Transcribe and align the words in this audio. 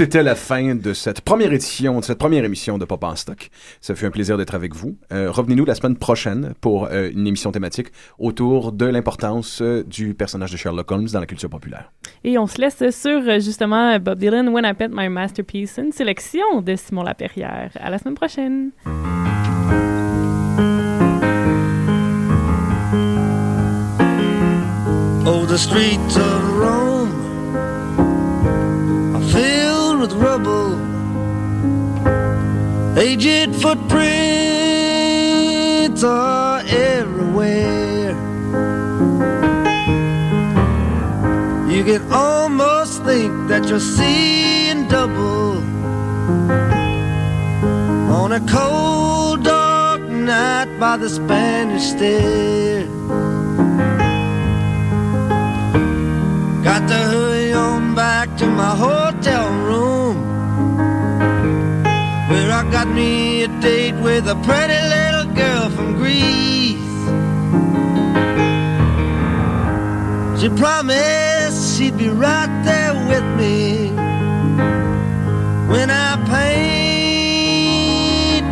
C'était 0.00 0.22
la 0.22 0.34
fin 0.34 0.76
de 0.76 0.94
cette 0.94 1.20
première 1.20 1.52
édition, 1.52 2.00
de 2.00 2.04
cette 2.06 2.16
première 2.16 2.42
émission 2.42 2.78
de 2.78 2.86
Pop 2.86 3.04
en 3.04 3.14
Stock. 3.16 3.50
Ça 3.82 3.94
fait 3.94 4.06
un 4.06 4.10
plaisir 4.10 4.38
d'être 4.38 4.54
avec 4.54 4.74
vous. 4.74 4.96
Euh, 5.12 5.30
Revenez-nous 5.30 5.66
la 5.66 5.74
semaine 5.74 5.94
prochaine 5.94 6.54
pour 6.62 6.86
euh, 6.86 7.10
une 7.12 7.26
émission 7.26 7.52
thématique 7.52 7.88
autour 8.18 8.72
de 8.72 8.86
l'importance 8.86 9.60
euh, 9.60 9.84
du 9.84 10.14
personnage 10.14 10.52
de 10.52 10.56
Sherlock 10.56 10.90
Holmes 10.90 11.08
dans 11.12 11.20
la 11.20 11.26
culture 11.26 11.50
populaire. 11.50 11.92
Et 12.24 12.38
on 12.38 12.46
se 12.46 12.58
laisse 12.62 12.82
sur 12.98 13.20
justement 13.40 13.98
Bob 13.98 14.18
Dylan, 14.18 14.48
When 14.48 14.64
I 14.64 14.72
Pet 14.72 14.88
My 14.90 15.10
Masterpiece, 15.10 15.76
une 15.76 15.92
sélection 15.92 16.62
de 16.62 16.76
Simon 16.76 17.02
Laperrière. 17.02 17.70
À 17.78 17.90
la 17.90 17.98
semaine 17.98 18.14
prochaine. 18.14 18.70
Oh, 25.26 25.44
the 25.44 25.58
streets 25.58 26.16
of 26.16 26.58
Rome 26.58 26.89
rubble. 30.20 30.76
Aged 32.98 33.54
footprints 33.56 34.02
are 36.04 36.60
everywhere. 36.66 38.10
You 41.70 41.84
can 41.84 42.02
almost 42.12 43.02
think 43.04 43.48
that 43.48 43.68
you're 43.68 43.80
seeing 43.80 44.88
double 44.88 45.58
on 48.20 48.32
a 48.32 48.40
cold, 48.40 49.44
dark 49.44 50.02
night 50.02 50.78
by 50.78 50.96
the 50.98 51.08
Spanish 51.08 51.84
stair. 51.84 52.86
Got 56.62 56.86
to 56.88 56.98
hurry 57.12 57.52
on 57.54 57.94
back 57.94 58.36
to 58.36 58.46
my 58.46 58.74
hotel 58.76 59.59
got 62.70 62.88
me 62.88 63.42
a 63.44 63.48
date 63.60 63.94
with 63.94 64.26
a 64.28 64.34
pretty 64.46 64.80
little 64.94 65.26
girl 65.34 65.70
from 65.70 65.96
Greece 65.96 66.78
She 70.40 70.48
promised 70.50 71.76
she'd 71.76 71.96
be 71.98 72.08
right 72.08 72.62
there 72.64 72.94
with 73.08 73.24
me 73.36 73.90
When 75.68 75.90
I 75.90 76.16
paint 76.30 76.80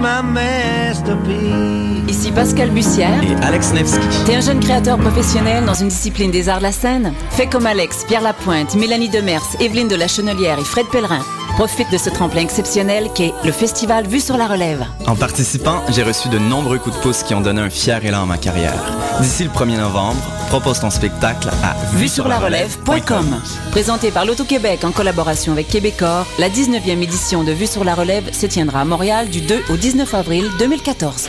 my 0.01 0.21
masterpiece 0.23 1.79
Ici 2.09 2.33
Pascal 2.33 2.71
Bussière. 2.71 3.23
Et 3.23 3.35
Alex 3.45 3.73
Nevsky. 3.75 4.01
T'es 4.25 4.35
un 4.35 4.41
jeune 4.41 4.61
créateur 4.61 4.97
professionnel 4.99 5.65
dans 5.67 5.75
une 5.75 5.89
discipline 5.89 6.31
des 6.31 6.49
arts 6.49 6.59
de 6.59 6.63
la 6.65 6.73
scène? 6.73 7.13
Fais 7.31 7.47
comme 7.47 7.67
Alex, 7.67 8.05
Pierre 8.09 8.23
Lapointe, 8.23 8.75
Mélanie 8.75 9.11
Demers, 9.11 9.45
Evelyne 9.61 9.89
de 9.89 9.95
la 9.95 10.09
Chenelière 10.09 10.59
et 10.59 10.65
Fred 10.65 10.87
Pellerin. 10.91 11.23
Profite 11.59 11.91
de 11.91 11.99
ce 11.99 12.09
tremplin 12.09 12.43
exceptionnel 12.43 13.11
qu'est 13.13 13.35
le 13.45 13.51
festival 13.51 14.07
Vue 14.07 14.21
sur 14.21 14.37
la 14.37 14.47
Relève. 14.47 14.87
En 15.09 15.17
participant, 15.17 15.83
j'ai 15.89 16.05
reçu 16.05 16.29
de 16.29 16.39
nombreux 16.39 16.79
coups 16.79 16.95
de 16.95 17.01
pouce 17.03 17.25
qui 17.25 17.35
ont 17.35 17.41
donné 17.41 17.61
un 17.61 17.69
fier 17.69 18.05
élan 18.05 18.23
à 18.23 18.27
ma 18.27 18.39
carrière. 18.39 18.81
D'ici 19.21 19.43
le 19.43 19.51
1er 19.51 19.77
novembre, 19.77 20.23
propose 20.51 20.79
ton 20.79 20.91
spectacle 20.91 21.49
à 21.65 21.75
vue 21.97 22.07
sur 22.07 22.29
la 22.29 22.39
relève.com. 22.39 23.41
Présenté 23.73 24.13
par 24.13 24.25
l'Auto-Québec 24.25 24.85
en 24.85 24.93
collaboration 24.93 25.51
avec 25.51 25.67
Québecor, 25.67 26.29
la 26.39 26.49
19e 26.49 27.03
édition 27.03 27.43
de 27.43 27.51
Vue 27.51 27.67
sur 27.67 27.83
la 27.83 27.97
Relève 27.97 28.33
se 28.33 28.47
tiendra 28.47 28.83
à 28.83 28.85
Montréal 28.85 29.29
du 29.29 29.41
2 29.41 29.65
au 29.69 29.77
19 29.77 30.15
avril 30.15 30.49
2014. 30.61 31.29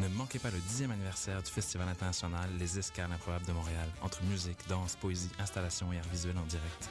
Ne 0.00 0.08
manquez 0.08 0.38
pas 0.38 0.50
le 0.50 0.58
10e 0.58 0.90
anniversaire 0.90 1.42
du 1.42 1.50
Festival 1.50 1.88
international 1.88 2.48
Les 2.58 2.78
Escales 2.78 3.12
improbables 3.12 3.46
de 3.46 3.52
Montréal, 3.52 3.88
entre 4.00 4.22
musique, 4.24 4.58
danse, 4.68 4.96
poésie, 4.96 5.30
installation 5.38 5.92
et 5.92 5.98
art 5.98 6.08
visuel 6.10 6.36
en 6.38 6.46
direct. 6.46 6.90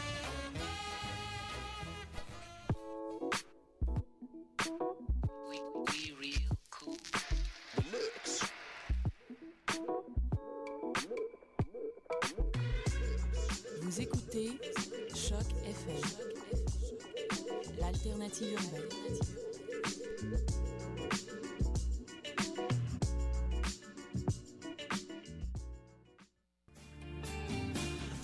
urbaine. 18.21 19.19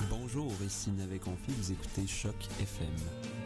Bonjour, 0.09 0.51
ici 0.63 0.91
Navet 0.91 1.17
Confi, 1.19 1.51
vous 1.51 1.71
écoutez 1.71 2.05
Choc 2.05 2.35
FM. 2.59 2.87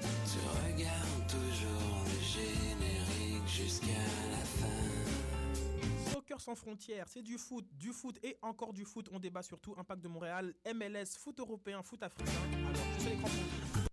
Tu 0.02 0.40
regardes 0.74 1.28
toujours 1.28 2.04
le 2.06 2.20
générique 2.22 3.48
jusqu'à 3.48 3.86
la 3.88 4.44
fin. 4.46 6.12
Soccer 6.12 6.42
sans 6.42 6.56
frontières, 6.56 7.08
c'est 7.08 7.22
du 7.22 7.38
foot, 7.38 7.66
du 7.78 7.94
foot 7.94 8.18
et 8.24 8.38
encore 8.42 8.74
du 8.74 8.84
foot. 8.84 9.08
On 9.14 9.20
débat 9.20 9.42
surtout 9.42 9.74
Impact 9.78 10.02
de 10.02 10.10
Montréal, 10.10 10.54
MLS, 10.74 11.18
foot 11.18 11.40
européen, 11.40 11.82
foot 11.82 12.04
africain. 12.04 12.32
Alors, 12.58 12.84
je 12.98 13.04
sais 13.04 13.91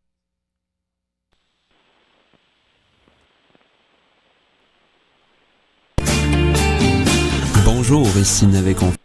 Bonjour, 7.91 8.19
ici 8.19 8.47
Navet 8.47 8.75
Confi. 8.75 8.99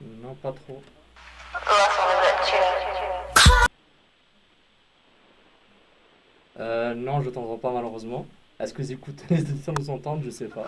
Non, 0.00 0.34
pas 0.40 0.52
trop. 0.52 0.82
Euh, 6.58 6.94
non, 6.94 7.20
je 7.20 7.28
t'entends 7.28 7.58
pas 7.58 7.72
malheureusement. 7.72 8.24
Est-ce 8.58 8.72
que 8.72 8.80
les 8.80 8.92
écouteurs 8.92 9.28
nous 9.78 9.90
entendent? 9.90 10.22
Je 10.24 10.30
sais 10.30 10.48
pas. 10.48 10.64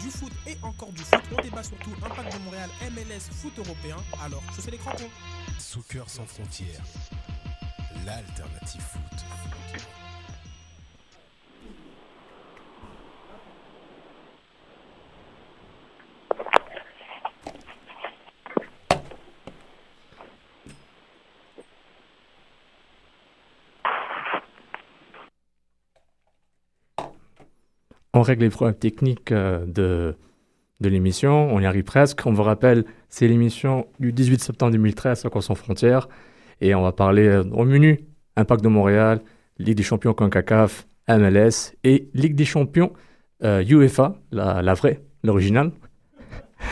Du 0.00 0.10
foot 0.10 0.32
et 0.46 0.56
encore 0.62 0.92
du 0.92 1.02
foot. 1.02 1.20
On 1.36 1.42
débat 1.42 1.62
surtout 1.62 1.90
Impact 2.04 2.36
de 2.36 2.44
Montréal, 2.44 2.70
MLS, 2.92 3.20
foot 3.32 3.52
européen. 3.58 3.96
Alors, 4.22 4.42
sais 4.60 4.70
les 4.70 4.78
crampons. 4.78 5.10
Soccer 5.58 6.08
sans 6.08 6.26
frontières, 6.26 6.82
l'alternative 8.04 8.80
foot. 8.80 9.24
On 28.20 28.22
règle 28.22 28.42
les 28.42 28.50
problèmes 28.50 28.76
techniques 28.76 29.32
euh, 29.32 29.64
de, 29.64 30.14
de 30.82 30.88
l'émission. 30.90 31.48
On 31.54 31.58
y 31.58 31.64
arrive 31.64 31.84
presque. 31.84 32.26
On 32.26 32.34
vous 32.34 32.42
rappelle, 32.42 32.84
c'est 33.08 33.26
l'émission 33.26 33.86
du 33.98 34.12
18 34.12 34.42
septembre 34.42 34.72
2013, 34.72 35.20
Soccer 35.20 35.42
sans 35.42 35.54
frontières. 35.54 36.06
Et 36.60 36.74
on 36.74 36.82
va 36.82 36.92
parler 36.92 37.26
euh, 37.26 37.44
au 37.44 37.64
menu 37.64 38.04
Impact 38.36 38.62
de 38.62 38.68
Montréal, 38.68 39.22
Ligue 39.58 39.78
des 39.78 39.82
champions 39.82 40.12
CONCACAF, 40.12 40.86
MLS 41.08 41.72
et 41.82 42.10
Ligue 42.12 42.34
des 42.34 42.44
champions 42.44 42.92
euh, 43.42 43.64
UEFA, 43.64 44.16
la, 44.32 44.60
la 44.60 44.74
vraie, 44.74 45.00
l'originale. 45.24 45.72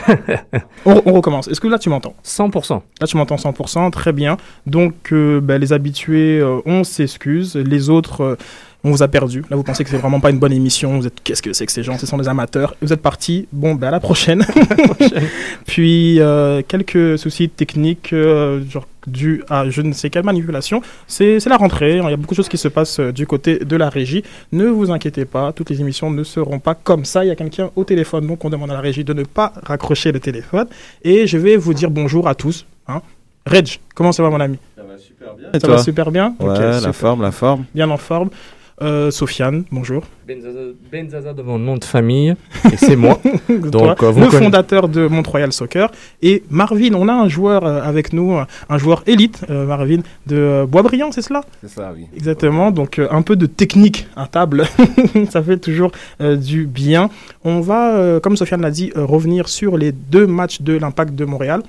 On, 0.85 1.01
on 1.05 1.13
recommence. 1.13 1.47
Est-ce 1.47 1.61
que 1.61 1.67
là 1.67 1.79
tu 1.79 1.89
m'entends? 1.89 2.15
100%. 2.23 2.81
Là 3.01 3.07
tu 3.07 3.17
m'entends 3.17 3.35
100%, 3.35 3.91
très 3.91 4.13
bien. 4.13 4.37
Donc 4.65 5.11
euh, 5.11 5.41
ben, 5.41 5.59
les 5.59 5.73
habitués, 5.73 6.39
euh, 6.39 6.61
on 6.65 6.83
s'excuse. 6.83 7.55
Les 7.55 7.89
autres, 7.89 8.21
euh, 8.21 8.35
on 8.83 8.91
vous 8.91 9.03
a 9.03 9.07
perdu. 9.07 9.43
Là 9.49 9.57
vous 9.57 9.63
pensez 9.63 9.83
que 9.83 9.89
c'est 9.89 9.97
vraiment 9.97 10.19
pas 10.19 10.29
une 10.29 10.39
bonne 10.39 10.53
émission. 10.53 10.97
Vous 10.97 11.07
êtes, 11.07 11.21
qu'est-ce 11.23 11.41
que 11.41 11.53
c'est 11.53 11.65
que 11.65 11.71
ces 11.71 11.83
gens? 11.83 11.97
Ce 11.97 12.05
sont 12.05 12.17
des 12.17 12.27
amateurs. 12.27 12.75
Vous 12.81 12.93
êtes 12.93 13.01
partis. 13.01 13.47
Bon, 13.51 13.75
ben 13.75 13.87
à 13.87 13.91
la 13.91 13.99
prochaine. 13.99 14.45
Puis 15.65 16.19
euh, 16.19 16.61
quelques 16.67 17.17
soucis 17.19 17.49
techniques, 17.49 18.13
euh, 18.13 18.61
genre 18.69 18.87
dû 19.07 19.43
à 19.49 19.69
je 19.69 19.81
ne 19.81 19.91
sais 19.93 20.09
quelle 20.09 20.23
manipulation. 20.23 20.81
C'est 21.07 21.45
la 21.45 21.57
rentrée. 21.57 21.97
Il 21.97 22.09
y 22.09 22.13
a 22.13 22.17
beaucoup 22.17 22.33
de 22.33 22.37
choses 22.37 22.49
qui 22.49 22.57
se 22.57 22.67
passent 22.67 22.99
euh, 22.99 23.11
du 23.11 23.27
côté 23.27 23.59
de 23.59 23.75
la 23.75 23.89
régie. 23.89 24.23
Ne 24.51 24.67
vous 24.67 24.91
inquiétez 24.91 25.25
pas, 25.25 25.51
toutes 25.51 25.69
les 25.69 25.81
émissions 25.81 26.09
ne 26.11 26.23
seront 26.23 26.59
pas 26.59 26.75
comme 26.75 27.05
ça. 27.05 27.25
Il 27.25 27.27
y 27.27 27.31
a 27.31 27.35
quelqu'un 27.35 27.71
au 27.75 27.83
téléphone, 27.83 28.27
donc 28.27 28.43
on 28.45 28.49
demande 28.49 28.71
à 28.71 28.75
la 28.75 28.81
régie 28.81 29.03
de 29.03 29.13
ne 29.13 29.23
pas 29.23 29.53
raccrocher 29.63 30.11
le 30.11 30.19
téléphone. 30.19 30.67
Et 31.03 31.27
je 31.27 31.37
vais 31.37 31.57
vous 31.57 31.73
dire 31.73 31.89
bonjour 31.89 32.27
à 32.27 32.35
tous. 32.35 32.65
Hein. 32.87 33.01
Reg, 33.45 33.79
comment 33.95 34.11
ça 34.11 34.23
va 34.23 34.29
mon 34.29 34.39
ami? 34.39 34.57
Ça 34.75 34.83
va 34.83 34.97
super 34.97 35.33
bien. 35.35 35.59
Ça 35.59 35.67
va 35.67 35.77
super 35.79 36.11
bien? 36.11 36.35
Ouais, 36.39 36.59
la 36.59 36.77
super. 36.77 36.95
forme, 36.95 37.21
la 37.21 37.31
forme. 37.31 37.65
Bien 37.73 37.89
en 37.89 37.97
forme. 37.97 38.29
Euh, 38.81 39.11
Sofiane, 39.11 39.65
bonjour. 39.73 40.03
Benzaza, 40.25 40.59
Benzaza 40.89 41.33
de 41.33 41.41
mon 41.41 41.59
nom 41.59 41.75
de 41.75 41.83
famille, 41.83 42.33
et 42.71 42.77
c'est 42.77 42.95
moi. 42.95 43.19
Donc, 43.49 44.01
euh, 44.01 44.09
vous 44.09 44.21
le 44.21 44.27
conna- 44.27 44.39
fondateur 44.45 44.87
de 44.87 45.05
Mont-Royal 45.05 45.51
Soccer. 45.51 45.91
Et 46.21 46.43
Marvin, 46.49 46.93
on 46.93 47.09
a 47.09 47.13
un 47.13 47.27
joueur 47.27 47.65
euh, 47.65 47.81
avec 47.81 48.13
nous, 48.13 48.37
un 48.69 48.77
joueur 48.77 49.03
élite, 49.05 49.43
euh, 49.49 49.65
Marvin, 49.65 49.99
de 50.27 50.65
Boisbriand, 50.65 51.11
c'est 51.11 51.21
cela? 51.21 51.41
C'est 51.61 51.69
ça, 51.71 51.91
oui. 51.93 52.05
Exactement, 52.15 52.71
donc 52.71 52.99
euh, 52.99 53.07
un 53.11 53.21
peu 53.21 53.35
de 53.35 53.47
technique 53.47 54.07
à 54.15 54.27
table, 54.27 54.63
ça 55.29 55.43
fait 55.43 55.57
toujours 55.57 55.91
euh, 56.21 56.37
du 56.37 56.65
bien. 56.65 57.09
On 57.43 57.59
va, 57.59 57.97
euh, 57.97 58.21
comme 58.21 58.37
Sofiane 58.37 58.61
l'a 58.61 58.71
dit, 58.71 58.93
euh, 58.95 59.03
revenir 59.03 59.49
sur 59.49 59.77
les 59.77 59.91
deux 59.91 60.25
matchs 60.25 60.61
de 60.61 60.73
l'Impact 60.77 61.15
de 61.15 61.25
Montréal. 61.25 61.63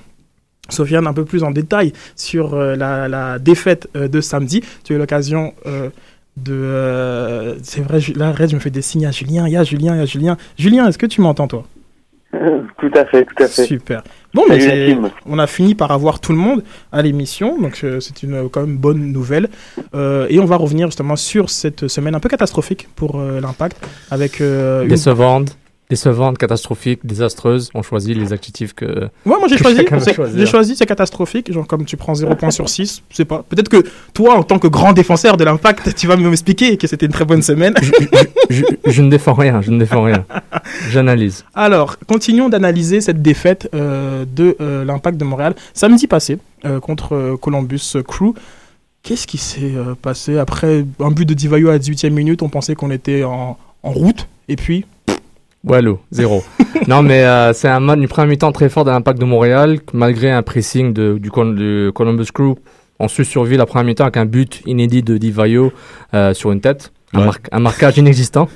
Sofiane, 0.69 1.05
un 1.07 1.11
peu 1.13 1.25
plus 1.25 1.43
en 1.43 1.51
détail 1.51 1.91
sur 2.15 2.53
euh, 2.53 2.77
la, 2.77 3.09
la 3.09 3.39
défaite 3.39 3.89
euh, 3.97 4.07
de 4.07 4.21
samedi. 4.21 4.61
Tu 4.85 4.93
as 4.93 4.95
eu 4.95 4.99
l'occasion 4.99 5.53
euh, 5.65 5.89
de... 6.37 6.53
euh, 6.53 7.55
c'est 7.63 7.81
vrai, 7.81 7.99
là, 8.15 8.31
Red, 8.31 8.49
je 8.49 8.55
me 8.55 8.59
fais 8.59 8.69
des 8.69 8.81
signes 8.81 9.05
à 9.05 9.11
Julien, 9.11 9.47
il 9.47 9.53
y 9.53 9.57
a 9.57 9.63
Julien, 9.63 9.95
il 9.95 9.99
y 9.99 10.01
a 10.01 10.05
Julien. 10.05 10.37
Julien, 10.57 10.87
est-ce 10.87 10.97
que 10.97 11.05
tu 11.05 11.21
m'entends, 11.21 11.47
toi? 11.47 11.63
Tout 12.79 12.91
à 12.95 13.05
fait, 13.05 13.25
tout 13.25 13.43
à 13.43 13.47
fait. 13.47 13.65
Super. 13.65 14.01
Bon, 14.33 14.43
mais 14.49 14.59
Salut 14.61 14.97
on 15.25 15.37
a 15.37 15.45
fini 15.47 15.75
par 15.75 15.91
avoir 15.91 16.19
tout 16.21 16.31
le 16.31 16.37
monde 16.37 16.63
à 16.91 17.01
l'émission, 17.01 17.61
donc 17.61 17.81
euh, 17.83 17.99
c'est 17.99 18.23
une 18.23 18.33
euh, 18.33 18.47
quand 18.49 18.61
même 18.61 18.77
bonne 18.77 19.11
nouvelle. 19.11 19.49
Euh, 19.93 20.25
et 20.29 20.39
on 20.39 20.45
va 20.45 20.55
revenir 20.55 20.87
justement 20.87 21.17
sur 21.17 21.49
cette 21.49 21.89
semaine 21.89 22.15
un 22.15 22.19
peu 22.21 22.29
catastrophique 22.29 22.87
pour 22.95 23.19
euh, 23.19 23.41
l'impact, 23.41 23.85
avec 24.09 24.39
euh, 24.41 24.83
une- 24.83 24.87
Décevante, 24.87 25.57
décevante, 25.91 26.37
catastrophique, 26.37 27.01
désastreuse. 27.03 27.69
On 27.73 27.81
choisit 27.81 28.15
les 28.17 28.31
adjectifs 28.31 28.73
que. 28.73 28.85
Ouais, 29.25 29.37
moi 29.39 29.47
j'ai 29.49 29.57
choisi, 29.57 29.85
j'ai 30.35 30.45
choisi, 30.45 30.75
c'est 30.77 30.85
catastrophique. 30.85 31.51
Genre, 31.51 31.67
comme 31.67 31.83
tu 31.83 31.97
prends 31.97 32.15
0 32.15 32.33
points 32.35 32.49
sur 32.49 32.69
6, 32.69 33.03
je 33.09 33.15
sais 33.15 33.25
pas. 33.25 33.43
Peut-être 33.49 33.67
que 33.67 33.83
toi, 34.13 34.35
en 34.35 34.43
tant 34.43 34.57
que 34.57 34.69
grand 34.69 34.93
défenseur 34.93 35.35
de 35.35 35.43
l'impact, 35.43 35.93
tu 35.95 36.07
vas 36.07 36.15
m'expliquer 36.15 36.77
que 36.77 36.87
c'était 36.87 37.05
une 37.07 37.11
très 37.11 37.25
bonne 37.25 37.41
semaine. 37.41 37.73
je, 38.49 38.63
je 38.85 39.01
ne 39.01 39.09
défends 39.09 39.33
rien, 39.33 39.61
je 39.61 39.69
ne 39.69 39.79
défends 39.79 40.03
rien. 40.03 40.25
J'analyse. 40.89 41.43
Alors, 41.53 41.97
continuons 42.07 42.47
d'analyser 42.47 43.01
cette 43.01 43.21
défaite 43.21 43.69
euh, 43.75 44.23
de 44.33 44.55
euh, 44.61 44.85
l'Impact 44.85 45.17
de 45.17 45.25
Montréal 45.25 45.55
samedi 45.73 46.07
passé 46.07 46.37
euh, 46.63 46.79
contre 46.79 47.37
Columbus 47.41 47.97
Crew. 48.07 48.33
Qu'est-ce 49.03 49.27
qui 49.27 49.39
s'est 49.39 49.73
passé 50.01 50.37
après 50.37 50.85
un 50.99 51.11
but 51.11 51.25
de 51.25 51.33
Divayo 51.33 51.67
à 51.69 51.73
la 51.73 51.79
18e 51.79 52.11
minute? 52.11 52.43
On 52.43 52.49
pensait 52.49 52.75
qu'on 52.75 52.91
était 52.91 53.23
en, 53.23 53.57
en 53.83 53.91
route 53.91 54.27
et 54.47 54.55
puis 54.55 54.85
Wallo, 55.63 55.99
zéro. 56.11 56.43
non, 56.87 57.03
mais 57.03 57.23
euh, 57.23 57.53
c'est 57.53 57.67
un 57.67 57.79
match, 57.79 57.97
une 57.99 58.07
première 58.07 58.29
mi-temps 58.29 58.51
très 58.51 58.69
fort 58.69 58.83
de 58.83 58.89
l'Impact 58.89 59.19
de 59.19 59.25
Montréal, 59.25 59.79
malgré 59.93 60.31
un 60.31 60.41
pressing 60.41 60.91
de, 60.93 61.17
du, 61.19 61.29
Col- 61.29 61.55
du 61.55 61.91
Columbus 61.93 62.27
Crew. 62.33 62.55
On 62.99 63.07
su 63.07 63.25
survie 63.25 63.57
la 63.57 63.65
première 63.65 63.85
mi-temps 63.85 64.03
avec 64.05 64.17
un 64.17 64.25
but 64.25 64.61
inédit 64.65 65.03
de 65.03 65.17
Divayo 65.17 65.71
euh, 66.13 66.33
sur 66.33 66.51
une 66.51 66.61
tête. 66.61 66.91
Un, 67.13 67.19
Ouais. 67.19 67.25
mar- 67.25 67.37
un 67.51 67.59
marquage 67.59 67.97
inexistant 67.97 68.47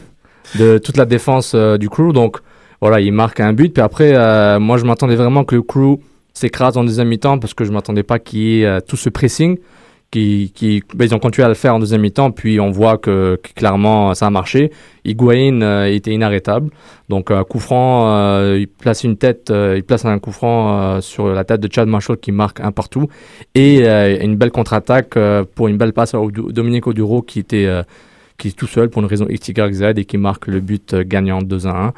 de 0.58 0.78
toute 0.78 0.98
la 0.98 1.06
défense 1.06 1.54
euh, 1.56 1.78
du 1.78 1.90
Crew. 1.90 2.12
Donc 2.14 2.38
voilà, 2.82 3.00
il 3.02 3.12
marque 3.12 3.40
un 3.40 3.54
but. 3.54 3.74
Puis 3.74 3.84
après, 3.84 4.14
moi, 4.60 4.78
je 4.78 4.86
m'attendais 4.86 5.16
vraiment 5.16 5.44
que 5.44 5.56
le 5.56 5.62
Crew 5.62 6.00
s'écrase 6.34 6.76
en 6.78 6.84
deuxième 6.84 7.08
mi-temps 7.08 7.38
parce 7.40 7.54
que 7.54 7.64
je 7.66 7.72
m'attendais 7.72 8.04
pas 8.04 8.20
qu'il 8.20 8.40
y 8.40 8.64
ait 8.64 8.82
tout 8.82 8.98
ce 8.98 9.10
pressing. 9.10 9.58
Ben, 10.16 11.06
ils 11.06 11.14
ont 11.14 11.20
continué 11.20 11.46
à 11.46 11.50
le 11.50 11.56
faire 11.56 11.76
en 11.76 11.80
deuxième 11.80 12.02
mi-temps, 12.02 12.32
puis 12.32 12.60
on 12.60 12.72
voit 12.72 12.98
que, 12.98 13.40
clairement 13.56 14.14
ça 14.14 14.28
a 14.28 14.30
marché. 14.30 14.72
Higuain 15.04 15.62
euh, 15.62 15.86
était 15.86 16.12
inarrêtable. 16.12 16.70
Donc 17.10 17.32
un 17.32 17.44
coup 17.44 17.60
franc, 17.60 18.16
euh, 18.16 18.58
il 18.60 18.68
place 18.68 19.04
une 19.04 19.18
tête, 19.18 19.52
euh, 19.52 19.76
il 19.78 19.84
place 19.84 20.06
un 20.06 20.18
coup 20.20 20.32
franc 20.32 20.80
euh, 20.80 21.02
sur 21.02 21.28
la 21.28 21.44
tête 21.44 21.60
de 21.60 21.70
Chad 21.72 21.88
Marshall 21.88 22.18
qui 22.18 22.32
marque 22.32 22.60
un 22.62 22.72
partout 22.72 23.08
et 23.54 23.88
euh, 23.88 24.18
une 24.22 24.36
belle 24.36 24.52
contre-attaque 24.52 25.18
euh, 25.18 25.44
pour 25.44 25.68
une 25.68 25.78
belle 25.78 25.94
passe 25.94 26.16
à 26.16 26.20
Dominique 26.50 26.88
Oduro 26.88 27.22
qui 27.22 27.40
était 27.40 27.66
euh, 27.66 27.84
est 28.44 28.56
tout 28.56 28.68
seul 28.68 28.90
pour 28.90 29.02
une 29.02 29.08
raison 29.08 29.26
XYZ 29.26 29.94
et 29.96 30.06
qui 30.06 30.18
marque 30.18 30.48
le 30.48 30.60
but 30.60 30.94
euh, 30.94 31.04
gagnant 31.06 31.42
2 31.42 31.68
à 31.68 31.88
1. 31.88 31.94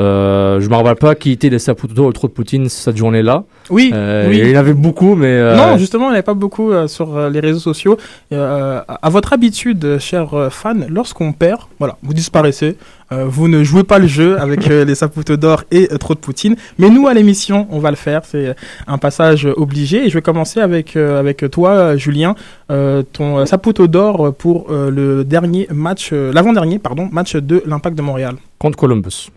Euh, 0.00 0.60
je 0.60 0.68
me 0.68 0.74
rappelle 0.76 0.94
pas 0.94 1.14
qui 1.16 1.32
était 1.32 1.48
les 1.48 1.58
Saputo 1.58 2.12
trop 2.12 2.28
de 2.28 2.32
Poutine 2.32 2.68
cette 2.68 2.96
journée-là. 2.96 3.44
Oui, 3.68 3.90
Euh, 3.92 4.28
oui. 4.28 4.38
Il 4.38 4.48
y 4.50 4.56
en 4.56 4.60
avait 4.60 4.72
beaucoup, 4.72 5.14
mais 5.16 5.26
euh, 5.26 5.56
Non, 5.56 5.76
justement, 5.76 6.06
il 6.06 6.10
n'y 6.10 6.14
avait 6.16 6.22
pas 6.22 6.34
beaucoup 6.34 6.70
euh, 6.70 6.86
sur 6.86 7.28
les 7.28 7.40
réseaux 7.40 7.58
sociaux. 7.58 7.96
À 8.32 9.10
votre 9.10 9.32
habitude, 9.32 9.98
chers 9.98 10.52
fans, 10.52 10.74
lorsqu'on 10.88 11.32
perd, 11.32 11.62
voilà, 11.78 11.96
vous 12.02 12.14
disparaissez. 12.14 12.76
Vous 13.10 13.48
ne 13.48 13.64
jouez 13.64 13.84
pas 13.84 13.98
le 13.98 14.06
jeu 14.06 14.38
avec 14.38 14.66
les 14.66 14.94
Saputo 14.94 15.36
d'or 15.38 15.64
et 15.70 15.88
trop 15.98 16.14
de 16.14 16.18
Poutine. 16.18 16.56
Mais 16.78 16.90
nous, 16.90 17.08
à 17.08 17.14
l'émission, 17.14 17.66
on 17.70 17.78
va 17.78 17.88
le 17.90 17.96
faire. 17.96 18.20
C'est 18.24 18.54
un 18.86 18.98
passage 18.98 19.46
obligé. 19.56 20.04
Et 20.04 20.08
je 20.10 20.14
vais 20.14 20.22
commencer 20.22 20.60
avec, 20.60 20.94
avec 20.96 21.50
toi, 21.50 21.96
Julien. 21.96 22.34
Ton 22.68 23.46
Saputo 23.46 23.86
d'or 23.86 24.34
pour 24.34 24.66
le 24.70 25.24
dernier 25.24 25.66
match, 25.72 26.12
l'avant-dernier, 26.12 26.78
pardon, 26.78 27.08
match 27.10 27.34
de 27.36 27.62
l'Impact 27.66 27.96
de 27.96 28.02
Montréal. 28.02 28.36
contre 28.58 28.76
Columbus. 28.76 29.30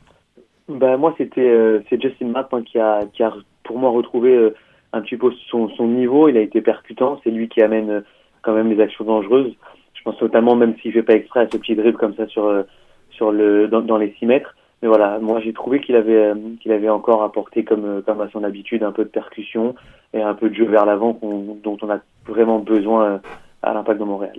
Bah, 0.78 0.98
moi, 0.98 1.14
c'était 1.18 1.48
euh, 1.50 1.80
c'est 1.90 2.02
Justin 2.02 2.28
Mapp 2.28 2.54
hein, 2.54 2.64
qui, 2.64 2.80
a, 2.80 3.02
qui 3.14 3.24
a, 3.24 3.34
pour 3.64 3.78
moi, 3.78 3.90
retrouvé 3.90 4.36
euh, 4.36 4.56
un 4.94 5.02
petit 5.02 5.18
peu 5.18 5.32
son, 5.50 5.70
son 5.70 5.88
niveau. 5.88 6.28
Il 6.28 6.38
a 6.38 6.42
été 6.42 6.62
percutant. 6.62 7.20
C'est 7.24 7.32
lui 7.32 7.48
qui 7.50 7.62
amène 7.62 7.90
euh, 7.90 8.02
quand 8.42 8.54
même 8.54 8.70
les 8.70 8.82
actions 8.82 9.06
dangereuses. 9.06 9.54
Je 9.94 10.02
pense 10.04 10.20
notamment, 10.22 10.56
même 10.56 10.74
s'il 10.82 10.94
fait 10.94 11.04
pas 11.04 11.14
exprès, 11.14 11.42
à 11.42 11.48
ce 11.50 11.58
petit 11.58 11.76
dribble 11.76 11.98
comme 11.98 12.16
ça 12.16 12.26
sur, 12.28 12.64
sur 13.12 13.32
le, 13.32 13.68
dans, 13.68 13.82
dans 13.82 13.98
les 13.98 14.16
6 14.18 14.26
mètres. 14.26 14.56
Mais 14.82 14.88
voilà, 14.88 15.20
moi, 15.20 15.40
j'ai 15.42 15.54
trouvé 15.54 15.80
qu'il 15.80 15.96
avait, 15.96 16.32
qu'il 16.60 16.72
avait 16.72 16.90
encore 16.90 17.22
apporté, 17.22 17.64
comme, 17.64 18.02
comme 18.04 18.20
à 18.20 18.28
son 18.32 18.44
habitude, 18.44 18.82
un 18.82 18.92
peu 18.92 19.04
de 19.04 19.10
percussion 19.10 19.76
et 20.14 20.22
un 20.24 20.34
peu 20.34 20.50
de 20.50 20.56
jeu 20.56 20.66
vers 20.66 20.88
l'avant 20.88 21.20
dont 21.22 21.78
on 21.84 21.90
a 21.92 22.00
vraiment 22.28 22.58
besoin 22.58 23.22
à 23.62 23.74
l'impact 23.76 24.00
de 24.00 24.06
Montréal. 24.06 24.34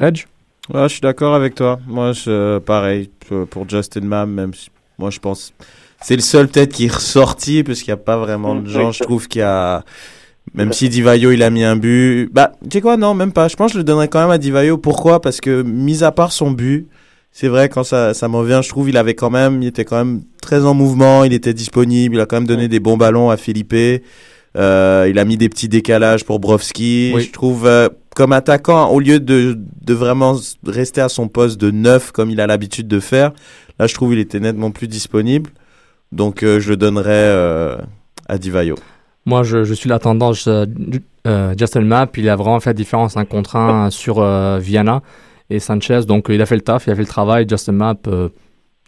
Edge 0.00 0.24
Ouais, 0.72 0.84
je 0.84 0.88
suis 0.94 1.00
d'accord 1.02 1.34
avec 1.34 1.56
toi. 1.56 1.78
Moi, 1.86 2.12
je, 2.12 2.58
pareil, 2.60 3.10
pour- 3.28 3.46
pour 3.48 3.68
Justin 3.68 4.06
Mam, 4.06 4.32
même 4.32 4.54
si, 4.54 4.70
moi, 5.02 5.10
je 5.10 5.18
pense, 5.18 5.52
c'est 6.00 6.14
le 6.14 6.22
seul 6.22 6.46
peut-être 6.46 6.72
qui 6.72 6.86
est 6.86 6.94
ressorti, 6.94 7.64
parce 7.64 7.80
qu'il 7.80 7.88
n'y 7.88 8.00
a 8.00 8.04
pas 8.04 8.16
vraiment 8.16 8.54
de 8.54 8.68
gens, 8.68 8.92
je 8.92 9.02
trouve 9.02 9.26
qu'il 9.26 9.40
y 9.40 9.42
a, 9.42 9.84
même 10.54 10.72
si 10.72 10.88
Divayo, 10.88 11.32
il 11.32 11.42
a 11.42 11.50
mis 11.50 11.64
un 11.64 11.74
but, 11.74 12.28
bah, 12.32 12.52
tu 12.62 12.68
sais 12.72 12.80
quoi, 12.80 12.96
non, 12.96 13.14
même 13.14 13.32
pas. 13.32 13.48
Je 13.48 13.56
pense 13.56 13.72
que 13.72 13.74
je 13.74 13.78
le 13.78 13.84
donnerais 13.84 14.06
quand 14.06 14.20
même 14.20 14.30
à 14.30 14.38
Divayo. 14.38 14.78
Pourquoi? 14.78 15.20
Parce 15.20 15.40
que, 15.40 15.62
mis 15.62 16.04
à 16.04 16.12
part 16.12 16.30
son 16.30 16.52
but, 16.52 16.86
c'est 17.32 17.48
vrai, 17.48 17.68
quand 17.68 17.82
ça, 17.82 18.14
ça 18.14 18.28
me 18.28 18.36
revient, 18.36 18.60
je 18.62 18.68
trouve, 18.68 18.88
il 18.88 18.96
avait 18.96 19.14
quand 19.14 19.30
même, 19.30 19.62
il 19.62 19.68
était 19.68 19.84
quand 19.84 19.96
même 19.96 20.22
très 20.40 20.64
en 20.64 20.74
mouvement, 20.74 21.24
il 21.24 21.32
était 21.32 21.54
disponible, 21.54 22.14
il 22.14 22.20
a 22.20 22.26
quand 22.26 22.36
même 22.36 22.46
donné 22.46 22.68
des 22.68 22.78
bons 22.78 22.96
ballons 22.96 23.30
à 23.30 23.36
Felipe. 23.36 23.74
Euh, 24.54 25.06
il 25.08 25.18
a 25.18 25.24
mis 25.24 25.38
des 25.38 25.48
petits 25.48 25.68
décalages 25.68 26.24
pour 26.24 26.38
Brovski. 26.38 27.12
Oui. 27.14 27.22
Je 27.22 27.32
trouve, 27.32 27.66
euh, 27.66 27.88
comme 28.14 28.32
attaquant, 28.32 28.90
au 28.90 29.00
lieu 29.00 29.18
de, 29.18 29.58
de 29.80 29.94
vraiment 29.94 30.38
rester 30.66 31.00
à 31.00 31.08
son 31.08 31.28
poste 31.28 31.58
de 31.58 31.70
neuf 31.70 32.12
comme 32.12 32.30
il 32.30 32.40
a 32.40 32.46
l'habitude 32.46 32.86
de 32.86 33.00
faire, 33.00 33.32
Là, 33.82 33.88
je 33.88 33.94
trouve 33.94 34.12
il 34.12 34.20
était 34.20 34.38
nettement 34.38 34.70
plus 34.70 34.86
disponible. 34.86 35.50
Donc, 36.12 36.44
euh, 36.44 36.60
je 36.60 36.70
le 36.70 36.76
donnerais 36.76 37.10
euh, 37.10 37.76
à 38.28 38.38
Divayo. 38.38 38.76
Moi, 39.26 39.42
je, 39.42 39.64
je 39.64 39.74
suis 39.74 39.88
la 39.88 39.98
tendance 39.98 40.46
euh, 40.46 40.66
euh, 41.26 41.52
Justin 41.58 41.80
Mapp. 41.80 42.16
Il 42.16 42.28
a 42.28 42.36
vraiment 42.36 42.60
fait 42.60 42.70
la 42.70 42.74
différence 42.74 43.16
un 43.16 43.24
contre 43.24 43.56
un 43.56 43.90
sur 43.90 44.20
euh, 44.20 44.60
Viana 44.60 45.02
et 45.50 45.58
Sanchez. 45.58 46.02
Donc, 46.06 46.26
il 46.28 46.40
a 46.40 46.46
fait 46.46 46.54
le 46.54 46.60
taf, 46.60 46.86
il 46.86 46.90
a 46.90 46.94
fait 46.94 47.00
le 47.02 47.08
travail. 47.08 47.44
Justin 47.48 47.72
Mapp, 47.72 48.06
euh, 48.06 48.28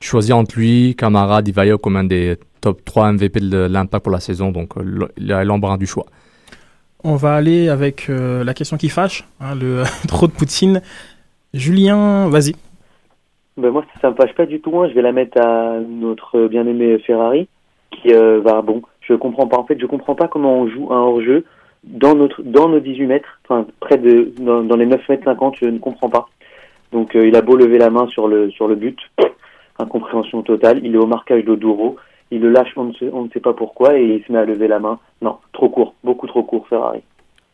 choisi 0.00 0.32
entre 0.32 0.56
lui, 0.56 0.94
Camara, 0.96 1.42
Divayo 1.42 1.76
comme 1.76 1.96
un 1.96 2.04
des 2.04 2.38
top 2.60 2.84
3 2.84 3.14
MVP 3.14 3.40
de 3.40 3.66
l'impact 3.66 4.04
pour 4.04 4.12
la 4.12 4.20
saison. 4.20 4.52
Donc, 4.52 4.74
il 5.16 5.32
a 5.32 5.42
l'embarras 5.42 5.76
du 5.76 5.88
choix. 5.88 6.06
On 7.02 7.16
va 7.16 7.34
aller 7.34 7.68
avec 7.68 8.06
euh, 8.10 8.44
la 8.44 8.54
question 8.54 8.76
qui 8.76 8.90
fâche, 8.90 9.26
hein, 9.40 9.56
le 9.56 9.82
trop 10.06 10.28
de 10.28 10.32
Poutine. 10.32 10.82
Julien, 11.52 12.28
vas-y. 12.28 12.54
Ben 13.56 13.70
moi, 13.70 13.84
ça 14.00 14.10
me 14.10 14.14
fâche 14.16 14.34
pas 14.34 14.46
du 14.46 14.60
tout. 14.60 14.76
hein. 14.80 14.88
Je 14.88 14.94
vais 14.94 15.02
la 15.02 15.12
mettre 15.12 15.40
à 15.40 15.78
notre 15.80 16.48
bien-aimé 16.48 16.98
Ferrari, 16.98 17.48
qui 17.90 18.12
euh, 18.12 18.40
va 18.40 18.62
bon. 18.62 18.82
Je 19.00 19.14
comprends 19.14 19.46
pas. 19.46 19.58
En 19.58 19.64
fait, 19.64 19.78
je 19.80 19.86
comprends 19.86 20.14
pas 20.14 20.28
comment 20.28 20.58
on 20.60 20.68
joue 20.68 20.92
un 20.92 20.98
hors-jeu 20.98 21.44
dans 21.84 22.14
notre 22.14 22.42
dans 22.42 22.68
nos 22.68 22.80
18 22.80 23.06
mètres, 23.06 23.38
enfin 23.44 23.66
près 23.80 23.98
de 23.98 24.32
dans, 24.40 24.62
dans 24.62 24.76
les 24.76 24.86
9 24.86 25.08
mètres 25.08 25.24
50. 25.24 25.56
Je 25.60 25.66
ne 25.66 25.78
comprends 25.78 26.08
pas. 26.08 26.28
Donc, 26.92 27.14
euh, 27.14 27.26
il 27.26 27.36
a 27.36 27.42
beau 27.42 27.56
lever 27.56 27.78
la 27.78 27.90
main 27.90 28.06
sur 28.08 28.26
le 28.28 28.50
sur 28.50 28.66
le 28.68 28.74
but, 28.74 28.98
incompréhension 29.78 30.42
totale. 30.42 30.80
Il 30.82 30.94
est 30.94 30.98
au 30.98 31.06
marquage 31.06 31.44
d'Oduro. 31.44 31.96
Il 32.30 32.40
le 32.40 32.50
lâche, 32.50 32.72
on 32.76 32.84
ne, 32.84 32.92
sait, 32.94 33.10
on 33.12 33.24
ne 33.24 33.28
sait 33.30 33.38
pas 33.40 33.52
pourquoi, 33.52 33.96
et 33.98 34.04
il 34.16 34.24
se 34.24 34.32
met 34.32 34.38
à 34.38 34.44
lever 34.44 34.66
la 34.66 34.80
main. 34.80 34.98
Non, 35.22 35.36
trop 35.52 35.68
court, 35.68 35.94
beaucoup 36.02 36.26
trop 36.26 36.42
court, 36.42 36.66
Ferrari. 36.68 37.00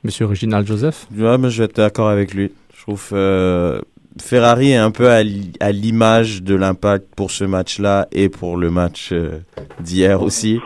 Monsieur 0.05 0.25
Reginald 0.27 0.67
Joseph? 0.67 1.07
Ouais, 1.15 1.37
mais 1.37 1.51
je 1.51 1.59
vais 1.59 1.65
être 1.67 1.77
d'accord 1.77 2.09
avec 2.09 2.33
lui. 2.33 2.53
Je 2.75 2.83
trouve 2.83 3.11
euh, 3.13 3.81
Ferrari 4.19 4.73
est 4.73 4.77
un 4.77 4.91
peu 4.91 5.11
à 5.11 5.23
l'i- 5.23 5.53
à 5.61 5.73
l'image 5.73 6.43
de 6.43 6.55
l'impact 6.55 7.07
pour 7.15 7.31
ce 7.31 7.45
match-là 7.45 8.09
et 8.13 8.29
pour 8.29 8.57
le 8.57 8.71
match 8.71 9.11
euh, 9.13 9.39
d'hier 9.81 10.23
aussi. 10.23 10.59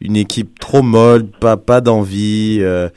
Une 0.00 0.16
équipe 0.16 0.58
trop 0.58 0.82
molle, 0.82 1.26
pas, 1.26 1.80
d'envie, 1.80 2.58
euh, 2.60 2.88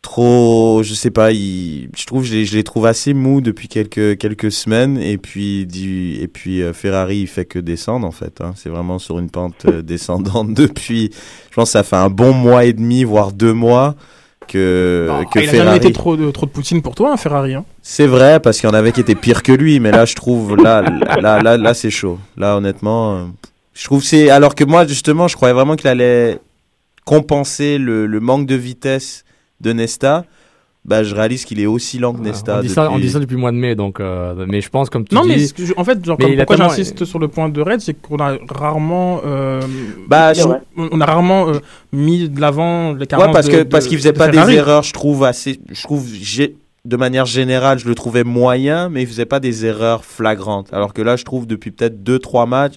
trop, 0.00 0.82
je 0.82 0.94
sais 0.94 1.10
pas, 1.10 1.32
je 1.32 2.06
trouve, 2.06 2.24
je 2.24 2.56
les, 2.56 2.64
trouve 2.64 2.86
assez 2.86 3.14
mous 3.14 3.40
depuis 3.40 3.68
quelques, 3.68 4.50
semaines 4.50 4.98
et 4.98 5.18
puis, 5.18 5.68
euh, 5.68 6.72
Ferrari, 6.72 7.18
il 7.18 7.26
fait 7.28 7.44
que 7.44 7.60
descendre 7.60 8.06
en 8.06 8.10
fait. 8.10 8.40
Hein. 8.40 8.54
C'est 8.56 8.70
vraiment 8.70 8.98
sur 8.98 9.18
une 9.18 9.30
pente 9.30 9.66
descendante 9.66 10.52
depuis, 10.54 11.10
je 11.50 11.54
pense 11.54 11.68
que 11.68 11.72
ça 11.72 11.84
fait 11.84 11.96
un 11.96 12.10
bon 12.10 12.32
mois 12.32 12.64
et 12.64 12.72
demi, 12.72 13.04
voire 13.04 13.32
deux 13.32 13.52
mois 13.52 13.94
que, 14.48 15.08
Ah, 15.10 15.24
que 15.24 15.38
il 15.40 15.48
a 15.48 15.50
Ferrari. 15.50 15.66
jamais 15.68 15.76
été 15.78 15.92
trop 15.92 16.16
de, 16.16 16.30
trop 16.30 16.46
de 16.46 16.50
Poutine 16.50 16.82
pour 16.82 16.94
toi, 16.94 17.12
hein, 17.12 17.16
Ferrari. 17.16 17.54
hein. 17.54 17.64
C'est 17.82 18.06
vrai, 18.06 18.40
parce 18.40 18.58
qu'il 18.60 18.68
y 18.68 18.72
en 18.72 18.74
avait 18.74 18.92
qui 18.92 19.00
étaient 19.00 19.14
pires 19.14 19.42
que 19.42 19.52
lui, 19.52 19.80
mais 19.80 19.90
là, 19.90 20.04
je 20.04 20.14
trouve, 20.14 20.56
là, 20.56 20.82
là, 21.20 21.42
là, 21.42 21.56
là, 21.56 21.74
c'est 21.74 21.90
chaud. 21.90 22.18
Là, 22.36 22.56
honnêtement, 22.56 23.14
euh, 23.14 23.22
je 23.74 23.84
trouve 23.84 24.02
c'est, 24.02 24.30
alors 24.30 24.54
que 24.54 24.64
moi, 24.64 24.86
justement, 24.86 25.28
je 25.28 25.36
croyais 25.36 25.54
vraiment 25.54 25.76
qu'il 25.76 25.88
allait 25.88 26.38
compenser 27.04 27.78
le, 27.78 28.06
le 28.06 28.20
manque 28.20 28.46
de 28.46 28.54
vitesse 28.54 29.24
de 29.60 29.72
Nesta. 29.72 30.24
Bah, 30.84 31.04
je 31.04 31.14
réalise 31.14 31.44
qu'il 31.44 31.60
est 31.60 31.66
aussi 31.66 32.00
lent 32.00 32.12
que 32.12 32.20
Nesta. 32.20 32.58
on, 32.58 32.60
dit 32.62 32.68
ça, 32.68 32.88
on 32.90 32.94
depuis- 32.94 33.02
dit 33.06 33.10
ça 33.12 33.20
depuis 33.20 33.34
le 33.34 33.40
mois 33.40 33.52
de 33.52 33.56
mai, 33.56 33.76
donc, 33.76 34.00
euh, 34.00 34.46
mais 34.48 34.60
je 34.60 34.68
pense, 34.68 34.90
comme 34.90 35.04
tu 35.06 35.14
Non, 35.14 35.22
dis. 35.22 35.28
mais 35.28 35.38
ce 35.38 35.54
que 35.54 35.64
je- 35.64 35.74
en 35.76 35.84
fait, 35.84 36.04
genre, 36.04 36.16
mais 36.18 36.24
comme- 36.24 36.36
pourquoi 36.38 36.56
tellement- 36.56 36.70
j'insiste 36.70 37.04
sur 37.04 37.20
le 37.20 37.28
point 37.28 37.48
de 37.48 37.60
Red, 37.60 37.80
c'est 37.80 37.94
qu'on 37.94 38.16
a 38.16 38.36
rarement, 38.48 39.20
euh, 39.24 39.60
Bah, 40.08 40.32
on, 40.76 40.88
on 40.90 41.00
a 41.00 41.06
rarement 41.06 41.48
euh, 41.50 41.60
mis 41.92 42.28
de 42.28 42.40
l'avant 42.40 42.94
les 42.94 43.06
carences 43.06 43.26
Ouais, 43.26 43.32
parce 43.32 43.46
de- 43.46 43.52
que 43.52 43.56
de- 43.58 43.62
parce 43.62 43.86
qu'il 43.86 43.96
faisait 43.96 44.12
de 44.12 44.18
pas 44.18 44.28
Ferrari. 44.32 44.52
des 44.54 44.58
erreurs, 44.58 44.82
je 44.82 44.92
trouve 44.92 45.22
assez. 45.22 45.60
Je 45.70 45.82
trouve 45.84 46.04
j'ai 46.12 46.56
de 46.84 46.96
manière 46.96 47.26
générale, 47.26 47.78
je 47.78 47.86
le 47.86 47.94
trouvais 47.94 48.24
moyen, 48.24 48.88
mais 48.88 49.02
il 49.02 49.06
faisait 49.06 49.24
pas 49.24 49.38
des 49.38 49.64
erreurs 49.64 50.04
flagrantes. 50.04 50.66
Alors 50.72 50.92
que 50.92 51.00
là, 51.00 51.14
je 51.14 51.22
trouve 51.24 51.46
depuis 51.46 51.70
peut-être 51.70 52.02
deux 52.02 52.18
trois 52.18 52.44
matchs, 52.46 52.74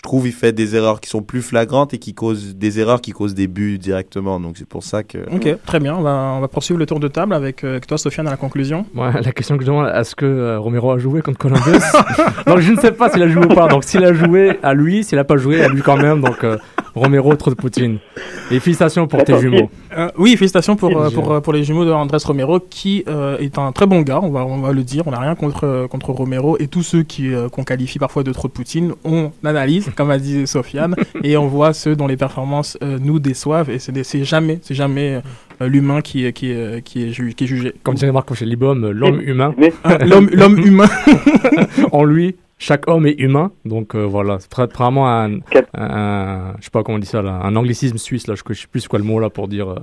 je 0.00 0.02
trouve 0.02 0.26
il 0.26 0.32
fait 0.32 0.52
des 0.52 0.76
erreurs 0.76 0.98
qui 0.98 1.10
sont 1.10 1.20
plus 1.20 1.42
flagrantes 1.42 1.92
et 1.92 1.98
qui 1.98 2.14
causent 2.14 2.56
des 2.56 2.80
erreurs 2.80 3.02
qui 3.02 3.10
causent 3.10 3.34
des 3.34 3.48
buts 3.48 3.76
directement. 3.76 4.40
Donc 4.40 4.56
c'est 4.56 4.66
pour 4.66 4.82
ça 4.82 5.02
que. 5.02 5.18
Ok, 5.30 5.62
très 5.66 5.78
bien. 5.78 5.94
On 5.94 6.00
va, 6.00 6.36
on 6.38 6.40
va 6.40 6.48
poursuivre 6.48 6.78
le 6.78 6.86
tour 6.86 7.00
de 7.00 7.06
table 7.06 7.34
avec, 7.34 7.64
euh, 7.64 7.72
avec 7.72 7.86
toi, 7.86 7.98
Sofiane, 7.98 8.26
à 8.26 8.30
la 8.30 8.38
conclusion. 8.38 8.86
Ouais, 8.94 9.12
la 9.20 9.32
question 9.32 9.58
que 9.58 9.62
je 9.62 9.66
demande, 9.66 9.92
est-ce 9.94 10.16
que 10.16 10.24
euh, 10.24 10.58
Romero 10.58 10.92
a 10.92 10.98
joué 10.98 11.20
contre 11.20 11.36
Columbus? 11.36 11.84
Donc 12.46 12.60
je 12.60 12.72
ne 12.72 12.80
sais 12.80 12.92
pas 12.92 13.10
s'il 13.10 13.22
a 13.22 13.28
joué 13.28 13.44
ou 13.44 13.54
pas. 13.54 13.68
Donc 13.68 13.84
s'il 13.84 14.02
a 14.02 14.14
joué 14.14 14.58
à 14.62 14.72
lui, 14.72 15.04
s'il 15.04 15.16
n'a 15.16 15.24
pas 15.24 15.36
joué 15.36 15.62
à 15.62 15.68
lui 15.68 15.82
quand 15.82 15.98
même. 15.98 16.22
Donc 16.22 16.44
euh, 16.44 16.56
Romero, 16.94 17.34
trop 17.36 17.50
de 17.50 17.56
Poutine. 17.56 17.98
Et 18.50 18.58
félicitations 18.58 19.06
pour 19.06 19.22
tes 19.24 19.38
jumeaux. 19.38 19.70
Euh, 19.96 20.10
oui, 20.18 20.36
félicitations 20.36 20.76
pour, 20.76 20.96
euh, 20.96 21.10
pour, 21.10 21.40
pour 21.40 21.52
les 21.52 21.62
jumeaux 21.62 21.84
de 21.84 21.92
Andrés 21.92 22.18
Romero, 22.24 22.60
qui 22.60 23.04
euh, 23.08 23.38
est 23.38 23.58
un 23.58 23.72
très 23.72 23.86
bon 23.86 24.00
gars, 24.00 24.20
on 24.22 24.30
va, 24.30 24.44
on 24.44 24.58
va 24.58 24.72
le 24.72 24.82
dire. 24.82 25.04
On 25.06 25.12
n'a 25.12 25.20
rien 25.20 25.34
contre, 25.34 25.86
contre 25.88 26.10
Romero. 26.10 26.56
Et 26.58 26.66
tous 26.66 26.82
ceux 26.82 27.02
qui, 27.02 27.32
euh, 27.32 27.48
qu'on 27.48 27.64
qualifie 27.64 27.98
parfois 27.98 28.22
de 28.22 28.32
trop 28.32 28.48
de 28.48 28.52
Poutine, 28.52 28.92
on 29.04 29.30
analyse, 29.44 29.89
comme 29.96 30.10
a 30.10 30.18
dit 30.18 30.46
Sofiane, 30.46 30.94
et 31.22 31.36
on 31.36 31.46
voit 31.46 31.72
ceux 31.72 31.96
dont 31.96 32.06
les 32.06 32.16
performances 32.16 32.76
euh, 32.82 32.98
nous 33.00 33.18
déçoivent. 33.18 33.70
Et 33.70 33.78
c'est, 33.78 33.92
des- 33.92 34.04
c'est 34.04 34.24
jamais, 34.24 34.58
c'est 34.62 34.74
jamais 34.74 35.20
euh, 35.62 35.68
l'humain 35.68 36.00
qui, 36.00 36.24
est- 36.26 36.32
qui, 36.32 36.50
est- 36.50 36.82
qui, 36.82 37.04
est, 37.04 37.10
ju- 37.12 37.34
qui 37.34 37.44
est 37.44 37.46
jugé. 37.46 37.72
Comme 37.82 37.94
dirait 37.94 38.12
Marc 38.12 38.32
chez 38.34 38.44
Libom, 38.46 38.82
euh, 38.84 38.92
l'homme 38.92 39.20
humain. 39.20 39.54
Euh, 39.86 39.98
l'homme, 39.98 40.28
l'homme 40.32 40.58
humain. 40.58 40.88
en 41.92 42.04
lui, 42.04 42.36
chaque 42.60 42.88
homme 42.88 43.06
est 43.06 43.18
humain. 43.18 43.50
Donc 43.64 43.94
euh, 43.96 44.04
voilà, 44.04 44.36
c'est 44.38 44.52
vraiment 44.76 45.08
un, 45.10 45.38
un- 45.74 46.54
je 46.58 46.64
sais 46.64 46.70
pas 46.70 46.82
comment 46.82 46.96
on 46.96 47.00
dit 47.00 47.06
ça 47.06 47.22
là, 47.22 47.40
un 47.42 47.56
anglicisme 47.56 47.96
suisse 47.98 48.26
là. 48.26 48.34
Je, 48.34 48.42
je 48.54 48.60
sais 48.60 48.66
plus 48.70 48.86
quoi 48.86 48.98
le 48.98 49.04
mot 49.04 49.18
là 49.18 49.30
pour 49.30 49.48
dire 49.48 49.68
euh, 49.70 49.76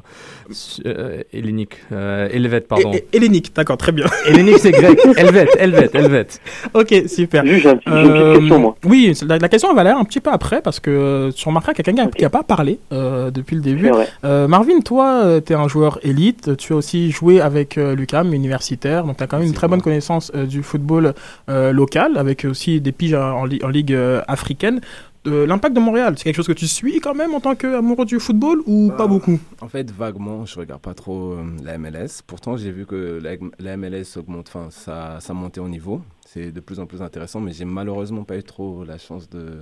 su- 0.52 0.82
euh, 0.86 1.22
hellénique, 1.34 1.76
euh, 1.92 2.30
helvète 2.32 2.68
pardon. 2.68 2.92
Hellénique, 3.12 3.52
d'accord, 3.56 3.78
très 3.78 3.92
bien. 3.92 4.06
Hellénique 4.28 4.60
c'est 4.60 4.72
grec, 4.72 5.00
helvète, 5.18 5.50
helvète, 5.60 5.96
helvète. 5.96 6.40
Ok, 6.74 6.94
super. 7.08 7.46
Juste, 7.46 7.64
j'ai 7.64 7.68
une 7.68 7.80
petite 8.14 8.40
question, 8.40 8.60
moi. 8.60 8.76
Oui, 8.86 9.14
la, 9.28 9.38
la 9.40 9.50
question 9.50 9.70
elle 9.72 9.76
va 9.76 9.84
l'air 9.84 9.98
un 9.98 10.06
petit 10.06 10.20
peu 10.20 10.30
après 10.32 10.62
parce 10.62 10.80
que 10.80 11.32
tu 11.36 11.48
remarqueras 11.48 11.74
qu'il 11.74 11.86
y 11.86 11.90
a 11.90 11.94
quelqu'un 11.94 12.12
qui 12.16 12.22
n'a 12.24 12.30
pas 12.30 12.44
parlé 12.44 12.80
euh, 12.94 13.32
depuis 13.32 13.56
le 13.56 13.62
début. 13.64 13.92
Euh, 14.24 14.48
Marvin, 14.48 14.80
toi, 14.82 15.42
tu 15.46 15.54
es 15.54 15.56
un 15.56 15.68
joueur 15.68 16.00
élite. 16.04 16.56
Tu 16.58 16.74
as 16.74 16.76
aussi 16.76 17.10
joué 17.12 17.42
avec 17.42 17.78
euh, 17.78 17.96
l'UCAM 17.96 18.34
universitaire. 18.34 19.04
Donc, 19.04 19.18
tu 19.18 19.24
as 19.24 19.28
quand 19.28 19.40
même 19.40 19.48
une 19.48 19.54
très 19.54 19.68
bonne 19.68 19.82
connaissance 19.82 20.32
euh, 20.36 20.46
du 20.46 20.62
football 20.62 21.14
euh, 21.50 21.72
local 21.72 22.18
avec 22.18 22.46
aussi 22.46 22.67
des 22.80 22.92
piges 22.92 23.14
en, 23.14 23.46
li- 23.46 23.64
en 23.64 23.70
ligue 23.70 23.94
euh, 23.94 24.22
africaine. 24.28 24.82
Euh, 25.26 25.46
L'impact 25.46 25.76
de 25.76 25.82
Montréal, 25.82 26.14
c'est 26.18 26.24
quelque 26.24 26.36
chose 26.38 26.48
que 26.48 26.54
tu 26.54 26.68
suis 26.68 27.00
quand 27.02 27.14
même 27.14 27.34
en 27.34 27.42
tant 27.42 27.54
qu'amoureux 27.56 28.06
du 28.06 28.20
football 28.20 28.60
ou 28.66 28.92
pas 28.96 29.08
beaucoup? 29.08 29.38
En 29.60 29.68
fait, 29.68 29.92
vaguement, 29.92 30.46
je 30.46 30.58
regarde 30.60 30.82
pas 30.82 30.94
trop 30.94 31.34
euh, 31.34 31.44
la 31.64 31.78
MLS. 31.78 32.22
Pourtant, 32.26 32.56
j'ai 32.56 32.72
vu 32.72 32.86
que 32.86 33.20
la, 33.22 33.32
la 33.60 33.76
MLS 33.78 34.16
augmente, 34.18 34.48
enfin, 34.48 34.68
ça, 34.70 35.18
ça 35.20 35.34
montait 35.34 35.60
au 35.60 35.68
niveau. 35.68 36.02
C'est 36.26 36.52
de 36.52 36.60
plus 36.62 36.80
en 36.80 36.86
plus 36.86 37.02
intéressant, 37.02 37.42
mais 37.42 37.52
j'ai 37.52 37.66
malheureusement 37.66 38.24
pas 38.24 38.38
eu 38.38 38.44
trop 38.44 38.84
la 38.86 38.98
chance 38.98 39.30
de, 39.30 39.58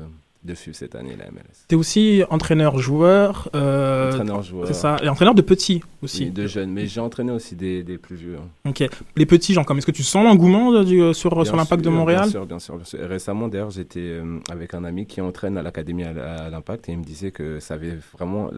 de 0.45 0.53
suivre 0.55 0.77
cette 0.77 0.95
année 0.95 1.15
la 1.17 1.25
MLS. 1.31 1.65
Tu 1.67 1.75
es 1.75 1.77
aussi 1.77 2.23
entraîneur-joueur. 2.29 3.49
euh, 3.55 4.11
Entraîneur-joueur. 4.11 4.67
C'est 4.67 4.73
ça. 4.73 4.97
Et 5.03 5.09
entraîneur 5.09 5.35
de 5.35 5.41
petits 5.41 5.81
aussi. 6.01 6.25
Oui, 6.25 6.31
de 6.31 6.47
jeunes, 6.47 6.71
mais 6.71 6.85
j'ai 6.87 6.99
entraîné 7.01 7.31
aussi 7.31 7.55
des, 7.55 7.83
des 7.83 7.97
plus 7.97 8.15
vieux. 8.15 8.37
hein. 8.37 8.69
Ok. 8.69 8.83
Les 9.15 9.25
petits 9.25 9.53
gens, 9.53 9.63
comme 9.63 9.77
est-ce 9.79 9.85
que 9.85 9.91
tu 9.91 10.03
sens 10.03 10.23
l'engouement 10.23 10.83
du- 10.83 11.01
euh, 11.01 11.13
sur, 11.13 11.33
Bien 11.35 11.43
sur 11.45 11.55
l'impact 11.55 11.83
de 11.83 11.89
Montréal 11.89 12.21
Bien 12.23 12.31
sûr, 12.31 12.45
bien 12.45 12.59
sûr, 12.59 12.75
bien 12.77 12.85
sûr. 12.85 12.99
Récemment, 13.07 13.47
d'ailleurs, 13.47 13.71
j'étais 13.71 13.99
euh, 13.99 14.39
avec 14.49 14.73
un 14.73 14.83
ami 14.83 15.05
qui 15.05 15.19
entraîne 15.21 15.57
à 15.57 15.61
l'académie 15.61 16.03
à, 16.03 16.09
à 16.45 16.49
l'Impact 16.49 16.87
et 16.89 16.93
il 16.93 16.99
me 16.99 17.03
disait 17.03 17.31
que 17.31 17.59
ça 17.59 17.73
avait 17.73 17.97
vraiment. 18.17 18.51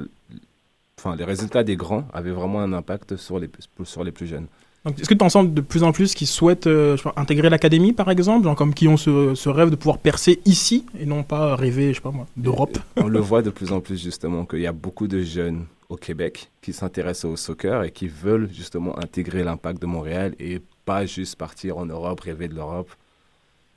Enfin, 1.00 1.15
les 1.15 1.24
résultats 1.24 1.63
des 1.63 1.75
grands 1.75 2.08
avaient 2.13 2.32
vraiment 2.32 2.60
un 2.62 2.74
impact 2.74 3.17
sur 3.17 3.39
les, 3.39 3.50
sur 3.84 4.03
les 4.03 4.12
plus 4.12 4.25
jeunes. 4.27 4.48
Est-ce 4.88 5.08
que 5.10 5.13
tu 5.13 5.24
en 5.24 5.29
sens 5.29 5.48
de 5.50 5.62
plus 5.62 5.84
en 5.84 5.91
plus 5.91 6.13
qui 6.15 6.25
souhaitent 6.25 6.67
euh, 6.67 6.96
intégrer 7.15 7.50
l'académie, 7.50 7.94
par 7.94 8.10
exemple, 8.12 8.44
genre 8.46 8.56
comme 8.56 8.74
qui 8.74 8.88
ont 8.88 8.98
ce, 8.98 9.34
ce 9.36 9.50
rêve 9.50 9.70
de 9.70 9.75
pouvoir 9.75 9.98
percer 9.98 10.39
ici 10.46 10.86
et 11.00 11.06
non 11.06 11.24
pas 11.24 11.56
rêver, 11.56 11.89
je 11.89 11.96
sais 11.96 12.01
pas 12.01 12.12
moi, 12.12 12.25
d'Europe? 12.36 12.77
On 12.98 13.08
le 13.08 13.20
voit 13.20 13.41
de 13.41 13.50
plus 13.50 13.72
en 13.72 13.79
plus 13.82 14.01
justement 14.01 14.46
qu'il 14.46 14.60
y 14.60 14.67
a 14.67 14.72
beaucoup 14.72 15.08
de 15.08 15.22
jeunes 15.22 15.65
au 15.89 15.96
Québec 15.96 16.50
qui 16.62 16.74
s'intéressent 16.74 17.32
au 17.32 17.36
soccer 17.38 17.84
et 17.84 17.91
qui 17.91 18.08
veulent 18.08 18.50
justement 18.53 18.98
intégrer 19.00 19.44
l'impact 19.44 19.82
de 19.82 19.88
Montréal 19.88 20.34
et 20.39 20.60
pas 20.86 21.06
juste 21.06 21.38
partir 21.38 21.77
en 21.77 21.86
Europe, 21.86 22.20
rêver 22.20 22.48
de 22.48 22.56
l'Europe. 22.56 22.89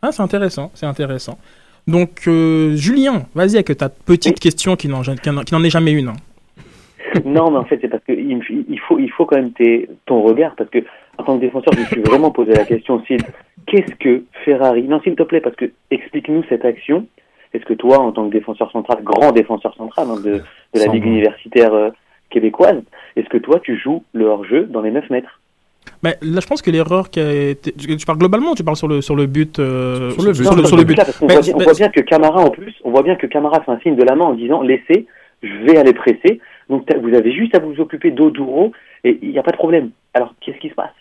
Ah, 0.02 0.10
c'est 0.12 0.22
intéressant, 0.22 0.70
c'est 0.74 0.86
intéressant. 0.86 1.38
Donc, 1.86 2.22
euh, 2.26 2.74
Julien, 2.76 3.26
vas-y 3.34 3.54
avec 3.56 3.76
ta 3.76 3.88
petite 3.88 4.38
question 4.40 4.76
qui 4.76 4.88
n'en 4.88 5.02
est 5.02 5.70
jamais 5.70 5.92
une. 5.92 6.08
hein. 6.08 6.16
Non, 7.24 7.50
mais 7.50 7.56
en 7.58 7.64
fait, 7.64 7.78
c'est 7.80 7.88
parce 7.88 8.04
que 8.04 8.12
il, 8.12 8.80
faut, 8.86 8.98
il 8.98 9.10
faut 9.10 9.26
quand 9.26 9.36
même 9.36 9.52
tes- 9.52 9.88
ton 10.06 10.22
regard, 10.22 10.54
parce 10.56 10.70
que 10.70 10.78
en 11.20 11.24
tant 11.24 11.36
que 11.36 11.40
défenseur, 11.42 11.72
je 11.74 11.80
me 11.80 11.84
suis 11.86 12.00
vraiment 12.02 12.30
posé 12.30 12.52
la 12.52 12.64
question, 12.64 13.02
Sid, 13.06 13.22
qu'est-ce 13.66 13.94
que 13.96 14.24
Ferrari 14.44 14.82
Non, 14.84 15.00
s'il 15.02 15.14
te 15.14 15.22
plaît, 15.22 15.40
parce 15.40 15.56
que 15.56 15.70
explique-nous 15.90 16.44
cette 16.48 16.64
action. 16.64 17.06
Est-ce 17.52 17.64
que 17.64 17.74
toi, 17.74 17.98
en 17.98 18.12
tant 18.12 18.28
que 18.28 18.32
défenseur 18.32 18.70
central, 18.70 18.98
grand 19.02 19.32
défenseur 19.32 19.74
central 19.74 20.06
hein, 20.10 20.20
de, 20.24 20.34
de 20.74 20.78
la 20.78 20.86
Ligue 20.92 21.04
universitaire 21.06 21.72
euh, 21.74 21.90
québécoise, 22.30 22.80
est-ce 23.16 23.28
que 23.28 23.38
toi, 23.38 23.58
tu 23.60 23.76
joues 23.78 24.04
le 24.12 24.26
hors-jeu 24.26 24.64
dans 24.66 24.82
les 24.82 24.90
9 24.92 25.10
mètres? 25.10 25.40
Mais 26.04 26.14
là, 26.22 26.40
je 26.40 26.46
pense 26.46 26.62
que 26.62 26.70
l'erreur 26.70 27.10
qui 27.10 27.18
a 27.20 27.32
été. 27.50 27.72
Tu 27.72 28.06
parles 28.06 28.18
globalement 28.18 28.52
ou 28.52 28.54
tu 28.54 28.62
parles 28.62 28.76
sur 28.76 28.86
le, 28.88 29.00
sur 29.00 29.16
le 29.16 29.26
but 29.26 29.58
euh, 29.58 30.10
Sur 30.10 30.22
le, 30.22 30.28
non, 30.28 30.64
sur 30.64 30.76
le 30.76 30.84
but? 30.84 30.96
là, 30.96 31.04
parce 31.04 31.18
qu'on 31.18 31.26
Mais- 31.26 31.34
voit, 31.34 31.42
bien- 31.42 31.54
on 31.56 31.58
voit 31.62 31.72
bien 31.74 31.88
que 31.88 32.00
Camara, 32.00 32.40
en 32.40 32.50
plus, 32.50 32.74
on 32.84 32.90
voit 32.90 33.02
bien 33.02 33.16
que 33.16 33.26
Camara 33.26 33.60
fait 33.62 33.72
un 33.72 33.80
signe 33.80 33.96
de 33.96 34.04
la 34.04 34.14
main 34.14 34.26
en 34.26 34.34
disant 34.34 34.62
laissez, 34.62 35.06
je 35.42 35.52
vais 35.64 35.76
aller 35.76 35.92
presser. 35.92 36.40
Donc 36.68 36.86
vous 37.02 37.14
avez 37.14 37.32
juste 37.32 37.54
à 37.56 37.58
vous 37.58 37.80
occuper 37.80 38.12
d'Oduro 38.12 38.72
et 39.02 39.18
il 39.22 39.30
n'y 39.30 39.38
a 39.38 39.42
pas 39.42 39.50
de 39.50 39.56
problème. 39.56 39.90
Alors 40.14 40.34
qu'est-ce 40.40 40.58
qui 40.58 40.68
se 40.68 40.74
passe? 40.74 40.92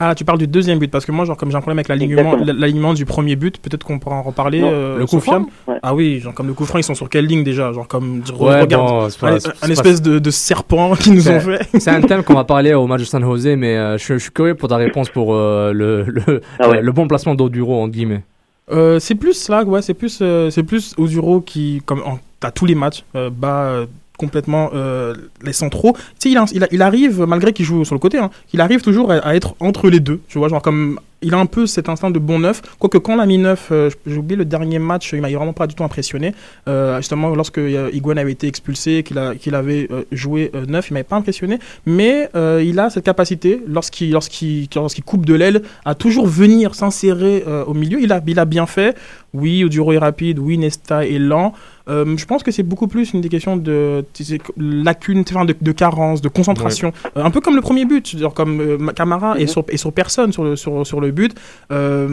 Ah, 0.00 0.14
tu 0.14 0.24
parles 0.24 0.38
du 0.38 0.46
deuxième 0.46 0.78
but, 0.78 0.90
parce 0.90 1.04
que 1.04 1.10
moi, 1.10 1.24
genre, 1.24 1.36
comme 1.36 1.50
j'ai 1.50 1.56
un 1.56 1.60
problème 1.60 1.78
avec 1.78 1.88
l'alignement, 1.88 2.94
du 2.94 3.04
premier 3.04 3.34
but, 3.34 3.58
peut-être 3.58 3.82
qu'on 3.84 3.98
pourra 3.98 4.16
en 4.16 4.22
reparler. 4.22 4.60
Non, 4.60 4.70
euh, 4.72 4.98
le 4.98 5.06
coup 5.06 5.18
franc 5.18 5.46
Ouais. 5.66 5.74
Ah 5.82 5.94
oui, 5.94 6.20
genre, 6.20 6.32
comme 6.34 6.46
le 6.46 6.52
coup 6.54 6.64
franc, 6.66 6.78
ils 6.78 6.84
sont 6.84 6.94
sur 6.94 7.08
quelle 7.08 7.26
ligne 7.26 7.42
déjà 7.42 7.72
Genre, 7.72 7.88
comme, 7.88 8.22
Ouais, 8.38 8.60
regarde, 8.60 8.86
bon, 8.88 9.08
pas- 9.20 9.32
un, 9.34 9.38
un 9.62 9.68
espèce 9.70 10.00
de, 10.00 10.18
de 10.20 10.30
serpent 10.30 10.94
qu'ils 11.00 11.14
nous 11.14 11.28
ont 11.28 11.40
fait. 11.40 11.66
C'est 11.80 11.90
un 11.90 12.00
thème 12.00 12.22
qu'on 12.24 12.34
va 12.34 12.44
parler 12.44 12.74
au 12.74 12.86
match 12.86 13.00
de 13.00 13.06
San 13.06 13.22
Jose, 13.22 13.46
mais 13.56 13.76
euh, 13.76 13.98
je, 13.98 14.14
je 14.14 14.18
suis 14.18 14.30
curieux 14.30 14.54
pour 14.54 14.68
ta 14.68 14.76
réponse 14.76 15.08
pour 15.08 15.34
euh, 15.34 15.72
le, 15.72 16.04
le, 16.04 16.42
Ah 16.60 16.68
ouais. 16.70 16.80
le 16.80 16.92
bon 16.92 17.08
placement 17.08 17.34
d'Oduro, 17.34 17.82
entre 17.82 17.92
guillemets. 17.92 18.22
Euh, 18.70 19.00
c'est 19.00 19.14
plus 19.16 19.48
là, 19.48 19.64
ouais, 19.64 19.82
c'est 19.82 19.94
plus, 19.94 20.18
euh, 20.22 20.50
c'est 20.50 20.62
plus 20.62 20.94
Oduro 20.98 21.40
qui, 21.40 21.82
comme 21.86 22.02
en- 22.04 22.18
à 22.42 22.52
tous 22.52 22.66
les 22.66 22.74
matchs, 22.76 23.02
euh, 23.16 23.30
bat 23.30 23.62
euh, 23.64 23.86
complètement 24.18 24.70
euh, 24.74 25.14
les 25.42 25.54
centraux. 25.54 25.94
Tu 26.20 26.30
sais, 26.30 26.44
il, 26.52 26.68
il, 26.70 26.82
arrive, 26.82 27.22
malgré 27.22 27.54
qu'il 27.54 27.64
joue 27.64 27.86
sur 27.86 27.94
le 27.94 28.00
côté, 28.00 28.18
hein, 28.18 28.30
il 28.52 28.60
arrive 28.60 28.82
toujours 28.82 29.10
à, 29.10 29.16
à 29.16 29.34
être 29.34 29.54
entre 29.60 29.88
les 29.88 30.00
deux. 30.00 30.20
Tu 30.28 30.38
vois, 30.38 30.48
genre 30.48 30.60
comme 30.60 31.00
il 31.22 31.34
a 31.34 31.38
un 31.38 31.46
peu 31.46 31.66
cet 31.66 31.88
instinct 31.88 32.10
de 32.10 32.18
bon 32.18 32.38
neuf. 32.38 32.62
Quoique 32.78 32.98
quand 32.98 33.14
on 33.14 33.16
l'a 33.16 33.26
mis 33.26 33.38
neuf, 33.38 33.68
euh, 33.72 33.90
j'ai 34.06 34.16
oublié 34.16 34.36
le 34.36 34.44
dernier 34.44 34.78
match, 34.78 35.12
il 35.12 35.20
m'a 35.20 35.28
vraiment 35.30 35.52
pas 35.52 35.66
du 35.66 35.74
tout 35.74 35.84
impressionné. 35.84 36.34
Euh, 36.68 36.96
justement, 36.98 37.34
lorsque 37.34 37.58
euh, 37.58 37.90
avait 38.16 38.32
été 38.32 38.46
expulsé, 38.46 39.02
qu'il 39.02 39.54
avait 39.54 39.88
euh, 39.90 40.02
joué 40.12 40.50
euh, 40.54 40.64
neuf, 40.66 40.90
il 40.90 40.94
m'avait 40.94 41.04
pas 41.04 41.16
impressionné. 41.16 41.58
Mais 41.86 42.28
euh, 42.34 42.62
il 42.64 42.78
a 42.78 42.90
cette 42.90 43.04
capacité, 43.04 43.60
lorsqu'il 43.66 44.12
lorsqu'il 44.12 44.68
lorsqu'il 44.74 45.04
coupe 45.04 45.26
de 45.26 45.34
l'aile, 45.34 45.62
à 45.84 45.94
toujours 45.94 46.26
venir 46.26 46.74
s'insérer 46.74 47.44
au 47.66 47.74
milieu. 47.74 48.00
Il 48.00 48.12
a, 48.12 48.20
il 48.26 48.38
a 48.38 48.44
bien 48.44 48.66
fait. 48.66 48.96
Oui, 49.34 49.64
Oduro 49.64 49.92
est 49.92 49.98
rapide. 49.98 50.38
Oui, 50.38 50.56
Nesta 50.58 51.04
est 51.04 51.18
lent. 51.18 51.52
Euh, 51.88 52.16
je 52.16 52.24
pense 52.26 52.42
que 52.42 52.50
c'est 52.50 52.62
beaucoup 52.62 52.86
plus 52.86 53.14
une 53.14 53.22
des 53.22 53.30
questions 53.30 53.56
de 53.56 54.04
sais, 54.12 54.38
lacunes, 54.58 55.24
enfin, 55.28 55.46
de, 55.46 55.54
de 55.58 55.72
carence, 55.72 56.20
de 56.20 56.28
concentration. 56.28 56.92
Euh, 57.16 57.24
un 57.24 57.30
peu 57.30 57.40
comme 57.40 57.56
le 57.56 57.62
premier 57.62 57.86
but, 57.86 58.18
genre 58.18 58.34
comme 58.34 58.60
euh, 58.60 58.92
Camara 58.94 59.38
est, 59.38 59.46
sur, 59.46 59.64
est 59.68 59.78
sur 59.78 59.92
personne 59.92 60.32
sur 60.32 60.44
le, 60.44 60.56
sur, 60.56 60.86
sur 60.86 61.00
le 61.00 61.07
but. 61.12 61.34
Euh, 61.72 62.08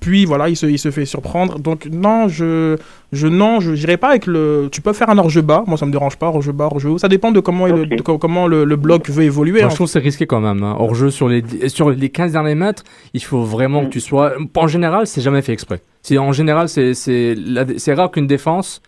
Puis 0.00 0.24
voilà, 0.24 0.48
il 0.48 0.56
se, 0.56 0.66
il 0.66 0.78
se 0.78 0.90
fait 0.90 1.04
surprendre. 1.04 1.58
Donc 1.58 1.86
non, 1.90 2.28
je, 2.28 2.76
je 3.12 3.26
non, 3.26 3.60
je 3.60 3.72
n'irai 3.72 3.96
pas 3.96 4.08
avec 4.10 4.26
le. 4.26 4.68
Tu 4.72 4.80
peux 4.80 4.92
faire 4.92 5.10
un 5.10 5.18
hors-jeu 5.18 5.42
bas, 5.42 5.64
moi 5.66 5.76
ça 5.76 5.86
me 5.86 5.92
dérange 5.92 6.16
pas, 6.16 6.28
hors-jeu 6.28 6.52
bas, 6.52 6.68
hors-jeu 6.70 6.90
haut. 6.90 6.98
Ça 6.98 7.08
dépend 7.08 7.30
de 7.32 7.40
comment, 7.40 7.66
le- 7.66 7.86
de 7.86 8.00
comment 8.02 8.46
le, 8.46 8.64
le 8.64 8.76
bloc 8.76 9.08
veut 9.10 9.24
évoluer. 9.24 9.60
Moi, 9.60 9.66
hein. 9.66 9.70
je 9.70 9.74
trouve 9.74 9.86
c'est 9.88 9.98
risqué 9.98 10.26
quand 10.26 10.40
même. 10.40 10.62
hein. 10.62 10.76
Hors 10.78 10.94
jeu 10.94 11.10
sur 11.10 11.28
les, 11.28 11.42
sur 11.68 11.90
les 11.90 12.08
15 12.10 12.32
derniers 12.32 12.54
mètres, 12.54 12.82
il 13.14 13.22
faut 13.22 13.42
vraiment 13.42 13.84
que 13.84 13.90
tu 13.90 14.00
sois. 14.00 14.32
En 14.54 14.66
général, 14.66 15.06
c'est 15.06 15.20
jamais 15.20 15.42
fait 15.42 15.52
exprès. 15.52 15.80
C'est- 16.02 16.18
En 16.18 16.32
général, 16.32 16.68
c'est 16.68 16.94
c'est 16.94 17.34
la- 17.36 17.64
c'est 17.78 17.94
rare 17.94 18.10
qu'une 18.10 18.26
défense. 18.26 18.80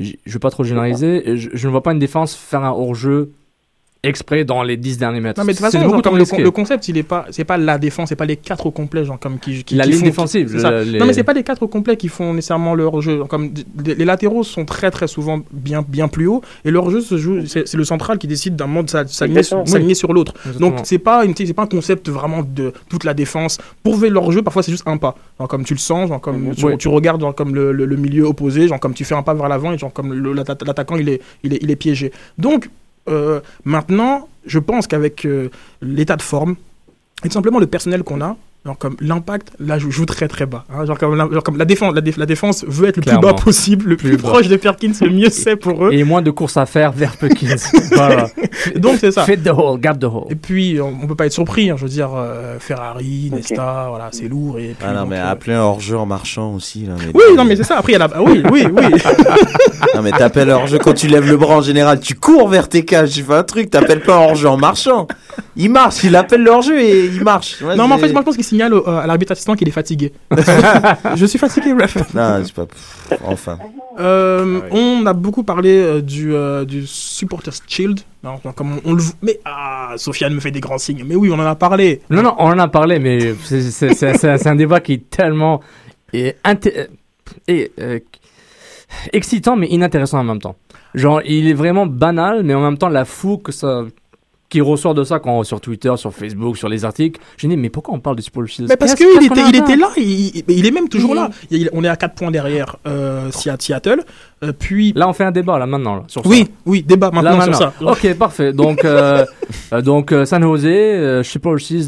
Je 0.00 0.12
je 0.24 0.32
veux 0.32 0.38
pas 0.38 0.50
trop 0.50 0.64
généraliser. 0.64 1.36
Je, 1.36 1.50
je 1.52 1.66
ne 1.66 1.70
vois 1.72 1.82
pas 1.82 1.92
une 1.92 1.98
défense 1.98 2.34
faire 2.34 2.64
un 2.64 2.70
hors 2.70 2.94
jeu 2.94 3.30
exprès 4.04 4.44
dans 4.44 4.62
les 4.64 4.76
10 4.76 4.98
derniers 4.98 5.20
mètres. 5.20 5.40
Non 5.40 5.46
mais 5.46 5.52
de 5.52 5.58
toute 5.58 5.66
C'est 5.70 5.78
façon, 5.78 5.88
genre, 5.88 6.02
comme 6.02 6.16
le, 6.18 6.50
concept, 6.50 6.88
il 6.88 6.96
est 6.98 7.04
pas, 7.04 7.26
c'est 7.30 7.44
pas 7.44 7.56
la 7.56 7.78
défense, 7.78 8.08
c'est 8.08 8.16
pas 8.16 8.24
les 8.24 8.36
quatre 8.36 8.66
au 8.66 8.72
complet, 8.72 9.04
genre 9.04 9.18
comme 9.18 9.38
qui, 9.38 9.62
qui 9.62 9.76
La 9.76 9.84
qui 9.84 9.90
ligne 9.90 10.00
font- 10.00 10.06
défensive, 10.06 10.48
c'est 10.50 10.58
ça. 10.58 10.70
le- 10.72 10.82
les- 10.82 10.98
Non 10.98 11.06
mais 11.06 11.12
c'est 11.12 11.22
pas 11.22 11.32
les 11.34 11.44
quatre 11.44 11.62
au 11.62 11.68
complet 11.68 11.96
qui 11.96 12.08
font 12.08 12.34
nécessairement 12.34 12.74
leur 12.74 13.00
jeu. 13.00 13.18
Genre, 13.18 13.28
Comme 13.28 13.52
les 13.84 14.04
latéraux 14.04 14.42
sont 14.42 14.64
très 14.64 14.90
très 14.90 15.06
souvent 15.06 15.40
bien 15.52 15.84
bien 15.86 16.08
plus 16.08 16.26
hauts 16.26 16.42
et 16.64 16.70
leur 16.72 16.90
jeu 16.90 17.00
se 17.00 17.16
joue, 17.16 17.46
c'est 17.46 17.68
c'est 17.68 17.76
le 17.76 17.84
central 17.84 18.18
qui 18.18 18.26
décide 18.26 18.56
d'un 18.56 18.66
moment 18.66 18.82
de 18.82 18.90
s'a- 18.90 19.06
s'aligner 19.06 19.42
sur, 19.44 19.58
Exactement. 19.58 19.66
s'aligner 19.72 19.94
sur 19.94 20.12
l'autre. 20.12 20.34
Exactement. 20.46 20.70
Donc 20.70 20.80
c'est 20.84 20.98
pas 20.98 21.24
une, 21.24 21.34
c'est 21.36 21.52
pas 21.54 21.62
un 21.62 21.66
concept 21.66 22.08
vraiment 22.08 22.42
de 22.42 22.72
toute 22.88 23.04
la 23.04 23.14
défense. 23.14 23.58
Pour 23.84 23.94
ver 23.96 24.10
leur 24.10 24.32
jeu, 24.32 24.42
parfois 24.42 24.64
c'est 24.64 24.72
juste 24.72 24.86
un 24.86 24.96
pas. 24.96 25.14
Genre 25.38 25.46
comme 25.46 25.64
tu 25.64 25.74
le 25.74 25.78
sens, 25.78 26.08
genre 26.08 26.20
comme 26.20 26.54
tu, 26.56 26.64
Ouais. 26.64 26.76
tu 26.76 26.88
regardes 26.88 27.20
genre 27.20 27.34
comme 27.36 27.54
le, 27.54 27.70
le- 27.70 27.86
le 27.86 27.96
milieu 27.96 28.24
opposé, 28.24 28.66
genre 28.66 28.80
comme 28.80 28.94
tu 28.94 29.04
fais 29.04 29.14
un 29.14 29.22
pas 29.22 29.34
vers 29.34 29.48
l'avant 29.48 29.72
et 29.72 29.78
genre 29.78 29.92
comme 29.92 30.12
l'attaquant 30.66 30.96
il 30.96 31.08
est 31.08 31.20
il 31.44 31.54
est 31.54 31.58
il 31.62 31.70
est 31.70 31.76
piégé. 31.76 32.10
Donc 32.36 32.68
euh, 33.08 33.40
maintenant, 33.64 34.28
je 34.46 34.58
pense 34.58 34.86
qu'avec 34.86 35.24
euh, 35.24 35.50
l'état 35.80 36.16
de 36.16 36.22
forme 36.22 36.56
et 37.24 37.28
tout 37.28 37.34
simplement 37.34 37.58
le 37.58 37.66
personnel 37.66 38.02
qu'on 38.02 38.20
a, 38.20 38.36
genre 38.64 38.78
comme 38.78 38.94
l'impact, 39.00 39.48
là, 39.58 39.76
joue, 39.78 39.90
joue 39.90 40.06
très 40.06 40.28
très 40.28 40.46
bas. 40.46 40.64
hein. 40.72 40.84
genre, 40.86 40.96
comme 40.96 41.16
la, 41.16 41.28
genre 41.28 41.42
comme 41.42 41.56
la 41.58 41.64
défense, 41.64 41.94
la, 41.94 42.00
déf- 42.00 42.16
la 42.18 42.26
défense 42.26 42.64
veut 42.68 42.88
être 42.88 42.96
le 42.98 43.02
plus 43.02 43.18
bas 43.18 43.32
possible, 43.34 43.88
le 43.90 43.96
plus, 43.96 44.16
proche 44.16 44.46
de 44.46 44.54
Perkins, 44.56 44.92
le 45.00 45.10
mieux 45.10 45.30
c'est 45.30 45.56
pour 45.56 45.86
eux. 45.86 45.92
Et 45.92 46.04
moins 46.04 46.22
de 46.22 46.30
courses 46.30 46.56
à 46.56 46.64
faire 46.64 46.92
vers 46.92 47.16
Perkins. 47.16 47.56
voilà. 47.92 48.28
Donc 48.76 48.98
c'est 49.00 49.10
ça. 49.10 49.24
Fit 49.24 49.38
the 49.38 49.48
hole, 49.48 49.80
gap 49.80 49.98
the 49.98 50.04
hole. 50.04 50.26
Et 50.30 50.36
puis, 50.36 50.78
on, 50.80 50.94
on 51.02 51.06
peut 51.08 51.16
pas 51.16 51.26
être 51.26 51.32
surpris, 51.32 51.70
hein, 51.70 51.74
je 51.76 51.82
veux 51.82 51.88
dire, 51.88 52.10
euh, 52.14 52.56
Ferrari, 52.60 53.30
Nesta, 53.34 53.86
voilà, 53.88 54.10
c'est 54.12 54.28
lourd. 54.28 54.58
Et 54.60 54.76
puis, 54.78 54.86
Ah 54.88 54.92
non, 54.92 55.00
donc, 55.00 55.10
mais 55.10 55.18
euh, 55.18 55.28
appeler 55.30 55.54
un 55.54 55.62
hors-jeu 55.62 55.96
en 55.96 56.06
marchant 56.06 56.54
aussi. 56.54 56.86
Là, 56.86 56.94
mais 57.00 57.10
Oui, 57.14 57.34
non, 57.36 57.44
mais 57.44 57.56
c'est 57.56 57.64
ça. 57.64 57.78
Après, 57.78 57.92
il 57.94 57.98
y 57.98 58.00
a 58.00 58.06
la. 58.06 58.22
Oui, 58.22 58.42
oui, 58.52 58.64
oui. 58.72 58.84
non, 59.96 60.02
mais 60.02 60.12
t'appelles 60.12 60.50
hors-jeu 60.50 60.78
quand 60.78 60.94
tu 60.94 61.08
lèves 61.08 61.28
le 61.28 61.36
bras 61.36 61.56
en 61.56 61.62
général. 61.62 61.98
Tu 61.98 62.14
cours 62.14 62.48
vers 62.48 62.68
tes 62.68 62.84
cages, 62.84 63.10
tu 63.10 63.22
fais 63.24 63.34
un 63.34 63.42
truc, 63.42 63.70
t'appelles 63.70 64.02
pas 64.02 64.16
hors-jeu 64.18 64.48
en 64.48 64.56
marchant. 64.56 65.08
Il 65.56 65.70
marche, 65.70 66.04
il 66.04 66.14
appelle 66.16 66.42
le 66.42 66.50
hors-jeu 66.50 66.80
et 66.80 67.06
il 67.06 67.22
marche. 67.24 67.60
Ouais, 67.60 67.74
non, 67.76 67.88
mais 67.88 67.94
en 67.94 67.98
fait, 67.98 68.12
moi, 68.12 68.20
je 68.20 68.24
pense 68.26 68.36
qu'il 68.36 68.44
signale 68.52 68.74
au- 68.74 68.86
à 68.88 69.06
l'arbitre 69.06 69.32
assistant 69.32 69.54
qu'il 69.56 69.66
est 69.68 69.72
fatigué. 69.82 70.12
je 71.16 71.26
suis 71.26 71.38
fatigué, 71.38 71.72
bref. 71.74 71.96
Non, 72.14 72.42
c'est 72.44 72.54
pas. 72.54 72.66
Enfin. 73.24 73.58
Euh, 73.98 74.60
On 74.70 75.04
a 75.06 75.12
beaucoup 75.12 75.42
parlé 75.42 75.70
euh, 75.70 76.00
du, 76.00 76.34
euh, 76.34 76.64
du 76.64 76.86
Supporters 76.86 77.54
Shield. 77.66 78.00
Non, 78.24 78.40
non, 78.44 78.52
comme 78.52 78.72
on, 78.84 78.90
on 78.90 78.94
le. 78.94 79.02
Mais 79.22 79.40
ah, 79.44 79.94
Sofiane 79.96 80.34
me 80.34 80.40
fait 80.40 80.50
des 80.50 80.60
grands 80.60 80.78
signes. 80.78 81.04
Mais 81.06 81.14
oui, 81.14 81.30
on 81.32 81.38
en 81.38 81.46
a 81.46 81.54
parlé. 81.54 82.00
Non, 82.10 82.22
non, 82.22 82.34
on 82.38 82.46
en 82.46 82.58
a 82.58 82.68
parlé, 82.68 82.98
mais 82.98 83.34
c'est- 83.42 84.46
un 84.46 84.54
débat 84.54 84.80
qui 84.80 84.92
est 84.94 85.10
tellement 85.10 85.60
et, 86.12 86.34
et, 87.48 87.72
euh, 87.80 87.98
excitant, 89.12 89.56
mais 89.56 89.68
inintéressant 89.68 90.18
en 90.20 90.24
même 90.24 90.40
temps. 90.40 90.56
Genre, 90.94 91.22
il 91.24 91.48
est 91.48 91.54
vraiment 91.54 91.86
banal, 91.86 92.42
mais 92.44 92.54
en 92.54 92.60
même 92.60 92.76
temps, 92.78 92.88
la 92.90 93.04
fou 93.06 93.38
que 93.38 93.50
ça 93.52 93.84
qui 94.52 94.60
ressort 94.60 94.92
de 94.92 95.02
ça 95.02 95.18
quand 95.18 95.42
sur 95.44 95.62
Twitter, 95.62 95.92
sur 95.96 96.12
Facebook, 96.12 96.58
sur 96.58 96.68
les 96.68 96.84
articles. 96.84 97.18
Je 97.38 97.48
dis, 97.48 97.56
mais 97.56 97.70
pourquoi 97.70 97.94
on 97.94 98.00
parle 98.00 98.16
de 98.16 98.22
Mais 98.68 98.76
parce 98.76 98.94
qu'il 98.94 99.06
était, 99.24 99.40
il 99.48 99.56
là, 99.78 99.88
il, 99.96 100.66
est 100.66 100.70
même 100.70 100.88
toujours 100.90 101.12
Oui. 101.12 101.16
là. 101.16 101.30
Il- 101.50 101.70
on 101.72 101.82
est 101.82 101.88
à 101.88 101.96
4 101.96 102.14
points 102.14 102.30
derrière 102.30 102.76
euh, 102.86 103.30
Seattle. 103.62 104.02
Euh, 104.44 104.52
puis. 104.52 104.92
Là, 104.94 105.08
on 105.08 105.14
fait 105.14 105.24
un 105.24 105.30
débat, 105.30 105.58
là, 105.58 105.66
maintenant, 105.66 105.94
là, 105.96 106.02
sur 106.06 106.22
ça. 106.22 106.28
Oui, 106.28 106.48
oui, 106.66 106.82
débat 106.82 107.10
maintenant, 107.10 107.38
Là, 107.38 107.44
sur 107.44 107.54
ça. 107.56 107.72
Ok, 107.80 108.14
parfait. 108.18 108.52
Donc, 108.52 108.84
euh, 108.84 109.24
donc 109.82 110.14
San 110.26 110.42
Jose, 110.42 110.66
euh, 110.66 111.22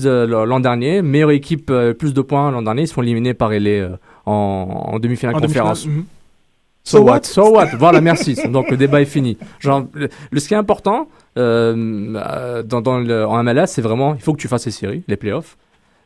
euh, 0.07 0.47
l'an 0.47 0.61
dernier, 0.61 1.03
meilleure 1.03 1.33
équipe, 1.33 1.71
plus 1.99 2.15
de 2.15 2.23
points 2.23 2.51
l'an 2.51 2.63
dernier, 2.63 2.83
ils 2.83 2.89
se 2.89 2.95
font 2.95 3.03
éliminer 3.03 3.35
par 3.35 3.53
euh, 3.83 3.97
en, 4.25 4.33
en 4.95 4.99
demi-finale 4.99 5.37
En 5.37 5.41
conférence. 5.41 5.85
demi-finale, 5.85 6.07
So, 6.87 7.01
what? 7.03 7.23
So 7.25 7.51
what? 7.51 7.69
Voilà, 7.79 8.01
merci. 8.03 8.35
Donc 8.49 8.71
le 8.71 8.77
débat 8.77 9.01
est 9.01 9.07
fini. 9.07 9.39
Genre, 9.59 9.87
le, 9.95 10.09
le- 10.31 10.41
ce 10.41 10.49
qui 10.49 10.55
est 10.55 10.57
important 10.59 11.09
euh, 11.39 12.15
euh, 12.17 12.63
dans, 12.63 12.83
dans 12.83 12.99
le, 12.99 13.27
en 13.27 13.43
MLS, 13.43 13.67
c'est 13.69 13.81
vraiment, 13.83 14.15
il 14.15 14.21
faut 14.21 14.35
que 14.35 14.41
tu 14.41 14.49
fasses 14.49 14.67
les 14.67 14.73
séries, 14.73 15.03
les 15.09 15.17
playoffs, 15.17 15.57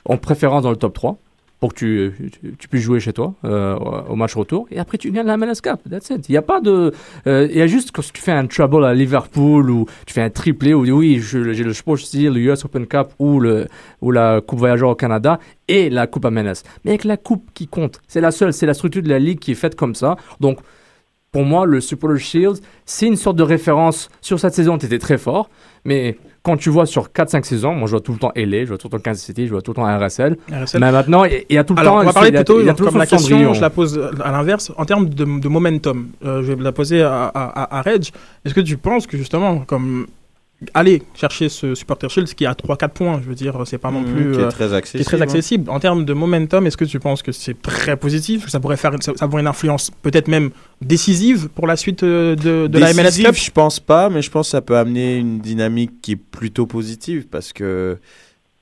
en 0.04 0.16
préférence 0.16 0.62
dans 0.62 0.70
le 0.70 0.76
top 0.76 0.94
3, 0.94 1.18
pour 1.61 1.75
que 1.75 2.12
tu, 2.59 2.68
puisses 2.68 2.83
jouer 2.83 3.01
chez 3.01 3.12
toi 3.12 3.35
euh, 3.44 3.77
au 4.09 4.14
match 4.14 4.35
retour. 4.35 4.66
Et 4.71 4.79
après, 4.79 4.97
tu 4.99 5.11
gagnes 5.11 5.27
la 5.27 5.37
MLS 5.37 5.61
Cup. 5.62 5.81
That's 5.90 6.11
it. 6.11 6.29
Il 6.29 6.33
n'y 6.33 6.38
a 6.38 6.42
pas 6.42 6.61
de... 6.61 6.92
euh, 7.27 7.49
Il 7.51 7.57
y 7.57 7.62
a 7.62 7.66
juste 7.66 7.90
quand 7.92 8.03
tu 8.12 8.23
fais 8.23 8.33
un 8.33 8.47
trouble 8.47 8.85
à 8.85 8.94
Liverpool 8.94 9.71
ou 9.71 9.87
tu 10.07 10.14
fais 10.14 10.23
un 10.23 10.31
triplé 10.31 10.75
ou 10.75 10.83
oui, 10.83 11.21
j'ai 11.21 11.64
le 11.64 11.73
Sport 11.73 11.99
Steel, 11.99 12.33
le 12.33 12.40
US 12.40 12.64
Open 12.64 12.87
Cup 12.87 13.09
ou, 13.18 13.40
le, 13.40 13.66
ou 14.01 14.11
la 14.12 14.40
Coupe 14.40 14.59
Voyageur 14.61 14.90
au 14.90 14.94
Canada 14.94 15.40
et 15.66 15.90
la 15.90 16.07
Coupe 16.07 16.27
MLS. 16.27 16.62
Mais 16.85 16.92
avec 16.92 17.05
la 17.05 17.16
Coupe 17.16 17.51
qui 17.55 17.66
compte, 17.66 18.01
c'est 18.07 18.21
la 18.21 18.31
seule, 18.31 18.53
c'est 18.53 18.66
la 18.66 18.75
structure 18.75 19.03
de 19.03 19.09
la 19.09 19.18
Ligue 19.18 19.38
qui 19.40 19.53
est 19.53 19.57
faite 19.57 19.75
comme 19.75 19.94
ça. 19.94 20.16
Donc, 20.40 20.59
pour 21.32 21.44
moi, 21.44 21.66
le 21.66 21.80
Super 21.80 22.16
Shield, 22.16 22.58
c'est 22.86 23.06
une 23.06 23.16
sorte 23.16 23.36
de 23.36 23.42
référence. 23.42 24.08
Sur 24.20 24.40
cette 24.40 24.54
saison, 24.54 24.78
tu 24.78 24.86
étais 24.86 24.98
très 24.98 25.18
fort, 25.18 25.50
mais 25.84 26.16
quand 26.42 26.56
tu 26.56 26.70
vois 26.70 26.86
sur 26.86 27.08
4-5 27.10 27.44
saisons, 27.44 27.74
moi 27.74 27.86
je 27.86 27.90
vois 27.92 28.00
tout 28.00 28.12
le 28.12 28.18
temps 28.18 28.32
LA, 28.34 28.64
je 28.64 28.68
vois 28.68 28.78
tout 28.78 28.88
le 28.90 28.92
temps 28.98 29.02
Kansas 29.10 29.22
City, 29.22 29.46
je 29.46 29.52
vois 29.52 29.60
tout 29.60 29.72
le 29.72 29.74
temps 29.76 29.98
RSL. 29.98 30.38
RSL. 30.50 30.80
Mais 30.80 30.90
maintenant, 30.90 31.24
il 31.24 31.44
y 31.50 31.58
a 31.58 31.64
tout 31.64 31.74
le 31.74 31.80
Alors, 31.80 31.96
temps. 31.96 32.00
on 32.00 32.04
va 32.04 32.12
parler 32.14 32.30
il 32.30 32.34
y 32.34 32.36
a- 32.38 32.40
plutôt, 32.44 32.60
il 32.62 32.72
comme 32.74 32.96
la 32.96 33.06
question, 33.06 33.52
je 33.52 33.60
la 33.60 33.68
pose 33.70 34.00
à 34.24 34.32
l'inverse, 34.32 34.72
en 34.78 34.84
termes 34.86 35.08
de, 35.10 35.24
de 35.24 35.48
momentum. 35.48 36.08
euh, 36.24 36.42
je 36.42 36.52
vais 36.52 36.62
la 36.62 36.72
poser 36.72 37.02
à, 37.02 37.24
à, 37.24 37.44
à, 37.62 37.78
à 37.78 37.82
Reg. 37.82 38.08
Est-ce 38.44 38.54
que 38.54 38.60
tu 38.62 38.78
penses 38.78 39.06
que 39.06 39.18
justement, 39.18 39.58
comme 39.58 40.06
aller 40.75 41.03
chercher 41.14 41.49
ce 41.49 41.75
supporter 41.77 42.11
shield 42.11 42.35
qui 42.35 42.44
à 42.44 42.53
3-4 42.53 42.88
points, 42.88 43.21
je 43.23 43.29
veux 43.29 43.35
dire, 43.37 43.57
c'est 43.64 43.79
pas 43.79 43.90
non 43.92 44.01
Mhm, 44.01 44.12
plus. 44.14 44.33
qui 44.33 44.40
est 44.40 44.42
euh, 44.42 44.51
très 44.51 44.66
qui 44.66 44.73
est 44.73 44.77
accessible, 44.77 45.05
très 45.05 45.16
hein. 45.18 45.21
accessible. 45.23 45.71
En 45.71 45.79
termes 45.79 46.05
de 46.05 46.12
momentum, 46.12 46.66
est-ce 46.66 46.77
que 46.77 46.85
tu 46.85 46.99
penses 46.99 47.23
que 47.23 47.31
c'est 47.31 47.61
très 47.62 47.97
positif? 47.97 48.44
Que 48.47 48.51
ça 48.51 48.59
pourrait 48.59 48.77
faire, 48.77 48.92
ça, 49.01 49.12
ça 49.14 49.25
avoir 49.25 49.38
une 49.40 49.47
influence 49.47 49.90
peut-être 50.03 50.27
même 50.29 50.51
décisive 50.83 51.49
pour 51.49 51.66
la 51.66 51.77
suite 51.77 52.03
euh, 52.03 52.35
de, 52.35 52.66
de 52.66 52.79
la 52.79 52.92
MLS 52.92 53.23
Cup? 53.23 53.35
je 53.35 53.51
pense 53.53 53.79
pas, 53.79 54.09
mais 54.11 54.21
je 54.23 54.31
pense 54.31 54.49
que 54.49 54.51
ça 54.53 54.61
peut 54.61 54.77
amener 54.77 55.16
une 55.18 55.38
dynamique 55.40 56.01
qui 56.03 56.12
est 56.12 56.16
plutôt 56.16 56.66
positive 56.66 57.27
parce 57.31 57.53
que 57.53 57.99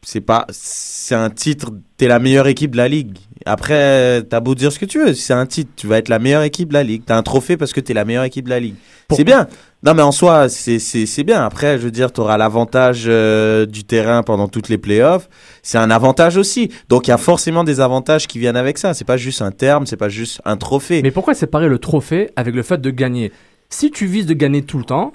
c'est 0.09 0.21
pas, 0.21 0.47
c'est 0.51 1.16
un 1.16 1.31
titre, 1.31 1.73
t'es 1.97 2.07
la 2.07 2.21
meilleure 2.21 2.47
équipe 2.47 2.71
de 2.71 2.77
la 2.77 2.87
ligue. 2.87 3.19
Après, 3.45 4.23
t'as 4.23 4.38
beau 4.38 4.55
dire 4.55 4.71
ce 4.71 4.79
que 4.79 4.85
tu 4.85 5.01
veux, 5.05 5.14
c'est 5.14 5.33
un 5.33 5.47
titre, 5.47 5.73
tu 5.75 5.88
vas 5.88 5.99
être 5.99 6.09
la 6.09 6.21
meilleure 6.21 6.45
équipe 6.45 6.69
de 6.69 6.75
la 6.75 6.85
ligue. 6.85 7.03
T'as 7.05 7.16
un 7.16 7.25
trophée 7.25 7.57
parce 7.57 7.73
que 7.73 7.81
t'es 7.81 7.92
la 7.92 8.05
meilleure 8.05 8.23
équipe 8.23 8.45
de 8.45 8.51
la 8.51 8.61
ligue. 8.61 8.77
C'est 9.11 9.25
bien. 9.25 9.49
Non, 9.83 9.95
mais 9.95 10.03
en 10.03 10.12
soi, 10.12 10.49
c'est, 10.49 10.79
c'est, 10.79 11.07
c'est 11.07 11.25
bien. 11.25 11.45
Après, 11.45 11.79
je 11.79 11.83
veux 11.83 11.90
dire, 11.90 12.12
t'auras 12.12 12.37
l'avantage 12.37 13.07
euh, 13.09 13.66
du 13.66 13.83
terrain 13.83 14.23
pendant 14.23 14.47
toutes 14.47 14.69
les 14.69 14.79
playoffs. 14.79 15.29
C'est 15.64 15.79
un 15.79 15.90
avantage 15.90 16.37
aussi. 16.37 16.71
Donc, 16.88 17.09
il 17.09 17.11
y 17.11 17.12
a 17.12 17.19
forcément 17.19 17.64
des 17.64 17.81
avantages 17.81 18.29
qui 18.29 18.38
viennent 18.38 18.57
avec 18.57 18.79
ça. 18.79 18.95
C'est 18.95 19.05
pas 19.05 19.16
juste 19.16 19.42
un 19.42 19.51
terme, 19.51 19.87
c'est 19.87 19.97
pas 19.97 20.09
juste 20.09 20.40
un 20.45 20.57
trophée. 20.57 21.03
Mais 21.03 21.11
pourquoi 21.11 21.35
séparer 21.35 21.69
le 21.69 21.81
trophée 21.81 22.31
avec 22.37 22.55
le 22.55 22.62
fait 22.62 22.81
de 22.81 22.90
gagner? 22.90 23.33
Si 23.71 23.90
tu 23.90 24.07
vises 24.07 24.27
de 24.27 24.35
gagner 24.35 24.62
tout 24.62 24.79
le 24.79 24.85
temps, 24.85 25.12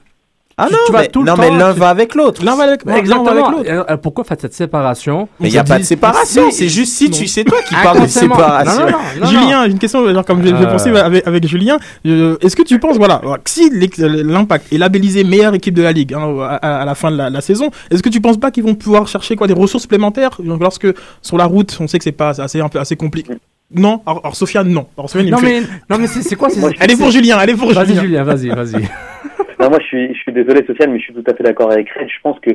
Ah 0.63 0.67
tu- 0.67 0.73
non, 0.73 0.79
tu 0.85 0.91
vas 0.93 1.01
mais- 1.01 1.07
tout 1.07 1.21
le 1.23 1.25
non, 1.29 1.35
temps, 1.35 1.41
mais 1.41 1.57
l'un 1.57 1.73
tu- 1.73 1.79
va 1.79 1.89
avec 1.89 2.15
l'autre. 2.15 2.43
L'un 2.43 2.55
va 2.55 2.63
avec, 2.63 2.85
l'autre. 2.85 3.63
Euh, 3.67 3.97
pourquoi 3.97 4.23
faites 4.23 4.41
cette 4.41 4.53
séparation 4.53 5.27
Mais 5.39 5.49
il 5.49 5.51
n'y 5.51 5.57
a 5.57 5.63
pas 5.63 5.79
de 5.79 5.83
séparation, 5.83 6.51
c'est 6.51 6.67
juste 6.69 6.93
si 6.93 7.09
tu 7.09 7.27
c'est 7.27 7.43
toi 7.43 7.57
qui 7.67 7.73
parles 7.75 8.01
de 8.01 8.07
séparation. 8.07 8.81
Non, 8.85 8.91
non, 8.91 8.91
non, 8.91 9.21
non, 9.21 9.27
Julien, 9.27 9.65
une 9.65 9.79
question, 9.79 10.07
genre, 10.13 10.25
comme 10.25 10.41
j'ai 10.43 10.49
j'ai 10.49 10.65
Euh. 10.65 10.71
pensé 10.71 10.89
avec, 10.89 11.25
avec 11.27 11.47
Julien, 11.47 11.77
euh, 12.05 12.37
est-ce 12.41 12.55
que 12.55 12.61
tu 12.63 12.77
penses, 12.79 12.97
voilà, 12.97 13.21
si 13.45 13.69
l'Impact 13.97 14.71
est 14.71 14.77
labellisé 14.77 15.23
meilleure 15.23 15.53
équipe 15.53 15.73
de 15.73 15.81
la 15.83 15.91
Ligue 15.91 16.13
hein, 16.13 16.35
à, 16.41 16.55
à- 16.55 16.81
à 16.81 16.85
la 16.85 16.95
fin 16.95 17.11
de 17.11 17.17
la, 17.17 17.29
la 17.29 17.41
saison, 17.41 17.69
est-ce 17.89 18.03
que 18.03 18.09
tu 18.09 18.21
penses 18.21 18.37
pas 18.37 18.51
qu'ils 18.51 18.63
vont 18.63 18.75
pouvoir 18.75 19.07
chercher 19.07 19.35
quoi, 19.35 19.47
des 19.47 19.53
ressources 19.53 19.83
supplémentaires? 19.83 20.37
Donc, 20.39 20.61
lorsque 20.61 20.87
sur 21.21 21.37
la 21.37 21.45
route, 21.45 21.75
on 21.79 21.87
sait 21.87 21.97
que 21.97 22.03
c'est 22.03 22.11
pas 22.11 22.39
assez, 22.41 22.59
un 22.61 22.69
peu, 22.69 22.79
assez 22.79 22.95
compliqué 22.95 23.33
non, 23.73 24.01
alors, 24.05 24.19
alors 24.25 24.35
Sofiane, 24.35 24.67
non. 24.67 24.85
Alors, 24.97 25.09
Sofiane, 25.09 25.27
il 25.27 25.31
Non 25.31 25.37
fait- 25.37 25.61
mais, 25.61 25.67
non 25.89 25.97
mais 25.97 26.05
c'est 26.07 26.35
quoi 26.35 26.49
ces- 26.49 26.59
Elle 26.81 26.91
est 26.91 26.97
pour 26.97 27.09
Julien, 27.09 27.39
elle 27.41 27.51
est 27.51 27.55
pour 27.55 27.71
Vas-y 27.71 27.87
Julien. 27.87 28.01
Julien, 28.01 28.23
vas-y, 28.25 28.49
vas-y. 28.49 28.73
Non, 29.59 29.69
moi, 29.69 29.79
je 29.81 29.85
suis, 29.85 30.13
je 30.13 30.19
suis 30.19 30.31
désolé, 30.31 30.65
Sofiane, 30.65 30.91
mais 30.91 30.99
je 30.99 31.05
suis 31.05 31.13
tout 31.13 31.23
à 31.27 31.33
fait 31.33 31.43
d'accord 31.43 31.71
avec 31.71 31.89
Red. 31.91 32.07
Je 32.09 32.21
pense 32.23 32.39
que, 32.39 32.51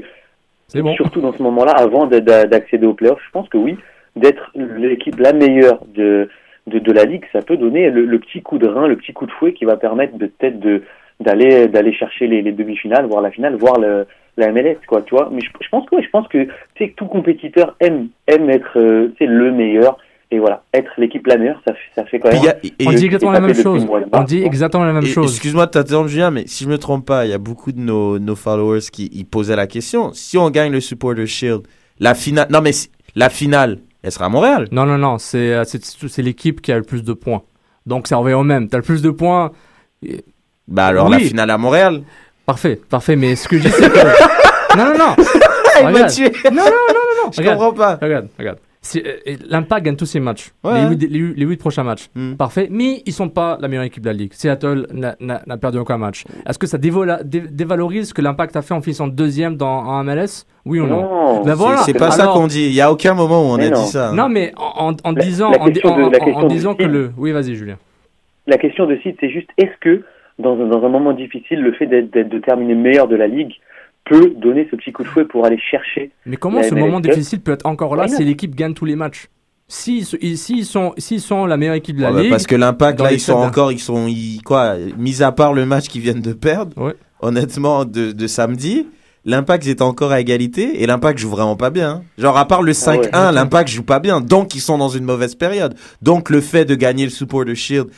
C'est 0.68 0.82
bon. 0.82 0.92
surtout 0.94 1.20
dans 1.20 1.32
ce 1.32 1.42
moment-là, 1.42 1.72
avant 1.72 2.06
de- 2.06 2.18
de- 2.18 2.46
d'accéder 2.46 2.86
aux 2.86 2.94
playoffs, 2.94 3.22
je 3.24 3.30
pense 3.30 3.48
que 3.48 3.58
oui, 3.58 3.76
d'être 4.16 4.50
l'équipe 4.54 5.18
la 5.20 5.32
meilleure 5.32 5.84
de, 5.94 6.28
de, 6.66 6.78
de 6.78 6.92
la 6.92 7.04
ligue, 7.04 7.24
ça 7.32 7.42
peut 7.42 7.56
donner 7.56 7.90
le, 7.90 8.04
le 8.04 8.18
petit 8.18 8.42
coup 8.42 8.58
de 8.58 8.66
rein, 8.66 8.88
le 8.88 8.96
petit 8.96 9.12
coup 9.12 9.26
de 9.26 9.30
fouet 9.32 9.52
qui 9.52 9.64
va 9.64 9.76
permettre 9.76 10.16
de 10.18 10.26
peut-être 10.26 10.58
de 10.58 10.82
d'aller 11.20 11.66
d'aller 11.68 11.94
chercher 11.94 12.26
les, 12.26 12.42
les 12.42 12.52
demi-finales, 12.52 13.06
voire 13.06 13.22
la 13.22 13.30
finale, 13.30 13.54
voire 13.56 13.78
le, 13.80 14.06
la 14.36 14.52
MLS, 14.52 14.76
quoi, 14.86 15.00
tu 15.02 15.14
vois. 15.14 15.30
Mais 15.32 15.40
je, 15.40 15.48
je 15.62 15.68
pense 15.70 15.86
que, 15.88 15.96
ouais, 15.96 16.02
je 16.02 16.10
pense 16.10 16.28
que, 16.28 16.44
tu 16.44 16.50
sais, 16.78 16.90
que 16.90 16.94
tout 16.96 17.06
compétiteur 17.06 17.74
aime 17.80 18.08
aime 18.26 18.50
être, 18.50 18.78
euh, 18.78 19.08
le 19.20 19.50
meilleur. 19.52 19.96
Et 20.32 20.40
voilà, 20.40 20.64
être 20.74 20.90
l'équipe 20.98 21.24
la 21.28 21.36
meilleure, 21.36 21.60
ça, 21.64 21.72
fait- 21.72 21.78
ça 21.94 22.04
fait 22.04 22.18
quand 22.18 22.28
même. 22.30 22.40
Puis 22.40 22.50
il 22.62 22.68
y 22.68 22.72
a- 22.72 22.74
et- 22.80 22.88
On 22.88 22.92
dit 22.92 23.04
exactement 23.06 23.30
la 23.30 23.40
même 23.40 23.54
chose. 23.54 23.86
On 24.12 24.22
dit 24.24 24.42
exactement 24.42 24.84
la 24.84 24.92
même 24.92 25.04
Et- 25.04 25.08
chose. 25.08 25.30
Excuse-moi 25.32 25.66
de 25.66 25.70
t'interrompre, 25.70 26.08
Julien, 26.08 26.32
mais 26.32 26.44
si 26.48 26.64
je 26.64 26.68
me 26.68 26.78
trompe 26.78 27.06
pas, 27.06 27.26
il 27.26 27.30
y 27.30 27.34
a 27.34 27.38
beaucoup 27.38 27.70
de 27.70 27.78
nos, 27.78 28.18
nos 28.18 28.34
followers 28.34 28.80
qui 28.92 29.08
ils 29.12 29.24
posaient 29.24 29.54
la 29.54 29.68
question. 29.68 30.12
Si 30.14 30.36
on 30.36 30.50
gagne 30.50 30.72
le 30.72 30.80
Supporter 30.80 31.26
Shield, 31.26 31.62
la 32.00 32.14
finale. 32.14 32.48
Non, 32.50 32.60
mais 32.60 32.72
la 33.14 33.28
finale, 33.30 33.78
elle 34.02 34.10
sera 34.10 34.24
à 34.26 34.28
Montréal. 34.28 34.66
Non, 34.72 34.84
non, 34.84 34.98
non, 34.98 35.18
c'est 35.18 35.52
euh, 35.54 35.62
c'est- 35.64 35.84
c'est 35.84 36.22
l'équipe 36.22 36.60
qui 36.60 36.72
a 36.72 36.76
le 36.76 36.82
plus 36.82 37.04
de 37.04 37.12
points. 37.12 37.42
Donc 37.86 38.08
ça 38.08 38.16
revient 38.16 38.34
au 38.34 38.42
même. 38.42 38.68
T'as 38.68 38.78
le 38.78 38.82
plus 38.82 39.02
de 39.02 39.10
points. 39.10 39.52
Bah 40.68 40.86
alors 40.86 41.06
Oui. 41.06 41.12
la 41.12 41.18
finale 41.20 41.50
à 41.50 41.58
Montréal. 41.58 42.02
Parfait, 42.44 42.80
parfait. 42.90 43.14
Mais 43.14 43.36
ce 43.36 43.46
que 43.48 43.58
je 43.58 43.62
dis, 43.62 43.70
c'est 43.70 43.90
que. 43.92 43.96
non, 44.76 44.86
non, 44.86 44.98
non. 44.98 45.24
Il 45.82 45.88
m'a 45.90 46.04
tué. 46.08 46.32
Non, 46.50 46.50
non, 46.50 46.62
non, 46.64 46.64
non, 46.64 47.26
non. 47.26 47.32
Je 47.32 47.38
Regarde. 47.38 47.58
comprends 47.58 47.72
pas. 47.74 47.94
Regarde, 48.02 48.28
regarde. 48.38 48.58
Euh, 48.96 49.36
L'Impact 49.48 49.84
gagne 49.84 49.96
tous 49.96 50.06
ses 50.06 50.20
matchs. 50.20 50.52
Ouais. 50.62 50.82
Les, 50.82 50.88
huit, 50.96 51.10
les, 51.10 51.18
huit- 51.18 51.34
les 51.36 51.44
huit 51.46 51.56
prochains 51.56 51.82
matchs. 51.82 52.08
Hmm. 52.14 52.34
Parfait. 52.34 52.68
Mais 52.70 53.02
ils 53.06 53.12
sont 53.12 53.28
pas 53.28 53.58
la 53.60 53.68
meilleure 53.68 53.84
équipe 53.84 54.02
de 54.02 54.08
la 54.08 54.12
ligue. 54.14 54.32
Seattle 54.32 54.86
n'a- 54.92 55.56
perdu 55.58 55.78
aucun 55.78 55.98
match. 55.98 56.24
Est-ce 56.48 56.58
que 56.58 56.66
ça 56.66 56.78
dévola- 56.78 57.22
dé- 57.24 57.40
dévalorise 57.50 58.08
ce 58.10 58.14
que 58.14 58.22
l'Impact 58.22 58.56
a 58.56 58.62
fait 58.62 58.74
en 58.74 58.80
finissant 58.80 59.08
deuxième 59.08 59.56
dans, 59.56 59.66
en 59.84 60.04
MLS 60.04 60.46
Oui 60.64 60.80
ou 60.80 60.86
non, 60.86 61.00
Non, 61.02 61.42
Ben 61.42 61.50
C'est- 61.52 61.54
voilà. 61.56 61.76
C'est 61.78 61.94
pas 61.94 62.10
ça 62.10 62.26
qu'on 62.28 62.46
dit. 62.46 62.66
Il 62.66 62.74
y 62.74 62.80
a 62.80 62.90
aucun 62.92 63.14
moment 63.14 63.42
où 63.42 63.46
on 63.54 63.58
a 63.58 63.68
non. 63.68 63.82
dit 63.82 63.88
ça. 63.88 64.10
hein. 64.10 64.14
Non, 64.14 64.28
mais 64.28 64.52
en, 64.56 64.90
en- 64.92 64.96
en 65.04 65.12
La- 65.12 65.22
disant, 65.22 65.50
la 65.50 65.60
en, 65.60 65.66
di- 65.66 65.72
question 65.74 65.90
de- 65.96 66.02
en- 66.02 66.10
la 66.10 66.18
en- 66.18 66.24
question 66.24 66.36
en 66.36 66.46
du 66.48 66.54
disant 66.54 66.74
que 66.74 66.84
le. 66.84 67.10
Oui, 67.16 67.32
vas-y, 67.32 67.54
Julien. 67.54 67.76
La 68.46 68.58
question 68.58 68.86
de 68.86 68.96
site, 69.02 69.16
c'est 69.20 69.30
juste 69.30 69.48
est-ce 69.58 69.76
que 69.80 70.04
dans 70.38 70.52
un, 70.60 70.66
dans 70.66 70.84
un 70.84 70.88
moment 70.88 71.12
difficile, 71.12 71.60
le 71.62 71.72
fait 71.72 71.86
d'être- 71.86 72.12
de 72.12 72.38
terminer 72.38 72.74
meilleur 72.74 73.08
de 73.08 73.16
la 73.16 73.26
ligue 73.26 73.52
peut 74.08 74.32
donner 74.40 74.66
ce 74.70 74.76
petit 74.76 74.92
coup 74.92 75.02
de 75.02 75.08
fouet 75.08 75.24
pour 75.24 75.44
aller 75.44 75.58
chercher. 75.58 76.10
Mais 76.24 76.36
comment 76.36 76.62
ce 76.62 76.74
MLS 76.74 76.80
moment 76.80 77.00
Cup 77.00 77.10
difficile 77.12 77.40
peut 77.40 77.52
être 77.52 77.66
encore 77.66 77.96
là 77.96 78.08
si 78.08 78.24
l'équipe 78.24 78.54
gagne 78.54 78.72
tous 78.74 78.84
les 78.84 78.96
matchs? 78.96 79.26
S'ils 79.68 80.06
ils- 80.20 80.38
s'ils 80.38 80.64
sont, 80.64 80.94
s'ils 80.96 81.20
sont 81.20 81.44
la 81.44 81.56
meilleure 81.56 81.74
équipe 81.74 81.96
de 81.96 82.02
la 82.02 82.10
Ouais, 82.10 82.14
bah, 82.14 82.20
ligue. 82.22 82.30
parce 82.30 82.46
que 82.46 82.54
l'impact 82.54 83.00
là 83.00 83.12
ils 83.12 83.18
sont 83.18 83.32
encore 83.32 83.72
ils 83.72 83.80
sont 83.80 84.06
ils- 84.06 84.40
quoi 84.44 84.76
mis 84.96 85.24
à 85.24 85.32
part 85.32 85.52
le 85.52 85.66
match 85.66 85.88
qu'ils 85.88 86.02
viennent 86.02 86.20
de 86.22 86.32
perdre 86.32 86.94
honnêtement 87.20 87.84
de, 87.84 88.12
de 88.12 88.26
samedi 88.28 88.86
l'impact 89.24 89.66
est 89.66 89.82
encore 89.82 90.12
à 90.12 90.20
égalité 90.20 90.82
et 90.82 90.86
l'impact 90.86 91.18
joue 91.18 91.30
vraiment 91.30 91.56
pas 91.56 91.70
bien 91.70 91.90
hein. 91.90 92.02
genre 92.16 92.36
à 92.38 92.46
part 92.46 92.62
le 92.62 92.72
5-1 92.72 93.08
Ah 93.12 93.26
ouais. 93.26 93.32
l'impact 93.34 93.68
joue 93.68 93.82
pas 93.82 93.98
bien 93.98 94.20
donc 94.20 94.54
ils 94.54 94.60
sont 94.60 94.78
dans 94.78 94.88
une 94.88 95.02
mauvaise 95.04 95.34
période 95.34 95.74
donc 96.00 96.30
le 96.30 96.40
fait 96.40 96.64
de 96.64 96.76
gagner 96.76 97.02
le 97.02 97.10
supporter 97.10 97.56
shield 97.56 97.88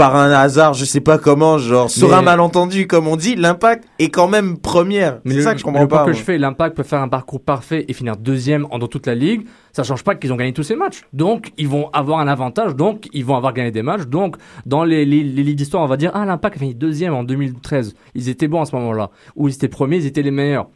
par 0.00 0.16
un 0.16 0.30
hasard, 0.30 0.72
je 0.72 0.86
sais 0.86 1.00
pas 1.02 1.18
comment, 1.18 1.58
genre 1.58 1.90
sur 1.90 2.08
Mais- 2.08 2.14
un 2.14 2.22
malentendu, 2.22 2.86
comme 2.86 3.06
on 3.06 3.16
dit, 3.16 3.36
l'impact 3.36 3.84
est 3.98 4.08
quand 4.08 4.28
même 4.28 4.56
première. 4.56 5.20
Mais 5.26 5.32
C'est 5.32 5.36
le, 5.36 5.42
ça 5.42 5.52
que 5.52 5.58
je 5.60 5.64
le 5.64 5.70
comprends 5.70 5.86
point 5.86 5.98
pas. 5.98 6.04
que 6.06 6.12
je 6.14 6.22
fais, 6.22 6.38
l'impact 6.38 6.74
peut 6.74 6.82
faire 6.82 7.02
un 7.02 7.08
parcours 7.08 7.42
parfait 7.42 7.84
et 7.86 7.92
finir 7.92 8.16
deuxième 8.16 8.66
en 8.70 8.78
dans 8.78 8.86
toute 8.88 9.06
la 9.06 9.14
ligue. 9.14 9.46
Ça 9.72 9.82
change 9.82 10.02
pas 10.02 10.14
qu'ils 10.14 10.32
ont 10.32 10.36
gagné 10.36 10.54
tous 10.54 10.62
ces 10.62 10.74
matchs. 10.74 11.02
Donc, 11.12 11.52
ils 11.58 11.68
vont 11.68 11.90
avoir 11.92 12.18
un 12.20 12.28
avantage. 12.28 12.74
Donc, 12.74 13.08
ils 13.12 13.26
vont 13.26 13.36
avoir 13.36 13.52
gagné 13.52 13.70
des 13.72 13.82
matchs. 13.82 14.06
Donc, 14.06 14.36
dans 14.64 14.84
les, 14.84 15.04
les, 15.04 15.22
les 15.22 15.42
livres 15.42 15.56
d'histoire, 15.56 15.82
on 15.82 15.86
va 15.86 15.98
dire, 15.98 16.12
ah, 16.14 16.24
l'impact 16.24 16.56
a 16.56 16.60
fini 16.60 16.74
deuxième 16.74 17.12
en 17.12 17.22
2013. 17.22 17.94
Ils 18.14 18.30
étaient 18.30 18.48
bons 18.48 18.62
à 18.62 18.64
ce 18.64 18.74
moment-là. 18.76 19.10
Ou 19.36 19.48
ils 19.48 19.54
étaient 19.54 19.68
premiers, 19.68 19.96
ils 19.98 20.06
étaient 20.06 20.22
les 20.22 20.30
meilleurs. 20.30 20.68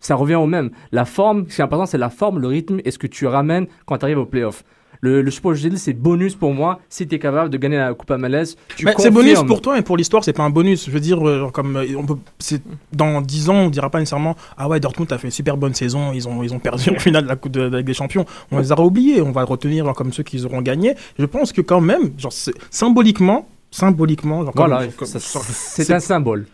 Ça 0.00 0.14
revient 0.14 0.36
au 0.36 0.46
même. 0.46 0.70
La 0.90 1.04
forme, 1.04 1.44
ce 1.50 1.56
qui 1.56 1.60
est 1.60 1.64
important, 1.64 1.84
c'est 1.84 1.98
la 1.98 2.08
forme, 2.08 2.38
le 2.38 2.46
rythme 2.48 2.78
et 2.84 2.90
ce 2.92 2.98
que 2.98 3.06
tu 3.08 3.26
ramènes 3.26 3.66
quand 3.84 3.98
tu 3.98 4.04
arrives 4.06 4.18
au 4.18 4.26
playoff. 4.26 4.64
Le, 5.00 5.22
le 5.22 5.30
Super 5.30 5.54
Shield, 5.54 5.76
c'est 5.78 5.92
bonus 5.92 6.34
pour 6.34 6.52
moi 6.54 6.80
si 6.88 7.06
tu 7.06 7.14
es 7.14 7.18
capable 7.18 7.50
de 7.50 7.56
gagner 7.56 7.76
la 7.76 7.94
Coupe 7.94 8.10
MLS. 8.10 8.56
Tu 8.76 8.84
Mais 8.84 8.92
c'est 8.98 9.10
bonus 9.10 9.42
pour 9.46 9.60
toi, 9.62 9.74
mais 9.76 9.82
pour 9.82 9.96
l'histoire, 9.96 10.24
c'est 10.24 10.32
pas 10.32 10.42
un 10.42 10.50
bonus. 10.50 10.86
Je 10.86 10.90
veux 10.90 11.00
dire, 11.00 11.26
euh, 11.26 11.38
genre, 11.40 11.52
comme 11.52 11.76
euh, 11.76 11.86
on 11.96 12.04
peut, 12.04 12.16
c'est 12.38 12.62
dans 12.92 13.20
10 13.20 13.50
ans, 13.50 13.54
on 13.54 13.70
dira 13.70 13.90
pas 13.90 13.98
nécessairement 14.00 14.36
ah 14.56 14.68
ouais, 14.68 14.80
Dortmund 14.80 15.12
a 15.12 15.18
fait 15.18 15.28
une 15.28 15.32
super 15.32 15.56
bonne 15.56 15.74
saison, 15.74 16.12
ils 16.12 16.26
ont 16.28 16.42
ils 16.42 16.52
ont 16.52 16.58
perdu 16.58 16.90
en 16.90 16.94
finale 16.98 17.24
de 17.24 17.28
la 17.28 17.36
Coupe 17.36 17.52
de, 17.52 17.68
de 17.68 17.80
des 17.80 17.94
Champions. 17.94 18.24
On 18.50 18.58
les 18.58 18.72
aura 18.72 18.84
oubliés, 18.84 19.22
on 19.22 19.30
va 19.32 19.44
retenir 19.44 19.84
genre, 19.84 19.94
comme 19.94 20.12
ceux 20.12 20.22
qui 20.22 20.44
auront 20.44 20.62
gagné. 20.62 20.94
Je 21.18 21.24
pense 21.26 21.52
que 21.52 21.60
quand 21.60 21.80
même, 21.80 22.10
genre 22.18 22.32
symboliquement, 22.70 23.48
symboliquement, 23.70 24.44
genre, 24.44 24.52
comme- 24.54 24.66
Voilà, 24.68 24.86
comme- 24.96 25.06
c'est 25.08 25.92
un 25.92 26.00
symbole. 26.00 26.46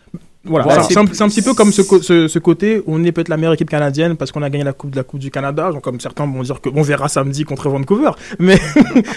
Voilà, 0.46 0.64
Voilà. 0.64 0.82
c'est 0.82 0.98
un, 0.98 1.28
petit 1.28 1.40
peu 1.40 1.54
comme 1.54 1.72
ce, 1.72 1.82
ce, 2.02 2.28
ce 2.28 2.38
côté 2.38 2.82
on 2.86 3.02
est 3.02 3.12
peut-être 3.12 3.28
la 3.30 3.36
meilleure 3.38 3.54
équipe 3.54 3.70
canadienne 3.70 4.16
parce 4.16 4.30
qu'on 4.30 4.42
a 4.42 4.50
gagné 4.50 4.64
la 4.64 4.74
coupe 4.74 4.90
de 4.90 4.96
la 4.96 5.02
coupe 5.02 5.20
du 5.20 5.30
Canada, 5.30 5.70
genre 5.72 5.80
comme 5.80 6.00
certains 6.00 6.26
vont 6.26 6.42
dire 6.42 6.60
que 6.60 6.68
on 6.74 6.82
verra 6.82 7.08
samedi 7.08 7.44
contre 7.44 7.68
Vancouver, 7.70 8.10
mais 8.38 8.58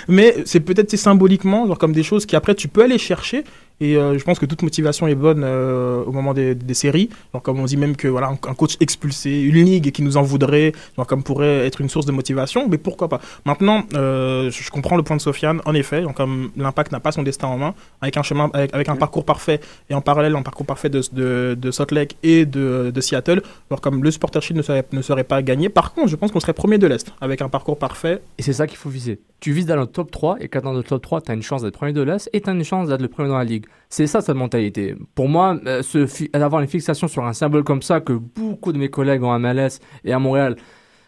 mais 0.08 0.36
c'est 0.46 0.62
peut-être 0.62 0.96
symboliquement 0.96 1.68
genre 1.68 1.78
comme 1.78 1.92
des 1.94 2.04
choses 2.04 2.26
qui 2.26 2.36
après 2.36 2.56
tu 2.56 2.68
peux 2.70 2.84
aller 2.84 2.98
chercher 2.98 3.44
et 3.80 3.96
euh, 3.96 4.18
je 4.18 4.24
pense 4.24 4.40
que 4.40 4.46
toute 4.46 4.64
motivation 4.64 5.08
est 5.08 5.16
bonne 5.16 5.44
euh, 5.44 6.04
au 6.04 6.12
moment 6.12 6.34
des, 6.34 6.56
des 6.56 6.74
séries, 6.74 7.10
genre 7.34 7.42
comme 7.42 7.60
on 7.60 7.66
dit 7.66 7.78
même 7.78 7.96
que 7.96 8.08
voilà 8.08 8.28
un, 8.28 8.36
coach 8.36 8.78
expulsé, 8.80 9.42
une 9.42 9.64
ligue 9.64 9.92
qui 9.92 10.02
nous 10.02 10.18
en 10.18 10.24
voudrait, 10.24 10.74
comme 11.08 11.24
pourrait 11.24 11.66
être 11.68 11.82
une 11.82 11.90
source 11.90 12.06
de 12.06 12.12
motivation, 12.12 12.68
mais 12.68 12.78
pourquoi 12.78 13.08
pas. 13.08 13.22
Maintenant, 13.46 13.84
euh, 13.94 14.50
je 14.50 14.70
comprends 14.72 14.98
le 14.98 15.04
point 15.04 15.16
de 15.16 15.22
Sofiane, 15.22 15.62
en 15.66 15.74
effet, 15.74 16.02
genre 16.02 16.14
comme 16.14 16.52
l'impact 16.58 16.92
n'a 16.92 17.00
pas 17.00 17.12
son 17.12 17.24
destin 17.24 17.48
en 17.48 17.58
main, 17.58 17.76
avec 18.02 18.18
un 18.18 18.24
chemin, 18.24 18.50
avec, 18.54 18.74
avec 18.74 18.90
un 18.90 18.96
parcours 18.96 19.26
parfait 19.26 19.60
et 19.90 19.94
en 19.94 20.02
parallèle 20.02 20.36
un 20.36 20.42
parcours 20.42 20.66
parfait 20.66 20.90
de, 20.90 21.02
de, 21.12 21.56
de 21.60 21.72
Salt 21.72 21.94
Lake 21.94 22.18
et 22.24 22.46
de, 22.46 22.92
de 22.94 23.02
Seattle, 23.02 23.42
alors 23.70 23.82
comme 23.82 24.04
le 24.04 24.12
supporter 24.12 24.42
shield 24.42 24.58
ne 24.58 24.64
serait, 24.64 24.86
ne 24.92 25.02
serait 25.02 25.24
pas 25.24 25.42
gagné. 25.42 25.70
Par 25.70 25.94
contre, 25.94 26.08
je 26.08 26.16
pense 26.16 26.32
qu'on 26.32 26.40
serait 26.40 26.54
premier 26.54 26.78
de 26.80 26.88
l'Est 26.88 27.14
avec 27.22 27.42
un 27.42 27.50
parcours 27.50 27.78
parfait. 27.78 28.22
Et 28.38 28.42
c'est 28.42 28.54
ça 28.54 28.68
qu'il 28.68 28.78
faut 28.78 28.90
viser. 28.90 29.20
Tu 29.40 29.52
vises 29.52 29.68
dans 29.68 29.76
le 29.76 29.86
top 29.86 30.10
3 30.10 30.38
et 30.40 30.48
quand 30.48 30.62
dans 30.62 30.74
le 30.74 30.84
top 30.84 31.02
3, 31.02 31.22
tu 31.22 31.32
as 31.32 31.36
une 31.36 31.44
chance 31.44 31.62
d'être 31.62 31.76
premier 31.76 31.94
de 31.94 32.02
l'Est 32.02 32.30
et 32.34 32.42
tu 32.42 32.50
as 32.50 32.54
une 32.54 32.64
chance 32.64 32.90
d'être 32.90 33.02
le 33.02 33.08
premier 33.08 33.30
dans 33.30 33.38
la 33.38 33.44
ligue. 33.44 33.67
C'est 33.90 34.08
ça, 34.08 34.22
cette 34.22 34.36
mentalité. 34.36 34.96
Pour 35.16 35.30
moi, 35.30 35.58
euh, 35.66 35.82
ce 35.82 36.08
avoir 36.36 36.62
une 36.62 36.68
fixation 36.68 37.08
sur 37.08 37.24
un 37.26 37.34
symbole 37.34 37.64
comme 37.64 37.82
ça 37.82 38.02
que 38.02 38.14
beaucoup 38.14 38.74
de 38.74 38.78
mes 38.78 38.90
collègues 38.90 39.24
en 39.24 39.38
MLS 39.40 39.80
et 40.04 40.12
à 40.14 40.20
Montréal, 40.20 40.58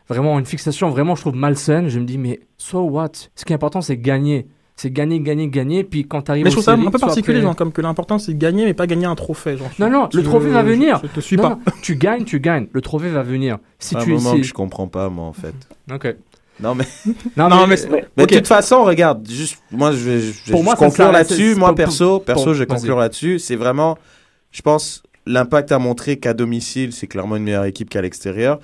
vraiment 0.08 0.40
une 0.40 0.46
fixation 0.46 0.90
vraiment, 0.90 1.16
je 1.16 1.22
trouve 1.22 1.36
malsaine, 1.36 1.90
je 1.90 2.00
me 2.00 2.06
dis, 2.06 2.18
mais 2.18 2.40
so 2.58 2.82
what? 2.84 3.12
Ce 3.36 3.44
qui 3.46 3.54
est 3.54 3.56
important, 3.56 3.82
c'est 3.82 3.98
gagner. 3.98 4.48
C'est 4.78 4.94
gagner, 4.94 5.20
gagner, 5.20 5.50
gagner. 5.50 5.84
Puis 5.84 6.08
quand 6.08 6.22
tu 6.22 6.32
arrives 6.32 6.46
Mais 6.46 6.52
je 6.52 6.56
trouve 6.56 6.64
ça 6.64 6.72
un 6.72 6.90
peu 6.90 6.98
particulier, 6.98 7.42
genre 7.42 7.54
comme 7.54 7.74
que 7.74 7.82
l'important 7.82 8.18
c'est 8.18 8.34
gagner, 8.38 8.64
mais 8.64 8.74
pas 8.74 8.88
gagner 8.88 9.08
un 9.08 9.16
trophée. 9.16 9.58
Genre, 9.58 9.68
Non, 9.78 9.90
non, 9.90 10.08
le 10.14 10.20
Je- 10.22 10.26
trophée 10.26 10.48
va 10.48 10.62
je- 10.64 10.70
venir. 10.70 11.02
Je, 11.04 11.08
te 11.10 11.20
suis 11.20 11.36
Non, 11.36 11.44
pas. 11.44 11.50
non, 11.50 11.60
tu 11.82 11.98
gagnes, 11.98 12.24
tu 12.24 12.40
gagnes. 12.40 12.68
Le 12.72 12.80
trophée 12.80 13.10
va 13.10 13.22
venir. 13.22 13.58
Si 13.78 13.90
C'est 13.90 13.98
un 13.98 14.04
tu 14.06 14.12
moment 14.12 14.32
si- 14.32 14.38
que 14.38 14.44
je 14.44 14.54
comprends 14.54 14.88
pas, 14.88 15.10
moi, 15.10 15.26
en 15.26 15.34
fait. 15.34 15.54
Ok. 15.94 16.16
Non, 16.62 16.76
mais. 16.76 16.86
Non, 17.38 17.50
mais, 17.68 17.76
mais- 17.90 18.06
Mais 18.18 18.24
Ok. 18.24 18.30
de 18.32 18.38
toute 18.38 18.48
façon, 18.48 18.84
regarde, 18.84 19.28
juste, 19.30 19.58
moi, 19.72 19.92
je 19.92 19.98
vais, 19.98 20.20
je 20.20 20.54
moi, 20.54 20.76
conclure 20.76 21.12
là-dessus. 21.12 21.56
Moi, 21.56 21.74
perso, 21.76 22.20
perso, 22.20 22.44
pour- 22.44 22.54
je 22.54 22.60
vais 22.60 22.66
conclure 22.66 22.98
là-dessus. 22.98 23.40
C'est 23.40 23.56
vraiment, 23.56 23.98
je 24.52 24.62
pense, 24.62 25.04
l'impact 25.26 25.72
a 25.72 25.80
montré 25.80 26.18
qu'à 26.18 26.34
domicile, 26.34 26.92
c'est 26.94 27.08
clairement 27.08 27.36
une 27.38 27.44
meilleure 27.44 27.66
équipe 27.66 27.90
qu'à 27.90 28.02
l'extérieur. 28.02 28.60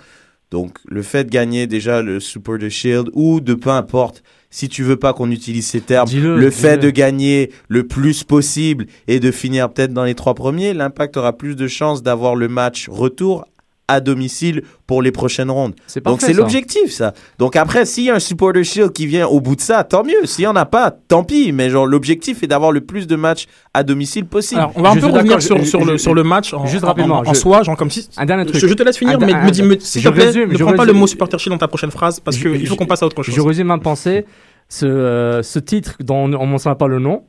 Donc, 0.52 0.78
le 0.88 1.02
fait 1.02 1.24
de 1.26 1.30
gagner 1.30 1.68
déjà 1.68 2.02
le 2.02 2.20
Super 2.20 2.58
de 2.58 2.70
Shield 2.70 3.10
ou 3.14 3.40
de 3.42 3.56
peu 3.56 3.72
importe, 3.72 4.24
si 4.52 4.70
tu 4.70 4.84
veux 4.84 4.96
pas 4.96 5.12
qu'on 5.12 5.32
utilise 5.32 5.66
ces 5.68 5.82
termes, 5.82 6.08
Dis-le, 6.08 6.38
le 6.38 6.50
fait 6.52 6.78
de 6.78 6.90
gagner 6.90 7.52
le 7.68 7.86
plus 7.88 8.24
possible 8.24 8.86
et 9.08 9.20
de 9.20 9.32
finir 9.32 9.70
peut-être 9.74 9.92
dans 9.92 10.04
les 10.06 10.16
trois 10.16 10.34
premiers, 10.36 10.74
l'impact 10.74 11.18
aura 11.18 11.34
plus 11.34 11.56
de 11.56 11.68
chances 11.68 12.04
d'avoir 12.04 12.36
le 12.36 12.48
match 12.48 12.88
retour 12.90 13.46
à 13.88 14.00
domicile 14.00 14.64
pour 14.88 15.02
les 15.02 15.12
prochaines 15.12 15.52
rondes. 15.52 15.74
C'est 15.88 16.04
Donc 16.04 16.22
c'est 16.22 16.34
ça. 16.34 16.40
l'objectif 16.40 16.92
ça. 16.92 17.14
Donc 17.40 17.56
après 17.56 17.86
s'il 17.86 18.06
y 18.06 18.10
a 18.10 18.16
un 18.16 18.20
supporter 18.20 18.64
shield 18.64 18.92
qui 18.94 19.06
vient 19.06 19.28
au 19.28 19.40
bout 19.42 19.56
de 19.56 19.62
ça, 19.62 19.84
tant 19.84 20.04
mieux. 20.04 20.26
S'il 20.26 20.44
y 20.44 20.48
en 20.48 20.56
a 20.56 20.66
pas, 20.66 20.92
tant 20.92 21.24
pis, 21.24 21.52
mais 21.52 21.70
genre 21.70 21.86
l'objectif 21.86 22.42
est 22.44 22.48
d'avoir 22.48 22.72
le 22.72 22.82
plus 22.82 23.06
de 23.08 23.16
matchs 23.16 23.46
à 23.74 23.84
domicile 23.84 24.26
possible. 24.26 24.60
Alors, 24.62 24.72
on 24.76 24.82
va 24.82 24.90
un 24.92 24.96
Je 24.96 25.00
peu 25.02 25.06
revenir 25.08 25.42
sur, 25.42 25.58
je- 25.60 25.64
sur, 25.66 25.82
je- 25.82 25.92
le, 25.92 25.98
sur 25.98 26.14
le 26.14 26.24
match 26.24 26.54
en, 26.54 26.66
juste 26.66 26.84
en- 26.84 26.88
rapidement, 26.88 27.18
en, 27.20 27.28
en 27.28 27.34
je- 27.34 27.40
soi, 27.40 27.62
genre 27.64 27.78
comme 27.78 27.92
si. 27.92 28.10
Un 28.18 28.26
dernier 28.26 28.46
truc. 28.46 28.60
Je, 28.60 28.68
je 28.68 28.74
te 28.74 28.84
laisse 28.84 28.98
finir, 28.98 29.18
Un- 29.22 29.26
mais 29.26 29.34
un- 29.34 29.44
me 29.46 29.52
dis, 29.52 29.62
me- 29.62 29.78
s'il 29.80 30.02
je 30.02 30.10
te 30.10 30.14
plaît, 30.14 30.26
résume, 30.26 30.52
ne 30.52 30.58
prends 30.58 30.74
pas 30.74 30.86
le 30.86 30.94
mot 30.94 31.06
supporter 31.08 31.38
shield 31.40 31.54
dans 31.54 31.60
ta 31.60 31.68
prochaine 31.68 31.92
phrase 31.92 32.20
parce 32.20 32.38
qu'il 32.38 32.68
faut 32.68 32.76
qu'on 32.76 32.86
passe 32.88 33.04
à 33.04 33.06
autre 33.06 33.22
chose. 33.24 33.36
Je 33.36 33.42
résume 33.42 33.68
ma 33.68 33.78
pensée. 33.78 34.26
Ce, 34.68 34.88
euh, 34.88 35.44
ce 35.44 35.60
titre 35.60 35.94
dont 36.00 36.16
on 36.24 36.28
ne 36.28 36.38
mentionne 36.38 36.74
pas 36.74 36.88
le 36.88 36.98
nom, 36.98 37.22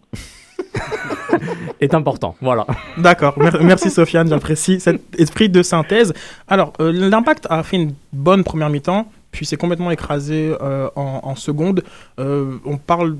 est 1.80 1.94
important. 1.94 2.36
Voilà. 2.40 2.66
D'accord, 2.96 3.38
Mer- 3.38 3.62
merci 3.62 3.90
Sofiane, 3.90 4.28
j'apprécie 4.28 4.80
cet 4.80 5.00
esprit 5.18 5.48
de 5.48 5.62
synthèse. 5.62 6.12
Alors, 6.48 6.72
euh, 6.80 6.92
l'Impact 6.92 7.46
a 7.50 7.62
fait 7.62 7.76
une 7.76 7.94
bonne 8.12 8.44
première 8.44 8.70
mi-temps, 8.70 9.10
puis 9.30 9.46
s'est 9.46 9.56
complètement 9.56 9.90
écrasé 9.90 10.54
euh, 10.60 10.88
en, 10.96 11.34
seconde. 11.34 11.82
Euh, 12.18 12.56
on 12.64 12.76
parle, 12.76 13.16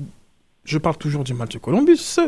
je 0.63 0.77
parle 0.77 0.97
toujours 0.97 1.23
du 1.23 1.33
match 1.33 1.53
de 1.53 1.59
Columbus, 1.59 2.19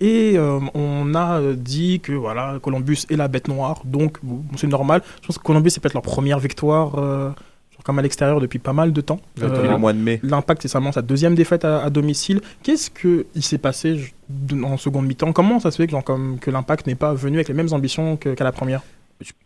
et 0.00 0.36
on 0.74 1.14
a 1.14 1.40
dit 1.54 2.00
que 2.00 2.12
voilà, 2.12 2.58
Columbus 2.60 3.04
est 3.10 3.16
la 3.16 3.28
bête 3.28 3.48
noire, 3.48 3.82
donc 3.84 4.18
c'est 4.56 4.66
normal. 4.66 5.02
Je 5.22 5.26
pense 5.28 5.38
que 5.38 5.42
Columbus 5.42 5.70
c'est 5.70 5.80
peut-être 5.80 5.94
leur 5.94 6.02
première 6.02 6.38
victoire. 6.38 7.34
Comme 7.84 7.98
à 7.98 8.02
l'extérieur 8.02 8.40
depuis 8.40 8.58
pas 8.58 8.72
mal 8.72 8.92
de 8.92 9.00
temps. 9.00 9.20
Euh, 9.40 9.48
Depuis 9.48 9.68
le 9.68 9.78
mois 9.78 9.92
de 9.92 9.98
mai. 9.98 10.18
L'impact, 10.24 10.62
c'est 10.62 10.68
seulement 10.68 10.90
sa 10.90 11.02
deuxième 11.02 11.34
défaite 11.36 11.64
à, 11.64 11.82
à 11.84 11.90
domicile. 11.90 12.40
Qu'est-ce 12.64 12.90
qu'il 12.90 13.42
s'est 13.44 13.58
passé 13.58 13.96
je- 13.98 14.56
en 14.62 14.76
seconde 14.76 15.06
mi-temps? 15.06 15.32
Comment 15.32 15.60
ça 15.60 15.70
se 15.70 15.76
fait 15.76 15.86
que, 15.86 15.92
genre, 15.92 16.02
comme, 16.02 16.38
que 16.40 16.50
l'impact 16.50 16.86
n'est 16.88 16.94
pas 16.96 17.14
venu 17.14 17.36
avec 17.36 17.46
les 17.48 17.54
mêmes 17.54 17.72
ambitions 17.72 18.16
qu'à 18.16 18.42
la 18.42 18.52
première? 18.52 18.82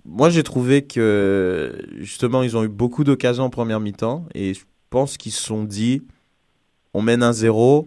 Moi, 0.07 0.31
j'ai 0.31 0.42
trouvé 0.42 0.83
que 0.83 1.72
justement, 1.98 2.42
ils 2.42 2.57
ont 2.57 2.64
eu 2.64 2.68
beaucoup 2.68 3.05
d'occasions 3.05 3.44
en 3.44 3.51
première 3.51 3.81
mi-temps 3.81 4.24
et 4.35 4.55
je 4.55 4.61
pense 4.88 5.16
qu'ils 5.18 5.33
se 5.33 5.42
sont 5.42 5.64
dit 5.64 6.03
on 6.94 7.03
mène 7.03 7.22
un 7.22 7.33
0 7.35 7.87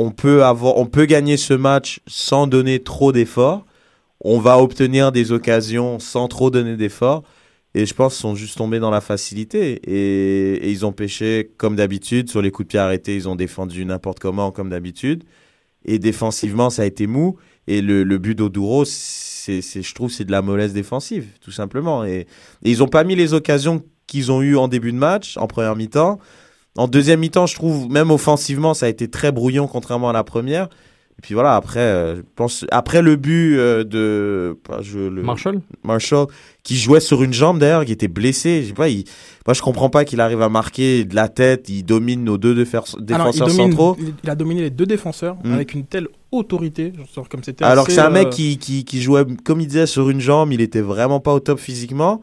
on 0.00 0.10
peut 0.12 0.44
avoir, 0.44 0.76
on 0.76 0.86
peut 0.86 1.06
gagner 1.06 1.36
ce 1.36 1.54
match 1.54 2.00
sans 2.06 2.46
donner 2.46 2.80
trop 2.80 3.10
d'efforts. 3.12 3.64
On 4.20 4.38
va 4.38 4.58
obtenir 4.60 5.10
des 5.10 5.32
occasions 5.32 5.98
sans 5.98 6.28
trop 6.28 6.50
donner 6.50 6.76
d'efforts. 6.76 7.24
Et 7.78 7.86
je 7.86 7.94
pense 7.94 8.14
qu'ils 8.14 8.22
sont 8.22 8.34
juste 8.34 8.58
tombés 8.58 8.80
dans 8.80 8.90
la 8.90 9.00
facilité. 9.00 9.80
Et, 9.84 10.68
ils 10.68 10.84
ont 10.84 10.90
pêché 10.90 11.52
comme 11.58 11.76
d'habitude. 11.76 12.28
Sur 12.28 12.42
les 12.42 12.50
coups 12.50 12.66
de 12.66 12.70
pied 12.70 12.80
arrêtés, 12.80 13.14
ils 13.14 13.28
ont 13.28 13.36
défendu 13.36 13.84
n'importe 13.84 14.18
comment 14.18 14.50
comme 14.50 14.68
d'habitude. 14.68 15.22
Et 15.84 16.00
défensivement, 16.00 16.70
ça 16.70 16.82
a 16.82 16.86
été 16.86 17.06
mou. 17.06 17.36
Et 17.68 17.80
le, 17.80 18.02
but 18.18 18.34
d'Oduro, 18.34 18.84
je 18.84 19.94
trouve, 19.94 20.10
c'est 20.10 20.24
de 20.24 20.32
la 20.32 20.42
mollesse 20.42 20.72
défensive, 20.72 21.26
tout 21.40 21.52
simplement. 21.52 22.04
Et, 22.04 22.26
et 22.64 22.70
ils 22.72 22.78
n'ont 22.78 22.88
pas 22.88 23.04
mis 23.04 23.14
les 23.14 23.32
occasions 23.32 23.84
qu'ils 24.08 24.32
ont 24.32 24.42
eues 24.42 24.56
en 24.56 24.66
début 24.66 24.90
de 24.90 24.98
match, 24.98 25.36
en 25.36 25.46
première 25.46 25.76
mi-temps. 25.76 26.18
En 26.76 26.88
deuxième 26.88 27.20
mi-temps, 27.20 27.46
je 27.46 27.54
trouve, 27.54 27.88
même 27.88 28.10
offensivement, 28.10 28.74
ça 28.74 28.86
a 28.86 28.88
été 28.88 29.08
très 29.08 29.30
brouillon, 29.30 29.68
contrairement 29.68 30.10
à 30.10 30.12
la 30.12 30.24
première. 30.24 30.68
Et 31.18 31.22
puis 31.22 31.34
voilà, 31.34 31.56
après, 31.56 31.80
euh, 31.80 32.16
je 32.16 32.22
pense, 32.36 32.64
après 32.70 33.02
le 33.02 33.16
but 33.16 33.56
euh, 33.58 33.82
de 33.82 34.56
je, 34.82 34.98
le, 35.00 35.22
Marshall? 35.22 35.60
Marshall, 35.82 36.28
qui 36.62 36.76
jouait 36.76 37.00
sur 37.00 37.24
une 37.24 37.32
jambe 37.32 37.58
d'ailleurs, 37.58 37.84
qui 37.84 37.90
était 37.90 38.06
blessé. 38.06 38.62
Je 38.62 38.68
sais 38.68 38.72
pas, 38.72 38.88
il, 38.88 39.02
moi 39.44 39.52
je 39.52 39.60
comprends 39.60 39.90
pas 39.90 40.04
qu'il 40.04 40.20
arrive 40.20 40.40
à 40.42 40.48
marquer 40.48 41.04
de 41.04 41.16
la 41.16 41.28
tête. 41.28 41.68
Il 41.68 41.82
domine 41.82 42.22
nos 42.22 42.38
deux 42.38 42.52
Alors, 42.52 42.86
il, 42.98 43.04
défenseurs 43.04 43.48
domine- 43.48 43.70
centraux. 43.72 43.96
il- 43.98 44.14
il 44.22 44.30
a 44.30 44.36
dominé 44.36 44.60
les 44.60 44.70
deux 44.70 44.86
défenseurs 44.86 45.36
Mm. 45.42 45.52
avec 45.54 45.74
une 45.74 45.84
telle 45.86 46.06
autorité, 46.30 46.92
genre 47.14 47.28
comme 47.28 47.42
c'était. 47.42 47.64
Alors 47.64 47.86
que 47.86 47.92
c'est 47.92 48.00
un 48.00 48.10
mec 48.10 48.28
euh, 48.28 48.30
qui, 48.30 48.58
qui, 48.58 48.84
qui 48.84 49.02
jouait, 49.02 49.24
comme 49.44 49.60
il 49.60 49.66
disait, 49.66 49.86
sur 49.86 50.10
une 50.10 50.20
jambe, 50.20 50.52
il 50.52 50.60
était 50.60 50.80
vraiment 50.82 51.18
pas 51.18 51.34
au 51.34 51.40
top 51.40 51.58
physiquement. 51.58 52.22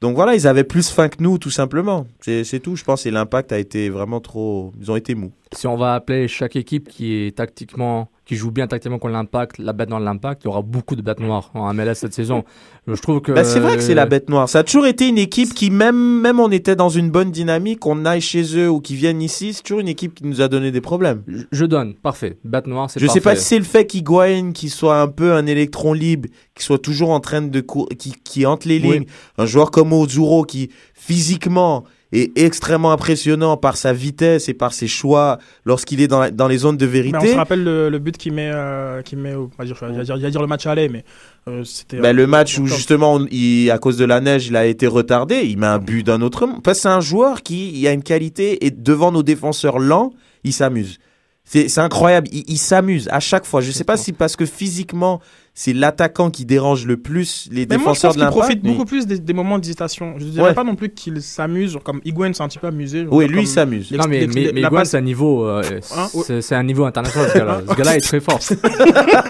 Donc 0.00 0.14
voilà, 0.16 0.34
ils 0.34 0.46
avaient 0.46 0.64
plus 0.64 0.88
faim 0.88 1.10
que 1.10 1.22
nous, 1.22 1.36
tout 1.36 1.50
simplement. 1.50 2.06
C'est 2.20 2.42
c'est 2.44 2.58
tout, 2.60 2.74
je 2.74 2.84
pense, 2.84 3.04
et 3.04 3.10
l'impact 3.10 3.52
a 3.52 3.58
été 3.58 3.90
vraiment 3.90 4.18
trop... 4.20 4.72
Ils 4.80 4.90
ont 4.90 4.96
été 4.96 5.14
mous. 5.14 5.30
Si 5.54 5.66
on 5.66 5.76
va 5.76 5.92
appeler 5.94 6.26
chaque 6.26 6.56
équipe 6.56 6.88
qui 6.88 7.12
est 7.16 7.36
tactiquement, 7.36 8.08
qui 8.30 8.36
joue 8.36 8.52
bien 8.52 8.68
tactiquement 8.68 9.00
contre 9.00 9.14
l'impact, 9.14 9.58
la 9.58 9.72
bête 9.72 9.88
dans 9.88 9.98
l'impact, 9.98 10.44
il 10.44 10.46
y 10.46 10.48
aura 10.50 10.62
beaucoup 10.62 10.94
de 10.94 11.02
bêtes 11.02 11.18
noires 11.18 11.50
en 11.52 11.74
MLS 11.74 11.94
cette 11.96 12.14
saison. 12.14 12.44
Je 12.86 12.94
trouve 13.02 13.20
que. 13.20 13.32
Bah, 13.32 13.42
c'est 13.42 13.58
vrai 13.58 13.74
que 13.74 13.82
c'est 13.82 13.92
la 13.92 14.06
bête 14.06 14.30
noire. 14.30 14.48
Ça 14.48 14.60
a 14.60 14.62
toujours 14.62 14.86
été 14.86 15.08
une 15.08 15.18
équipe 15.18 15.52
qui, 15.52 15.68
même, 15.68 16.20
même 16.20 16.38
on 16.38 16.48
était 16.52 16.76
dans 16.76 16.90
une 16.90 17.10
bonne 17.10 17.32
dynamique, 17.32 17.80
qu'on 17.80 18.04
aille 18.04 18.20
chez 18.20 18.56
eux 18.56 18.70
ou 18.70 18.80
qu'ils 18.80 18.94
viennent 18.98 19.20
ici, 19.20 19.52
c'est 19.52 19.64
toujours 19.64 19.80
une 19.80 19.88
équipe 19.88 20.14
qui 20.14 20.24
nous 20.26 20.40
a 20.40 20.46
donné 20.46 20.70
des 20.70 20.80
problèmes. 20.80 21.24
Je, 21.26 21.42
je 21.50 21.64
donne, 21.64 21.94
parfait. 21.94 22.38
Bête 22.44 22.68
noire, 22.68 22.88
c'est 22.88 23.00
Je 23.00 23.08
sais 23.08 23.20
pas 23.20 23.34
si 23.34 23.42
c'est 23.44 23.58
le 23.58 23.64
fait 23.64 23.84
qu'Higuain, 23.84 24.52
qui 24.52 24.68
soit 24.68 25.00
un 25.00 25.08
peu 25.08 25.32
un 25.32 25.46
électron 25.46 25.92
libre, 25.92 26.28
qui 26.54 26.62
soit 26.62 26.78
toujours 26.78 27.10
en 27.10 27.18
train 27.18 27.42
de 27.42 27.60
courir, 27.60 27.88
qui, 27.98 28.14
qui 28.22 28.46
entre 28.46 28.68
les 28.68 28.78
Oui. 28.78 28.92
lignes, 28.92 29.06
un 29.38 29.46
joueur 29.46 29.72
comme 29.72 29.92
Ozuro 29.92 30.44
qui 30.44 30.70
physiquement 30.94 31.82
est 32.12 32.36
extrêmement 32.36 32.90
impressionnant 32.92 33.56
par 33.56 33.76
sa 33.76 33.92
vitesse 33.92 34.48
et 34.48 34.54
par 34.54 34.72
ses 34.72 34.88
choix 34.88 35.38
lorsqu'il 35.64 36.00
est 36.00 36.08
dans, 36.08 36.18
la- 36.20 36.30
dans 36.30 36.48
les 36.48 36.58
zones 36.58 36.76
de 36.76 36.86
vérité. 36.86 37.18
Mais 37.22 37.28
on 37.28 37.32
se 37.32 37.36
rappelle 37.36 37.62
le, 37.62 37.88
le 37.88 37.98
but 38.00 38.16
qu'il 38.16 38.32
met, 38.32 38.50
euh, 38.52 39.02
qu'il 39.02 39.18
met 39.18 39.34
on 39.34 39.48
va 39.58 39.64
dire, 39.64 40.40
le 40.40 40.46
match 40.46 40.66
aller, 40.66 40.88
mais 40.88 41.04
euh, 41.48 41.62
c'était. 41.64 41.98
Ben, 41.98 42.08
euh, 42.08 42.12
le 42.12 42.26
match 42.26 42.58
où 42.58 42.66
justement, 42.66 43.14
on- 43.14 43.26
il, 43.30 43.70
à 43.70 43.78
cause 43.78 43.96
de 43.96 44.04
la 44.04 44.20
neige, 44.20 44.48
il 44.48 44.56
a 44.56 44.66
été 44.66 44.86
retardé, 44.86 45.42
il 45.44 45.56
met 45.58 45.66
un 45.66 45.78
but 45.78 46.02
d'un 46.04 46.20
autre. 46.22 46.46
que 46.62 46.74
c'est 46.74 46.88
un 46.88 47.00
joueur 47.00 47.42
qui 47.42 47.70
il 47.80 47.86
a 47.86 47.92
une 47.92 48.02
qualité 48.02 48.66
et 48.66 48.70
devant 48.70 49.12
nos 49.12 49.22
défenseurs 49.22 49.78
lents, 49.78 50.12
il 50.42 50.52
s'amuse. 50.52 50.98
C'est 51.44 51.78
incroyable, 51.78 52.28
il, 52.32 52.44
il 52.46 52.58
s'amuse 52.58 53.08
à 53.10 53.18
chaque 53.18 53.44
fois. 53.44 53.60
Je 53.60 53.72
sais 53.72 53.82
pas 53.84 53.96
si 53.96 54.12
parce 54.12 54.36
que 54.36 54.46
physiquement, 54.46 55.20
c'est 55.62 55.74
l'attaquant 55.74 56.30
qui 56.30 56.46
dérange 56.46 56.86
le 56.86 56.96
plus 56.96 57.46
les 57.52 57.66
Mais 57.66 57.76
moi, 57.76 57.92
je 57.92 58.00
défenseurs 58.00 58.08
pense 58.12 58.16
de 58.16 58.20
l'impact. 58.20 58.38
profite 58.38 58.64
mais- 58.64 58.70
beaucoup 58.70 58.86
plus 58.86 59.06
des, 59.06 59.18
des 59.18 59.32
moments 59.34 59.58
d'hésitation. 59.58 60.14
Je 60.16 60.24
dirais 60.24 60.48
Ouais. 60.48 60.54
pas 60.54 60.64
non 60.64 60.74
plus 60.74 60.88
qu'il 60.88 61.20
s'amuse, 61.20 61.72
genre 61.72 61.82
comme 61.82 62.00
Higuain 62.02 62.32
s'est 62.32 62.42
un 62.42 62.48
petit 62.48 62.58
peu 62.58 62.68
amusé. 62.68 63.04
genre 63.04 63.12
Oui, 63.12 63.26
lui, 63.28 63.42
il 63.42 63.46
s'amuse. 63.46 63.90
Non, 63.92 64.04
mais, 64.08 64.26
mais, 64.34 64.52
mais 64.54 64.60
Higuain, 64.62 64.84
c'est 64.86 64.96
un 64.96 65.02
niveau, 65.02 65.44
euh, 65.46 65.62
Hein, 65.94 66.06
c'est 66.40 66.54
un 66.54 66.62
niveau 66.62 66.84
international, 66.86 67.28
ce 67.30 67.38
gars-là. 67.38 67.60
Ce 67.68 67.74
gars-là 67.74 67.96
est 67.96 68.00
très 68.00 68.20
fort. 68.20 68.38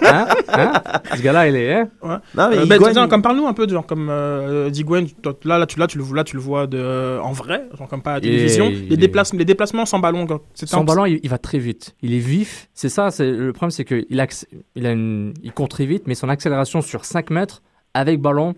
hein? 0.03 0.25
Hein? 0.47 0.73
Ce 1.17 1.21
gars-là, 1.21 1.47
il 1.49 1.55
est. 1.57 1.73
Hein? 1.73 1.89
Ouais. 2.01 2.15
Non, 2.35 2.49
mais 2.49 2.57
Euh, 2.59 2.65
ben, 2.65 2.79
tiens, 2.93 3.07
comme 3.09 3.21
parle-nous 3.21 3.47
un 3.47 3.53
peu 3.53 3.67
de 3.67 3.73
genre 3.73 3.85
comme 3.85 4.07
euh, 4.09 4.69
là, 5.43 5.57
là, 5.57 5.65
tu, 5.65 5.79
là, 5.79 5.87
tu 5.87 5.97
le, 5.97 6.03
là, 6.15 6.23
tu 6.23 6.35
le 6.37 6.41
vois 6.41 6.65
de, 6.67 7.19
en 7.21 7.31
vrai, 7.33 7.63
genre 7.77 7.87
comme 7.89 8.01
pas 8.01 8.11
à 8.11 8.19
la 8.19 8.25
Il 8.25 8.31
télévision. 8.31 8.69
il 8.69 8.87
les, 8.87 8.95
déplacements, 8.97 9.37
les 9.39 9.45
déplacements 9.45 9.85
sans 9.85 9.99
ballon. 9.99 10.25
C'est 10.53 10.73
un- 10.73 10.83
ballon, 10.85 11.05
il, 11.05 11.19
il 11.23 11.29
va 11.29 11.37
très 11.37 11.57
vite. 11.59 11.95
Il 12.01 12.13
est 12.13 12.19
vif. 12.19 12.69
C'est 12.73 12.89
ça. 12.89 13.11
C'est 13.11 13.29
le 13.29 13.51
problème, 13.53 13.71
c'est 13.71 13.83
qu'il 13.85 14.05
il 14.09 14.85
a 14.85 14.91
une, 14.91 15.33
il 15.43 15.51
court 15.51 15.67
très 15.67 15.85
vite, 15.85 16.03
mais 16.07 16.15
son 16.21 16.29
accélération 16.29 16.81
sur 16.81 17.03
5 17.03 17.31
mètres 17.31 17.63
avec 17.95 18.21
ballon, 18.21 18.53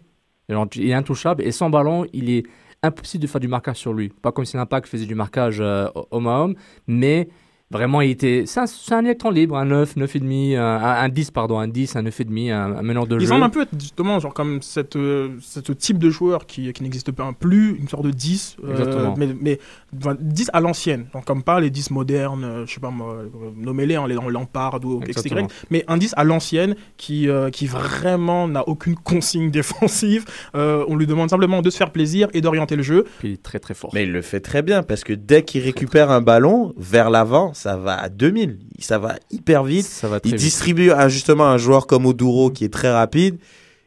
il 0.50 0.90
est 0.90 0.94
intouchable. 0.94 1.42
Et 1.44 1.52
sans 1.52 1.70
ballon, 1.70 2.06
il 2.12 2.30
est 2.30 2.44
impossible 2.84 3.22
de 3.22 3.28
faire 3.28 3.40
du 3.40 3.48
marquage 3.48 3.78
sur 3.78 3.94
lui. 3.94 4.10
Pas 4.10 4.34
comme 4.34 4.44
si 4.44 4.58
l'impact 4.58 4.88
faisait 4.88 5.06
du 5.06 5.16
marquage 5.16 5.62
euh, 5.62 5.88
homme 6.12 6.28
à 6.28 6.40
homme, 6.42 6.56
mais 6.88 7.30
vraiment, 7.74 8.00
il 8.02 8.12
était. 8.12 8.44
C'est 8.46 8.62
un, 8.62 8.66
c'est 8.68 8.94
un 8.94 9.04
électron 9.04 9.30
libre, 9.32 9.58
un 9.58 9.66
9, 9.66 9.98
9,5, 9.98 10.58
un, 10.58 10.62
un, 10.62 11.04
un 11.04 11.10
10, 11.10 11.32
pardon, 11.32 11.60
un 11.60 11.68
10, 11.68 11.96
un 11.98 12.04
9,5, 12.04 12.52
un, 12.54 12.78
un 12.78 12.82
meneur 12.82 13.06
de 13.08 13.20
Ils 13.20 13.28
jeu. 13.28 13.34
ont 13.34 13.44
un 13.44 13.50
peu 13.50 13.64
être 13.64 13.78
justement 13.78 14.20
genre 14.20 14.34
comme 14.34 14.62
cette, 14.62 14.96
euh, 14.96 15.30
cette 15.42 15.78
type 15.78 15.98
de 15.98 16.10
joueur 16.10 16.46
qui, 16.46 16.72
qui 16.72 16.84
n'existe 16.84 17.12
pas 17.12 17.30
plus, 17.38 17.76
une 17.80 17.88
sorte 17.90 18.04
de 18.06 18.12
10, 18.12 18.58
euh, 18.64 18.72
Exactement. 18.72 19.16
mais, 19.18 19.28
mais 19.42 19.60
enfin, 20.00 20.16
10 20.20 20.50
à 20.54 20.62
l'ancienne, 20.62 21.08
genre 21.14 21.26
comme 21.26 21.44
pas 21.44 21.60
les 21.60 21.70
10 21.70 21.92
modernes, 21.92 22.44
euh, 22.44 22.66
je 22.66 22.74
sais 22.74 22.80
pas 22.80 22.90
moi, 22.92 23.14
euh, 23.16 23.28
nommez-les, 23.58 23.96
hein, 23.96 24.08
les 24.08 24.16
Lampard 24.16 24.80
ou 24.86 25.00
XY, 25.00 25.10
Exactement. 25.10 25.48
mais 25.70 25.84
un 25.88 25.98
10 25.98 26.14
à 26.16 26.24
l'ancienne 26.24 26.76
qui, 26.98 27.28
euh, 27.28 27.50
qui 27.50 27.68
vraiment 27.68 28.48
n'a 28.48 28.68
aucune 28.68 28.96
consigne 29.04 29.52
défensive. 29.52 30.26
Euh, 30.56 30.86
on 30.88 30.96
lui 30.96 31.08
demande 31.08 31.30
simplement 31.30 31.62
de 31.62 31.70
se 31.70 31.78
faire 31.78 31.92
plaisir 31.92 32.28
et 32.34 32.42
d'orienter 32.42 32.76
le 32.76 32.84
jeu. 32.84 33.06
Puis 33.20 33.30
il 33.30 33.34
est 33.34 33.44
très 33.44 33.60
très 33.60 33.74
fort. 33.74 33.90
Mais 33.94 34.04
il 34.04 34.12
le 34.12 34.22
fait 34.22 34.40
très 34.40 34.62
bien 34.62 34.84
parce 34.84 35.04
que 35.04 35.14
dès 35.14 35.44
qu'il 35.44 35.62
récupère 35.64 36.12
un 36.12 36.22
ballon 36.22 36.74
vers 36.78 37.10
l'avant, 37.10 37.54
ça 37.64 37.78
va 37.78 37.98
à 37.98 38.10
2000. 38.10 38.60
Ça 38.80 39.00
va 39.00 39.16
hyper 39.32 39.64
vite. 39.64 39.86
Ça 39.86 40.10
va 40.10 40.20
très 40.20 40.30
il 40.30 40.36
vite. 40.36 40.44
distribue 40.44 40.92
à, 40.92 41.08
justement 41.08 41.46
un 41.46 41.58
joueur 41.58 41.88
comme 41.88 42.06
Oduro 42.06 42.50
qui 42.50 42.66
est 42.66 42.74
très 42.74 42.92
rapide 42.92 43.38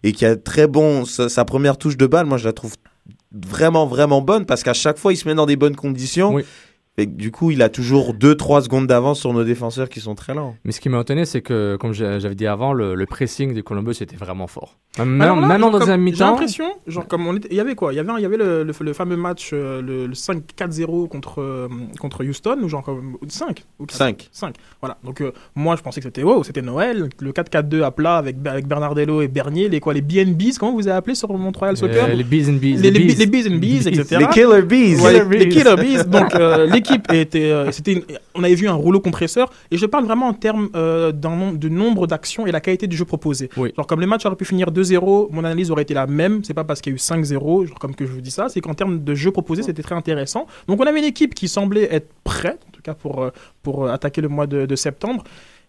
et 0.03 0.13
qui 0.13 0.25
a 0.25 0.35
très 0.35 0.67
bon. 0.67 1.05
Sa, 1.05 1.29
sa 1.29 1.45
première 1.45 1.77
touche 1.77 1.99
de 1.99 2.07
balle, 2.07 2.25
moi 2.25 2.39
je 2.39 2.47
la 2.47 2.55
trouve 2.55 2.73
vraiment 3.33 3.87
vraiment 3.87 4.23
bonne 4.23 4.47
parce 4.47 4.63
qu'à 4.63 4.73
chaque 4.73 4.97
fois 4.97 5.13
il 5.13 5.17
se 5.17 5.29
met 5.29 5.35
dans 5.35 5.45
des 5.45 5.57
bonnes 5.57 5.77
conditions. 5.77 6.41
Et 6.99 7.05
du 7.07 7.31
coup, 7.31 7.51
il 7.51 7.61
a 7.61 7.69
toujours 7.69 8.15
2-3 8.15 8.63
secondes 8.63 8.87
d'avance 8.87 9.21
sur 9.21 9.33
nos 9.35 9.45
défenseurs 9.45 9.89
qui 9.91 10.01
sont 10.01 10.15
très 10.15 10.33
lents. 10.35 10.57
Mais 10.65 10.73
ce 10.73 10.81
qui 10.81 10.89
m'a 10.89 11.01
étonné, 11.01 11.27
c'est 11.27 11.43
que, 11.43 11.77
comme 11.79 11.93
j'ai- 11.93 12.21
j'avais 12.21 12.35
dit 12.35 12.47
avant, 12.47 12.73
le, 12.73 12.95
le 12.95 13.05
pressing 13.07 13.53
des 13.53 13.63
Columbus 13.63 13.97
était 14.01 14.17
vraiment 14.17 14.47
fort. 14.47 14.79
Même, 14.99 15.19
là, 15.19 15.59
dans 15.59 15.71
comme- 15.73 15.83
un 15.83 15.87
J'ai 15.87 15.97
mi-temps. 15.99 16.31
l'impression, 16.31 16.65
genre 16.87 17.07
comme 17.07 17.27
on 17.27 17.37
était, 17.37 17.49
il 17.51 17.57
y 17.57 17.61
avait 17.61 17.75
quoi? 17.75 17.93
Il 17.93 17.97
y 17.97 17.99
avait, 17.99 18.11
il 18.17 18.23
y 18.23 18.25
avait 18.25 18.39
le, 18.39 18.65
le- 18.65 18.73
le 18.81 18.93
fameux 18.95 19.17
match, 19.17 19.51
euh, 19.53 19.83
le, 19.83 20.07
le 20.07 20.15
5-4-0 20.15 21.07
contre 21.09 21.43
euh, 21.43 21.69
contre 22.01 22.25
Houston 22.25 22.57
ou 22.63 22.69
genre 22.71 22.83
comme 22.83 23.19
5 23.29 23.63
ou 23.79 23.85
5. 23.91 24.29
5. 24.33 24.55
Voilà. 24.81 24.97
Donc 25.05 25.21
euh, 25.21 25.33
moi 25.55 25.77
je 25.77 25.83
pensais 25.83 26.01
que 26.01 26.07
c'était 26.07 26.23
wow, 26.23 26.43
c'était 26.45 26.63
Noël, 26.63 27.11
le 27.21 27.33
4-4-2 27.33 27.83
à 27.83 27.91
plat 27.91 28.17
avec 28.17 28.37
avec 28.47 28.67
Bernardello 28.67 29.21
et 29.21 29.29
Bernier, 29.29 29.69
les 29.69 29.81
quoi? 29.81 29.93
Les 29.93 30.01
BNBs, 30.01 30.57
comment 30.59 30.73
vous 30.73 30.89
avez 30.89 30.97
appelé 30.97 31.15
sur 31.15 31.31
Montréal 31.37 31.77
Soccer? 31.77 32.07
Euh, 32.09 32.15
les 32.15 32.25
Bees 32.25 32.49
and 32.49 32.55
Bees. 32.55 32.77
les, 32.81 32.91
les, 32.91 33.01
bees. 33.01 33.15
les 33.19 33.49
and 33.49 33.59
bees, 33.59 33.87
etc. 33.87 34.17
Les 34.21 34.29
killer 34.29 34.63
bees. 34.63 35.01
Ouais, 35.03 35.13
Killer 35.13 35.25
les, 35.31 35.39
les 35.41 35.47
bees. 35.47 35.55
killer 35.63 35.77
bees. 35.77 36.05
Donc 36.07 36.35
euh, 36.37 36.67
l'équipe 36.91 37.13
était, 37.13 37.51
euh, 37.51 37.71
c'était, 37.73 38.05
on 38.35 38.43
avait 38.43 38.55
vu 38.55 38.69
un 38.69 38.75
rouleau 38.75 39.01
compresseur. 39.01 39.51
Et 39.71 39.77
je 39.77 39.87
parle 39.87 40.05
vraiment 40.05 40.29
en 40.29 40.35
termes 40.35 40.69
euh, 40.75 41.13
de 41.13 41.69
nombre 41.69 42.07
d'actions 42.07 42.47
et 42.47 42.53
la 42.53 42.61
qualité 42.61 42.87
du 42.87 42.97
jeu 42.97 43.05
proposé. 43.05 43.51
Genre 43.57 43.87
comme 43.87 44.01
les 44.01 44.07
matchs 44.07 44.27
auraient 44.27 44.37
pu 44.37 44.45
finir 44.45 44.71
2-0, 44.71 45.29
mon 45.31 45.45
analyse 45.45 45.71
aurait 45.71 45.83
été 45.83 45.95
la 45.95 46.07
même. 46.07 46.45
C'est 46.45 46.55
pas 46.55 46.65
parce 46.65 46.81
qu'il 46.81 46.93
y 46.93 46.95
a 46.95 46.97
eu 46.97 46.99
5-0, 46.99 47.67
genre 47.67 47.79
comme 47.79 47.95
que 47.95 48.07
je 48.07 48.13
vous 48.13 48.21
dis 48.21 48.31
ça, 48.31 48.49
c'est 48.49 48.61
qu'en 48.61 48.75
termes 48.75 49.03
de 49.03 49.15
jeu 49.15 49.31
proposé, 49.31 49.63
c'était 49.63 49.83
très 49.83 49.95
intéressant. 49.95 50.47
Donc 50.69 50.81
on 50.81 50.87
avait 50.87 50.99
une 50.99 51.05
équipe 51.05 51.35
qui 51.35 51.49
semblait 51.49 51.89
être 51.93 52.09
prête, 52.25 52.61
en 52.69 52.71
tout 52.71 52.83
cas 52.83 52.95
pour 52.95 53.23
euh, 53.23 53.31
pour 53.63 53.89
attaquer 53.89 54.21
le 54.21 54.29
mois 54.29 54.47
de, 54.47 54.67
de 54.67 54.77
septembre. 54.77 55.25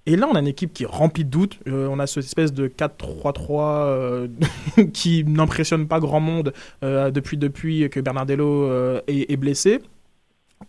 Et 0.08 0.16
là, 0.16 0.28
on 0.32 0.36
a 0.36 0.40
une 0.40 0.48
équipe 0.48 0.74
qui 0.74 0.84
est 0.84 0.88
remplie 0.88 1.26
de 1.26 1.30
doutes. 1.30 1.60
Euh, 1.68 1.90
on 1.92 2.00
a 2.00 2.08
cette 2.08 2.24
espèce 2.24 2.54
de 2.54 2.70
4-3-3 2.70 3.50
euh, 3.60 4.28
qui 4.94 5.26
n'impressionne 5.26 5.86
pas 5.86 6.00
grand 6.00 6.22
monde 6.22 6.54
euh, 6.82 7.12
depuis, 7.12 7.36
depuis 7.36 7.90
que 7.90 8.00
Bernardello 8.00 8.72
est, 9.08 9.32
est 9.32 9.38
blessé. 9.38 9.82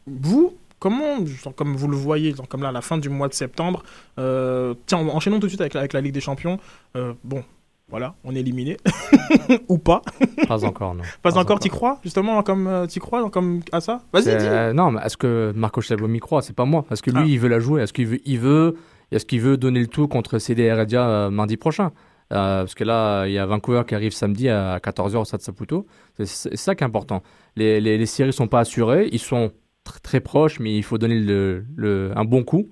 Vous, 0.06 0.54
Comment, 0.80 1.16
comme 1.56 1.74
vous 1.74 1.88
le 1.88 1.96
voyez, 1.96 2.32
comme 2.48 2.62
là, 2.62 2.68
à 2.68 2.72
la 2.72 2.82
fin 2.82 2.98
du 2.98 3.08
mois 3.08 3.26
de 3.26 3.34
septembre, 3.34 3.82
euh, 4.20 4.74
tiens, 4.86 4.98
enchaînons 5.08 5.40
tout 5.40 5.46
de 5.46 5.48
suite 5.48 5.60
avec, 5.60 5.74
la- 5.74 5.80
avec 5.80 5.92
la 5.92 6.00
Ligue 6.00 6.14
des 6.14 6.20
Champions. 6.20 6.60
Euh, 6.94 7.14
bon, 7.24 7.42
voilà, 7.88 8.14
on 8.22 8.32
est 8.36 8.38
éliminé. 8.38 8.76
Ou 9.68 9.78
pas. 9.78 10.02
Pas 10.46 10.64
encore, 10.64 10.94
non. 10.94 11.02
Pas, 11.20 11.32
Pas 11.32 11.38
encore, 11.40 11.58
t'y 11.58 11.68
crois, 11.68 11.98
justement, 12.04 12.40
comme 12.44 12.68
euh, 12.68 12.86
t'y 12.86 13.00
crois, 13.00 13.28
comme 13.28 13.60
à 13.72 13.80
ça? 13.80 14.02
Vas-y, 14.12 14.22
dis. 14.24 14.30
euh, 14.46 14.72
non, 14.72 14.92
mais 14.92 15.00
est-ce 15.04 15.16
que 15.16 15.52
Marco 15.56 15.80
Chelboum 15.80 16.14
y 16.14 16.20
croit? 16.20 16.42
C'est 16.42 16.54
pas 16.54 16.64
moi. 16.64 16.84
Est-ce 16.92 17.02
que 17.02 17.10
lui, 17.10 17.22
Ah. 17.22 17.26
il 17.26 17.40
veut 17.40 17.48
la 17.48 17.58
jouer? 17.58 17.82
Est-ce 17.82 17.92
qu'il 17.92 18.06
veut, 18.06 18.20
il 18.24 18.38
veut, 18.38 18.76
est-ce 19.10 19.26
qu'il 19.26 19.40
veut 19.40 19.56
donner 19.56 19.80
le 19.80 19.88
tout 19.88 20.06
contre 20.06 20.38
CD 20.38 20.62
Heredia 20.62 21.08
euh, 21.08 21.30
mardi 21.30 21.56
prochain? 21.56 21.90
Euh, 22.32 22.60
Parce 22.60 22.76
que 22.76 22.84
là, 22.84 23.26
il 23.26 23.32
y 23.32 23.38
a 23.38 23.46
Vancouver 23.46 23.82
qui 23.84 23.96
arrive 23.96 24.12
samedi 24.12 24.48
à 24.48 24.78
14h 24.78 25.16
au 25.16 25.24
Stade 25.24 25.40
Saputo. 25.40 25.86
C'est 26.22 26.56
ça 26.56 26.76
qui 26.76 26.84
est 26.84 26.86
important. 26.86 27.20
Les, 27.56 27.80
les, 27.80 27.98
les 27.98 28.06
séries 28.06 28.32
sont 28.32 28.46
pas 28.46 28.60
assurées. 28.60 29.08
Ils 29.10 29.18
sont 29.18 29.50
tr- 29.88 30.00
très 30.02 30.20
proches, 30.20 30.60
mais 30.60 30.76
il 30.76 30.82
faut 30.82 30.98
donner 30.98 31.18
le, 31.18 31.64
le- 31.76 32.12
un 32.16 32.24
bon 32.24 32.42
coup. 32.44 32.68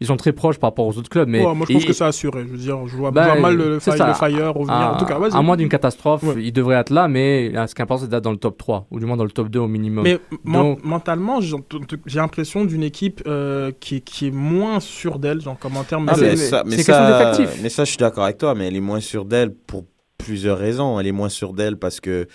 Ils 0.00 0.06
sont 0.06 0.16
très 0.16 0.32
proches 0.32 0.58
par 0.58 0.70
rapport 0.70 0.86
aux 0.88 0.98
autres 0.98 1.08
clubs. 1.08 1.28
Mais 1.28 1.46
Ouais, 1.46 1.54
moi, 1.54 1.64
je 1.68 1.74
pense 1.74 1.84
et- 1.84 1.86
que 1.86 1.92
c'est 1.92 2.02
assuré. 2.02 2.42
Je 2.42 2.48
veux 2.48 2.56
dire, 2.58 2.88
je 2.88 2.96
vois, 2.96 3.12
bah, 3.12 3.22
je 3.22 3.30
vois 3.30 3.40
mal 3.40 3.54
le, 3.56 3.68
le, 3.74 3.80
c'est 3.80 3.92
fi- 3.92 3.98
ça. 3.98 4.08
le 4.08 4.14
Fire 4.14 4.52
revenir. 4.52 4.72
À, 4.74 4.94
en 4.94 4.98
tout 4.98 5.04
cas, 5.04 5.16
vas-y. 5.16 5.36
à 5.36 5.42
moins 5.42 5.56
d'une 5.56 5.68
catastrophe, 5.68 6.24
Ouais. 6.24 6.34
il 6.42 6.52
devrait 6.52 6.74
être 6.74 6.90
là, 6.90 7.06
mais 7.06 7.50
là, 7.50 7.68
ce 7.68 7.74
qui 7.76 7.82
est 7.82 7.84
important, 7.84 8.02
c'est 8.02 8.10
d'être 8.10 8.24
dans 8.24 8.32
le 8.32 8.36
top 8.36 8.58
3, 8.58 8.88
ou 8.90 8.98
du 8.98 9.06
moins 9.06 9.16
dans 9.16 9.22
le 9.22 9.30
top 9.30 9.48
2 9.48 9.60
au 9.60 9.68
minimum. 9.68 10.02
Mais 10.02 10.18
Donc, 10.44 10.82
mentalement, 10.84 11.40
j'ai 11.40 12.18
l'impression 12.18 12.64
d'une 12.64 12.82
équipe 12.82 13.22
euh, 13.28 13.70
qui, 13.78 13.96
est- 13.96 14.00
qui 14.00 14.26
est 14.26 14.30
moins 14.32 14.80
sûre 14.80 15.20
d'elle, 15.20 15.40
genre 15.40 15.56
comme 15.56 15.76
en 15.76 15.84
termes 15.84 16.08
Ah, 16.10 16.16
de. 16.16 16.22
mais 16.22 16.34
ça, 16.36 16.64
mais 16.66 16.78
ça, 16.78 17.44
mais 17.62 17.68
ça, 17.68 17.84
je 17.84 17.90
suis 17.90 17.98
d'accord 17.98 18.24
avec 18.24 18.38
toi, 18.38 18.56
mais 18.56 18.66
elle 18.66 18.74
est 18.76 18.80
moins 18.80 18.98
sûre 19.00 19.24
d'elle 19.24 19.54
pour 19.54 19.84
plusieurs 20.18 20.58
raisons. 20.58 20.98
Elle 20.98 21.06
est 21.06 21.12
moins 21.12 21.28
sûre 21.28 21.52
d'elle 21.52 21.76
parce 21.76 22.00
que 22.00 22.26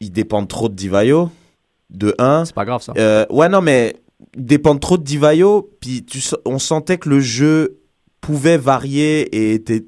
ils 0.00 0.10
dépendent 0.12 0.48
trop 0.48 0.68
de 0.68 0.74
Divayo. 0.74 1.30
De 1.94 2.14
1. 2.18 2.46
C'est 2.46 2.54
pas 2.54 2.64
grave 2.64 2.82
ça. 2.82 2.92
ouais, 3.30 3.48
non, 3.48 3.60
mais 3.60 3.96
ils 4.36 4.44
dépendent 4.44 4.80
trop 4.80 4.98
de 4.98 5.02
Divayo. 5.02 5.70
Puis 5.80 6.04
tu, 6.04 6.20
on 6.44 6.58
sentait 6.58 6.98
que 6.98 7.08
le 7.08 7.20
jeu 7.20 7.80
pouvait 8.20 8.56
varier 8.56 9.20
et 9.36 9.54
était, 9.54 9.84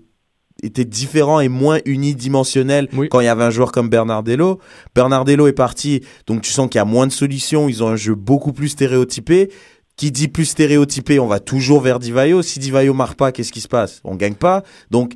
était 0.63 0.85
différent 0.85 1.41
et 1.41 1.49
moins 1.49 1.81
unidimensionnel 1.85 2.89
quand 3.11 3.21
il 3.21 3.25
y 3.25 3.29
avait 3.29 3.45
un 3.45 3.51
joueur 3.51 3.73
comme 3.73 3.89
Bernardello. 3.89 4.59
Bernardello 4.95 5.47
est 5.47 5.53
parti, 5.53 6.03
donc 6.27 6.43
tu 6.43 6.51
sens 6.51 6.69
qu'il 6.69 6.79
y 6.79 6.83
a 6.83 6.85
moins 6.85 7.07
de 7.07 7.13
solutions. 7.13 7.69
Ils 7.69 7.83
ont 7.83 7.89
un 7.89 7.97
jeu 7.97 8.15
beaucoup 8.15 8.53
plus 8.53 8.69
stéréotypé. 8.69 9.51
Qui 9.97 10.13
dit 10.13 10.29
plus 10.29 10.45
stéréotypé, 10.45 11.19
on 11.19 11.27
va 11.27 11.41
toujours 11.41 11.81
vers 11.81 11.99
Divayo. 11.99 12.43
Si 12.43 12.59
Divayo 12.59 12.93
marque 12.93 13.17
pas, 13.17 13.33
qu'est-ce 13.33 13.51
qui 13.51 13.63
se 13.63 13.69
passe? 13.69 14.03
On 14.05 14.15
gagne 14.15 14.35
pas. 14.35 14.63
Donc 14.91 15.15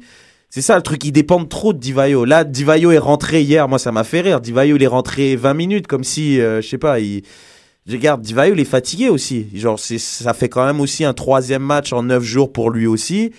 c'est 0.50 0.62
ça 0.62 0.76
le 0.76 0.82
truc, 0.82 1.04
ils 1.04 1.12
dépendent 1.12 1.48
trop 1.48 1.72
de 1.72 1.78
Divayo. 1.78 2.24
Là, 2.24 2.42
Divayo 2.42 2.90
est 2.90 2.98
rentré 2.98 3.42
hier, 3.42 3.68
moi 3.68 3.78
ça 3.78 3.92
m'a 3.92 4.04
fait 4.04 4.20
rire. 4.20 4.40
Divayo 4.40 4.76
il 4.76 4.82
est 4.82 4.88
rentré 4.88 5.36
20 5.36 5.54
minutes 5.54 5.86
comme 5.86 6.04
si, 6.04 6.40
euh, 6.40 6.60
je 6.60 6.68
sais 6.68 6.78
pas, 6.78 7.00
il... 7.00 7.22
Je 7.86 7.92
regarde, 7.96 8.20
Divayo 8.20 8.54
il 8.54 8.60
est 8.60 8.64
fatigué 8.64 9.08
aussi. 9.08 9.46
Genre 9.54 9.78
c'est, 9.78 9.98
ça 9.98 10.34
fait 10.34 10.48
quand 10.48 10.66
même 10.66 10.80
aussi 10.80 11.04
un 11.04 11.14
troisième 11.14 11.62
match 11.62 11.92
en 11.92 12.02
9 12.02 12.22
jours 12.22 12.52
pour 12.52 12.70
lui 12.70 12.86
aussi. 12.86 13.32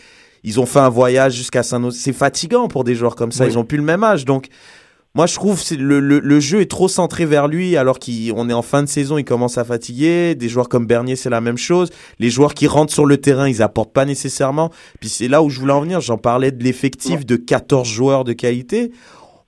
Ils 0.43 0.59
ont 0.59 0.65
fait 0.65 0.79
un 0.79 0.89
voyage 0.89 1.33
jusqu'à 1.33 1.63
saint 1.63 1.91
C'est 1.91 2.13
fatigant 2.13 2.67
pour 2.67 2.83
des 2.83 2.95
joueurs 2.95 3.15
comme 3.15 3.31
ça. 3.31 3.43
Oui. 3.43 3.51
Ils 3.51 3.57
ont 3.57 3.63
plus 3.63 3.77
le 3.77 3.83
même 3.83 4.03
âge. 4.03 4.25
Donc 4.25 4.47
moi 5.13 5.27
je 5.27 5.35
trouve 5.35 5.61
que 5.61 5.75
le, 5.75 5.99
le, 5.99 6.19
le 6.19 6.39
jeu 6.39 6.61
est 6.61 6.71
trop 6.71 6.87
centré 6.87 7.25
vers 7.25 7.47
lui 7.47 7.75
alors 7.75 7.99
qu'on 7.99 8.49
est 8.49 8.53
en 8.53 8.61
fin 8.61 8.81
de 8.81 8.87
saison, 8.87 9.17
il 9.17 9.25
commence 9.25 9.57
à 9.57 9.65
fatiguer. 9.65 10.35
Des 10.35 10.47
joueurs 10.47 10.69
comme 10.69 10.85
Bernier 10.85 11.15
c'est 11.15 11.29
la 11.29 11.41
même 11.41 11.57
chose. 11.57 11.89
Les 12.19 12.29
joueurs 12.29 12.53
qui 12.53 12.67
rentrent 12.67 12.93
sur 12.93 13.05
le 13.05 13.17
terrain, 13.17 13.49
ils 13.49 13.61
apportent 13.61 13.93
pas 13.93 14.05
nécessairement. 14.05 14.71
Puis 14.99 15.09
c'est 15.09 15.27
là 15.27 15.43
où 15.43 15.49
je 15.49 15.59
voulais 15.59 15.73
en 15.73 15.81
venir. 15.81 15.99
J'en 15.99 16.17
parlais 16.17 16.51
de 16.51 16.63
l'effectif 16.63 17.25
de 17.25 17.35
14 17.35 17.87
joueurs 17.87 18.23
de 18.23 18.33
qualité. 18.33 18.91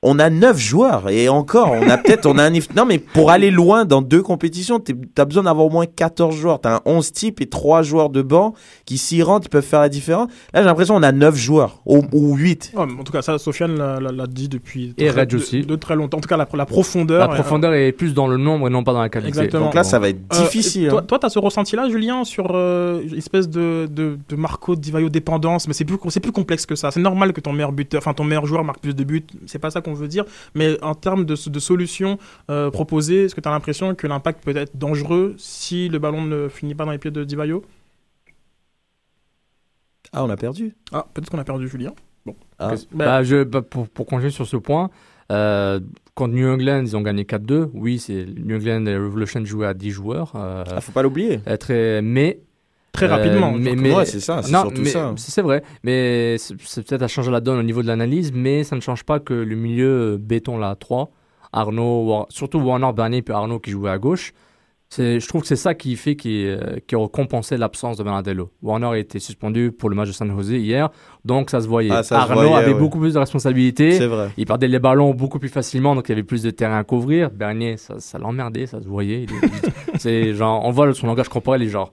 On 0.03 0.19
a 0.19 0.29
9 0.29 0.57
joueurs 0.57 1.09
et 1.09 1.29
encore, 1.29 1.71
on 1.71 1.89
a 1.89 1.97
peut-être, 1.97 2.25
on 2.25 2.37
a 2.37 2.43
un 2.43 2.51
non 2.75 2.85
mais 2.85 2.99
pour 2.99 3.31
aller 3.31 3.51
loin 3.51 3.85
dans 3.85 4.01
deux 4.01 4.21
compétitions, 4.21 4.79
t'as 5.15 5.25
besoin 5.25 5.43
d'avoir 5.43 5.65
au 5.65 5.69
moins 5.69 5.85
14 5.85 6.35
joueurs. 6.35 6.59
T'as 6.61 6.75
un 6.77 6.81
11 6.85 7.11
type 7.11 7.41
et 7.41 7.47
3 7.47 7.81
joueurs 7.83 8.09
de 8.09 8.21
banc 8.21 8.53
qui 8.85 8.97
s'y 8.97 9.21
rentrent, 9.23 9.47
ils 9.47 9.49
peuvent 9.49 9.63
faire 9.63 9.81
la 9.81 9.89
différence. 9.89 10.29
Là, 10.53 10.61
j'ai 10.61 10.65
l'impression 10.65 10.95
qu'on 10.95 11.03
a 11.03 11.11
9 11.11 11.35
joueurs 11.35 11.81
ou, 11.85 12.01
ou 12.11 12.35
8. 12.35 12.73
Ouais, 12.75 12.85
mais 12.85 12.99
en 12.99 13.03
tout 13.03 13.11
cas, 13.13 13.21
ça, 13.21 13.37
Sofiane 13.37 13.75
l'a- 13.77 14.27
dit 14.27 14.47
depuis 14.49 14.93
Et 14.97 15.07
très- 15.09 15.25
de, 15.25 15.37
aussi. 15.37 15.61
de 15.61 15.75
très 15.75 15.95
longtemps. 15.95 16.17
En 16.17 16.21
tout 16.21 16.29
cas, 16.29 16.37
la, 16.37 16.47
la 16.53 16.65
profondeur. 16.65 17.19
la 17.27 17.33
profondeur 17.35 17.73
est 17.73 17.91
plus 17.91 18.13
dans 18.13 18.27
le 18.27 18.37
nombre 18.37 18.67
et 18.67 18.69
non 18.69 18.83
pas 18.83 18.93
dans 18.93 19.01
la 19.01 19.09
qualité. 19.09 19.29
Exactement. 19.29 19.65
Donc 19.65 19.73
là, 19.75 19.83
ça 19.83 19.99
va 19.99 20.09
être 20.09 20.19
Euh, 20.33 20.41
difficile. 20.43 20.87
toi, 20.89 20.99
hein. 21.01 21.05
toi, 21.07 21.19
t'as 21.19 21.29
ce 21.29 21.39
ressenti-là, 21.39 21.89
Julien, 21.89 22.23
sur 22.23 22.51
euh, 22.53 23.01
une 23.09 23.17
espèce 23.17 23.49
de, 23.49 23.87
de, 23.91 24.17
de 24.29 24.35
Marco 24.35 24.75
Divayo 24.75 25.09
dépendance, 25.09 25.67
mais 25.67 25.73
c'est 25.73 25.85
plus, 25.85 25.97
c'est 26.09 26.19
plus 26.19 26.31
complexe 26.31 26.65
que 26.65 26.75
ça. 26.75 26.91
C'est 26.91 26.99
normal 27.01 27.33
que 27.33 27.41
ton 27.41 27.51
meilleur 27.53 27.71
buteur, 27.71 27.99
enfin 27.99 28.13
ton 28.13 28.23
meilleur 28.23 28.45
joueur 28.45 28.63
marque 28.63 28.79
plus 28.79 28.95
de 28.95 29.03
buts. 29.03 29.23
C'est 29.45 29.59
pas 29.59 29.69
ça 29.69 29.81
qu'on 29.81 29.92
veut 29.93 30.07
dire. 30.07 30.25
Mais 30.55 30.81
en 30.83 30.95
termes 30.95 31.25
de, 31.25 31.35
de 31.49 31.59
solutions 31.59 32.17
euh, 32.49 32.69
proposées, 32.71 33.25
est-ce 33.25 33.35
que 33.35 33.41
tu 33.41 33.47
as 33.47 33.51
l'impression 33.51 33.95
que 33.95 34.07
l'impact 34.07 34.43
peut 34.43 34.55
être 34.55 34.77
dangereux 34.77 35.35
si 35.37 35.89
le 35.89 35.99
ballon 35.99 36.23
ne 36.23 36.47
finit 36.49 36.75
pas 36.75 36.85
dans 36.85 36.91
les 36.91 36.97
pieds 36.97 37.11
de 37.11 37.23
Divayo 37.23 37.63
Ah, 40.11 40.23
on 40.23 40.29
a 40.29 40.37
perdu. 40.37 40.73
Ah, 40.91 41.05
peut-être 41.13 41.29
qu'on 41.29 41.39
a 41.39 41.43
perdu 41.43 41.67
Julien. 41.67 41.93
Bon. 42.25 42.35
Ah. 42.59 42.69
Qu'est-ce- 42.71 42.85
bah, 42.91 43.23
je, 43.23 43.43
bah, 43.43 43.61
pour, 43.61 43.87
pour 43.89 44.05
continuer 44.05 44.31
sur 44.31 44.45
ce 44.47 44.57
point, 44.57 44.89
euh, 45.31 45.79
contre 46.15 46.33
New 46.35 46.47
England, 46.47 46.81
ils 46.81 46.95
ont 46.95 47.01
gagné 47.01 47.23
4-2. 47.23 47.69
Oui, 47.73 47.99
c'est 47.99 48.25
New 48.25 48.55
England 48.57 48.85
et 48.85 48.95
Revolution 48.95 49.43
jouaient 49.45 49.67
à 49.67 49.73
10 49.73 49.89
joueurs. 49.91 50.33
Euh, 50.35 50.63
Ah, 50.67 50.81
faut 50.81 50.91
pas 50.91 51.01
l'oublier. 51.03 51.39
euh, 51.47 52.01
mais. 52.03 52.39
Très 52.93 53.07
rapidement, 53.07 53.51
mais, 53.51 53.75
mais- 53.75 53.93
ouais, 53.93 54.05
c'est 54.05 54.19
ça, 54.19 54.41
c'est 54.43 54.49
surtout 54.51 54.81
mais 54.83 54.89
ça. 54.89 55.11
C'est 55.17 55.41
vrai, 55.41 55.63
mais 55.83 56.37
c'est 56.37 56.55
peut-être 56.87 57.01
à 57.01 57.07
changer 57.07 57.31
la 57.31 57.41
donne 57.41 57.59
au 57.59 57.63
niveau 57.63 57.81
de 57.81 57.87
l'analyse, 57.87 58.31
mais 58.33 58.63
ça 58.63 58.75
ne 58.75 58.81
change 58.81 59.03
pas 59.03 59.19
que 59.19 59.33
le 59.33 59.55
milieu 59.55 60.13
euh, 60.13 60.17
béton 60.19 60.57
là, 60.59 60.75
3, 60.79 61.09
Arnaud, 61.51 62.05
War- 62.07 62.25
surtout 62.29 62.59
Warner 62.59 62.91
Bernier 62.95 63.21
puis 63.23 63.33
Arnaud 63.33 63.59
qui 63.59 63.71
jouait 63.71 63.89
à 63.89 63.97
gauche, 63.97 64.31
je 64.95 65.27
trouve 65.27 65.41
que 65.41 65.47
c'est 65.47 65.55
ça 65.55 65.73
qui 65.73 65.95
fait 65.95 66.15
qui, 66.15 66.45
euh, 66.45 66.77
qui 66.85 66.95
a 66.95 67.07
compensé 67.07 67.57
l'absence 67.57 67.97
de 67.97 68.03
Bernardello. 68.03 68.51
Warner 68.61 68.85
a 68.89 68.97
été 68.99 69.17
suspendu 69.17 69.71
pour 69.71 69.89
le 69.89 69.95
match 69.95 70.09
de 70.09 70.13
San 70.13 70.29
Jose 70.29 70.51
hier, 70.51 70.91
donc 71.25 71.49
ça 71.49 71.61
se 71.61 71.67
voyait. 71.67 71.89
Ah, 71.91 72.03
ça 72.03 72.17
se 72.17 72.21
Arnaud 72.31 72.35
voyait, 72.47 72.53
avait 72.53 72.73
ouais. 72.73 72.79
beaucoup 72.79 72.99
plus 72.99 73.15
de 73.15 73.17
responsabilités. 73.19 73.97
Il 74.37 74.45
perdait 74.45 74.67
les 74.67 74.77
ballons 74.77 75.15
beaucoup 75.15 75.39
plus 75.39 75.49
facilement, 75.49 75.95
donc 75.95 76.07
il 76.09 76.11
y 76.11 76.13
avait 76.13 76.21
plus 76.21 76.43
de 76.43 76.51
terrain 76.51 76.77
à 76.77 76.83
couvrir. 76.83 77.31
Bernier, 77.31 77.77
ça, 77.77 77.95
ça 77.97 78.19
l'emmerdait, 78.19 78.67
ça 78.67 78.79
se 78.81 78.87
voyait. 78.87 79.25
C'est 79.97 80.35
genre, 80.35 80.63
on 80.63 80.69
voit 80.69 80.93
son 80.93 81.07
langage 81.07 81.27
corporel, 81.29 81.63
il 81.63 81.67
est 81.69 81.71
genre, 81.71 81.91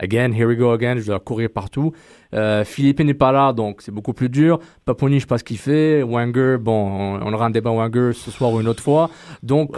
again, 0.00 0.32
here 0.32 0.46
we 0.46 0.56
go 0.56 0.70
again, 0.72 0.96
je 0.98 1.06
dois 1.06 1.20
courir 1.20 1.50
partout. 1.50 1.92
Euh, 2.34 2.62
Philippe 2.64 3.00
n'est 3.00 3.14
pas 3.14 3.32
là, 3.32 3.52
donc 3.52 3.80
c'est 3.80 3.90
beaucoup 3.92 4.12
plus 4.12 4.28
dur. 4.28 4.58
Paponi, 4.84 5.14
je 5.16 5.20
sais 5.20 5.26
pas 5.26 5.38
ce 5.38 5.44
qu'il 5.44 5.56
fait. 5.58 6.02
Wenger, 6.02 6.56
bon, 6.60 7.16
on, 7.18 7.26
on 7.26 7.32
aura 7.32 7.46
un 7.46 7.50
débat 7.50 7.70
Wenger 7.70 8.10
ce 8.12 8.30
soir 8.30 8.52
ou 8.52 8.60
une 8.60 8.68
autre 8.68 8.82
fois. 8.82 9.08
Donc, 9.42 9.76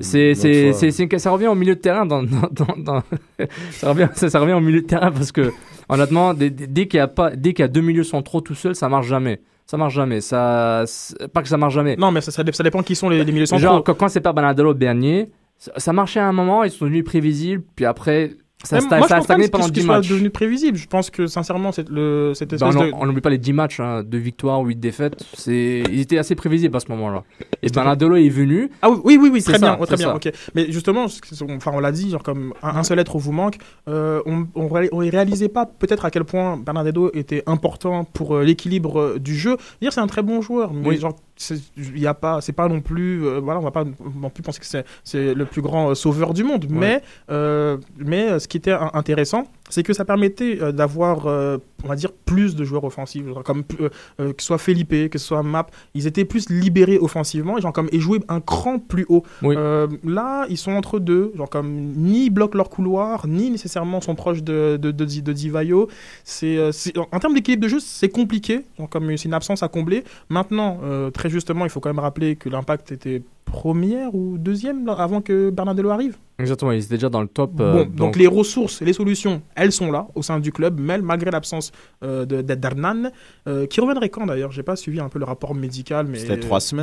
c'est, 0.00 0.34
c'est, 0.34 0.72
c'est, 0.92 1.18
ça 1.18 1.30
revient 1.30 1.46
au 1.48 1.54
milieu 1.54 1.74
de 1.74 1.80
terrain. 1.80 2.04
Dans, 2.04 2.22
dans, 2.22 2.48
dans- 2.50 2.76
dans- 2.76 3.02
ça, 3.70 3.90
revient, 3.90 4.08
ça, 4.14 4.28
ça 4.28 4.40
revient 4.40 4.52
au 4.52 4.60
milieu 4.60 4.82
de 4.82 4.86
terrain 4.86 5.10
parce 5.10 5.32
que, 5.32 5.52
honnêtement, 5.88 6.34
dès, 6.34 6.50
qu'il 6.86 6.98
y 6.98 7.00
a 7.00 7.08
pas, 7.08 7.30
dès 7.34 7.54
qu'il 7.54 7.62
y 7.62 7.64
a 7.64 7.68
deux 7.68 7.80
milieux 7.80 8.04
centraux 8.04 8.40
tout 8.42 8.54
seuls, 8.54 8.74
ça 8.74 8.88
marche 8.88 9.06
jamais. 9.06 9.40
Ça 9.64 9.76
marche 9.78 9.94
jamais. 9.94 10.20
Ça, 10.20 10.84
pas 11.32 11.42
que 11.42 11.48
ça 11.48 11.56
marche 11.56 11.74
jamais. 11.74 11.96
Non, 11.96 12.12
mais 12.12 12.20
ça, 12.20 12.30
ça, 12.30 12.44
dé- 12.44 12.52
ça 12.52 12.62
dépend 12.62 12.82
qui 12.82 12.94
sont 12.94 13.08
les, 13.08 13.24
les 13.24 13.32
milieux 13.32 13.46
centraux. 13.46 13.62
Genre, 13.62 13.82
quand, 13.84 13.94
quand 13.94 14.08
c'est 14.08 14.20
pas 14.20 14.32
Bernardello 14.34 14.74
Bernier, 14.74 15.30
ça, 15.56 15.72
ça 15.78 15.92
marchait 15.94 16.20
à 16.20 16.28
un 16.28 16.32
moment, 16.32 16.62
ils 16.62 16.70
sont 16.70 16.84
devenus 16.84 17.04
prévisibles, 17.04 17.64
puis 17.74 17.84
après, 17.86 18.32
ça, 18.64 18.76
Même 18.76 18.86
sta- 18.86 18.98
moi, 18.98 19.06
ça 19.08 19.16
a 19.18 19.20
stagné 19.20 19.48
pendant 19.48 19.64
qu'il 19.66 19.74
10 19.74 19.82
soit 19.82 19.96
matchs. 19.98 20.08
devenu 20.08 20.30
prévisible. 20.30 20.76
Je 20.78 20.86
pense 20.86 21.10
que 21.10 21.26
sincèrement, 21.26 21.72
c'est 21.72 21.88
le, 21.88 22.32
cette 22.34 22.50
Bah, 22.50 22.68
espèce 22.68 22.74
on 22.82 22.86
de. 22.86 22.92
on 22.94 23.06
n'oublie 23.06 23.20
pas 23.20 23.28
les 23.30 23.38
10 23.38 23.52
matchs, 23.52 23.80
hein, 23.80 24.02
2 24.02 24.16
victoires, 24.18 24.60
8 24.62 24.76
défaites. 24.80 25.22
Ils 25.46 26.00
étaient 26.00 26.18
assez 26.18 26.34
prévisibles 26.34 26.74
à 26.76 26.80
ce 26.80 26.88
moment-là. 26.88 27.22
Et 27.62 27.68
Bernardello 27.68 28.16
est 28.16 28.28
venu. 28.30 28.70
Ah 28.82 28.90
oui, 28.90 29.18
oui, 29.20 29.28
oui, 29.32 29.42
très 29.42 29.52
ça, 29.52 29.58
bien, 29.58 29.78
ouais, 29.78 29.86
très 29.86 29.96
bien, 29.96 30.08
ça. 30.08 30.16
ok. 30.16 30.32
Mais 30.54 30.72
justement, 30.72 31.06
enfin, 31.50 31.70
on 31.74 31.80
l'a 31.80 31.92
dit, 31.92 32.10
genre 32.10 32.22
comme 32.22 32.54
un, 32.62 32.82
seul 32.82 32.98
être 32.98 33.18
vous 33.18 33.32
manque, 33.32 33.58
euh, 33.88 34.20
on, 34.26 34.46
on 34.54 34.68
réalisait 34.68 35.48
pas 35.48 35.66
peut-être 35.66 36.04
à 36.06 36.10
quel 36.10 36.24
point 36.24 36.56
Bernardo 36.56 37.10
était 37.14 37.42
important 37.46 38.04
pour 38.04 38.36
euh, 38.36 38.42
l'équilibre 38.42 38.98
euh, 39.00 39.18
du 39.18 39.36
jeu. 39.36 39.58
Dire 39.82 39.92
c'est 39.92 40.00
un 40.00 40.06
très 40.06 40.22
bon 40.22 40.40
joueur, 40.40 40.72
mais 40.72 40.88
Oui. 40.88 40.96
genre 40.98 41.14
c'est- 41.35 41.35
il 41.76 41.98
y 41.98 42.06
a 42.06 42.14
pas, 42.14 42.40
c'est 42.40 42.52
pas 42.52 42.68
non 42.68 42.80
plus, 42.80 43.24
euh, 43.26 43.40
voilà, 43.40 43.60
on 43.60 43.62
va 43.62 43.70
pas 43.70 43.84
non 43.84 44.30
plus 44.30 44.42
penser 44.42 44.60
que 44.60 44.66
c'est, 45.04 45.34
le 45.34 45.44
plus 45.44 45.62
grand 45.62 45.90
euh, 45.90 45.94
sauveur 45.94 46.32
du 46.34 46.44
monde. 46.44 46.66
Mais, 46.70 47.02
euh, 47.30 47.78
mais 47.98 48.38
ce 48.38 48.48
qui 48.48 48.56
était 48.56 48.72
in- 48.72 48.90
intéressant, 48.94 49.44
c'est 49.68 49.82
que 49.82 49.92
ça 49.92 50.04
permettait 50.04 50.58
euh, 50.60 50.72
d'avoir, 50.72 51.26
euh, 51.26 51.58
on 51.84 51.88
va 51.88 51.96
dire, 51.96 52.12
plus 52.12 52.54
de 52.56 52.64
joueurs 52.64 52.84
offensifs, 52.84 53.26
genre 53.26 53.42
comme 53.42 53.64
euh, 53.80 54.32
que 54.32 54.40
ce 54.42 54.46
soit 54.46 54.58
Felipe, 54.58 55.10
que 55.10 55.18
ce 55.18 55.26
soit 55.26 55.42
Map, 55.42 55.66
ils 55.94 56.06
étaient 56.06 56.24
plus 56.24 56.48
libérés 56.48 56.98
offensivement, 56.98 57.58
et 57.58 57.60
genre 57.60 57.72
comme 57.72 57.88
et 57.92 58.00
jouaient 58.00 58.20
un 58.28 58.40
cran 58.40 58.78
plus 58.78 59.06
haut. 59.08 59.24
Là, 59.42 60.46
ils 60.48 60.58
sont 60.58 60.72
entre 60.72 60.98
deux, 60.98 61.32
genre 61.36 61.50
comme 61.50 61.68
ni 61.68 62.30
bloquent 62.30 62.56
leur 62.56 62.70
couloir, 62.70 63.26
ni 63.26 63.50
nécessairement 63.50 64.00
sont 64.00 64.14
proches 64.14 64.42
de 64.42 64.78
de, 64.80 64.90
de, 64.90 65.04
de 65.04 65.32
Divayo. 65.32 65.88
C'est, 66.24 66.58
en, 66.96 67.18
termes 67.18 67.34
d'équilibre 67.34 67.62
de 67.62 67.68
jeu, 67.68 67.80
c'est 67.80 68.08
compliqué, 68.08 68.64
genre 68.78 68.88
comme 68.88 69.16
c'est 69.16 69.24
une 69.24 69.34
absence 69.34 69.62
à 69.62 69.68
combler. 69.68 70.04
Maintenant, 70.28 70.78
très 71.12 71.30
justement, 71.30 71.64
il 71.64 71.70
faut 71.70 71.80
quand 71.80 71.90
même 71.90 71.98
rappeler 71.98 72.36
que 72.36 72.48
l'impact 72.48 72.92
était 72.92 73.22
première 73.46 74.14
ou 74.14 74.36
deuxième 74.36 74.86
avant 74.90 75.22
que 75.22 75.48
Bernardello 75.50 75.88
arrive? 75.90 76.16
Exactement, 76.38 76.72
ils 76.72 76.84
étaient 76.84 76.96
déjà 76.96 77.08
dans 77.08 77.22
le 77.22 77.28
top. 77.28 77.52
Bon, 77.52 77.64
euh, 77.64 77.84
donc, 77.86 78.16
les 78.16 78.26
ressources, 78.26 78.82
les 78.82 78.92
solutions, 78.92 79.40
elles 79.54 79.72
sont 79.72 79.90
là 79.90 80.06
au 80.14 80.20
sein 80.22 80.38
du 80.38 80.52
club, 80.52 80.78
mais 80.78 80.98
malgré 80.98 81.30
l'absence 81.30 81.72
euh, 82.04 82.26
de 82.26 82.42
de- 82.42 82.54
d'Hernan, 82.54 83.10
euh, 83.48 83.66
qui 83.66 83.80
reviendrait 83.80 84.10
quand 84.10 84.26
d'ailleurs? 84.26 84.52
J'ai 84.52 84.62
pas 84.62 84.76
suivi 84.76 85.00
un 85.00 85.08
peu 85.08 85.18
le 85.18 85.24
rapport 85.24 85.54
médical, 85.54 86.06
mais 86.06 86.18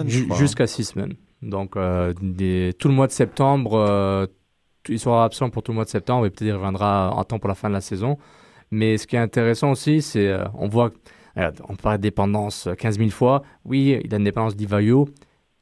Ju- 0.10 0.26
Jusqu'à 0.40 0.66
6 0.66 0.86
semaines. 0.86 1.14
Donc, 1.44 1.76
euh, 1.78 2.14
des- 2.22 2.74
tout 2.80 2.88
le 2.88 2.96
mois 2.96 3.06
de 3.06 3.12
septembre, 3.12 3.74
euh, 3.78 4.26
il 4.90 5.00
sera 5.00 5.24
absent 5.26 5.50
pour 5.52 5.62
tout 5.62 5.72
le 5.72 5.76
mois 5.76 5.86
de 5.86 5.90
septembre 5.90 6.26
et 6.26 6.30
peut-être 6.32 6.48
il 6.48 6.54
reviendra 6.54 7.14
en 7.16 7.24
temps 7.24 7.38
pour 7.38 7.50
la 7.50 7.56
fin 7.56 7.68
de 7.70 7.74
la 7.74 7.82
saison. 7.82 8.18
Mais 8.72 8.98
ce 8.98 9.06
qui 9.06 9.16
est 9.16 9.20
intéressant 9.20 9.72
aussi, 9.72 10.02
c'est 10.02 10.28
euh, 10.30 10.46
on 10.56 10.68
voit, 10.68 10.92
on 11.70 11.76
parle 11.76 11.98
de 11.98 12.02
dépendance 12.02 12.66
euh, 12.68 12.74
15 12.74 12.98
000 12.98 13.12
fois. 13.12 13.44
Oui, 13.66 14.00
il 14.04 14.14
a 14.14 14.18
une 14.18 14.24
dépendance 14.24 14.56
d'Ivaio. 14.56 15.08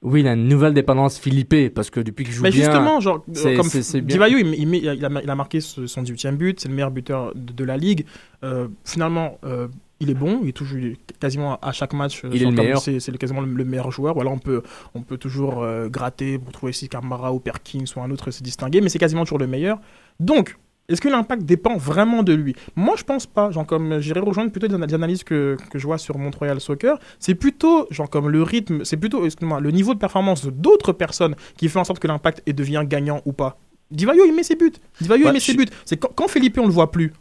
Oui, 0.04 0.22
il 0.22 0.28
a 0.28 0.34
une 0.34 0.48
nouvelle 0.48 0.74
dépendance 0.74 1.20
Philippe 1.20 1.74
parce 1.76 1.92
que 1.92 2.00
depuis 2.00 2.26
qu'il 2.26 2.34
joue 2.34 2.42
Mais 2.42 2.50
bien, 2.50 2.66
justement, 2.66 3.00
genre, 3.00 3.24
euh, 3.46 3.56
comme 3.56 3.70
bien. 3.70 4.02
Divayo, 4.02 4.40
il, 4.40 4.56
il 4.56 4.68
met- 4.68 4.80
il 4.80 5.06
a, 5.30 5.36
marqué 5.36 5.62
son 5.62 6.02
18e 6.02 6.38
but, 6.38 6.60
c'est 6.60 6.70
le 6.70 6.74
meilleur 6.74 6.90
buteur 6.92 7.34
de, 7.36 7.54
de 7.54 7.64
la 7.64 7.78
ligue. 7.78 8.06
Euh, 8.44 8.68
finalement, 8.84 9.38
euh, 9.46 9.68
il 10.00 10.10
est 10.10 10.16
bon, 10.16 10.40
il 10.42 10.50
est 10.50 10.54
toujours 10.54 10.80
quasiment 11.20 11.60
à 11.62 11.72
chaque 11.72 11.94
match. 11.94 12.24
Il 12.34 12.42
est 12.42 12.46
le 12.46 12.52
meilleur. 12.52 12.82
C'est 12.82 13.16
quasiment 13.20 13.42
le, 13.42 13.54
le 13.54 13.64
meilleur 13.64 13.92
joueur. 13.92 14.16
Voilà, 14.16 14.32
on 14.32 14.40
peut, 14.40 14.64
on 14.96 15.02
peut 15.04 15.18
toujours 15.18 15.62
euh, 15.62 15.88
gratter 15.88 16.40
pour 16.40 16.52
trouver 16.52 16.74
si 16.74 16.90
Camara 16.90 17.32
ou 17.32 17.40
Perkins 17.40 17.86
ou 17.96 18.02
un 18.02 18.10
autre 18.10 18.32
se 18.32 18.42
distinguer, 18.42 18.82
mais 18.82 18.90
c'est 18.90 18.98
quasiment 18.98 19.24
toujours 19.24 19.38
le 19.38 19.46
meilleur. 19.48 19.80
Donc, 20.20 20.58
est-ce 20.90 21.00
que 21.00 21.08
l'impact 21.10 21.44
dépend 21.44 21.78
vraiment 21.78 22.22
de 22.24 22.34
lui? 22.34 22.54
Moi, 22.76 22.96
je 22.98 23.04
pense 23.04 23.26
pas. 23.26 23.50
Genre, 23.52 23.66
comme 23.66 24.00
j'irai 24.00 24.20
rejoindre 24.20 24.52
plutôt 24.52 24.68
des 24.68 24.76
ana- 24.76 24.88
des 24.88 24.94
analyses 24.94 25.24
que, 25.24 25.56
que 25.72 25.80
je 25.80 25.86
vois 25.88 25.98
sur 25.98 26.18
Montreal 26.18 26.60
Soccer, 26.60 26.98
c'est 27.20 27.36
plutôt, 27.36 27.88
genre, 27.92 28.10
comme 28.10 28.30
le 28.30 28.44
rythme, 28.44 28.84
c'est 28.84 28.98
plutôt, 28.98 29.26
excuse-moi, 29.26 29.60
le 29.62 29.72
niveau 29.72 29.94
de 29.94 30.00
performance 30.00 30.46
d'autres 30.48 30.92
personnes 30.92 31.36
qui 31.58 31.70
fait 31.70 31.80
en 31.80 31.84
sorte 31.86 32.00
que 32.00 32.08
l'impact 32.08 32.44
devient 32.52 32.84
gagnant 32.86 33.22
ou 33.26 33.32
pas. 33.32 33.58
Divayo, 33.90 34.24
il 34.26 34.34
met 34.36 34.44
ses 34.44 34.56
buts. 34.56 34.72
Divayo, 35.00 35.24
Ouais, 35.26 35.30
il 35.32 35.34
met 35.34 35.40
ses 35.40 35.54
buts. 35.54 35.66
C'est 35.86 35.98
quand, 35.98 36.10
quand 36.16 36.28
Philippe, 36.28 36.58
on 36.58 36.66
le 36.68 36.74
voit 36.74 36.92
plus. 36.92 37.14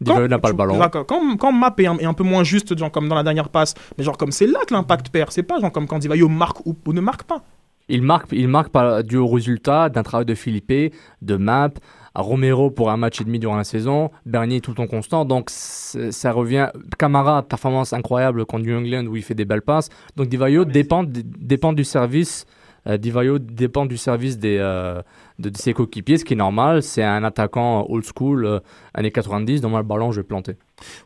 Divayo 0.00 0.26
n'a 0.28 0.38
pas 0.38 0.48
le 0.48 0.54
ballon. 0.56 0.78
Quand, 1.06 1.36
quand 1.36 1.52
Map 1.52 1.74
est 1.78 1.86
un, 1.86 1.96
est 1.98 2.04
un 2.04 2.12
peu 2.14 2.24
moins 2.24 2.44
juste, 2.44 2.76
genre 2.76 2.90
comme 2.90 3.08
dans 3.08 3.14
la 3.14 3.22
dernière 3.22 3.48
passe, 3.50 3.74
mais 3.96 4.04
genre 4.04 4.16
comme 4.18 4.32
c'est 4.32 4.46
là 4.46 4.58
que 4.66 4.74
l'impact 4.74 5.10
perd. 5.10 5.30
C'est 5.30 5.42
pas 5.44 5.60
genre 5.60 5.70
comme 5.70 5.86
quand 5.86 5.98
Divayo 5.98 6.28
marque 6.28 6.66
ou, 6.66 6.76
ou 6.86 6.92
ne 6.92 7.00
marque 7.00 7.22
pas. 7.24 7.42
Il 7.88 8.02
marque, 8.02 8.28
il 8.32 8.48
marque 8.48 8.70
par, 8.70 9.04
dû 9.04 9.16
au 9.16 9.26
résultat 9.28 9.88
d'un 9.88 10.02
travail 10.02 10.24
de 10.26 10.34
Philippe, 10.34 10.94
de 11.20 11.36
Map, 11.36 11.70
Romero 12.14 12.70
pour 12.70 12.90
un 12.90 12.96
match 12.96 13.20
et 13.20 13.24
demi 13.24 13.38
durant 13.38 13.56
la 13.56 13.64
saison, 13.64 14.10
Bernier 14.26 14.60
tout 14.60 14.70
le 14.72 14.76
temps 14.76 14.86
constant. 14.86 15.24
Donc 15.24 15.48
ça 15.50 16.32
revient. 16.32 16.68
Camara, 16.98 17.42
performance 17.42 17.92
incroyable 17.92 18.44
contre 18.46 18.64
New 18.66 18.76
England 18.76 19.06
où 19.06 19.16
il 19.16 19.22
fait 19.22 19.34
des 19.34 19.44
belles 19.44 19.62
passes. 19.62 19.88
Donc 20.16 20.28
Divayo 20.28 20.64
dépend, 20.64 21.04
dépend 21.04 21.72
du 21.72 21.84
service. 21.84 22.44
euh, 22.86 22.98
Divayo 22.98 23.38
dépend 23.38 23.86
du 23.86 23.96
service 23.96 24.38
des, 24.38 24.58
euh, 24.60 25.00
de, 25.38 25.48
de 25.48 25.56
ses 25.56 25.72
coéquipiers, 25.72 26.18
ce 26.18 26.24
qui 26.24 26.34
est 26.34 26.36
normal. 26.36 26.82
C'est 26.82 27.02
un 27.04 27.24
attaquant 27.24 27.86
old 27.88 28.04
school, 28.04 28.44
euh, 28.44 28.58
années 28.92 29.12
90. 29.12 29.60
Dans 29.60 29.76
le 29.76 29.82
ballon, 29.82 30.12
je 30.12 30.20
vais 30.20 30.26
planter. 30.26 30.56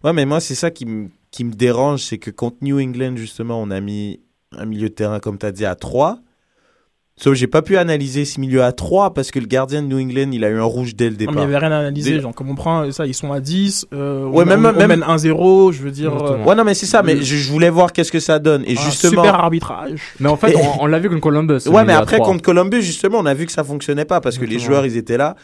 Ouais, 0.03 0.13
mais 0.13 0.25
moi, 0.27 0.41
c'est 0.41 0.55
ça 0.55 0.71
qui, 0.71 0.87
qui 1.31 1.45
me 1.45 1.53
dérange, 1.53 2.03
c'est 2.03 2.19
que 2.19 2.31
contre 2.31 2.57
New 2.63 2.81
England, 2.81 3.17
justement, 3.17 3.61
on 3.61 3.71
a 3.71 3.81
mis 3.81 4.21
un 4.53 4.65
milieu 4.65 4.89
de 4.89 4.95
terrain, 4.95 5.21
comme 5.21 5.39
tu 5.39 5.47
as 5.47 5.53
dit, 5.53 5.67
à 5.67 5.75
3. 5.75 6.19
Sauf 7.19 7.33
que 7.33 7.39
j'ai 7.39 7.47
pas 7.47 7.63
pu 7.63 7.79
analyser 7.79 8.27
ce 8.27 8.39
milieu 8.41 8.63
à 8.63 8.73
3 8.73 9.15
parce 9.15 9.31
que 9.31 9.39
le 9.39 9.47
gardien 9.47 9.81
de 9.83 9.87
New 9.87 9.99
England, 9.99 10.31
il 10.33 10.45
a 10.45 10.51
eu 10.51 10.59
un 10.59 10.65
rouge 10.65 10.95
dès 10.95 11.07
le 11.07 11.13
Non, 11.13 11.17
départ. 11.17 11.35
mais 11.37 11.41
il 11.45 11.49
n'y 11.49 11.55
avait 11.55 11.67
rien 11.67 11.75
à 11.75 11.79
analyser. 11.79 12.13
Dès- 12.13 12.21
Genre, 12.21 12.35
comme 12.35 12.51
on 12.51 12.55
prend 12.55 12.91
ça, 12.93 13.07
ils 13.07 13.15
sont 13.15 13.33
à 13.33 13.41
10. 13.41 13.87
euh, 13.95 14.27
Ouais, 14.27 14.43
on, 14.43 14.47
même- 14.47 14.67
on- 14.67 14.69
on 14.69 14.73
même- 14.75 14.89
mène 14.89 15.03
1-0. 15.03 15.73
Je 15.73 15.81
veux 15.83 15.91
dire. 15.91 16.15
euh, 16.15 16.45
Ouais, 16.45 16.55
non, 16.55 16.63
mais 16.63 16.75
c'est 16.75 16.85
ça, 16.85 17.03
mais 17.03 17.17
je, 17.17 17.37
je 17.37 17.51
voulais 17.51 17.71
voir 17.71 17.95
qu'est-ce 17.95 18.13
que 18.13 18.21
ça 18.21 18.39
donne. 18.39 18.65
Et 18.67 18.77
un 18.77 18.81
justement. 18.83 19.23
Super 19.23 19.35
arbitrage. 19.35 19.99
Mais 20.21 20.29
en 20.29 20.37
fait, 20.37 20.53
Et- 20.53 20.57
on, 20.57 20.83
on 20.83 20.87
l'a 20.87 20.99
vu 20.99 21.09
contre 21.09 21.23
Columbus. 21.23 21.67
Ouais, 21.69 21.85
mais 21.87 21.95
après, 21.95 22.19
contre 22.19 22.43
Columbus, 22.43 22.83
justement, 22.83 23.19
on 23.21 23.27
a 23.27 23.33
vu 23.33 23.47
que 23.47 23.53
ça 23.53 23.65
fonctionnait 23.65 24.05
pas 24.05 24.21
parce 24.21 24.37
que 24.37 24.45
les 24.45 24.59
joueurs, 24.59 24.85
ils 24.85 24.99
étaient 24.99 25.17
là. 25.17 25.37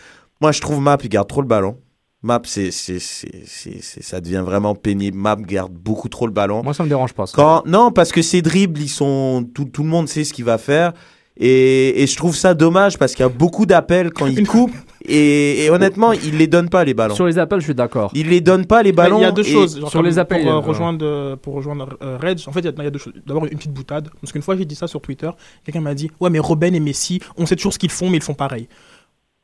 Moi, 0.42 0.52
je 0.52 0.60
trouve 0.60 0.78
Map, 0.80 0.98
il 1.02 1.08
garde 1.08 1.28
trop 1.28 1.40
le 1.40 1.46
ballon. 1.48 1.78
Map, 2.22 2.42
c'est, 2.44 2.70
c'est, 2.70 2.98
c'est, 3.00 3.44
c'est- 3.46 3.82
c'est- 3.82 4.02
ça 4.02 4.20
devient 4.20 4.42
vraiment 4.44 4.74
pénible. 4.74 5.16
Map 5.16 5.36
garde 5.36 5.72
beaucoup 5.72 6.08
trop 6.10 6.26
le 6.26 6.32
ballon. 6.32 6.62
Moi, 6.62 6.74
ça 6.74 6.84
me 6.84 6.88
dérange 6.90 7.14
pas. 7.14 7.26
ça. 7.26 7.32
Quand, 7.34 7.62
non, 7.66 7.90
parce 7.92 8.12
que 8.12 8.20
ses 8.22 8.42
dribbles, 8.42 8.80
ils 8.80 8.88
sont, 8.88 9.48
tout, 9.54 9.64
tout 9.64 9.82
le 9.82 9.88
monde 9.88 10.06
sait 10.08 10.22
ce 10.24 10.32
qu'il 10.34 10.44
va 10.44 10.58
faire. 10.58 10.92
Et, 11.38 12.02
et 12.02 12.06
je 12.06 12.16
trouve 12.16 12.36
ça 12.36 12.54
dommage 12.54 12.98
parce 12.98 13.14
qu'il 13.14 13.22
y 13.22 13.26
a 13.26 13.30
beaucoup 13.30 13.64
d'appels 13.66 14.12
quand 14.12 14.26
il 14.26 14.46
coupe. 14.46 14.72
Et, 15.04 15.64
et 15.64 15.70
honnêtement, 15.70 16.12
il 16.12 16.36
les 16.38 16.46
donne 16.46 16.68
pas, 16.68 16.84
les 16.84 16.94
ballons. 16.94 17.14
Sur 17.14 17.26
les 17.26 17.38
appels, 17.38 17.58
je 17.60 17.64
suis 17.64 17.74
d'accord. 17.74 18.10
Il 18.14 18.28
les 18.28 18.40
donne 18.40 18.66
pas, 18.66 18.82
les 18.82 18.92
ballons. 18.92 19.18
Il 19.18 19.22
y 19.22 19.24
a 19.24 19.32
deux 19.32 19.42
choses. 19.42 19.80
genre 19.80 19.90
sur 19.90 20.02
les 20.02 20.18
appels, 20.18 20.42
Pour, 20.42 20.50
euh, 20.52 20.56
euh, 20.56 20.58
rejoindre, 20.60 21.04
euh, 21.04 21.36
pour 21.36 21.54
rejoindre 21.54 21.96
euh, 22.02 22.18
Reg, 22.20 22.38
en 22.46 22.52
fait, 22.52 22.60
il 22.60 22.66
y 22.66 22.68
a- 22.68 22.72
il 22.78 22.84
y, 22.84 22.86
a 22.86 22.90
deux 22.90 22.98
choses. 23.00 23.14
D'abord, 23.26 23.44
une 23.46 23.56
petite 23.58 23.72
boutade. 23.72 24.10
Parce 24.20 24.32
qu'une 24.32 24.42
fois, 24.42 24.56
j'ai 24.56 24.64
dit 24.64 24.74
ça 24.76 24.86
sur 24.86 25.00
Twitter. 25.00 25.30
Quelqu'un 25.64 25.80
m'a 25.80 25.94
dit 25.94 26.10
Ouais, 26.20 26.30
mais 26.30 26.38
Robben 26.38 26.72
et 26.74 26.80
Messi, 26.80 27.18
on 27.36 27.46
sait 27.46 27.56
toujours 27.56 27.72
ce 27.72 27.78
qu'ils 27.78 27.90
font, 27.90 28.10
mais 28.10 28.18
ils 28.18 28.22
font 28.22 28.34
pareil. 28.34 28.68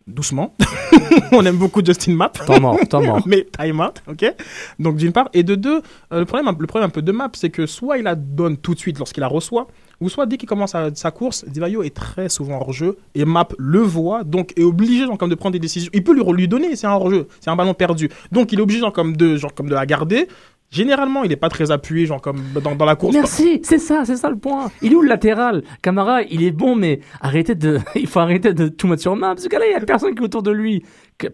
Doucement. 0.07 0.55
on 1.32 1.45
aime 1.45 1.57
beaucoup 1.59 1.84
Justin 1.84 2.14
Map. 2.14 2.30
Temps 2.30 2.61
mort, 2.61 2.78
temps 2.89 3.03
mort. 3.03 3.20
mais 3.26 3.47
time 3.59 3.80
out, 3.80 4.03
ok 4.09 4.32
Donc, 4.78 4.97
d'une 4.97 5.12
part. 5.12 5.28
Et 5.34 5.43
de 5.43 5.55
deux, 5.55 5.82
euh, 6.12 6.20
le, 6.20 6.24
problème, 6.24 6.55
le 6.59 6.66
problème 6.66 6.86
un 6.86 6.91
peu 6.91 7.03
de 7.03 7.12
Map, 7.12 7.30
c'est 7.34 7.51
que 7.51 7.66
soit 7.66 7.99
il 7.99 8.05
la 8.05 8.14
donne 8.14 8.57
tout 8.57 8.74
de 8.74 8.78
suite 8.78 8.99
lorsqu'il 8.99 9.20
la 9.22 9.26
reçoit, 9.26 9.66
ou 10.01 10.09
soit 10.09 10.26
dès 10.26 10.36
qu'il 10.36 10.49
commence 10.49 10.74
sa, 10.94 11.11
course, 11.11 11.44
Divayo 11.46 11.82
est 11.82 11.94
très 11.94 12.28
souvent 12.28 12.61
hors 12.61 12.72
jeu 12.72 12.96
et 13.14 13.24
Map 13.24 13.49
le 13.59 13.80
voit, 13.80 14.24
donc 14.24 14.53
est 14.57 14.62
obligé 14.62 15.07
genre, 15.07 15.18
comme 15.18 15.30
de 15.30 15.34
prendre 15.34 15.55
des 15.55 15.59
décisions. 15.59 15.90
Il 15.92 16.05
peut 16.05 16.14
lui, 16.14 16.22
lui 16.32 16.49
donner, 16.49 16.76
c'est 16.76 16.86
un 16.86 16.92
hors 16.92 17.11
jeu, 17.11 17.26
c'est 17.40 17.51
un 17.51 17.57
ballon 17.57 17.74
perdu. 17.74 18.09
Donc 18.30 18.53
il 18.53 18.59
est 18.59 18.62
obligé 18.62 18.80
genre, 18.80 18.92
comme 18.92 19.16
de, 19.16 19.36
genre, 19.36 19.55
comme 19.55 19.68
de 19.68 19.74
la 19.74 19.86
garder. 19.86 20.28
Généralement, 20.70 21.24
il 21.24 21.30
n'est 21.30 21.36
pas 21.36 21.49
très 21.49 21.70
appuyé, 21.70 22.05
genre 22.05 22.20
comme 22.20 22.42
dans, 22.62 22.74
dans 22.74 22.84
la 22.84 22.94
course. 22.94 23.14
Merci, 23.14 23.61
c'est 23.62 23.78
ça, 23.78 24.05
c'est 24.05 24.16
ça 24.16 24.28
le 24.28 24.36
point. 24.36 24.70
Il 24.82 24.92
est 24.92 24.94
où 24.94 25.01
le 25.01 25.09
latéral? 25.09 25.62
Camara, 25.80 26.22
il 26.22 26.42
est 26.42 26.51
bon, 26.51 26.76
mais 26.76 27.01
arrêtez 27.22 27.55
de, 27.55 27.80
il 27.94 28.07
faut 28.07 28.20
arrêter 28.20 28.53
de 28.53 28.68
tout 28.68 28.86
mettre 28.86 29.01
sur 29.01 29.16
main. 29.16 29.34
Ce 29.36 29.49
gars-là, 29.49 29.66
il 29.66 29.72
y 29.72 29.74
a 29.74 29.80
personne 29.80 30.14
qui 30.14 30.20
est 30.20 30.24
autour 30.24 30.42
de 30.42 30.51
lui. 30.51 30.84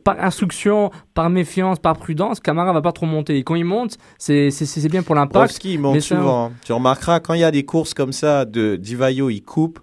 Par 0.02 0.18
instruction, 0.18 0.90
par 1.12 1.28
méfiance, 1.28 1.78
par 1.78 1.96
prudence, 1.96 2.40
Camara 2.40 2.72
va 2.72 2.80
pas 2.80 2.92
trop 2.92 3.04
monter. 3.06 3.36
Et 3.36 3.44
quand 3.44 3.54
il 3.54 3.64
monte, 3.66 3.98
c'est 4.18 4.48
bien 4.90 5.02
pour 5.02 5.14
l'impact. 5.14 5.34
Brovski, 5.46 5.74
il 5.74 5.78
monte 5.80 6.00
ça- 6.00 6.16
souvent. 6.16 6.46
hein. 6.46 6.52
Tu 6.64 6.72
remarqueras, 6.72 7.20
quand 7.20 7.34
il 7.34 7.40
y 7.40 7.44
a 7.44 7.50
des 7.50 7.64
courses 7.64 7.92
comme 7.92 8.12
ça, 8.12 8.46
de 8.46 8.76
Divayo, 8.76 9.28
il 9.28 9.42
coupe. 9.42 9.80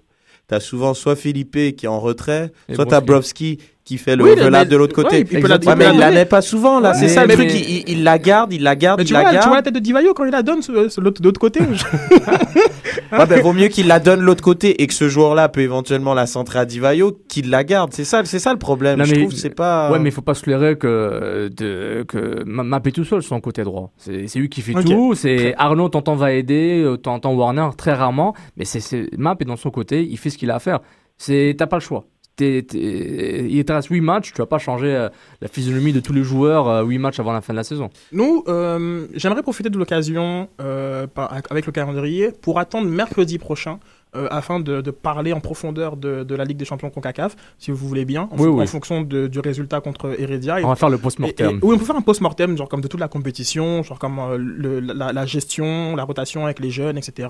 T'as 0.47 0.59
souvent 0.59 0.93
soit 0.93 1.15
Felipe 1.15 1.51
qui 1.77 1.85
est 1.85 1.87
en 1.87 1.99
retrait, 1.99 2.51
Et 2.67 2.75
soit 2.75 2.85
t'as 2.85 2.99
Brovski. 2.99 3.59
Qui 3.91 3.97
fait 3.97 4.15
le 4.15 4.23
Oui, 4.23 4.29
overlap 4.31 4.69
de 4.69 4.77
l'autre 4.77 4.97
ouais, 4.97 5.03
côté. 5.03 5.25
il 5.29 5.39
la- 5.45 5.57
Ouais, 5.57 5.75
mais 5.75 5.83
la 5.83 5.91
il 5.91 5.99
la 5.99 6.05
donner. 6.07 6.19
met 6.21 6.25
pas 6.25 6.41
souvent, 6.41 6.79
là. 6.79 6.91
Ouais, 6.91 6.97
c'est 6.97 7.09
ça 7.09 7.25
le 7.25 7.33
truc. 7.33 7.49
Il, 7.87 8.03
la 8.05 8.17
garde, 8.19 8.53
il 8.53 8.63
la 8.63 8.77
garde, 8.77 8.99
Mais 8.99 9.03
il 9.03 9.07
tu 9.07 9.13
la 9.13 9.19
vois, 9.19 9.29
tu 9.31 9.35
garde. 9.35 9.47
vois 9.49 9.57
la 9.57 9.61
tête 9.63 9.73
de 9.75 9.79
Divayo 9.79 10.13
quand 10.13 10.23
il 10.23 10.31
la 10.31 10.43
donne 10.43 10.61
sur, 10.61 10.89
sur 10.89 11.01
l'autre 11.01 11.21
de 11.21 11.27
l'autre 11.27 11.41
côté 11.41 11.59
Ouais, 13.11 13.25
ben, 13.27 13.41
vaut 13.41 13.51
mieux 13.51 13.67
qu'il 13.67 13.87
la 13.87 13.99
donne 13.99 14.21
l'autre 14.21 14.41
côté 14.41 14.81
et 14.81 14.87
que 14.87 14.93
ce 14.93 15.09
joueur-là 15.09 15.49
peut 15.49 15.59
éventuellement 15.59 16.13
la 16.13 16.25
centrer 16.25 16.59
à 16.59 16.65
Divayo 16.65 17.17
qu'il 17.27 17.49
la 17.49 17.65
garde. 17.65 17.91
C'est 17.93 18.05
ça, 18.05 18.23
c'est 18.23 18.39
ça 18.39 18.53
le 18.53 18.59
problème. 18.59 18.99
Non, 18.99 19.03
Je 19.03 19.11
mais- 19.13 19.19
trouve 19.23 19.33
c'est 19.33 19.49
pas. 19.49 19.91
Ouais, 19.91 19.99
mais 19.99 20.09
faut 20.11 20.21
pas 20.21 20.35
se 20.35 20.49
leurrer 20.49 20.77
que, 20.77 21.49
de, 21.53 22.03
que 22.07 22.43
Ma- 22.45 22.63
Map 22.63 22.79
est 22.85 22.91
tout 22.91 23.03
seul 23.03 23.21
sur 23.21 23.27
son 23.29 23.41
côté 23.41 23.63
droit. 23.63 23.91
C'est 23.97 24.33
lui 24.35 24.47
qui 24.47 24.61
fait 24.61 24.73
tout. 24.73 25.15
C'est 25.15 25.53
Arnaud, 25.57 25.89
t'entends, 25.89 26.15
va 26.15 26.31
aider, 26.31 26.81
euh, 26.81 26.95
t'entends 26.95 27.33
Warner, 27.33 27.67
très 27.77 27.91
rarement. 27.93 28.33
Mais 28.55 28.63
c'est- 28.63 29.09
Map 29.17 29.35
est 29.41 29.45
dans 29.45 29.57
son 29.57 29.69
côté, 29.71 30.07
il 30.09 30.17
fait 30.17 30.29
ce 30.29 30.37
qu'il 30.37 30.49
a 30.49 30.55
à 30.55 30.59
faire. 30.59 30.79
C'est- 31.17 31.55
T'as 31.57 31.67
pas 31.67 31.75
le 31.77 31.81
choix. 31.81 32.05
Il 32.41 33.65
te 33.65 33.71
reste 33.71 33.89
8 33.89 34.01
matchs, 34.01 34.33
tu 34.33 34.41
vas 34.41 34.45
pas 34.45 34.57
changer 34.57 34.95
euh, 34.95 35.09
la 35.41 35.47
physionomie 35.47 35.93
de 35.93 35.99
tous 35.99 36.13
les 36.13 36.23
joueurs 36.23 36.67
euh, 36.67 36.83
8 36.83 36.97
matchs 36.97 37.19
avant 37.19 37.33
la 37.33 37.41
fin 37.41 37.53
de 37.53 37.57
la 37.57 37.63
saison. 37.63 37.89
Nous, 38.11 38.43
euh, 38.47 39.07
j'aimerais 39.13 39.43
profiter 39.43 39.69
de 39.69 39.77
l'occasion 39.77 40.49
euh, 40.59 41.07
avec 41.49 41.65
le 41.65 41.71
calendrier 41.71 42.31
pour 42.31 42.59
attendre 42.59 42.87
mercredi 42.87 43.37
prochain 43.37 43.79
euh, 44.15 44.27
afin 44.29 44.59
de, 44.59 44.81
de 44.81 44.91
parler 44.91 45.31
en 45.33 45.39
profondeur 45.39 45.95
de, 45.95 46.23
de 46.23 46.35
la 46.35 46.43
Ligue 46.43 46.57
des 46.57 46.65
Champions 46.65 46.89
CONCACAF, 46.89 47.35
si 47.57 47.71
vous 47.71 47.77
voulez 47.87 48.03
bien, 48.05 48.23
en, 48.23 48.35
Oui, 48.37 48.43
fon- 48.45 48.49
oui. 48.57 48.63
en 48.63 48.67
fonction 48.67 49.01
de- 49.01 49.27
du 49.27 49.39
résultat 49.39 49.79
contre 49.79 50.19
Heredia. 50.19 50.59
Et- 50.59 50.65
On 50.65 50.69
va 50.69 50.75
faire 50.75 50.89
le 50.89 50.97
post-mortem. 50.97 51.59
Oui, 51.61 51.75
on 51.75 51.77
peut 51.77 51.85
faire 51.85 51.95
un 51.95 52.01
post-mortem, 52.01 52.57
genre 52.57 52.67
comme 52.67 52.81
de 52.81 52.87
toute 52.89 52.99
la 52.99 53.07
compétition, 53.07 53.83
genre 53.83 53.99
comme 53.99 54.19
euh, 54.19 54.37
le- 54.37 54.79
la, 54.81 55.13
la 55.13 55.25
gestion, 55.25 55.95
la 55.95 56.03
rotation 56.03 56.43
avec 56.45 56.59
les 56.59 56.71
jeunes, 56.71 56.97
etc. 56.97 57.29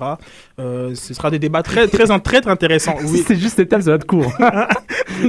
Euh, 0.58 0.94
ce 0.94 1.14
sera 1.14 1.30
des 1.30 1.38
débats 1.38 1.62
très, 1.62 1.86
très, 1.88 2.04
très, 2.06 2.18
très 2.18 2.48
intéressants. 2.50 2.96
Oui. 3.12 3.22
C'est 3.26 3.36
juste 3.36 3.56
ces 3.56 3.66
thèmes, 3.68 3.82
ça 3.82 3.90
va 3.90 3.96
être 3.96 4.06
court. 4.06 4.32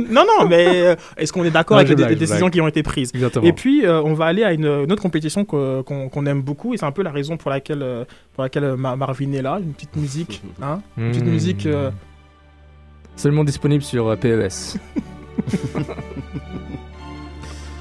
non, 0.10 0.24
non, 0.28 0.47
mais 0.47 0.95
est-ce 1.18 1.32
qu'on 1.34 1.43
est 1.43 1.51
d'accord 1.51 1.78
avec 1.78 1.89
les, 1.97 2.08
les 2.08 2.16
décisions 2.16 2.49
qui 2.49 2.62
ont 2.62 2.68
été 2.68 2.84
prises? 2.84 3.12
Exactement. 3.14 3.45
Et 3.45 3.54
puis, 3.54 3.84
on 3.88 4.14
va 4.14 4.26
aller 4.26 4.43
à 4.43 4.54
une, 4.54 4.66
une 4.66 4.91
autre 4.91 5.01
compétition 5.01 5.45
qu'on 5.45 6.26
aime 6.26 6.41
beaucoup, 6.41 6.74
et 6.74 6.78
c'est 6.78 6.86
un 6.86 6.91
peu 6.91 7.04
la 7.04 7.12
raison 7.12 7.38
pour 7.38 7.51
laquelle, 7.51 7.86
pour 8.34 8.43
laquelle 8.43 8.76
Ma- 8.76 8.95
Marvin 8.95 9.32
est 9.34 9.41
là, 9.41 9.60
une 9.60 9.74
petite 9.74 9.95
musique, 9.95 10.41
hein, 10.62 10.82
une 10.97 11.10
petite 11.12 11.24
Hmm. 11.24 11.30
Euh, 11.65 11.91
Seulement 13.15 13.43
disponible 13.43 13.83
sur 13.83 14.07
euh, 14.07 14.15
PES. 14.15 14.77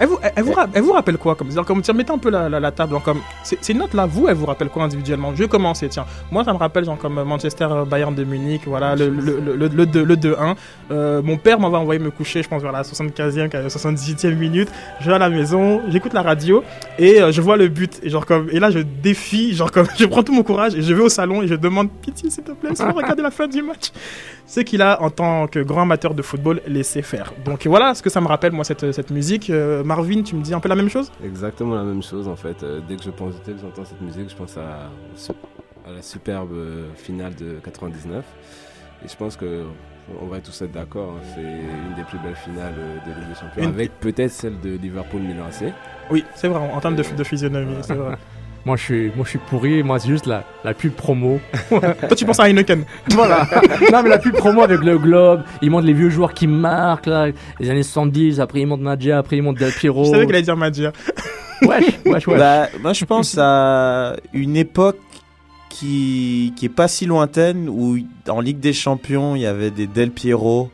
Elle 0.03 0.09
vous, 0.09 0.18
elle, 0.20 0.32
elle 0.34 0.42
vous, 0.42 0.53
ra- 0.53 0.66
elle 0.74 0.82
vous 0.82 0.92
rappelle 0.92 1.16
quoi 1.16 1.36
comme, 1.36 1.55
comme 1.64 1.80
tiens, 1.80 1.94
mettez 1.94 2.12
un 2.12 2.18
peu 2.18 2.28
la, 2.28 2.48
la, 2.48 2.59
la 2.59 2.72
table. 2.72 2.90
genre, 2.90 3.05
comme, 3.05 3.20
ces, 3.44 3.72
notes-là, 3.72 4.05
vous, 4.07 4.26
elles 4.26 4.34
vous 4.34 4.46
rappellent 4.46 4.68
quoi 4.68 4.82
individuellement? 4.82 5.30
Je 5.32 5.44
vais 5.44 5.48
commencer, 5.48 5.88
tiens. 5.88 6.07
Moi, 6.32 6.42
ça 6.42 6.53
me 6.53 6.59
rappelle 6.59 6.84
genre, 6.84 6.98
comme 6.98 7.22
Manchester 7.22 7.68
euh, 7.70 7.84
Bayern 7.84 8.12
de 8.12 8.24
Munich, 8.24 8.62
voilà, 8.66 8.96
le, 8.96 9.09
le, 9.09 9.38
le, 9.38 9.55
le, 9.57 9.68
le 9.68 9.86
2 9.86 10.03
le 10.05 10.16
2-1. 10.16 10.55
Euh, 10.90 11.22
mon 11.22 11.36
père 11.36 11.61
m'avait 11.61 11.76
envoyé 11.76 12.00
me 12.00 12.11
coucher, 12.11 12.42
je 12.42 12.48
pense, 12.48 12.62
vers 12.62 12.72
la 12.72 12.82
75e, 12.82 13.48
78e 13.68 14.34
minute. 14.34 14.68
Je 15.00 15.07
vais 15.07 15.14
à 15.14 15.18
la 15.18 15.28
maison, 15.30 15.82
j'écoute 15.88 16.14
la 16.14 16.22
radio 16.22 16.64
et 16.98 17.22
euh, 17.22 17.30
je 17.30 17.40
vois 17.40 17.57
le 17.57 17.68
but. 17.68 18.00
Et, 18.03 18.11
genre, 18.11 18.26
comme, 18.26 18.48
et 18.50 18.59
là, 18.59 18.72
je 18.72 18.80
défie, 18.80 19.55
genre, 19.55 19.70
comme, 19.70 19.86
je 19.96 20.07
prends 20.07 20.24
tout 20.24 20.32
mon 20.32 20.42
courage 20.42 20.74
et 20.74 20.82
je 20.82 20.92
vais 20.94 21.03
au 21.03 21.09
salon 21.09 21.42
et 21.42 21.46
je 21.46 21.55
demande 21.55 21.88
pitié, 21.90 22.28
s'il 22.28 22.42
te 22.42 22.50
plaît, 22.50 22.70
regarder 22.92 23.22
la 23.22 23.30
fin 23.30 23.46
du 23.46 23.62
match. 23.62 23.92
C'est 24.46 24.64
qu'il 24.64 24.82
a, 24.82 25.00
en 25.00 25.11
tant 25.11 25.46
que 25.46 25.61
grand 25.61 25.82
amateur 25.82 26.12
de 26.12 26.22
football, 26.22 26.61
laissé 26.66 27.00
faire. 27.03 27.32
Donc 27.44 27.64
voilà 27.66 27.94
ce 27.94 28.03
que 28.03 28.11
ça 28.11 28.20
me 28.20 28.26
rappelle, 28.26 28.50
moi, 28.53 28.64
cette, 28.64 28.90
cette 28.92 29.11
musique. 29.11 29.48
Euh, 29.48 29.84
Marvin, 29.97 30.22
tu 30.22 30.36
me 30.36 30.43
dis 30.43 30.55
un 30.55 30.61
peu 30.61 30.70
la 30.70 30.74
même 30.74 30.88
chose? 30.88 31.12
Exactement 31.22 31.74
la 31.74 31.82
même 31.84 32.03
chose 32.03 32.26
en 32.26 32.36
fait. 32.36 32.62
Euh, 32.62 32.80
dès 32.88 32.97
que 32.97 33.03
je 33.03 33.11
pense, 33.11 33.34
dès 33.45 33.53
que 33.53 33.59
j'entends 33.61 33.84
cette 33.84 34.01
musique, 34.01 34.30
je 34.30 34.34
pense 34.34 34.57
à, 34.57 34.88
la 35.86 36.01
superbe 36.01 36.53
euh, 36.55 36.86
finale 36.95 37.34
de 37.34 37.59
99. 37.62 38.24
Et 39.05 39.09
je 39.09 39.14
pense 39.16 39.36
que 39.36 39.64
on 40.22 40.26
va 40.26 40.40
tous 40.40 40.62
être 40.62 40.72
d'accord, 40.72 41.16
hein, 41.18 41.24
c'est 41.34 41.43
une 41.43 41.95
des 41.95 42.05
plus 42.05 42.18
belles 42.20 42.36
finales 42.36 42.72
euh, 42.78 42.97
de 43.07 43.20
Ligue 43.20 43.28
des 43.28 43.34
Champions, 43.34 43.62
Une- 43.62 43.68
avec 43.68 44.01
peut-être 44.01 44.30
celle 44.30 44.59
de 44.61 44.70
Liverpool-Milan 44.78 45.45
AC. 45.47 45.72
Oui, 46.11 46.24
c'est 46.34 46.49
vrai, 46.49 46.59
en 46.59 46.80
termes 46.80 46.97
de, 46.97 47.05
de 47.16 47.24
physionomie, 47.24 47.76
c'est 47.82 47.95
vrai. 47.95 48.16
Moi, 48.64 48.76
je 48.76 48.82
suis, 48.82 49.06
moi, 49.16 49.24
je 49.24 49.30
suis 49.30 49.38
pourri. 49.38 49.82
Moi, 49.82 49.98
c'est 49.98 50.08
juste 50.08 50.26
la, 50.26 50.44
la 50.64 50.72
pub 50.72 50.92
promo. 50.92 51.40
Toi, 51.68 52.16
tu 52.16 52.24
penses 52.24 52.38
à 52.40 52.48
Heineken. 52.48 52.84
Voilà. 53.10 53.46
non, 53.92 54.02
mais 54.02 54.08
la 54.08 54.18
pub 54.18 54.36
promo 54.36 54.62
avec 54.62 54.80
le 54.82 54.98
globe. 54.98 55.42
Ils 55.62 55.70
montrent 55.70 55.86
les 55.86 55.92
vieux 55.92 56.10
joueurs 56.10 56.32
qui 56.32 56.46
marquent, 56.46 57.06
là. 57.06 57.26
Les 57.58 57.70
années 57.70 57.82
70. 57.82 58.40
Après, 58.40 58.60
ils 58.60 58.66
montrent 58.66 58.82
Magia. 58.84 59.18
Après, 59.18 59.36
ils 59.36 59.42
montrent 59.42 59.58
Del 59.58 59.72
Piero. 59.72 60.04
Je 60.04 60.10
savais 60.10 60.26
qu'il 60.26 60.34
allait 60.34 60.44
dire 60.44 60.56
Magia. 60.56 60.92
Wesh, 61.62 61.84
wesh, 62.04 62.26
wesh. 62.26 62.38
Bah, 62.38 62.68
moi, 62.80 62.92
je 62.92 63.04
pense 63.04 63.36
à 63.38 64.16
une 64.32 64.56
époque 64.56 64.98
qui, 65.68 66.52
qui 66.56 66.66
est 66.66 66.74
pas 66.74 66.88
si 66.88 67.06
lointaine 67.06 67.68
où 67.68 67.98
en 68.28 68.40
Ligue 68.40 68.58
des 68.58 68.72
Champions, 68.72 69.36
il 69.36 69.42
y 69.42 69.46
avait 69.46 69.70
des 69.70 69.86
Del 69.86 70.10
Piero, 70.10 70.70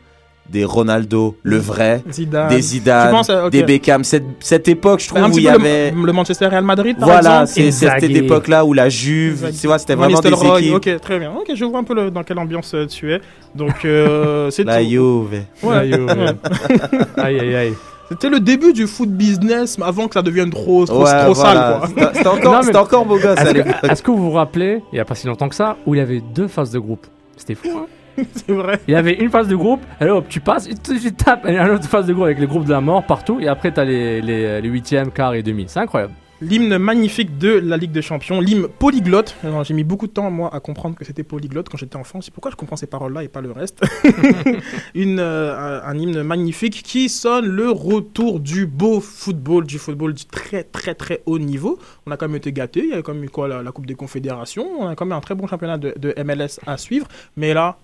des 0.51 0.65
Ronaldo, 0.65 1.35
le 1.43 1.57
vrai, 1.57 2.01
Zidane. 2.11 2.49
des 2.49 2.61
Zidane, 2.61 3.11
penses 3.11 3.29
ok. 3.29 3.51
des 3.51 3.63
Beckham. 3.63 4.03
Cette, 4.03 4.23
cette 4.39 4.67
époque, 4.67 4.99
je 5.01 5.07
trouve, 5.09 5.21
un 5.23 5.31
où 5.31 5.37
il 5.37 5.43
y 5.43 5.47
avait. 5.49 5.91
le, 5.91 6.05
le 6.05 6.11
Manchester 6.13 6.47
Real 6.47 6.63
Madrid, 6.63 6.97
par 6.97 7.07
Voilà, 7.09 7.41
exemple. 7.43 7.47
c'est 7.71 7.71
cette 7.71 8.03
époque-là 8.03 8.65
où 8.65 8.73
la 8.73 8.89
Juve, 8.89 9.51
tu 9.59 9.67
vois, 9.67 9.77
c'était 9.79 9.95
vraiment 9.95 10.19
des 10.19 10.29
Nistelrooy, 10.29 10.59
équipes. 10.69 10.75
Ok, 10.95 11.01
très 11.01 11.19
bien. 11.19 11.31
Ok, 11.31 11.51
je 11.53 11.65
vois 11.65 11.79
un 11.79 11.83
peu 11.83 11.93
le- 11.93 12.09
dans 12.11 12.23
quelle 12.23 12.39
ambiance 12.39 12.73
euh, 12.73 12.85
tu 12.87 13.13
es. 13.13 13.21
Donc, 13.55 13.85
euh, 13.85 14.49
c'est 14.49 14.63
La 14.65 14.79
tout. 14.83 14.89
Juve. 14.89 15.41
Ouais. 15.63 15.75
La 15.75 15.85
Juve. 15.85 16.05
Ouais. 16.07 16.35
Aïe, 17.23 17.39
aïe, 17.39 17.55
aïe. 17.55 17.73
C'était 18.11 18.29
le 18.29 18.39
début 18.39 18.73
du 18.73 18.87
foot 18.87 19.09
business, 19.09 19.77
mais 19.77 19.85
avant 19.85 20.07
que 20.07 20.15
ça 20.15 20.23
devienne 20.23 20.49
trop, 20.49 20.83
trop, 20.85 21.03
Ouais, 21.05 21.23
trop 21.25 21.33
voilà. 21.35 21.79
sale, 21.85 21.93
quoi. 21.93 22.11
C'était- 22.15 22.27
encore- 22.27 22.53
mais- 22.57 22.63
c'était 22.63 22.77
encore 22.77 23.05
beau 23.05 23.19
gosse 23.19 23.37
Est-ce 23.39 24.01
que- 24.01 24.07
que 24.07 24.11
vous 24.11 24.23
vous 24.23 24.31
rappelez, 24.31 24.81
il 24.91 24.95
n'y 24.95 24.99
a 24.99 25.05
pas 25.05 25.13
si 25.13 25.27
longtemps 25.27 25.47
que 25.47 25.53
ça, 25.53 25.77
où 25.85 25.93
il 25.93 25.99
y 25.99 26.01
avait 26.01 26.19
deux 26.33 26.47
phases 26.47 26.71
de 26.71 26.79
groupe? 26.79 27.05
C'était 27.37 27.53
fou, 27.53 27.69
hein 27.77 27.85
C'est 28.33 28.53
vrai. 28.53 28.79
Il 28.87 28.93
y 28.93 28.97
avait 28.97 29.13
une 29.15 29.29
phase 29.29 29.47
de 29.47 29.55
groupe, 29.55 29.81
et 30.01 30.05
hop, 30.05 30.25
tu 30.29 30.39
passes, 30.39 30.67
tu, 30.67 30.99
tu 30.99 31.13
tapes, 31.13 31.45
et 31.45 31.57
une 31.57 31.69
autre 31.69 31.87
phase 31.87 32.05
de 32.05 32.13
groupe 32.13 32.25
avec 32.25 32.39
les 32.39 32.47
groupes 32.47 32.65
de 32.65 32.71
la 32.71 32.81
mort 32.81 33.03
partout, 33.05 33.39
et 33.39 33.47
après, 33.47 33.71
tu 33.71 33.79
as 33.79 33.85
les, 33.85 34.21
les, 34.21 34.61
les 34.61 34.69
huitièmes, 34.69 35.11
quarts 35.11 35.33
et 35.33 35.43
demi. 35.43 35.65
C'est 35.67 35.79
incroyable. 35.79 36.13
L'hymne 36.41 36.77
magnifique 36.77 37.37
de 37.37 37.49
la 37.49 37.75
Ligue 37.75 37.91
des 37.91 38.01
Champions, 38.01 38.39
l'hymne 38.39 38.69
polyglotte. 38.69 39.35
Alors, 39.43 39.65
J'ai 39.65 39.73
mis 39.73 39.83
beaucoup 39.83 40.07
de 40.07 40.13
temps, 40.13 40.31
moi, 40.31 40.49
à 40.55 40.61
comprendre 40.61 40.95
que 40.95 41.03
c'était 41.03 41.23
polyglotte 41.23 41.67
quand 41.67 41.77
j'étais 41.77 41.97
enfant. 41.97 42.21
C'est 42.21 42.33
pourquoi 42.33 42.49
je 42.49 42.55
comprends 42.55 42.77
ces 42.77 42.87
paroles-là 42.87 43.25
et 43.25 43.27
pas 43.27 43.41
le 43.41 43.51
reste. 43.51 43.81
Une, 44.95 45.19
euh, 45.19 45.81
un, 45.83 45.89
un 45.89 45.97
hymne 45.97 46.23
magnifique 46.23 46.81
qui 46.81 47.09
sonne 47.09 47.45
le 47.45 47.69
retour 47.69 48.39
du 48.39 48.67
beau 48.67 49.01
football, 49.01 49.65
du 49.65 49.79
football 49.79 50.13
du 50.13 50.23
très, 50.23 50.63
très, 50.63 50.95
très 50.95 51.21
haut 51.25 51.39
niveau. 51.39 51.77
On 52.05 52.11
a 52.11 52.15
quand 52.15 52.29
même 52.29 52.37
été 52.37 52.53
gâtés. 52.53 52.83
Il 52.85 52.91
y 52.91 52.93
a 52.93 53.01
quand 53.01 53.13
même 53.13 53.25
eu 53.25 53.29
quoi, 53.29 53.49
la, 53.49 53.61
la 53.61 53.71
Coupe 53.73 53.85
des 53.85 53.95
Confédérations. 53.95 54.65
On 54.79 54.87
a 54.87 54.95
quand 54.95 55.05
même 55.05 55.17
un 55.17 55.21
très 55.21 55.35
bon 55.35 55.45
championnat 55.45 55.77
de, 55.77 55.93
de 55.97 56.13
MLS 56.23 56.61
à 56.65 56.77
suivre. 56.77 57.09
Mais 57.35 57.53
là, 57.53 57.75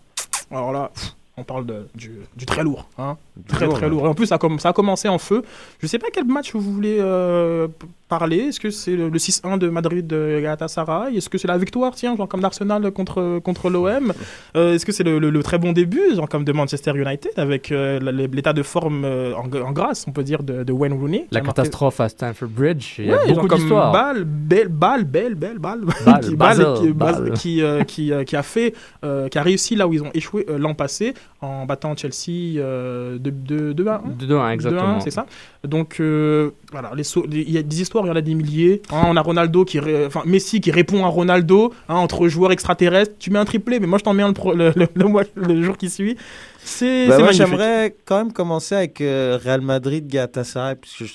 alors 0.55 0.71
là, 0.71 0.91
pff, 0.93 1.15
on 1.37 1.43
parle 1.43 1.65
de- 1.65 1.87
du, 1.95 2.11
du 2.35 2.45
très 2.45 2.63
lourd. 2.63 2.87
Hein 2.97 3.17
très, 3.47 3.67
très 3.67 3.89
lourd. 3.89 4.05
Et 4.05 4.09
en 4.09 4.13
plus, 4.13 4.25
ça 4.27 4.35
a, 4.35 4.37
comm- 4.37 4.57
ça 4.59 4.69
a 4.69 4.73
commencé 4.73 5.07
en 5.09 5.17
feu. 5.17 5.43
Je 5.79 5.87
sais 5.87 5.99
pas 5.99 6.07
quel 6.13 6.25
match 6.25 6.53
vous 6.53 6.61
voulez 6.61 6.97
euh, 6.99 7.67
parler? 8.07 8.37
Est-ce 8.49 8.59
que 8.59 8.69
c'est 8.69 8.95
le, 8.95 9.09
le 9.09 9.17
6-1 9.17 9.57
de 9.57 9.69
Madrid 9.69 10.05
de 10.05 10.39
Galatasaray? 10.41 11.17
Est-ce 11.17 11.29
que 11.29 11.37
c'est 11.37 11.47
la 11.47 11.57
victoire, 11.57 11.93
tiens, 11.95 12.15
genre 12.15 12.27
comme 12.27 12.41
d'Arsenal 12.41 12.91
contre, 12.91 13.39
contre 13.39 13.69
l'OM 13.69 14.13
Euh, 14.55 14.75
Est-ce 14.75 14.85
que 14.85 14.91
c'est 14.91 15.03
le, 15.03 15.19
le- 15.19 15.29
le 15.29 15.43
très 15.43 15.57
bon 15.57 15.71
début, 15.71 16.01
genre 16.15 16.29
comme 16.29 16.43
de 16.43 16.51
Manchester 16.51 16.91
United, 16.95 17.31
avec 17.37 17.71
euh, 17.71 17.99
l'état 18.31 18.53
de 18.53 18.63
forme 18.63 19.03
euh, 19.05 19.33
en, 19.35 19.45
en 19.61 19.71
grâce, 19.71 20.05
on 20.07 20.11
peut 20.11 20.23
dire, 20.23 20.43
de, 20.43 20.63
de 20.63 20.71
Wayne 20.71 20.93
Rooney? 20.93 21.27
La 21.31 21.41
marqué- 21.41 21.47
catastrophe 21.47 21.99
à 21.99 22.09
Stamford 22.09 22.49
Bridge, 22.49 22.99
il 22.99 23.05
y 23.07 23.11
a 23.11 23.17
Ouais, 23.25 23.33
beaucoup 23.33 23.47
d'histoires. 23.47 23.91
Balle, 23.91 24.23
belle, 24.23 24.67
balle, 24.69 25.03
belle, 25.05 25.35
belle, 25.35 25.59
balle, 25.59 25.81
qui, 26.21 26.35
Basel, 26.35 26.65
qui, 26.79 26.93
Balle. 26.93 27.31
qui, 27.33 27.61
euh, 27.61 27.83
qui, 27.83 28.11
euh, 28.11 28.23
qui 28.23 28.35
a 28.35 28.43
fait, 28.43 28.73
euh, 29.03 29.27
qui 29.29 29.37
a 29.37 29.41
réussi 29.43 29.75
là 29.75 29.87
où 29.87 29.93
ils 29.93 30.03
ont 30.03 30.11
échoué 30.13 30.45
euh, 30.49 30.57
l'an 30.57 30.73
passé 30.75 31.13
en 31.41 31.65
battant 31.65 31.95
Chelsea 31.95 32.59
euh, 32.59 33.17
de 33.17 33.29
2 33.29 33.73
2 33.73 33.87
1 33.87 34.01
De 34.19 34.25
2-1, 34.35 34.49
exactement. 34.51 34.99
c'est 34.99 35.11
ça. 35.11 35.25
Donc 35.63 35.97
euh, 35.99 36.51
voilà, 36.71 36.91
il 37.31 37.49
y 37.51 37.57
a 37.57 37.63
des 37.63 37.81
histoires, 37.81 37.94
il 38.03 38.09
y 38.09 38.11
en 38.11 38.15
a 38.15 38.21
des 38.21 38.33
milliers. 38.35 38.81
Hein, 38.91 39.03
on 39.07 39.15
a 39.15 39.21
Ronaldo 39.21 39.63
qui, 39.63 39.79
ré- 39.79 40.05
enfin 40.05 40.23
Messi 40.25 40.59
qui 40.59 40.71
répond 40.71 41.05
à 41.05 41.07
Ronaldo 41.07 41.73
hein, 41.87 41.95
entre 41.95 42.27
joueurs 42.27 42.51
extraterrestres. 42.51 43.13
Tu 43.19 43.29
mets 43.31 43.39
un 43.39 43.45
triplé, 43.45 43.79
mais 43.79 43.87
moi 43.87 43.97
je 43.99 44.03
t'en 44.03 44.13
mets 44.13 44.23
un 44.23 44.27
le, 44.29 44.33
pro- 44.33 44.53
le, 44.53 44.73
le- 44.75 44.87
le 44.93 45.05
mois- 45.05 45.23
le 45.35 45.61
jour 45.63 45.77
qui 45.77 45.89
suit. 45.89 46.17
C'est 46.63 47.07
Bah, 47.07 47.17
j'aimerais 47.31 47.95
quand 48.05 48.17
même 48.17 48.33
commencer 48.33 48.75
avec 48.75 48.99
euh, 48.99 49.39
Real 49.41 49.61
Madrid 49.61 50.07
Galatasaray 50.07 50.75
parce 50.75 50.93
que 50.97 51.05
je, 51.05 51.13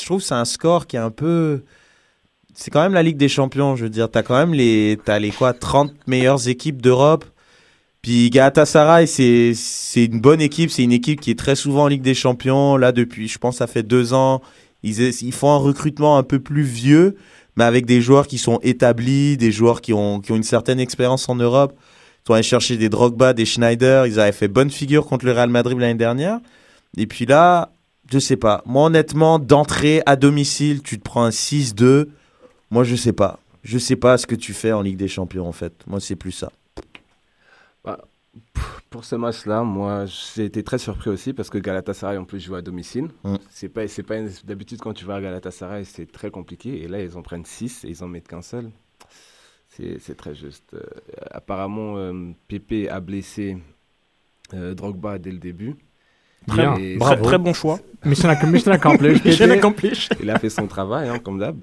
je 0.00 0.04
trouve 0.04 0.18
que 0.20 0.26
c'est 0.26 0.34
un 0.34 0.44
score 0.44 0.86
qui 0.86 0.96
est 0.96 1.00
un 1.00 1.10
peu 1.10 1.62
c'est 2.54 2.70
quand 2.70 2.82
même 2.82 2.94
la 2.94 3.02
Ligue 3.02 3.18
des 3.18 3.28
Champions, 3.28 3.76
je 3.76 3.84
veux 3.84 3.90
dire, 3.90 4.10
t'as 4.10 4.22
quand 4.22 4.36
même 4.36 4.54
les 4.54 4.98
t'as 5.04 5.18
les 5.18 5.30
quoi 5.30 5.52
30 5.52 5.92
meilleures 6.06 6.48
équipes 6.48 6.80
d'Europe. 6.80 7.24
Puis 8.02 8.30
Galatasaray, 8.30 9.06
c'est 9.06 9.52
c'est 9.54 10.04
une 10.04 10.20
bonne 10.20 10.40
équipe, 10.40 10.70
c'est 10.70 10.82
une 10.84 10.92
équipe 10.92 11.20
qui 11.20 11.30
est 11.32 11.38
très 11.38 11.56
souvent 11.56 11.84
en 11.84 11.88
Ligue 11.88 12.02
des 12.02 12.14
Champions. 12.14 12.76
Là 12.76 12.92
depuis, 12.92 13.28
je 13.28 13.38
pense, 13.38 13.56
ça 13.56 13.66
fait 13.66 13.82
deux 13.82 14.14
ans, 14.14 14.40
ils 14.90 15.32
font 15.32 15.50
un 15.52 15.58
recrutement 15.58 16.18
un 16.18 16.22
peu 16.22 16.38
plus 16.38 16.62
vieux, 16.62 17.16
mais 17.56 17.64
avec 17.64 17.86
des 17.86 18.00
joueurs 18.00 18.26
qui 18.26 18.38
sont 18.38 18.58
établis, 18.62 19.36
des 19.36 19.52
joueurs 19.52 19.80
qui 19.80 19.92
ont 19.92 20.20
une 20.20 20.42
certaine 20.42 20.80
expérience 20.80 21.28
en 21.28 21.34
Europe. 21.36 21.74
Ils 21.76 22.26
sont 22.26 22.34
allés 22.34 22.42
chercher 22.42 22.76
des 22.76 22.88
Drogba, 22.88 23.32
des 23.32 23.46
Schneider. 23.46 24.06
Ils 24.06 24.18
avaient 24.18 24.32
fait 24.32 24.48
bonne 24.48 24.70
figure 24.70 25.06
contre 25.06 25.24
le 25.26 25.32
Real 25.32 25.48
Madrid 25.48 25.78
l'année 25.78 25.94
dernière. 25.94 26.40
Et 26.96 27.06
puis 27.06 27.24
là, 27.24 27.70
je 28.10 28.18
sais 28.18 28.36
pas. 28.36 28.62
Moi, 28.66 28.86
honnêtement, 28.86 29.38
d'entrée 29.38 30.02
à 30.06 30.16
domicile, 30.16 30.82
tu 30.82 30.98
te 30.98 31.04
prends 31.04 31.24
un 31.24 31.30
6-2. 31.30 32.08
Moi, 32.70 32.84
je 32.84 32.96
sais 32.96 33.12
pas. 33.12 33.38
Je 33.62 33.78
sais 33.78 33.96
pas 33.96 34.18
ce 34.18 34.26
que 34.26 34.34
tu 34.34 34.52
fais 34.54 34.72
en 34.72 34.82
Ligue 34.82 34.96
des 34.96 35.08
Champions, 35.08 35.46
en 35.46 35.52
fait. 35.52 35.72
Moi, 35.86 36.00
c'est 36.00 36.16
plus 36.16 36.32
ça. 36.32 36.52
Bah, 37.84 37.98
pour 38.90 39.04
ce 39.04 39.16
match-là, 39.16 39.62
moi, 39.62 40.04
j'ai 40.06 40.44
été 40.44 40.62
très 40.62 40.78
surpris 40.78 41.10
aussi 41.10 41.32
parce 41.32 41.50
que 41.50 41.58
Galatasaray 41.58 42.16
en 42.16 42.24
plus 42.24 42.40
joue 42.40 42.54
à 42.54 42.62
domicile. 42.62 43.08
Mm. 43.24 43.36
C'est 43.50 43.68
pas, 43.68 43.86
c'est 43.88 44.02
pas 44.02 44.16
une- 44.18 44.30
d'habitude 44.44 44.80
quand 44.80 44.92
tu 44.94 45.04
vas 45.04 45.16
à 45.16 45.20
Galatasaray, 45.20 45.84
c'est 45.84 46.10
très 46.10 46.30
compliqué. 46.30 46.82
Et 46.82 46.88
là, 46.88 47.00
ils 47.02 47.16
en 47.16 47.22
prennent 47.22 47.44
6 47.44 47.84
et 47.84 47.88
ils 47.88 48.02
en 48.04 48.08
mettent 48.08 48.28
qu'un 48.28 48.42
seul. 48.42 48.70
C'est, 49.68 50.16
très 50.16 50.34
juste. 50.34 50.72
Euh, 50.72 50.80
apparemment, 51.30 51.98
euh, 51.98 52.30
Pépé 52.48 52.88
a 52.88 52.98
blessé 53.00 53.58
euh, 54.54 54.72
Drogba 54.74 55.18
dès 55.18 55.30
le 55.32 55.38
début. 55.38 55.74
Bien, 56.54 56.76
Et- 56.76 56.96
bravo. 56.96 57.24
Très 57.24 57.36
bon 57.38 57.52
choix. 57.52 57.78
Mission, 58.04 58.28
ac- 58.30 58.48
mission 58.48 58.72
accomplished. 58.72 59.22
Mission 59.26 59.46
Pépé. 59.46 59.58
accomplished. 59.58 60.16
Il 60.22 60.30
a 60.30 60.38
fait 60.38 60.48
son 60.48 60.66
travail, 60.66 61.08
hein, 61.10 61.18
comme 61.18 61.38
d'hab. 61.40 61.58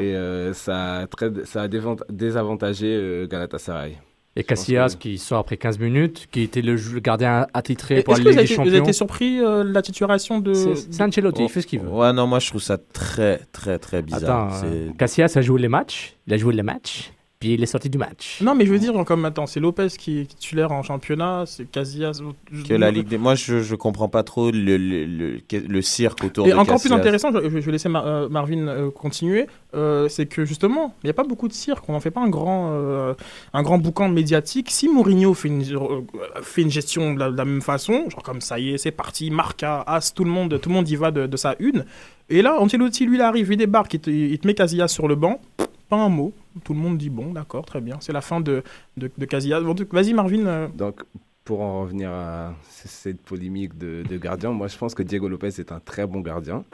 Et 0.00 0.14
euh, 0.14 0.52
ça, 0.52 0.96
a 0.96 1.06
très, 1.06 1.30
ça 1.46 1.62
a 1.62 1.68
désavantagé 2.10 2.94
euh, 2.94 3.26
Galatasaray. 3.26 3.96
Et 4.38 4.44
Casillas 4.44 4.96
qui 4.98 5.18
sort 5.18 5.38
après 5.38 5.56
15 5.56 5.80
minutes, 5.80 6.28
qui 6.30 6.42
était 6.42 6.62
le, 6.62 6.76
gardien 7.00 7.48
attitré 7.54 8.04
pour 8.04 8.14
la 8.14 8.18
que 8.18 8.22
vous 8.22 8.28
Ligue 8.28 8.38
avez, 8.38 8.46
des 8.46 8.52
été, 8.52 8.54
vous 8.54 8.68
avez 8.68 8.70
Champions. 8.76 8.84
été 8.84 8.92
surpris 8.92 9.40
euh, 9.40 9.64
de 9.64 9.72
la 9.72 9.82
titularisation 9.82 10.38
de. 10.38 10.54
C'est 10.54 10.92
c'est 10.92 11.02
Ancelotti, 11.02 11.42
il 11.42 11.48
fait 11.48 11.60
ce 11.60 11.66
qu'il 11.66 11.80
veut. 11.80 11.88
Ouais, 11.88 12.12
non, 12.12 12.28
moi, 12.28 12.38
je 12.38 12.48
trouve 12.48 12.62
ça 12.62 12.78
très, 12.78 13.40
très, 13.50 13.80
très 13.80 14.00
bizarre. 14.00 14.54
Attends, 14.54 14.66
euh, 14.66 14.90
Casillas 14.96 15.32
a 15.34 15.40
joué 15.40 15.60
les 15.60 15.68
matchs, 15.68 16.14
il 16.28 16.34
a 16.34 16.36
joué 16.36 16.54
les 16.54 16.62
matchs, 16.62 17.10
puis 17.40 17.54
il 17.54 17.62
est 17.62 17.66
sorti 17.66 17.88
du 17.88 17.98
match. 17.98 18.40
Non, 18.42 18.54
mais 18.54 18.66
je 18.66 18.72
veux 18.72 18.78
dire, 18.78 18.92
comme 19.04 19.24
attends, 19.24 19.46
c'est 19.46 19.60
Lopez 19.60 19.88
qui 19.96 20.20
est 20.20 20.24
titulaire 20.24 20.72
en 20.72 20.82
championnat, 20.82 21.44
c'est 21.46 21.70
Casillas. 21.70 22.20
que 22.68 22.74
la 22.74 22.90
Ligue 22.90 23.06
des... 23.08 23.18
Moi, 23.18 23.34
je, 23.36 23.62
je 23.62 23.74
comprends 23.76 24.08
pas 24.08 24.22
trop 24.24 24.50
le, 24.50 24.76
le, 24.76 25.04
le, 25.04 25.40
le 25.50 25.82
cirque 25.82 26.24
autour 26.24 26.46
Et 26.46 26.50
de 26.50 26.56
encore 26.56 26.80
plus 26.80 26.92
intéressant, 26.92 27.30
je, 27.32 27.48
je 27.48 27.58
vais 27.58 27.72
laisser 27.72 27.88
Mar- 27.88 28.06
euh, 28.06 28.28
Marvin 28.28 28.66
euh, 28.66 28.90
continuer, 28.90 29.46
euh, 29.74 30.08
c'est 30.08 30.26
que 30.26 30.44
justement, 30.44 30.94
il 31.02 31.06
n'y 31.06 31.10
a 31.10 31.14
pas 31.14 31.24
beaucoup 31.24 31.46
de 31.48 31.52
cirque, 31.52 31.88
on 31.88 31.92
n'en 31.92 32.00
fait 32.00 32.10
pas 32.10 32.20
un 32.22 32.28
grand, 32.28 32.70
euh, 32.72 33.14
un 33.52 33.62
grand 33.62 33.78
boucan 33.78 34.08
médiatique. 34.08 34.70
Si 34.70 34.88
Mourinho 34.88 35.32
fait 35.34 35.48
une, 35.48 35.62
euh, 35.62 36.00
fait 36.42 36.62
une 36.62 36.70
gestion 36.70 37.14
de 37.14 37.20
la, 37.20 37.30
de 37.30 37.36
la 37.36 37.44
même 37.44 37.62
façon, 37.62 38.10
genre 38.10 38.22
comme 38.22 38.40
ça 38.40 38.58
y 38.58 38.70
est, 38.70 38.78
c'est 38.78 38.90
parti, 38.90 39.30
Marca, 39.30 39.84
As, 39.86 40.12
tout 40.12 40.24
le 40.24 40.30
monde, 40.30 40.60
tout 40.60 40.70
le 40.70 40.74
monde 40.74 40.88
y 40.88 40.96
va 40.96 41.10
de, 41.12 41.26
de 41.26 41.36
sa 41.36 41.54
une. 41.60 41.84
Et 42.30 42.42
là, 42.42 42.60
Ancelotti, 42.60 43.06
lui, 43.06 43.16
il 43.16 43.22
arrive, 43.22 43.50
il 43.52 43.56
débarque, 43.56 43.94
il 43.94 44.00
te, 44.00 44.10
il 44.10 44.38
te 44.38 44.46
met 44.46 44.54
Casillas 44.54 44.88
sur 44.88 45.08
le 45.08 45.14
banc, 45.14 45.40
pas 45.88 45.96
un 45.96 46.08
mot. 46.08 46.32
Tout 46.64 46.74
le 46.74 46.80
monde 46.80 46.98
dit 46.98 47.10
bon, 47.10 47.32
d'accord, 47.32 47.64
très 47.64 47.80
bien, 47.80 47.96
c'est 48.00 48.12
la 48.12 48.20
fin 48.20 48.40
de, 48.40 48.62
de, 48.96 49.08
Casillas. 49.24 49.60
Vas-y, 49.60 50.12
Marvin. 50.14 50.46
euh, 50.46 50.68
Donc, 50.74 51.02
pour 51.44 51.60
en 51.62 51.82
revenir 51.82 52.10
à 52.10 52.54
cette 52.68 53.22
polémique 53.22 53.76
de, 53.78 54.02
de 54.08 54.16
gardien, 54.18 54.50
moi 54.52 54.68
je 54.68 54.76
pense 54.76 54.94
que 54.94 55.02
Diego 55.02 55.28
Lopez 55.28 55.48
est 55.58 55.72
un 55.72 55.80
très 55.80 56.06
bon 56.06 56.20
gardien. 56.20 56.64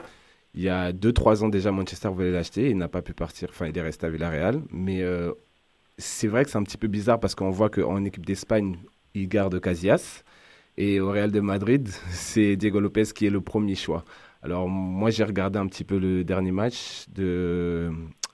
Il 0.53 0.61
y 0.63 0.69
a 0.69 0.91
2-3 0.93 1.43
ans 1.43 1.49
déjà, 1.49 1.71
Manchester 1.71 2.09
voulait 2.09 2.31
l'acheter. 2.31 2.69
Il 2.69 2.77
n'a 2.77 2.87
pas 2.87 3.01
pu 3.01 3.13
partir. 3.13 3.49
Enfin, 3.51 3.67
il 3.67 3.77
est 3.77 3.81
resté 3.81 4.05
à 4.05 4.09
Villarreal. 4.09 4.61
Mais 4.71 5.01
euh, 5.01 5.33
c'est 5.97 6.27
vrai 6.27 6.45
que 6.45 6.49
c'est 6.51 6.57
un 6.57 6.63
petit 6.63 6.77
peu 6.77 6.87
bizarre 6.87 7.19
parce 7.19 7.35
qu'on 7.35 7.49
voit 7.51 7.69
qu'en 7.69 8.03
équipe 8.05 8.25
d'Espagne, 8.25 8.77
il 9.13 9.27
garde 9.27 9.59
Casillas. 9.59 10.23
Et 10.77 10.99
au 11.01 11.09
Real 11.11 11.31
de 11.31 11.41
Madrid, 11.41 11.89
c'est 12.09 12.55
Diego 12.55 12.79
Lopez 12.79 13.03
qui 13.13 13.25
est 13.25 13.29
le 13.29 13.41
premier 13.41 13.75
choix. 13.75 14.05
Alors, 14.41 14.69
moi, 14.69 15.09
j'ai 15.09 15.23
regardé 15.25 15.59
un 15.59 15.67
petit 15.67 15.83
peu 15.83 15.97
le 15.99 16.23
dernier 16.23 16.51
match 16.51 17.05
de, 17.13 17.91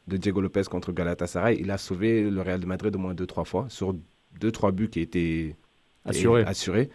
de 0.08 0.18
Diego 0.18 0.41
Lopez 0.41 0.64
contre 0.70 0.91
Galatasaray. 0.91 1.58
Il 1.60 1.72
a 1.72 1.78
sauvé 1.78 2.30
le 2.30 2.41
Real 2.41 2.60
de 2.60 2.66
Madrid 2.66 2.95
au 2.95 2.99
moins 2.99 3.14
2-3 3.14 3.45
fois 3.45 3.66
sur 3.70 3.95
2-3 4.39 4.72
buts 4.72 4.89
qui 4.89 4.99
étaient 5.02 5.56
Assuré. 6.06 6.43
assurés. 6.43 6.89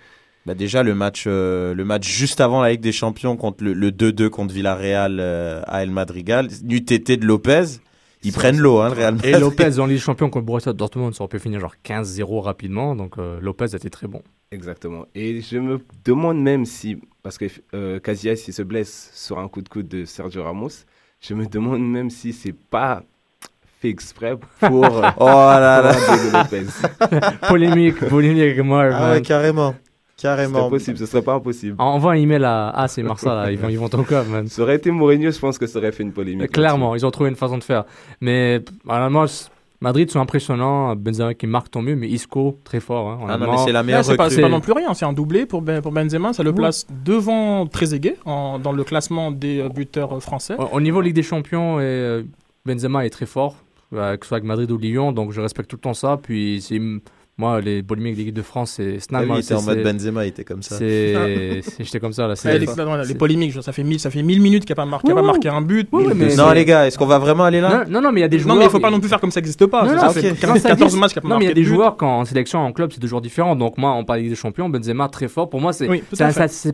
Bah 0.47 0.55
déjà 0.55 0.83
le 0.85 0.95
match 0.95 1.25
euh, 1.27 1.75
le 1.75 1.85
match 1.85 2.09
juste 2.09 2.41
avant 2.41 2.63
la 2.63 2.71
Ligue 2.71 2.81
des 2.81 2.93
Champions 2.93 3.37
contre 3.37 3.65
le 3.65 3.73
le 3.73 3.91
2-2 3.91 4.29
contre 4.29 4.55
Villarreal 4.55 5.19
euh, 5.21 5.61
à 5.67 5.83
El 5.83 5.91
Madrigal, 5.91 6.49
n'eût 6.63 6.77
été 6.77 7.17
de 7.17 7.25
Lopez, 7.27 7.65
Ils 8.23 8.33
prennent 8.33 8.59
l'eau, 8.59 8.79
hein, 8.79 8.89
le 8.89 8.95
Real 8.95 9.15
Et 9.25 9.33
Madrid. 9.33 9.41
Lopez 9.41 9.79
en 9.81 9.87
Ligue 9.87 9.97
des 9.97 10.03
Champions 10.03 10.31
contre 10.31 10.47
Borussia 10.47 10.73
Dortmund, 10.73 11.15
ça 11.15 11.25
aurait 11.25 11.31
pu 11.37 11.41
finir 11.41 11.59
genre 11.61 11.75
15-0 11.85 12.41
rapidement. 12.43 12.95
Donc 12.95 13.19
euh, 13.19 13.41
Lopez 13.41 13.67
a 13.73 13.77
été 13.77 13.91
très 13.91 14.07
bon. 14.07 14.23
Exactement. 14.53 15.07
Et 15.17 15.41
je 15.41 15.59
me 15.59 15.81
demande 16.05 16.41
même 16.41 16.65
si, 16.65 16.97
parce 17.25 17.39
que 17.39 17.47
euh, 17.75 17.99
Casillas, 17.99 18.45
il 18.47 18.53
se 18.55 18.63
blesse 18.63 19.11
sur 19.15 19.41
un 19.41 19.49
coup 19.49 19.63
de 19.63 19.69
coude 19.69 19.89
de 19.89 20.05
Sergio 20.05 20.45
Ramos, 20.45 20.69
je 21.21 21.35
me 21.35 21.47
demande 21.47 21.81
même 21.83 22.11
si 22.11 22.33
c'est 22.33 22.55
pas 22.55 23.03
fait 23.81 23.89
exprès 23.89 24.37
pour. 24.61 24.85
euh, 25.05 25.11
Oh 25.19 25.27
là 25.27 25.83
là. 25.83 25.93
Lopez. 26.33 26.67
polémique, 27.49 27.99
polémique 28.09 28.59
Marv. 28.59 28.93
Ah 28.95 29.11
ouais, 29.13 29.23
carrément. 29.23 29.75
Carrément. 30.17 30.65
C'est 30.65 30.71
possible, 30.71 30.99
ce 30.99 31.05
serait 31.05 31.21
pas 31.23 31.35
impossible. 31.35 31.75
Envoie 31.79 32.13
un 32.13 32.17
email 32.17 32.43
à 32.43 32.71
Ah, 32.75 32.89
c'est 32.89 33.03
Marsa, 33.03 33.35
là. 33.35 33.53
Ils 33.53 33.59
vont, 33.59 33.69
ils 33.69 33.79
vont 33.79 33.91
ton 33.91 34.03
club, 34.03 34.27
man. 34.29 34.47
Ça 34.49 34.63
aurait 34.63 34.77
été 34.77 34.91
Mourinho, 34.91 35.31
je 35.31 35.39
pense 35.39 35.59
que 35.59 35.67
ça 35.67 35.79
aurait 35.79 35.93
fait 35.93 36.05
une 36.05 36.13
polémique. 36.13 36.51
Clairement, 36.53 36.95
ils 36.95 37.05
ont 37.05 37.11
trouvé 37.11 37.29
une 37.29 37.37
façon 37.37 37.59
de 37.59 37.63
faire. 37.65 37.85
Mais 38.23 38.63
honnêtement, 38.89 39.27
c- 39.27 39.49
Madrid 39.81 40.11
sont 40.11 40.21
impressionnants. 40.21 40.95
Benzema 40.97 41.35
qui 41.35 41.47
marque 41.47 41.71
tant 41.71 41.83
mieux, 41.83 41.97
mais 41.97 42.09
Isco 42.09 42.59
très 42.65 42.81
fort. 42.81 43.09
Hein, 43.11 43.27
Ah 43.29 43.57
c'est 43.65 43.73
la 43.73 43.83
meilleure 43.83 44.05
c'est 44.05 44.17
pas, 44.17 44.29
pas 44.31 44.49
non 44.49 44.61
plus 44.61 44.73
rien, 44.73 44.95
c'est 44.95 45.05
un 45.05 45.13
doublé 45.13 45.47
pour, 45.47 45.63
Ben- 45.63 45.83
pour 45.83 45.93
Benzema, 45.93 46.33
ça 46.33 46.43
le 46.43 46.51
Oui. 46.51 46.57
place 46.57 46.87
devant 47.05 47.67
Trezeguet 47.67 48.17
en- 48.25 48.59
dans 48.59 48.73
le 48.73 48.85
classement 48.85 49.31
des 49.31 49.61
euh, 49.61 49.69
buteurs 49.69 50.17
euh, 50.17 50.21
français. 50.21 50.55
Au, 50.59 50.77
au 50.77 50.81
niveau 50.81 51.01
Ligue 51.01 51.15
des 51.15 51.23
Champions, 51.23 51.79
et, 51.81 51.85
euh, 51.85 52.23
Benzema 52.65 53.05
est 53.07 53.11
très 53.11 53.27
fort, 53.27 53.57
que 53.93 53.97
ce 54.23 54.29
soit 54.29 54.39
avec 54.39 54.45
Madrid 54.49 54.71
ou 54.71 54.79
Lyon, 54.79 55.13
donc 55.13 55.33
je 55.33 55.41
respecte 55.41 55.71
tout 55.71 55.77
le 55.77 55.81
temps 55.81 55.95
ça. 55.95 56.19
Puis 56.21 56.61
c'est 56.63 56.81
moi, 57.39 57.61
les 57.61 57.83
polémiques 57.83 58.15
de 58.15 58.19
l'équipe 58.21 58.35
de 58.35 58.41
France, 58.43 58.73
c'est 58.77 58.99
c'est 58.99 59.09
Ah 59.13 59.21
oui, 59.23 59.29
il 59.35 59.39
était 59.41 59.53
en 59.55 59.59
c'est- 59.59 59.67
mode 59.75 59.83
Benzema, 59.83 60.25
il 60.25 60.29
était 60.29 60.45
comme 60.45 60.63
ça. 60.63 60.77
c'est- 60.79 61.15
c'est- 61.63 61.85
J'étais 61.85 62.01
comme 62.01 62.13
ça 62.15 62.27
là. 62.27 62.35
Ouais, 62.45 62.59
les, 62.59 62.67
non, 62.67 62.97
les 62.97 63.05
c'est- 63.05 63.15
polémiques, 63.15 63.53
genre, 63.53 63.63
ça 63.63 63.73
fait 63.73 63.83
mille, 63.85 64.01
ça 64.01 64.11
fait 64.11 64.23
mille 64.23 64.41
minutes 64.41 64.65
qu'il 64.65 64.73
n'a 64.73 64.77
pas, 64.83 64.87
marqué, 64.87 65.09
qu'il 65.09 65.13
a 65.13 65.21
pas 65.21 65.27
marqué 65.27 65.49
un 65.49 65.61
but. 65.61 65.87
Oui, 65.93 66.05
oui, 66.07 66.13
mais 66.17 66.35
Non, 66.35 66.51
les 66.53 66.65
gars, 66.65 66.87
est-ce 66.87 66.97
qu'on 66.97 67.05
va 67.07 67.19
vraiment 67.19 67.45
aller 67.45 67.61
là? 67.61 67.85
Non, 67.85 67.91
non, 67.91 68.01
non, 68.01 68.13
mais 68.13 68.21
il 68.21 68.23
y 68.23 68.25
a 68.25 68.29
des 68.29 68.39
joueurs. 68.39 68.55
Non, 68.55 68.59
mais 68.61 68.67
il 68.67 68.71
faut 68.71 68.81
pas 68.81 68.91
non 68.91 69.01
plus 69.01 69.09
faire 69.11 69.21
comme 69.21 69.31
ça 69.31 69.41
n'existe 69.41 69.67
pas. 69.67 69.83
Non, 69.85 69.99
ça 69.99 70.07
non, 70.07 70.13
fait 70.13 70.31
ok. 70.31 70.39
15 70.39 70.63
14 70.63 70.97
matchs 70.97 71.11
qu'il 71.13 71.19
a 71.19 71.23
pas 71.23 71.29
Non, 71.29 71.39
mais 71.39 71.45
il 71.45 71.49
y 71.49 71.51
a 71.51 71.51
marqué 71.51 71.55
des 71.61 71.69
but. 71.69 71.75
joueurs 71.75 71.97
quand 71.99 72.21
en 72.21 72.25
sélection, 72.25 72.61
en 72.61 72.73
club, 72.73 72.91
c'est 72.93 73.01
toujours 73.01 73.21
différent. 73.21 73.55
Donc 73.55 73.77
moi, 73.77 73.93
on 73.93 74.05
parle 74.05 74.21
de 74.21 74.23
Ligue 74.23 74.33
des 74.33 74.37
Champions, 74.37 74.69
Benzema 74.71 75.09
très 75.11 75.29
fort. 75.29 75.51
Pour 75.51 75.61
moi, 75.61 75.73
c'est 75.75 75.89
Oui, 75.89 76.03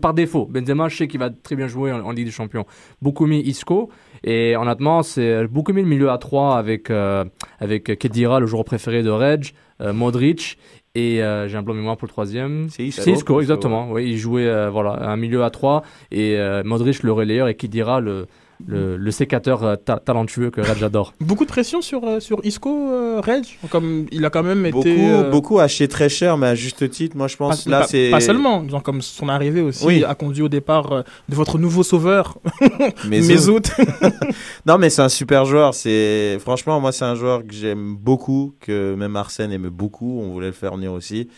par 0.01 0.15
défaut. 0.15 0.47
Benzema, 0.49 0.89
je 0.89 0.97
sais 0.97 1.09
qu'il 1.09 1.19
va 1.19 1.31
très 1.31 1.57
bien 1.57 1.67
jouer 1.67 1.91
en, 1.93 2.01
en 2.05 2.13
Ligue 2.13 2.27
des 2.27 2.31
Champions. 2.33 2.67
Beaucoup 3.01 3.27
mis 3.27 3.41
Isco 3.41 3.91
et 4.25 4.57
honnêtement, 4.57 5.03
c'est 5.03 5.47
beaucoup 5.49 5.73
mis 5.73 5.83
le 5.83 5.89
milieu 5.89 6.11
à 6.11 6.19
3 6.19 6.57
avec 6.57 6.89
euh, 6.91 7.25
avec 7.59 7.99
Kedira, 7.99 8.39
le 8.39 8.47
joueur 8.47 8.65
préféré 8.65 9.03
de 9.03 9.11
Reg, 9.11 9.51
Modric. 9.83 10.59
Et 10.95 11.23
euh, 11.23 11.49
j'ai 11.49 11.57
un 11.57 11.63
blanc 11.63 11.73
de 11.73 11.79
mémoire 11.79 11.97
pour 11.97 12.07
le 12.07 12.13
troisième. 12.13 12.69
C'est 12.71 12.85
Isco. 12.85 13.41
Exactement. 13.41 13.91
Oui, 13.91 14.11
il 14.11 14.19
jouait 14.19 14.47
euh, 14.47 14.69
voilà, 14.69 15.09
un 15.09 15.17
milieu 15.17 15.43
à 15.43 15.51
3 15.51 15.83
et 16.11 16.37
euh, 16.37 16.63
Modric 16.65 17.03
le 17.03 17.13
relayeur 17.13 17.49
et 17.49 17.55
Kedira 17.55 18.01
le, 18.01 18.27
le, 18.67 18.97
le 18.97 19.11
sécateur 19.11 19.63
euh, 19.65 19.77
ta- 19.77 19.99
talentueux 19.99 20.51
que 20.51 20.61
Reg 20.61 20.83
adore. 20.83 21.15
Beaucoup 21.21 21.45
de 21.45 21.51
pression 21.51 21.81
sur, 21.83 22.05
euh, 22.05 22.21
sur 22.21 22.41
Isco, 22.45 22.71
euh, 22.91 23.21
Reg. 23.21 23.45
Comme 23.71 24.07
il 24.13 24.25
a 24.25 24.31
quand 24.31 24.43
même 24.43 24.71
Beaucoup, 24.71 24.87
été. 24.89 25.11
euh, 25.11 25.31
beaucoup 25.31 25.59
acheté 25.59 25.89
très 25.89 26.09
cher, 26.09 26.37
mais 26.37 26.49
à 26.49 26.55
juste 26.55 26.89
titre, 26.91 27.17
moi 27.17 27.29
je 27.29 27.37
Pas, 27.37 27.49
pense 27.49 27.67
là 27.67 27.81
pas- 27.81 27.87
c'est. 27.87 28.11
pas 28.11 28.21
seulement, 28.21 28.69
genre, 28.69 28.83
comme 28.83 29.03
son 29.03 29.29
arrivée 29.29 29.61
aussi 29.61 29.85
Oui. 29.87 30.05
a 30.05 30.15
conduit 30.15 30.43
au 30.43 30.49
départ 30.49 31.05
de 31.29 31.35
votre 31.35 31.59
nouveau 31.59 31.83
sauveur, 31.83 32.39
Mesut. 33.09 33.33
Mesut. 33.33 33.73
non, 34.67 34.79
mais 34.79 34.91
c'est 34.91 35.03
un 35.03 35.09
super 35.09 35.45
joueur. 35.45 35.75
C'est 35.75 36.39
franchement, 36.41 36.81
moi, 36.81 36.93
c'est 36.93 37.05
un 37.05 37.15
joueur 37.15 37.47
que 37.47 37.53
j'aime 37.53 37.95
beaucoup, 37.97 38.55
que 38.61 38.95
même 38.95 39.17
Arsène 39.17 39.53
aime 39.53 39.69
beaucoup. 39.69 40.21
On 40.23 40.33
voulait 40.33 40.47
le 40.49 40.53
faire 40.53 40.75
venir 40.77 40.93
aussi. 40.93 41.29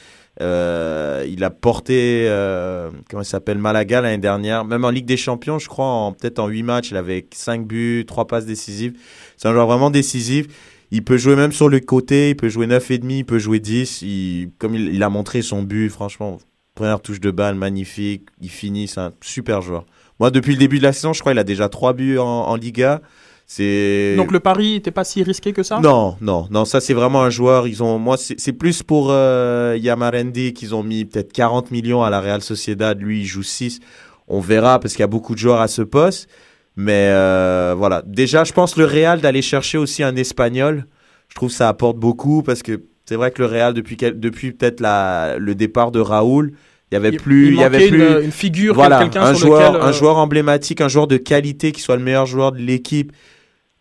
Euh, 0.40 1.24
il 1.28 1.44
a 1.44 1.50
porté, 1.50 2.26
euh, 2.28 2.90
comment 3.08 3.22
il 3.22 3.26
s'appelle, 3.26 3.58
Malaga 3.58 4.00
l'année 4.00 4.18
dernière. 4.18 4.64
Même 4.64 4.84
en 4.84 4.90
Ligue 4.90 5.06
des 5.06 5.16
Champions, 5.16 5.58
je 5.58 5.68
crois, 5.68 5.86
en 5.86 6.12
peut-être 6.12 6.38
en 6.38 6.48
8 6.48 6.62
matchs, 6.62 6.90
il 6.90 6.96
avait 6.96 7.26
5 7.32 7.66
buts, 7.66 8.04
3 8.06 8.26
passes 8.26 8.46
décisives. 8.46 8.94
C'est 9.36 9.48
un 9.48 9.52
joueur 9.52 9.66
vraiment 9.66 9.90
décisif. 9.90 10.46
Il 10.90 11.04
peut 11.04 11.16
jouer 11.16 11.36
même 11.36 11.52
sur 11.52 11.68
le 11.68 11.80
côté, 11.80 12.30
il 12.30 12.36
peut 12.36 12.48
jouer 12.48 12.66
9,5, 12.66 13.10
il 13.10 13.24
peut 13.24 13.38
jouer 13.38 13.60
10. 13.60 14.02
Il, 14.02 14.50
comme 14.58 14.74
il, 14.74 15.02
a 15.02 15.08
montré 15.08 15.42
son 15.42 15.62
but, 15.62 15.88
franchement, 15.88 16.38
première 16.74 17.00
touche 17.00 17.20
de 17.20 17.30
balle, 17.30 17.54
magnifique. 17.54 18.28
Il 18.40 18.50
finit, 18.50 18.88
c'est 18.88 19.00
un 19.00 19.12
super 19.20 19.62
joueur. 19.62 19.86
Moi, 20.20 20.30
depuis 20.30 20.52
le 20.52 20.58
début 20.58 20.78
de 20.78 20.84
la 20.84 20.92
saison, 20.92 21.12
je 21.12 21.20
crois 21.20 21.32
qu'il 21.32 21.38
a 21.38 21.44
déjà 21.44 21.68
3 21.68 21.92
buts 21.94 22.18
en 22.18 22.54
Liga. 22.56 23.02
C'est 23.56 24.14
Donc 24.16 24.32
le 24.32 24.40
pari 24.40 24.72
n'était 24.72 24.90
pas 24.90 25.04
si 25.04 25.22
risqué 25.22 25.52
que 25.52 25.62
ça? 25.62 25.78
Non, 25.78 26.16
non, 26.20 26.48
non, 26.50 26.64
ça 26.64 26.80
c'est 26.80 26.92
vraiment 26.94 27.22
un 27.22 27.30
joueur. 27.30 27.68
Ils 27.68 27.84
ont, 27.84 28.00
moi, 28.00 28.16
c'est 28.18 28.52
plus 28.52 28.82
pour 28.82 29.08
euh, 29.10 29.78
Yamarendi 29.80 30.52
qu'ils 30.54 30.74
ont 30.74 30.82
mis 30.82 31.04
peut-être 31.04 31.32
40 31.32 31.70
millions 31.70 32.02
à 32.02 32.10
la 32.10 32.20
Real 32.20 32.40
Sociedad. 32.42 33.00
Lui, 33.00 33.20
il 33.20 33.26
joue 33.26 33.44
6. 33.44 33.78
On 34.26 34.40
verra 34.40 34.80
parce 34.80 34.94
qu'il 34.94 35.00
y 35.00 35.04
a 35.04 35.08
beaucoup 35.08 35.34
de 35.34 35.38
joueurs 35.38 35.60
à 35.60 35.68
ce 35.68 35.82
poste. 35.82 36.28
Mais 36.76 37.10
euh, 37.12 37.76
voilà, 37.78 38.02
déjà, 38.04 38.42
je 38.42 38.52
pense 38.52 38.76
le 38.76 38.86
Real 38.86 39.20
d'aller 39.20 39.42
chercher 39.42 39.78
aussi 39.78 40.02
un 40.02 40.16
Espagnol. 40.16 40.86
Je 41.28 41.36
trouve 41.36 41.50
que 41.50 41.54
ça 41.54 41.68
apporte 41.68 41.96
beaucoup 41.98 42.42
parce 42.42 42.62
que 42.64 42.82
c'est 43.04 43.14
vrai 43.14 43.30
que 43.30 43.40
le 43.40 43.46
Real 43.46 43.72
depuis 43.72 43.96
depuis 43.96 44.50
peut-être 44.50 44.80
le 45.38 45.54
départ 45.54 45.92
de 45.92 46.00
Raoul, 46.00 46.54
il 46.90 46.94
y 46.94 46.96
avait 46.96 47.12
plus, 47.12 47.48
il 47.48 47.52
il 47.54 47.60
y 47.60 47.62
avait 47.64 47.88
plus 47.88 48.02
une- 48.18 48.24
une 48.24 48.32
figure, 48.32 48.74
voilà, 48.74 49.00
un 49.14 49.34
sur 49.34 49.46
joueur, 49.46 49.72
lequel, 49.74 49.82
euh, 49.82 49.86
un 49.86 49.92
joueur 49.92 50.16
emblématique, 50.16 50.80
un 50.80 50.88
joueur 50.88 51.06
de 51.06 51.16
qualité 51.18 51.70
qui 51.70 51.80
soit 51.80 51.96
le 51.96 52.02
meilleur 52.02 52.26
joueur 52.26 52.50
de 52.52 52.58
l'équipe, 52.58 53.12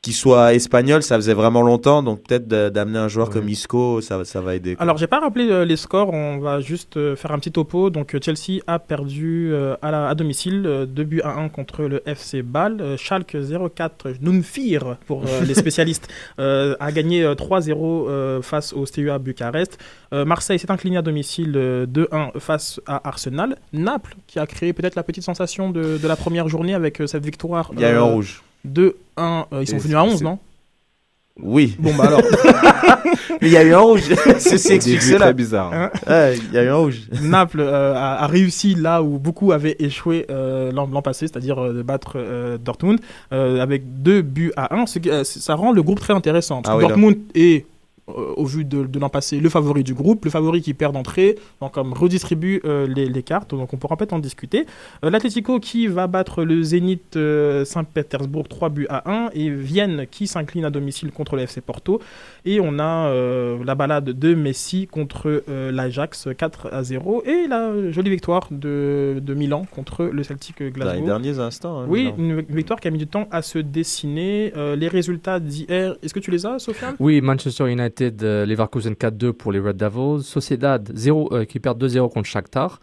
qui 0.04 0.12
soit 0.14 0.54
espagnol, 0.54 1.02
ça 1.02 1.16
faisait 1.16 1.34
vraiment 1.34 1.62
longtemps. 1.62 2.04
Donc 2.04 2.22
peut-être 2.28 2.46
d'amener 2.48 3.00
un 3.00 3.08
joueur 3.08 3.30
comme 3.32 3.48
Isco, 3.48 4.02
ça, 4.02 4.24
ça 4.26 4.42
va 4.42 4.54
aider. 4.54 4.76
quoi. 4.76 4.84
Alors, 4.84 4.98
j'ai 4.98 5.08
pas 5.08 5.22
rappelé 5.22 5.50
euh, 5.50 5.64
les 5.64 5.78
scores, 5.78 6.14
on 6.14 6.40
va 6.40 6.60
juste 6.60 6.98
euh, 6.98 7.16
faire 7.16 7.32
un 7.32 7.40
petit 7.40 7.54
topo. 7.54 7.90
Donc, 7.90 8.14
euh, 8.14 8.20
Chelsea 8.22 8.62
a 8.68 8.80
perdu 8.80 9.50
euh, 9.54 9.76
à, 9.82 9.92
la- 9.92 10.10
à 10.10 10.14
domicile 10.14 10.86
2 10.88 11.04
buts 11.06 11.22
à 11.24 11.30
1 11.40 11.48
contre 11.48 11.84
le 11.84 12.04
FC 12.06 12.42
Bâle. 12.42 12.96
Schalke 12.98 13.38
04, 13.76 14.10
Nunfir 14.22 14.98
pour 15.08 15.24
les 15.48 15.54
spécialistes, 15.54 16.10
a 16.38 16.92
gagné 16.92 17.24
euh, 17.24 17.34
3-0 17.34 17.74
euh, 18.10 18.42
face 18.42 18.74
au 18.74 18.86
STUA 18.86 19.18
Bucarest. 19.20 19.78
Marseille 20.12 20.60
s'est 20.60 20.70
incliné 20.70 20.98
à 20.98 21.02
domicile 21.02 21.54
euh, 21.56 21.86
2-1 21.88 22.38
face 22.40 22.80
à 22.86 23.08
Arsenal. 23.08 23.56
Naples, 23.72 24.16
qui 24.28 24.38
a 24.38 24.46
créé 24.46 24.74
peut-être 24.74 24.96
la 24.96 25.04
petite 25.04 25.24
sensation 25.24 25.70
de, 25.72 25.98
de 25.98 26.08
la 26.10 26.16
première 26.18 26.50
journée 26.50 26.74
avec 26.74 27.02
cette 27.08 27.24
victoire. 27.24 27.72
Il 27.74 27.80
y 27.80 27.86
a 27.86 27.94
eu 27.94 27.96
un 27.96 28.02
rouge. 28.04 28.44
2-1, 28.68 28.92
euh, 29.18 29.44
ils 29.62 29.68
sont 29.68 29.78
venus 29.78 29.96
à 29.98 30.04
11, 30.04 30.18
c'est- 30.18 30.24
non 30.24 30.40
Oui. 31.42 31.76
Bon, 31.80 31.94
bah 31.96 32.06
alors. 32.08 32.22
Mais 33.42 33.48
il 33.48 33.54
y 33.54 33.58
a 33.58 33.64
eu 33.64 33.74
un 33.74 33.80
rouge. 33.80 34.04
Ceci 34.40 34.74
explique 34.74 35.02
cela. 35.02 35.20
très 35.26 35.34
bizarre. 35.34 35.74
Hein 35.74 35.90
Ouais, 36.08 36.38
il 36.38 36.54
y 36.54 36.58
a 36.58 36.64
eu 36.64 36.68
un 36.70 36.76
rouge. 36.76 37.02
Naples 37.24 37.60
euh, 37.60 37.94
a, 37.96 38.24
a 38.24 38.28
réussi 38.28 38.76
là 38.76 39.02
où 39.04 39.18
beaucoup 39.20 39.52
avaient 39.52 39.76
échoué 39.80 40.26
euh, 40.30 40.72
l'an 40.72 40.88
passé, 41.02 41.28
c'est-à-dire 41.28 41.60
euh, 41.62 41.74
de 41.74 41.82
battre 41.82 42.14
euh, 42.16 42.58
Dortmund 42.58 43.00
euh, 43.34 43.60
avec 43.62 44.02
deux 44.04 44.22
buts 44.22 44.54
à 44.56 44.76
un. 44.76 44.86
Ce 44.86 45.00
qui- 45.00 45.10
euh, 45.10 45.24
ça 45.24 45.56
rend 45.56 45.72
le 45.72 45.82
groupe 45.84 46.00
très 46.00 46.14
intéressant. 46.14 46.62
Parce 46.62 46.70
Ah 46.74 46.78
que 46.80 46.84
oui, 46.84 46.84
là. 46.84 46.96
Dortmund 46.96 47.18
est, 47.36 47.66
au 48.08 48.46
vu 48.46 48.66
de, 48.66 48.84
de 48.84 49.00
l'an 49.00 49.08
passé, 49.10 49.40
le 49.40 49.48
favori 49.50 49.84
du 49.84 49.94
groupe, 49.94 50.26
le 50.26 50.32
favori 50.32 50.62
qui 50.62 50.74
perd 50.74 50.94
d'entrée, 50.94 51.38
donc 51.62 51.72
comme 51.74 51.94
redistribue 51.94 52.60
euh, 52.66 52.86
les, 52.86 53.06
les 53.08 53.24
cartes, 53.24 53.52
donc 53.52 53.74
on 53.74 53.78
pourra 53.78 53.96
peut-être 53.96 54.12
en 54.12 54.20
discuter. 54.20 54.66
Euh, 55.06 55.10
L'Atlético 55.10 55.60
qui 55.60 55.88
va 55.88 56.08
battre 56.08 56.44
le 56.44 56.62
Zénith 56.64 57.16
euh, 57.16 57.64
Saint-Pétersbourg 57.64 58.48
3 58.50 58.70
buts 58.70 58.88
à 58.90 59.10
1 59.10 59.30
et 59.34 59.50
Vienne 59.50 60.06
qui 60.12 60.28
s'incline 60.28 60.66
à 60.66 60.70
domicile 60.70 61.12
contre 61.12 61.38
le 61.38 61.44
FC 61.44 61.62
Porto. 61.62 62.02
Et 62.46 62.60
on 62.60 62.78
a 62.80 63.08
euh, 63.08 63.64
la 63.64 63.76
balade 63.76 64.06
de 64.10 64.34
Messi 64.36 64.88
contre 64.88 65.44
euh, 65.48 65.72
l'Ajax 65.72 66.28
4 66.38 66.74
à 66.74 66.84
0 66.84 67.24
et 67.26 67.48
la 67.48 67.90
jolie 67.92 68.10
victoire 68.10 68.48
de, 68.52 69.22
de 69.22 69.34
Milan 69.34 69.66
contre 69.72 70.04
le 70.06 70.24
Celtic 70.24 70.62
Dans 70.62 70.70
Glasgow. 70.72 71.00
les 71.00 71.06
derniers 71.06 71.40
instants. 71.40 71.80
hein, 71.80 71.86
Oui, 71.88 72.12
Milan. 72.18 72.42
une 72.50 72.56
victoire 72.56 72.82
qui 72.82 72.90
a 72.90 72.92
mis 72.92 72.98
du 72.98 73.08
temps 73.08 73.30
à 73.32 73.42
se 73.42 73.60
dessiner. 73.60 74.52
Euh, 74.58 74.76
les 74.76 74.88
résultats 74.90 75.40
d'hier, 75.40 75.96
est-ce 76.04 76.14
que 76.14 76.20
tu 76.20 76.32
les 76.32 76.46
as, 76.46 76.60
Sofiane? 76.60 76.96
Oui, 77.00 77.22
Manchester 77.22 77.72
United, 77.72 77.93
euh, 78.02 78.46
Leverkusen 78.46 78.94
4-2 78.94 79.32
pour 79.34 79.52
les 79.52 79.60
Red 79.60 79.78
Devils. 79.78 80.24
Sociedad 80.24 80.90
0, 80.94 81.30
euh, 81.34 81.46
qui 81.46 81.60
perd 81.60 81.82
2-0 81.84 82.10
contre 82.12 82.28
Shakhtar. 82.28 82.80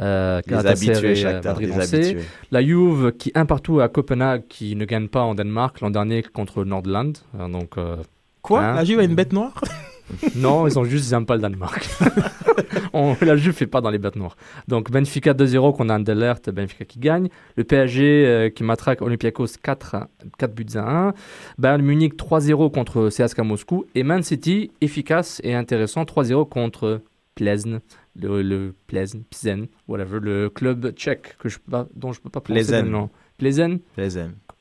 Euh, 0.00 0.40
Les 0.46 0.66
habitués, 0.66 1.06
euh, 1.10 1.14
Shakhtar, 1.14 1.60
les 1.60 1.72
habitués. 1.72 2.22
La 2.50 2.62
Juve 2.62 3.12
qui 3.12 3.30
1 3.34 3.44
partout 3.44 3.80
à 3.80 3.88
Copenhague, 3.88 4.44
qui 4.48 4.74
ne 4.74 4.84
gagne 4.86 5.08
pas 5.08 5.20
en 5.22 5.34
Danemark 5.34 5.80
l'an 5.80 5.90
dernier 5.90 6.22
contre 6.22 6.64
Nordland. 6.64 7.18
Euh, 7.38 7.48
donc, 7.48 7.76
euh, 7.76 7.96
Quoi? 8.40 8.60
hein. 8.64 8.74
La 8.76 8.84
Juve 8.84 9.00
a 9.00 9.04
une 9.04 9.14
bête 9.14 9.32
noire? 9.32 9.60
Non, 10.36 10.66
ils 10.66 10.78
ont 10.78 10.84
juste, 10.84 11.08
ils 11.08 11.12
n'aiment 11.14 11.26
pas 11.26 11.36
le 11.36 11.42
Danemark. 11.42 11.88
On- 12.92 13.16
la 13.22 13.36
Juve 13.36 13.52
fait 13.54 13.66
pas 13.66 13.80
dans 13.80 13.90
les 13.90 13.98
bêtes 13.98 14.16
noires. 14.16 14.36
Donc 14.68 14.90
Benfica 14.90 15.32
2-0 15.32 15.76
qu'on 15.76 15.88
a 15.88 15.96
Anderlecht, 15.96 16.50
Benfica 16.50 16.84
qui 16.84 16.98
gagne. 16.98 17.28
Le 17.56 17.64
PSG 17.64 18.26
euh, 18.26 18.50
qui 18.50 18.64
matraque 18.64 19.00
Olympiakos 19.02 19.46
4, 19.62 19.96
4 20.38 20.54
buts 20.54 20.66
à 20.76 21.08
1. 21.08 21.14
Bayern 21.58 21.82
Munich 21.82 22.14
3-0 22.16 22.70
contre 22.72 23.08
CSKA 23.08 23.42
Moscou. 23.44 23.86
Et 23.94 24.02
Man 24.02 24.22
City, 24.22 24.70
efficace 24.80 25.40
et 25.44 25.54
intéressant, 25.54 26.02
3-0 26.04 26.48
contre 26.48 27.00
Plzen. 27.34 27.80
Le, 28.14 28.42
le 28.42 28.74
Plzen, 28.88 29.68
whatever, 29.88 30.18
le 30.20 30.50
club 30.50 30.90
tchèque 30.92 31.36
que 31.38 31.48
je 31.48 31.58
peux 31.58 31.70
pas, 31.70 31.86
dont 31.94 32.12
je 32.12 32.20
peux 32.20 32.28
pas 32.28 32.40
prononcer 32.42 32.66
Plzen. 32.66 32.84
le 32.84 32.90
nom. 32.90 33.10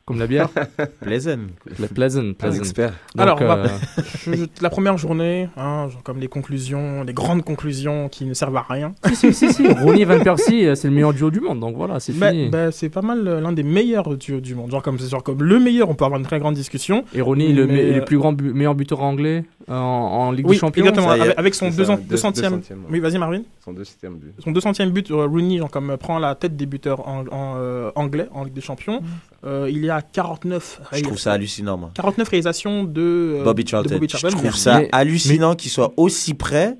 Comme 0.06 0.18
la 0.20 0.28
bière 0.28 0.50
Pleasant. 1.02 1.38
Le 1.80 1.88
pleasant, 1.88 2.34
pleasant. 2.34 2.60
expert. 2.60 2.92
Donc, 3.16 3.22
Alors, 3.22 3.38
on 3.42 3.46
va- 3.46 3.58
euh, 3.58 3.68
je- 4.26 4.34
je- 4.34 4.46
la 4.62 4.70
première 4.70 4.98
journée, 4.98 5.48
hein, 5.56 5.88
genre 5.90 6.02
comme 6.04 6.20
les 6.20 6.28
conclusions, 6.28 7.04
les 7.04 7.14
grandes 7.14 7.44
conclusions 7.44 8.10
qui 8.10 8.26
ne 8.26 8.34
servent 8.34 8.58
à 8.58 8.66
rien. 8.68 8.94
si, 9.14 9.16
si, 9.16 9.34
si, 9.34 9.54
si. 9.54 9.68
Rooney 9.72 10.02
et 10.02 10.06
Van 10.06 10.20
Persie, 10.20 10.66
euh, 10.66 10.76
c'est 10.76 10.88
le 10.88 10.94
meilleur 10.94 11.14
duo 11.14 11.30
du 11.30 11.40
monde, 11.40 11.60
donc 11.60 11.76
voilà, 11.76 12.00
c'est 12.00 12.14
Bah, 12.14 12.32
fini. 12.32 12.50
bah, 12.50 12.72
c'est 12.72 12.90
pas 12.90 13.02
mal 13.04 13.28
euh, 13.28 13.40
l'un 13.42 13.52
des 13.54 13.64
meilleurs 13.64 14.18
duos 14.18 14.42
du 14.42 14.56
monde. 14.56 14.72
Genre 14.72 14.82
comme, 14.82 15.00
genre 15.00 15.24
comme 15.24 15.44
le 15.44 15.60
meilleur, 15.60 15.90
on 15.90 15.94
peut 15.96 16.06
avoir 16.06 16.20
une 16.20 16.26
très 16.26 16.40
grande 16.40 16.56
discussion. 16.56 17.06
Et 17.14 17.22
Rooney, 17.22 17.54
le, 17.54 17.68
Mais, 17.68 17.84
euh, 17.84 17.96
le 18.00 18.06
plus 18.06 18.18
grand 18.18 18.34
bu- 18.34 18.54
meilleur 18.54 18.74
buteur 18.76 19.02
anglais 19.04 19.46
euh, 19.70 19.74
en, 19.76 20.28
en 20.28 20.32
Ligue 20.32 20.48
Oui, 20.48 20.56
des 20.56 20.60
Champions. 20.60 20.84
exactement. 20.84 21.10
Ça 21.10 21.18
y 21.18 21.20
est, 21.20 21.24
Avec, 21.24 21.40
avec 21.40 21.56
son 21.56 21.70
c'est 21.72 21.78
200 21.78 21.96
ça, 21.98 22.02
deux- 22.02 22.16
200e. 22.16 22.32
200e, 22.32 22.54
ouais. 22.74 22.78
Oui, 22.90 23.00
vas-y, 23.00 23.18
Marvin. 23.20 23.42
Son 23.64 23.72
200e 23.74 24.10
but. 24.16 24.34
Son 24.40 24.52
200e 24.52 24.90
but, 24.90 25.12
euh, 25.12 25.26
Rooney, 25.28 25.60
genre, 25.60 25.70
comme, 25.70 25.92
euh, 25.92 25.98
prend 25.98 26.18
la 26.20 26.34
tête 26.36 26.58
des 26.58 26.66
buteurs 26.66 27.08
en, 27.08 27.22
en, 27.32 27.54
euh, 27.58 27.92
anglais 27.96 28.28
en 28.34 28.44
Ligue 28.44 28.54
des 28.56 28.62
Champions. 28.62 29.02
Euh, 29.44 29.68
il 29.72 29.84
y 29.84 29.90
a 29.92 30.02
49, 30.02 30.82
Je 30.94 31.02
trouve 31.02 31.20
ça 31.20 31.34
hallucinant, 31.34 31.78
moi. 31.78 31.92
49 31.94 32.28
réalisations 32.30 32.84
de, 32.84 33.02
euh, 33.40 33.44
Bobby 33.44 33.64
de 33.64 33.70
Charlton. 33.70 33.94
Bobby 33.96 34.08
Je 34.10 34.12
Charlton. 34.18 34.30
trouve 34.38 34.44
Merci. 34.44 34.60
ça 34.62 34.80
Mais- 34.80 34.90
hallucinant 34.92 35.56
qu'il 35.56 35.70
soit 35.72 35.94
aussi 35.98 36.34
près 36.34 36.78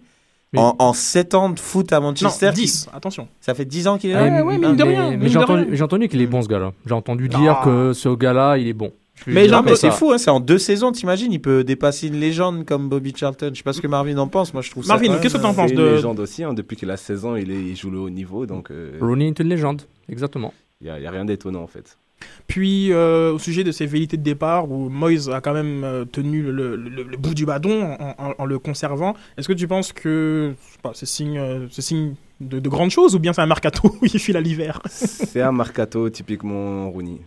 en, 0.56 0.76
en 0.80 0.94
7 0.94 1.34
ans 1.34 1.50
de 1.50 1.60
foot 1.60 1.94
à 1.94 2.00
Manchester. 2.00 2.48
Non, 2.48 2.52
qui- 2.54 2.62
10, 2.62 2.90
attention. 2.94 3.28
Ça 3.40 3.54
fait 3.54 3.66
10 3.66 3.88
ans 3.88 3.98
qu'il 3.98 4.10
est 4.10 4.14
là. 4.14 4.30
mais- 4.30 4.42
ouais, 4.42 4.58
mais, 4.58 4.68
mine 4.68 4.76
de 4.76 4.84
rien, 4.84 5.10
mais 5.12 5.18
mine 5.18 5.28
j'ai 5.30 5.84
entendu, 5.84 6.08
qu'il 6.10 6.22
est 6.22 6.28
bon 6.28 6.42
ce 6.42 6.48
gars-là. 6.48 6.74
J'ai 6.86 6.94
entendu 6.94 7.30
Ah. 7.34 7.38
dire 7.38 7.60
que 7.64 7.94
ce 7.94 8.10
gars-là, 8.10 8.58
il 8.58 8.68
est 8.68 8.74
bon. 8.74 8.92
Je 9.26 9.32
Mais 9.32 9.48
je 9.48 9.76
c'est 9.76 9.92
fou, 9.92 10.12
hein, 10.12 10.18
c'est 10.18 10.32
en 10.32 10.40
deux 10.40 10.58
saisons, 10.58 10.92
t'imagines, 10.92 11.32
il 11.32 11.40
peut 11.40 11.64
dépasser 11.64 12.08
une 12.08 12.20
légende 12.20 12.66
comme 12.66 12.90
Bobby 12.90 13.14
Charlton. 13.16 13.52
Je 13.54 13.58
sais 13.58 13.64
pas 13.64 13.72
ce 13.74 13.80
que 13.80 13.86
Marvin 13.86 14.18
en 14.18 14.28
pense, 14.28 14.52
moi 14.52 14.64
je 14.64 14.72
trouve 14.72 14.88
Marvin, 14.88 15.14
ça. 15.14 15.20
qu'est-ce 15.20 15.38
que 15.38 15.42
t'en 15.44 15.54
penses 15.54 15.70
C'est 15.70 15.76
de- 15.76 15.88
une 15.90 15.96
légende 15.96 16.20
aussi, 16.20 16.44
hein, 16.44 16.54
depuis 16.56 16.76
qu'il 16.76 16.90
a 16.90 16.98
16 16.98 17.24
ans, 17.24 17.36
il, 17.36 17.52
est, 17.52 17.56
il 17.62 17.76
joue 17.76 17.92
le 17.92 18.00
haut 18.00 18.10
niveau, 18.10 18.48
donc 18.48 18.72
euh, 18.72 18.98
Rooney 19.00 19.28
est 19.28 19.40
une 19.40 19.48
légende, 19.50 19.84
exactement. 20.10 20.54
il 20.82 20.86
n'y 20.86 20.90
a, 20.90 20.98
il 20.98 21.04
y 21.04 21.06
a 21.08 21.12
rien 21.12 21.24
d'étonnant 21.26 21.62
en 21.62 21.68
fait. 21.68 22.00
Puis, 22.48 22.92
euh, 22.92 23.34
au 23.34 23.40
sujet 23.40 23.64
de 23.64 23.72
ses 23.72 23.86
velléités 23.86 24.18
de 24.18 24.24
départ, 24.24 24.70
où 24.70 24.90
Moyes 24.90 25.30
a 25.32 25.42
quand 25.42 25.54
même 25.54 25.84
euh, 25.84 26.06
tenu 26.06 26.42
le, 26.44 26.78
bout 27.18 27.34
du 27.34 27.46
bâton 27.46 27.98
en, 28.18 28.46
le 28.46 28.60
conservant, 28.60 29.16
est-ce 29.38 29.48
que 29.48 29.54
tu 29.54 29.68
penses 29.68 29.94
que 29.94 30.54
c'est 30.94 31.06
signe, 31.06 31.38
euh, 31.38 31.68
c'est 31.70 31.82
signe 31.82 32.16
de, 32.40 32.60
de 32.60 32.70
grandes 32.70 32.90
choses 32.90 33.16
ou 33.16 33.20
bien 33.20 33.34
c'est 33.34 33.42
un 33.42 33.46
mercato 33.48 33.96
où 34.02 34.06
il 34.06 34.20
file 34.20 34.38
à 34.38 34.42
l'hiver? 34.42 34.82
C'est 34.88 35.42
un 35.42 35.52
mercato 35.52 36.10
typiquement 36.10 36.90
Rooney. 36.90 37.22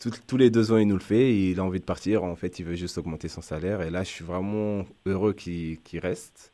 Tout- 0.00 0.10
tous 0.26 0.36
les 0.36 0.50
deux 0.50 0.72
ans, 0.72 0.76
il 0.78 0.86
nous 0.86 0.94
le 0.96 1.00
fait. 1.02 1.34
il 1.34 1.58
a 1.60 1.64
envie 1.64 1.80
de 1.80 1.84
partir. 1.84 2.24
En 2.24 2.36
fait, 2.36 2.58
il 2.58 2.64
veut 2.64 2.76
juste 2.76 2.98
augmenter 2.98 3.28
son 3.28 3.42
salaire. 3.42 3.82
Et 3.82 3.90
là, 3.90 4.02
je 4.04 4.08
suis 4.08 4.24
vraiment 4.24 4.84
heureux 5.06 5.32
qu'il 5.32 5.78
reste. 6.00 6.52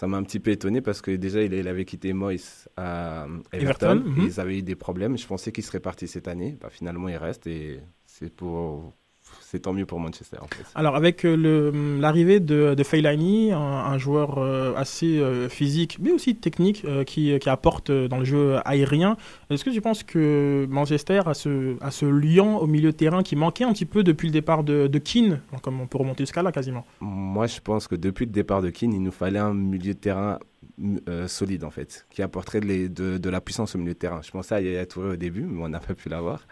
Ça 0.00 0.06
m'a 0.06 0.16
un 0.16 0.22
petit 0.22 0.40
peu 0.40 0.50
étonné 0.50 0.80
parce 0.80 1.02
que 1.02 1.10
déjà, 1.10 1.42
il, 1.42 1.52
il 1.52 1.68
avait 1.68 1.84
quitté 1.84 2.14
Moyes 2.14 2.66
à 2.78 3.26
Everton. 3.52 3.98
Everton, 3.98 4.02
mhm. 4.06 4.26
Ils 4.28 4.40
avaient 4.40 4.56
eu 4.56 4.62
des 4.62 4.74
problèmes. 4.74 5.18
Je 5.18 5.26
pensais 5.26 5.52
qu'il 5.52 5.62
serait 5.62 5.78
parti 5.78 6.08
cette 6.08 6.26
année. 6.26 6.56
Bah, 6.58 6.70
finalement, 6.70 7.06
il 7.10 7.18
reste 7.18 7.46
et 7.46 7.82
c'est 8.06 8.34
pour. 8.34 8.94
C'est 9.50 9.58
tant 9.60 9.72
mieux 9.72 9.84
pour 9.86 9.98
Manchester 9.98 10.36
en 10.40 10.46
fait. 10.46 10.62
Alors, 10.76 10.94
avec 10.94 11.24
euh, 11.24 11.36
le- 11.36 11.98
l'arrivée 12.00 12.38
de, 12.38 12.74
de 12.74 12.82
Fellaini, 12.84 13.50
un, 13.50 13.58
un 13.58 13.98
joueur 13.98 14.38
euh, 14.38 14.72
assez 14.76 15.18
euh, 15.18 15.48
physique, 15.48 15.98
mais 16.00 16.12
aussi 16.12 16.36
technique, 16.36 16.86
qui, 17.04 17.36
qui 17.38 17.48
apporte 17.48 17.90
dans 17.90 18.18
le 18.18 18.24
jeu 18.24 18.58
aérien, 18.64 19.16
est-ce 19.50 19.64
que 19.64 19.70
tu 19.70 19.80
penses 19.80 20.04
que 20.04 20.66
Manchester 20.70 21.22
a 21.26 21.34
ce, 21.34 21.76
a 21.82 21.90
ce 21.90 22.06
lien 22.06 22.54
au 22.58 22.68
milieu 22.68 22.92
de 22.92 22.96
terrain 22.96 23.24
qui 23.24 23.34
manquait 23.34 23.64
un 23.64 23.72
petit 23.72 23.86
peu 23.86 24.04
depuis 24.04 24.28
le 24.28 24.32
départ 24.32 24.62
de, 24.62 24.86
de 24.86 24.98
Keane, 24.98 25.40
comme 25.62 25.80
on 25.80 25.88
peut 25.88 25.98
remonter 25.98 26.22
jusqu'à 26.22 26.42
là 26.42 26.52
quasiment? 26.52 26.86
Moi, 27.00 27.48
je 27.48 27.58
pense 27.60 27.88
que 27.88 27.96
depuis 27.96 28.26
le 28.26 28.32
départ 28.32 28.62
de 28.62 28.70
Keane, 28.70 28.92
il 28.92 29.02
nous 29.02 29.10
fallait 29.10 29.40
un 29.40 29.52
milieu 29.54 29.94
de 29.94 29.98
terrain 29.98 30.38
euh, 31.08 31.26
solide, 31.28 31.64
en 31.64 31.70
fait, 31.70 32.06
qui 32.10 32.22
apporterait 32.22 32.60
de- 32.60 33.18
de 33.18 33.30
la 33.30 33.40
puissance 33.40 33.74
au 33.74 33.78
milieu 33.78 33.94
de 33.94 33.98
terrain. 33.98 34.20
Je 34.22 34.30
pensais 34.30 34.54
à 34.54 34.60
Yaya 34.60 34.86
Touré 34.86 35.08
au 35.10 35.16
début, 35.16 35.42
mais 35.42 35.62
on 35.64 35.68
n'a 35.68 35.80
pas 35.80 35.94
pu 35.94 36.08
l'avoir. 36.08 36.46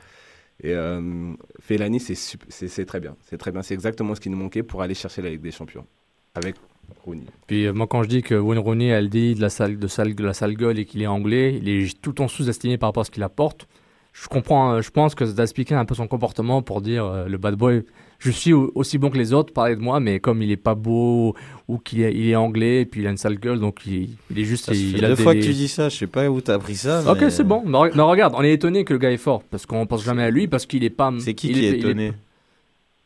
Et 0.63 0.73
euh, 0.73 1.33
Fellaini, 1.61 2.01
c'est 2.01 2.85
très 2.85 3.01
bien. 3.01 3.17
C'est 3.23 3.39
très 3.39 3.53
bien. 3.53 3.63
C'est 3.63 3.75
exactement 3.75 4.15
ce 4.15 4.21
qui 4.21 4.31
nous 4.31 4.39
manquait 4.39 4.63
pour 4.63 4.83
aller 4.83 4.95
chercher 4.95 5.23
la 5.23 5.31
Ligue 5.31 5.41
des 5.41 5.53
Champions 5.53 5.87
avec 6.35 6.57
Rooney. 7.05 7.25
Puis 7.47 7.67
euh, 7.67 7.73
moi, 7.73 7.87
quand 7.87 8.03
je 8.03 8.09
dis 8.09 8.23
que 8.23 8.35
Wayne 8.35 8.59
Rooney, 8.59 8.87
elle 8.87 9.09
dit 9.09 9.35
de 9.35 9.41
la 9.41 9.51
sale, 9.51 9.79
de 9.79 9.87
sale, 9.87 10.15
de 10.15 10.25
la 10.25 10.35
sale 10.35 10.55
gueule 10.55 10.79
et 10.79 10.85
qu'il 10.85 11.03
est 11.03 11.07
anglais, 11.07 11.57
il 11.57 11.69
est 11.69 12.01
tout 12.01 12.21
en 12.21 12.29
sous-estimé 12.29 12.79
par 12.79 12.89
rapport 12.89 13.03
à 13.03 13.05
ce 13.05 13.11
qu'il 13.11 13.23
apporte. 13.23 13.69
Je 14.13 14.27
comprends, 14.29 14.73
euh, 14.73 14.81
je 14.81 14.91
pense 14.91 15.15
que 15.15 15.27
ça 15.27 15.33
doit 15.33 15.79
un 15.79 15.85
peu 15.85 15.95
son 15.95 16.09
comportement 16.09 16.63
pour 16.63 16.81
dire 16.81 17.05
euh, 17.05 17.29
le 17.29 17.39
bad 17.39 17.55
boy, 17.55 17.85
je 18.19 18.31
suis 18.31 18.53
au- 18.53 18.73
aussi 18.75 18.99
bon 18.99 19.11
que 19.11 19.19
les 19.19 19.33
autres, 19.33 19.53
parlez 19.53 19.77
de 19.77 19.81
moi, 19.81 20.01
mais 20.01 20.19
comme 20.21 20.43
il 20.43 20.51
est 20.51 20.57
pas 20.57 20.75
beau 20.75 21.35
ou 21.69 21.79
qu'il 21.79 22.03
est, 22.03 22.13
il 22.13 22.29
est 22.29 22.35
anglais 22.37 22.81
et 22.83 22.85
puis 22.85 23.01
il 23.01 23.07
a 23.07 23.11
une 23.11 23.17
sale 23.17 23.39
gueule, 23.39 23.61
donc 23.61 23.81
il, 23.87 24.11
il 24.31 24.39
est 24.41 24.45
juste. 24.45 24.67
Ça 24.67 24.73
il, 24.75 24.97
il 24.97 25.05
a 25.05 25.09
deux 25.09 25.15
des- 25.15 25.23
fois 25.23 25.35
que 25.35 25.41
tu 25.41 25.53
dis 25.53 25.69
ça, 25.69 25.89
je 25.89 25.97
sais 25.97 26.07
pas 26.07 26.29
où 26.29 26.41
t'as 26.41 26.55
appris 26.55 26.75
ça. 26.77 27.03
Ok, 27.11 27.19
mais- 27.21 27.31
c'est 27.31 27.45
bon. 27.45 27.63
Mais 27.65 27.79
re- 27.79 27.93
mais 27.95 28.03
regarde, 28.03 28.35
on 28.37 28.43
est 28.43 28.53
étonné 28.53 28.85
que 28.85 28.93
le 28.93 28.99
gars 28.99 29.11
est 29.13 29.17
fort 29.19 29.43
parce 29.51 29.67
qu'on 29.67 29.87
pense 29.87 30.05
jamais 30.05 30.23
à 30.25 30.31
lui 30.31 30.49
parce 30.49 30.67
qu'il 30.67 30.83
est 30.85 30.91
pas. 30.91 31.13
C'est 31.21 31.35
qui 31.35 31.49
il 31.49 31.55
qui 31.55 31.65
est 31.67 31.79
étonné? 31.79 32.13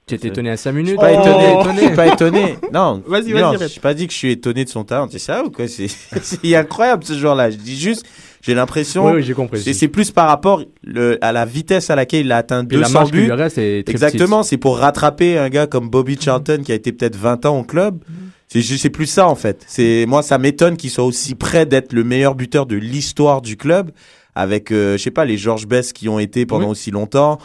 Tu 0.04 0.16
étais 0.16 0.28
étonné 0.28 0.50
à 0.50 0.56
5 0.56 0.72
minutes 0.72 0.86
Je 0.88 0.90
suis 0.92 0.98
pas 0.98 1.12
Oh 1.14 1.20
étonné. 1.62 1.80
Je 1.80 1.86
suis 1.86 1.94
pas 1.96 2.06
étonné. 2.12 2.56
Non, 2.72 3.02
Vas-y, 3.06 3.32
vas-y, 3.32 3.58
Je 3.60 3.66
suis 3.68 3.80
pas 3.80 3.94
dit 3.94 4.06
que 4.08 4.12
je 4.12 4.18
suis 4.18 4.32
étonné 4.32 4.64
de 4.64 4.68
son 4.68 4.82
talent. 4.82 5.06
C'est 5.10 5.20
ça 5.20 5.44
ou 5.44 5.50
quoi? 5.50 5.68
C'est 5.68 5.86
c'est 6.22 6.56
incroyable 6.56 7.04
ce 7.04 7.12
joueur-là. 7.16 7.50
Je 7.50 7.56
dis 7.56 7.78
juste, 7.78 8.04
j'ai 8.42 8.54
l'impression. 8.54 9.06
Oui, 9.06 9.12
oui, 9.16 9.22
j'ai 9.22 9.32
compris. 9.32 9.60
C'est 9.60 9.72
c'est 9.72 9.88
plus 9.88 10.10
par 10.10 10.28
rapport 10.28 10.62
le- 10.84 11.16
à 11.24 11.32
la 11.32 11.46
vitesse 11.46 11.88
à 11.88 11.96
laquelle 11.96 12.26
il 12.26 12.32
a 12.32 12.36
atteint 12.36 12.64
Puis 12.66 12.76
la 12.76 12.82
200 12.88 12.92
marge 12.98 13.10
qui 13.10 13.16
buts. 13.16 13.22
lui 13.24 13.32
reste 13.32 13.56
est 13.56 13.84
très 13.84 13.92
Exactement. 13.92 14.42
C'est 14.42 14.58
pour 14.58 14.78
rattraper 14.78 15.38
un 15.38 15.48
gars 15.48 15.66
comme 15.66 15.88
Bobby 15.88 16.18
Charlton 16.20 16.60
qui 16.64 16.72
a 16.72 16.74
été 16.74 16.92
peut-être 16.92 17.16
20 17.16 17.46
ans 17.46 17.58
au 17.58 17.62
club. 17.64 18.02
C'est 18.48 18.60
juste- 18.60 18.82
c'est 18.82 18.90
plus 18.90 19.06
ça 19.06 19.26
en 19.28 19.34
fait. 19.34 19.64
C'est 19.66 20.04
moi 20.06 20.22
ça 20.22 20.36
m'étonne 20.36 20.76
qu'il 20.76 20.90
soit 20.90 21.04
aussi 21.04 21.34
près 21.34 21.64
d'être 21.64 21.94
le 21.94 22.04
meilleur 22.04 22.34
buteur 22.34 22.66
de 22.66 22.76
l'histoire 22.76 23.40
du 23.40 23.56
club 23.56 23.90
avec 24.34 24.70
euh, 24.72 24.98
je 24.98 25.02
sais 25.02 25.10
pas 25.10 25.24
les 25.24 25.38
George 25.38 25.66
Best 25.66 25.94
qui 25.94 26.08
ont 26.10 26.18
été 26.18 26.44
pendant 26.44 26.64
Oui. 26.66 26.70
aussi 26.72 26.90
longtemps. 26.90 27.38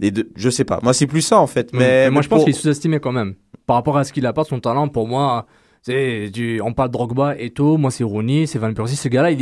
Et 0.00 0.10
de, 0.10 0.28
je 0.36 0.50
sais 0.50 0.64
pas. 0.64 0.78
Moi 0.82 0.92
c'est 0.94 1.06
plus 1.06 1.22
ça 1.22 1.38
en 1.38 1.46
fait. 1.46 1.72
Mais, 1.72 1.78
Mais, 1.78 2.10
moi, 2.10 2.18
mais 2.20 2.22
je 2.24 2.28
pense 2.28 2.36
pour- 2.38 2.44
qu'il 2.46 2.54
est 2.54 2.58
sous-estimé 2.58 3.00
quand 3.00 3.12
même. 3.12 3.34
Par 3.66 3.76
rapport 3.76 3.96
à 3.96 4.04
ce 4.04 4.12
qu'il 4.12 4.26
apporte, 4.26 4.48
son 4.48 4.58
talent, 4.60 4.88
pour 4.88 5.06
moi, 5.08 5.46
du, 5.86 6.60
on 6.62 6.72
parle 6.72 6.90
de 6.90 6.92
Drogba, 6.92 7.36
Eto, 7.36 7.76
moi 7.76 7.90
c'est 7.90 8.04
Rooney, 8.04 8.46
c'est 8.46 8.58
Van 8.58 8.72
Persie. 8.72 8.96
Ce 8.96 9.08
gars-là, 9.08 9.36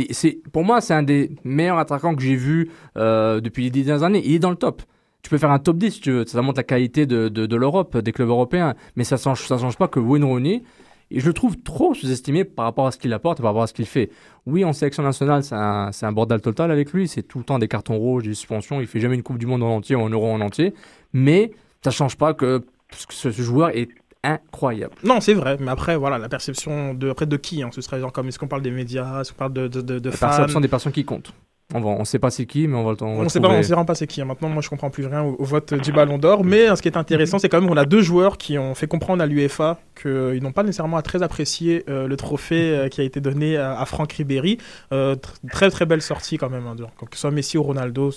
pour 0.51 0.63
moi, 0.63 0.81
c'est 0.81 0.93
un 0.93 1.03
des 1.03 1.35
meilleurs 1.43 1.77
attaquants 1.77 2.15
que 2.15 2.21
j'ai 2.21 2.35
vu 2.35 2.71
euh, 2.97 3.41
depuis 3.41 3.63
les 3.63 3.69
dix 3.69 3.83
dernières 3.83 4.03
années. 4.03 4.21
Il 4.25 4.33
est 4.33 4.39
dans 4.39 4.49
le 4.49 4.55
top. 4.55 4.81
Tu 5.21 5.29
peux 5.29 5.37
faire 5.37 5.51
un 5.51 5.59
top 5.59 5.77
10 5.77 5.91
si 5.91 6.01
tu 6.01 6.11
veux. 6.11 6.25
Ça 6.25 6.41
montre 6.41 6.57
la 6.57 6.63
qualité 6.63 7.05
de, 7.05 7.29
de, 7.29 7.55
l'Europe, 7.55 7.95
des 7.97 8.11
clubs 8.11 8.29
européens. 8.29 8.73
Mais 8.95 9.03
ça 9.03 9.17
ne 9.17 9.21
change, 9.21 9.45
ça 9.47 9.59
change 9.59 9.77
pas 9.77 9.87
que 9.87 9.99
Wayne 9.99 10.23
Rooney, 10.23 10.63
et 11.11 11.19
je 11.19 11.27
le 11.27 11.33
trouve 11.33 11.57
trop 11.57 11.93
sous-estimé 11.93 12.43
par 12.43 12.65
rapport 12.65 12.87
à 12.87 12.91
ce 12.91 12.97
qu'il 12.97 13.13
apporte 13.13 13.37
par 13.39 13.47
rapport 13.47 13.63
à 13.63 13.67
ce 13.67 13.73
qu'il 13.73 13.85
fait. 13.85 14.09
Oui, 14.47 14.65
en 14.65 14.73
sélection 14.73 15.03
nationale, 15.03 15.43
c'est 15.43 15.53
un, 15.53 15.91
un 16.01 16.11
bordel 16.11 16.41
total 16.41 16.71
avec 16.71 16.91
lui. 16.91 17.07
C'est 17.07 17.21
tout 17.21 17.37
le 17.37 17.43
temps 17.43 17.59
des 17.59 17.67
cartons 17.67 17.97
rouges, 17.97 18.23
des 18.23 18.33
suspensions. 18.33 18.81
Il 18.81 18.87
fait 18.87 18.99
jamais 18.99 19.15
une 19.15 19.23
Coupe 19.23 19.37
du 19.37 19.45
Monde 19.45 19.61
en 19.61 19.75
entier 19.75 19.95
un 19.95 20.09
Euro 20.09 20.31
en 20.31 20.41
entier. 20.41 20.73
Mais 21.13 21.51
ça 21.83 21.91
change 21.91 22.17
pas 22.17 22.33
que 22.33 22.63
ce 23.09 23.29
joueur 23.29 23.69
est 23.69 23.89
incroyable. 24.23 24.93
Non, 25.03 25.19
c'est 25.21 25.33
vrai, 25.33 25.57
mais 25.59 25.71
après, 25.71 25.95
voilà, 25.97 26.17
la 26.17 26.29
perception 26.29 26.93
de, 26.93 27.09
après, 27.09 27.25
de 27.25 27.37
qui 27.37 27.63
hein, 27.63 27.69
Ce 27.73 27.81
serait 27.81 27.99
genre 27.99 28.11
comme, 28.11 28.27
est-ce 28.27 28.37
qu'on 28.39 28.47
parle 28.47 28.61
des 28.61 28.71
médias, 28.71 29.21
est-ce 29.21 29.31
qu'on 29.31 29.37
parle 29.39 29.53
de, 29.53 29.67
de, 29.67 29.81
de, 29.81 29.99
de 29.99 30.09
La 30.09 30.15
fans? 30.15 30.27
perception 30.27 30.59
des 30.61 30.67
personnes 30.67 30.91
qui 30.91 31.03
comptent. 31.05 31.33
On 31.73 31.79
va, 31.79 31.87
on 31.91 32.03
sait 32.03 32.19
pas 32.19 32.29
c'est 32.31 32.45
qui, 32.45 32.67
mais 32.67 32.75
on 32.75 32.83
va, 32.83 32.91
le- 32.91 32.97
on 33.01 33.13
va 33.13 33.19
On 33.21 33.23
le 33.23 33.29
sait 33.29 33.39
pas, 33.39 33.47
on 33.47 33.63
sait 33.63 33.69
vraiment 33.69 33.85
pas 33.85 33.95
c'est 33.95 34.05
qui. 34.05 34.19
hein. 34.21 34.25
Maintenant, 34.25 34.49
moi, 34.49 34.61
je 34.61 34.67
comprends 34.67 34.89
plus 34.89 35.05
rien 35.05 35.21
au, 35.23 35.37
au 35.39 35.45
vote 35.45 35.73
du 35.73 35.93
Ballon 35.93 36.17
d'Or. 36.17 36.43
Mais 36.43 36.69
euh, 36.69 36.75
ce 36.75 36.81
qui 36.81 36.89
est 36.89 36.97
intéressant, 36.97 37.39
c'est 37.39 37.47
quand 37.47 37.61
même 37.61 37.69
qu'on 37.69 37.77
a 37.77 37.85
deux 37.85 38.01
joueurs 38.01 38.37
qui 38.37 38.57
ont 38.57 38.75
fait 38.75 38.87
comprendre 38.87 39.23
à 39.23 39.25
l'UEFA 39.25 39.79
qu'ils 40.01 40.43
n'ont 40.43 40.51
pas 40.51 40.63
nécessairement 40.63 41.01
très 41.01 41.23
apprécié 41.23 41.85
euh, 41.87 42.07
le 42.09 42.17
trophée 42.17 42.71
euh, 42.75 42.89
qui 42.89 42.99
a 42.99 43.05
été 43.05 43.21
donné 43.21 43.55
à, 43.55 43.79
à 43.79 43.85
Franck 43.85 44.11
Ribéry. 44.11 44.57
Euh, 44.91 45.15
tr- 45.15 45.49
très 45.49 45.71
très 45.71 45.85
belle 45.85 46.01
sortie 46.01 46.37
quand 46.37 46.49
même. 46.49 46.67
hein, 46.67 46.75
de- 46.75 46.83
que 46.83 47.15
ce 47.15 47.21
soit 47.21 47.31
Messi 47.31 47.57
ou 47.57 47.63
Ronaldo. 47.63 48.11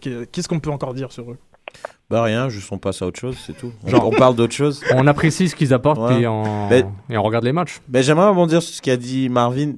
Qu'est-ce 0.00 0.48
qu'on 0.48 0.58
peut 0.60 0.70
encore 0.70 0.92
dire 0.94 1.12
sur 1.12 1.30
eux? 1.30 1.38
Bah 2.10 2.24
rien, 2.24 2.48
juste 2.48 2.70
on 2.72 2.78
passe 2.78 3.02
à 3.02 3.06
autre 3.06 3.20
chose, 3.20 3.36
c'est 3.46 3.56
tout. 3.56 3.72
On- 3.84 3.88
Genre, 3.88 4.06
on 4.08 4.10
parle 4.10 4.34
d'autre 4.34 4.52
chose. 4.52 4.82
On 4.94 5.06
apprécie 5.06 5.48
ce 5.48 5.54
qu'ils 5.54 5.72
apportent 5.72 6.00
Ouais. 6.10 6.22
et, 6.22 6.26
on... 6.26 6.68
Mais- 6.68 6.84
et 7.08 7.16
on 7.16 7.22
regarde 7.22 7.44
les 7.44 7.52
matchs. 7.52 7.80
J'aimerais 7.94 8.28
rebondir 8.28 8.62
sur 8.62 8.74
ce 8.74 8.82
qu'a 8.82 8.96
dit 8.96 9.28
Marvin. 9.28 9.74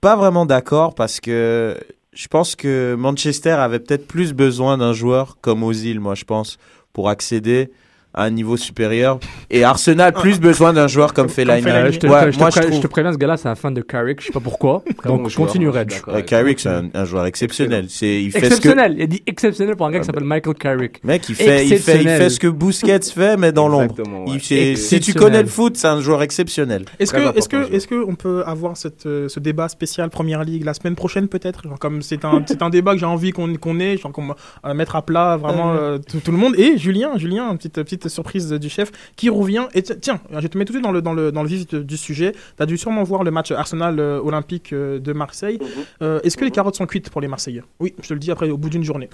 Pas 0.00 0.14
vraiment 0.16 0.46
d'accord 0.46 0.94
parce 0.94 1.18
que 1.20 1.76
je 2.12 2.28
pense 2.28 2.54
que 2.54 2.94
Manchester 2.96 3.50
avait 3.50 3.80
peut-être 3.80 4.06
plus 4.06 4.32
besoin 4.32 4.78
d'un 4.78 4.92
joueur 4.92 5.38
comme 5.40 5.62
Ozil, 5.64 5.98
moi 5.98 6.14
je 6.14 6.24
pense, 6.24 6.58
pour 6.92 7.08
accéder 7.08 7.70
à 8.18 8.24
un 8.24 8.30
niveau 8.30 8.56
supérieur. 8.56 9.18
Et 9.50 9.64
Arsenal 9.64 10.12
plus 10.12 10.40
besoin 10.40 10.72
d'un 10.72 10.88
joueur 10.88 11.14
comme 11.14 11.28
Fellaini. 11.28 11.66
Euh, 11.68 11.92
je, 11.92 11.98
te, 11.98 12.06
Ouais, 12.06 12.30
je 12.32 12.36
te 12.36 12.38
moi 12.40 12.50
je 12.50 12.60
je 12.60 12.80
te 12.80 12.86
préviens, 12.86 13.12
ce 13.12 13.18
gars-là, 13.18 13.36
c'est 13.36 13.48
un 13.48 13.54
fan 13.54 13.72
de 13.72 13.80
Carrick, 13.80 14.20
je 14.20 14.26
sais 14.26 14.32
pas 14.32 14.40
pourquoi. 14.40 14.82
Donc 15.04 15.32
continue, 15.34 15.68
Reg. 15.68 15.92
Ouais, 16.06 16.24
Carrick, 16.24 16.60
c'est 16.60 16.68
un, 16.68 16.88
un 16.94 17.04
joueur 17.04 17.26
exceptionnel. 17.26 17.86
C'est, 17.88 18.22
il 18.22 18.30
fait 18.32 18.38
ce 18.38 18.42
que, 18.42 18.46
Exceptionnel, 18.46 18.94
il 18.98 19.02
a 19.02 19.06
dit 19.06 19.22
exceptionnel 19.26 19.76
pour 19.76 19.86
un 19.86 19.90
gars 19.92 20.00
qui 20.00 20.06
s'appelle 20.06 20.24
Michael 20.24 20.54
Carrick. 20.54 21.02
Mec, 21.04 21.28
il 21.28 21.34
fait, 21.34 21.44
il 21.44 21.48
fait, 21.48 21.66
il 21.66 21.72
Exceptionnel. 21.74 22.22
fait 22.22 22.30
ce 22.30 22.40
que 22.40 22.48
Busquets 22.48 23.00
fait, 23.14 23.36
mais 23.36 23.52
dans 23.52 23.68
l'ombre. 23.68 23.94
Ouais. 23.98 24.38
Si 24.40 24.48
tu 24.48 24.54
Exceptionnel. 24.54 25.22
connais 25.22 25.42
le 25.42 25.48
foot, 25.48 25.76
c'est 25.76 25.86
un 25.88 26.00
joueur 26.00 26.22
exceptionnel. 26.22 26.84
Est-ce 26.98 27.12
que, 27.12 27.36
est-ce 27.38 27.48
que, 27.48 27.72
est-ce 27.72 27.86
que 27.86 28.04
on 28.06 28.14
peut 28.16 28.42
avoir 28.46 28.76
cette, 28.76 29.06
euh, 29.06 29.28
ce 29.28 29.38
débat 29.40 29.68
spécial 29.68 30.10
Première 30.10 30.42
Ligue 30.44 30.64
la 30.64 30.74
semaine 30.74 30.94
prochaine 30.96 31.28
peut-être? 31.28 31.62
Genre 31.64 31.78
Comme 31.78 32.02
c'est 32.02 32.24
un, 32.24 32.42
c'est 32.46 32.62
un 32.62 32.70
débat 32.70 32.92
que 32.94 32.98
j'ai 32.98 33.06
envie 33.06 33.30
qu'on, 33.32 33.54
qu'on 33.56 33.78
ait, 33.80 33.96
genre 33.96 34.12
qu'on 34.12 34.34
euh, 34.64 34.74
mettre 34.74 34.96
à 34.96 35.02
plat 35.02 35.36
vraiment 35.36 35.72
euh, 35.74 35.98
tout, 35.98 36.18
tout 36.18 36.32
le 36.32 36.38
monde. 36.38 36.54
Et 36.58 36.76
Julien, 36.78 37.12
Julien, 37.16 37.50
une 37.50 37.58
petite, 37.58 37.84
surprise 38.08 38.52
du 38.52 38.68
chef 38.68 38.90
qui 39.16 39.28
revient. 39.30 39.66
Et 39.74 39.82
ti- 39.82 39.98
tiens, 40.00 40.20
je 40.38 40.46
te 40.46 40.56
mets 40.58 40.64
tout 40.64 40.72
de 40.72 40.78
suite 40.78 40.84
dans 40.84 40.92
le, 40.92 41.02
dans 41.02 41.14
le, 41.14 41.32
dans 41.32 41.42
le 41.42 41.48
vif 41.48 41.66
de- 41.68 41.82
du 41.82 41.96
sujet. 41.96 42.32
Tu 42.32 42.62
as 42.62 42.66
dû 42.66 42.76
sûrement 42.76 43.02
voir 43.02 43.24
le 43.24 43.30
match 43.30 43.50
Arsenal 43.52 43.98
euh, 44.00 44.20
Olympique 44.20 44.72
euh, 44.72 44.98
de 44.98 45.12
Marseille. 45.12 45.58
Euh, 46.02 46.20
est-ce 46.24 46.36
que 46.36 46.44
les 46.44 46.50
carottes 46.50 46.76
sont 46.76 46.86
cuites 46.86 47.10
pour 47.10 47.20
les 47.20 47.28
Marseillais? 47.28 47.62
Oui, 47.80 47.94
je 48.02 48.08
te 48.08 48.14
le 48.14 48.20
dis 48.20 48.30
après 48.30 48.50
au 48.50 48.56
bout 48.58 48.70
d'une 48.70 48.84
journée. 48.84 49.08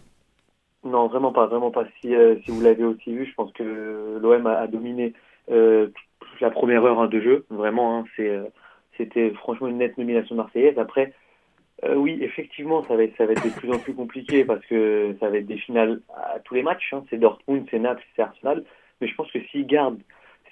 Non, 0.85 1.07
vraiment 1.09 1.33
pas, 1.33 1.47
vraiment 1.47 1.71
pas. 1.71 1.85
Si, 2.01 2.15
euh, 2.15 2.37
si 2.45 2.51
vous 2.51 2.61
l'avez 2.61 2.85
aussi 2.85 3.15
vu, 3.15 3.25
je 3.27 3.35
pense 3.35 3.51
que 3.53 4.19
l'OM 4.21 4.47
a, 4.47 4.59
a 4.59 4.67
dominé 4.67 5.15
euh, 5.51 5.89
la 6.41 6.51
première 6.51 6.85
heure 6.85 7.01
hein, 7.01 7.09
de 7.09 7.21
jeu. 7.21 7.47
Vraiment, 7.49 7.99
hein, 8.01 8.05
c'est, 8.17 8.39
c'était 8.99 9.31
franchement 9.31 9.69
une 9.69 9.79
nette 9.79 9.97
nomination 9.97 10.35
marseillaise. 10.35 10.79
Après, 10.79 11.15
euh, 11.85 11.95
oui, 11.95 12.19
effectivement, 12.21 12.85
ça 12.87 12.97
va, 12.97 13.05
être, 13.05 13.17
ça 13.17 13.25
va 13.25 13.33
être 13.33 13.45
de 13.45 13.51
plus 13.51 13.71
en 13.73 13.79
plus 13.79 13.95
compliqué 13.95 14.45
parce 14.45 14.65
que 14.67 15.17
ça 15.21 15.31
va 15.31 15.39
être 15.39 15.47
des 15.47 15.57
finales 15.57 16.01
à 16.17 16.39
tous 16.41 16.55
les 16.55 16.63
matchs. 16.63 16.93
hein. 16.93 17.03
C'est 17.09 17.17
Dortmund, 17.19 17.67
c'est 17.71 17.79
Naples, 17.79 18.05
c'est 18.15 18.23
Arsenal. 18.23 18.63
Mais 19.01 19.09
je 19.09 19.15
pense 19.15 19.31
que 19.33 19.39
s'ils 19.51 19.67
gardent, 19.67 19.99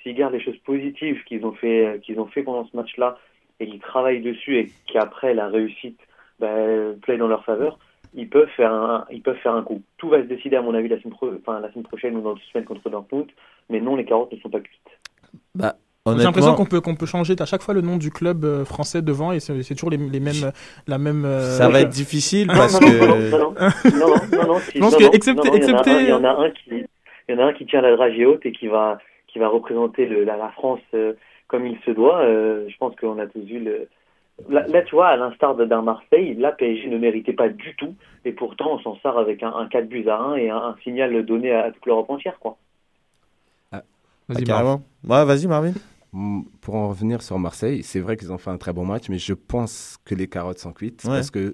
s'ils 0.02 0.14
gardent 0.14 0.34
les 0.34 0.42
choses 0.42 0.58
positives 0.64 1.22
qu'ils 1.24 1.44
ont 1.46 1.52
fait, 1.52 2.00
qu'ils 2.04 2.18
ont 2.20 2.26
fait 2.26 2.42
pendant 2.42 2.66
ce 2.66 2.76
match-là 2.76 3.18
et 3.60 3.66
qu'ils 3.68 3.80
travaillent 3.80 4.20
dessus 4.22 4.58
et 4.58 4.70
qu'après 4.92 5.34
la 5.34 5.48
réussite 5.48 5.98
bah, 6.40 6.48
plaît 7.02 7.18
dans 7.18 7.28
leur 7.28 7.44
faveur, 7.44 7.78
ils 8.14 8.28
peuvent 8.28 8.48
faire 8.56 8.72
un, 8.72 9.04
ils 9.10 9.22
peuvent 9.22 9.38
faire 9.42 9.54
un 9.54 9.62
coup. 9.62 9.80
Tout 9.96 10.08
va 10.08 10.18
se 10.18 10.26
décider 10.26 10.56
à 10.56 10.62
mon 10.62 10.74
avis 10.74 10.88
la 10.88 10.98
semaine, 11.00 11.14
pro- 11.14 11.30
enfin, 11.40 11.60
la 11.60 11.70
semaine 11.72 11.84
prochaine 11.84 12.16
ou 12.16 12.20
dans 12.20 12.34
deux 12.34 12.40
semaines 12.52 12.66
contre 12.66 12.90
Dortmund. 12.90 13.26
Mais 13.70 13.80
non, 13.80 13.96
les 13.96 14.04
carottes 14.04 14.32
ne 14.32 14.38
sont 14.38 14.50
pas 14.50 14.60
cuites. 14.60 14.80
Bah, 15.54 15.76
J'ai 16.06 16.24
l'impression 16.24 16.54
qu'on 16.54 16.66
peut, 16.66 16.80
qu'on 16.80 16.96
peut 16.96 17.06
changer 17.06 17.36
à 17.38 17.46
chaque 17.46 17.62
fois 17.62 17.72
le 17.74 17.80
nom 17.80 17.96
du 17.96 18.10
club 18.10 18.44
euh, 18.44 18.64
français 18.64 19.00
devant 19.02 19.30
et 19.32 19.38
c'est 19.40 19.62
toujours 19.74 19.90
les, 19.90 19.96
les 19.96 20.20
mêmes, 20.20 20.50
la 20.88 20.98
même. 20.98 21.24
euh, 21.24 21.56
ça 21.56 21.68
va 21.68 21.80
être 21.80 21.90
difficile 21.90 22.48
Non, 22.48 22.54
parce 22.54 22.80
non, 22.80 22.86
que. 22.88 23.30
non, 23.30 23.38
non, 23.38 24.08
non, 24.32 24.46
non, 24.46 24.58
il 27.28 27.34
y 27.34 27.38
en 27.38 27.42
a 27.42 27.46
un 27.46 27.52
qui 27.52 27.66
tient 27.66 27.80
la 27.80 27.94
dragée 27.96 28.26
haute 28.26 28.44
et 28.46 28.52
qui 28.52 28.68
va, 28.68 28.98
qui 29.28 29.38
va 29.38 29.48
représenter 29.48 30.06
le, 30.06 30.24
la, 30.24 30.36
la 30.36 30.50
France 30.50 30.80
euh, 30.94 31.14
comme 31.48 31.66
il 31.66 31.78
se 31.84 31.90
doit. 31.90 32.20
Euh, 32.22 32.68
je 32.68 32.76
pense 32.78 32.94
qu'on 32.96 33.18
a 33.18 33.26
tous 33.26 33.40
vu 33.44 33.58
le. 33.60 33.88
Là, 34.48 34.66
là, 34.66 34.82
tu 34.82 34.94
vois, 34.94 35.08
à 35.08 35.16
l'instar 35.16 35.54
de- 35.54 35.66
d'un 35.66 35.82
Marseille, 35.82 36.34
là, 36.34 36.52
PSG 36.52 36.88
ne 36.88 36.98
méritait 36.98 37.34
pas 37.34 37.48
du 37.50 37.76
tout, 37.76 37.94
et 38.24 38.32
pourtant, 38.32 38.72
on 38.74 38.78
s'en 38.80 38.96
sort 38.96 39.18
avec 39.18 39.42
un, 39.42 39.52
un 39.54 39.68
4 39.68 39.88
buts 39.88 40.08
à 40.08 40.16
1 40.18 40.36
et 40.36 40.50
un, 40.50 40.56
un 40.56 40.76
signal 40.82 41.24
donné 41.24 41.52
à, 41.52 41.64
à 41.66 41.70
toute 41.70 41.84
l'Europe 41.86 42.08
entière, 42.10 42.38
quoi. 42.40 42.56
Ah. 43.70 43.82
Ouais, 44.28 45.24
vas-y, 45.24 45.46
Marvin. 45.46 45.72
Mm, 46.12 46.42
Pour 46.62 46.74
en 46.76 46.88
revenir 46.88 47.22
sur 47.22 47.38
Marseille, 47.38 47.82
c'est 47.82 48.00
vrai 48.00 48.16
qu'ils 48.16 48.32
ont 48.32 48.38
fait 48.38 48.50
un 48.50 48.58
très 48.58 48.72
bon 48.72 48.84
match, 48.84 49.08
mais 49.10 49.18
je 49.18 49.34
pense 49.34 49.98
que 50.04 50.14
les 50.14 50.26
carottes 50.28 50.58
sont 50.58 50.72
cuites. 50.72 51.04
Ouais. 51.04 51.10
Parce 51.10 51.30
que 51.30 51.52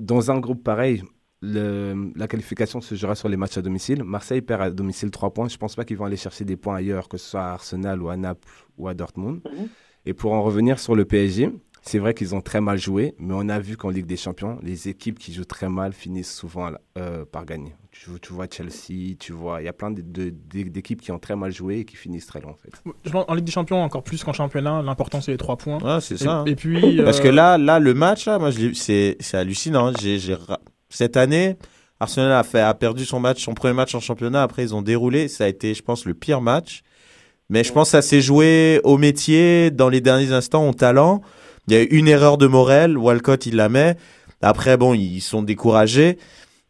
dans 0.00 0.30
un 0.30 0.38
groupe 0.38 0.62
pareil, 0.62 1.02
le- 1.42 2.12
la 2.16 2.26
qualification 2.28 2.80
se 2.80 2.94
jouera 2.94 3.14
sur 3.14 3.28
les 3.28 3.36
matchs 3.36 3.58
à 3.58 3.62
domicile. 3.62 4.02
Marseille 4.04 4.40
perd 4.42 4.62
à 4.62 4.70
domicile 4.70 5.10
3 5.10 5.32
points. 5.32 5.48
Je 5.48 5.54
ne 5.54 5.58
pense 5.58 5.76
pas 5.76 5.84
qu'ils 5.84 5.96
vont 5.96 6.04
aller 6.06 6.16
chercher 6.16 6.44
des 6.44 6.56
points 6.56 6.76
ailleurs, 6.76 7.08
que 7.08 7.16
ce 7.18 7.30
soit 7.30 7.42
à 7.42 7.52
Arsenal 7.52 8.02
ou 8.02 8.08
à 8.08 8.16
Naples 8.16 8.48
ou 8.78 8.88
à 8.88 8.94
Dortmund. 8.94 9.40
Et 10.06 10.14
pour 10.14 10.32
en 10.32 10.42
revenir 10.42 10.78
sur 10.78 10.94
le 10.94 11.04
PSG, 11.04 11.50
c'est 11.82 11.98
vrai 12.00 12.14
qu'ils 12.14 12.34
ont 12.34 12.40
très 12.40 12.60
mal 12.60 12.78
joué, 12.78 13.14
mais 13.18 13.34
on 13.36 13.48
a 13.48 13.58
vu 13.60 13.76
qu'en 13.76 13.90
Ligue 13.90 14.06
des 14.06 14.16
Champions, 14.16 14.58
les 14.62 14.88
équipes 14.88 15.18
qui 15.20 15.32
jouent 15.32 15.44
très 15.44 15.68
mal 15.68 15.92
finissent 15.92 16.32
souvent 16.34 16.70
euh, 16.98 17.24
par 17.24 17.44
gagner. 17.44 17.74
Tu, 17.92 18.10
tu 18.20 18.32
vois 18.32 18.46
Chelsea, 18.50 19.14
tu 19.18 19.32
vois, 19.32 19.62
il 19.62 19.66
y 19.66 19.68
a 19.68 19.72
plein 19.72 19.90
d'équipes 19.92 21.00
qui 21.00 21.12
ont 21.12 21.18
très 21.18 21.36
mal 21.36 21.52
joué 21.52 21.78
et 21.80 21.84
qui 21.84 21.96
finissent 21.96 22.26
très 22.26 22.40
loin 22.40 22.52
en 22.52 22.56
fait. 22.56 22.70
Je 23.04 23.10
pense, 23.10 23.24
en 23.28 23.34
Ligue 23.34 23.44
des 23.44 23.52
Champions, 23.52 23.82
encore 23.82 24.02
plus 24.02 24.22
qu'en 24.24 24.32
championnat, 24.32 24.82
l'important 24.82 25.20
c'est 25.20 25.30
les 25.32 25.38
trois 25.38 25.56
points. 25.56 25.78
Ouais, 25.80 26.00
c'est 26.00 26.14
Et- 26.16 26.18
ça. 26.24 26.38
hein. 26.40 26.44
Et, 26.46 26.56
puis. 26.56 27.00
Parce 27.02 27.20
euh, 27.20 27.22
que 27.22 27.28
là, 27.28 27.56
là, 27.56 27.78
le 27.78 27.94
match, 27.94 28.26
là, 28.26 28.38
moi, 28.38 28.50
c'est, 28.74 29.16
hallucinant. 29.34 29.92
J'ai, 30.00 30.18
Cette 30.88 31.16
année, 31.16 31.56
Arsenal 32.00 32.32
a, 32.32 32.42
fait, 32.42 32.60
a 32.60 32.74
perdu 32.74 33.04
son 33.04 33.20
match, 33.20 33.42
son 33.42 33.54
premier 33.54 33.74
match 33.74 33.94
en 33.94 34.00
championnat. 34.00 34.42
Après, 34.42 34.62
ils 34.62 34.74
ont 34.74 34.82
déroulé. 34.82 35.28
Ça 35.28 35.44
a 35.44 35.48
été, 35.48 35.74
je 35.74 35.82
pense, 35.82 36.04
le 36.04 36.14
pire 36.14 36.40
match. 36.40 36.82
Mais 37.48 37.64
je 37.64 37.72
pense 37.72 37.88
que 37.88 37.92
ça 37.92 38.02
s'est 38.02 38.20
joué 38.20 38.80
au 38.84 38.98
métier, 38.98 39.70
dans 39.70 39.88
les 39.88 40.00
derniers 40.00 40.32
instants, 40.32 40.68
au 40.68 40.74
talent. 40.74 41.22
Il 41.68 41.74
y 41.74 41.76
a 41.76 41.82
eu 41.82 41.86
une 41.86 42.08
erreur 42.08 42.38
de 42.38 42.46
Morel. 42.46 42.98
Walcott, 42.98 43.46
il 43.46 43.56
la 43.56 43.68
met. 43.68 43.96
Après, 44.42 44.76
bon, 44.76 44.94
ils 44.94 45.20
sont 45.20 45.42
découragés. 45.42 46.18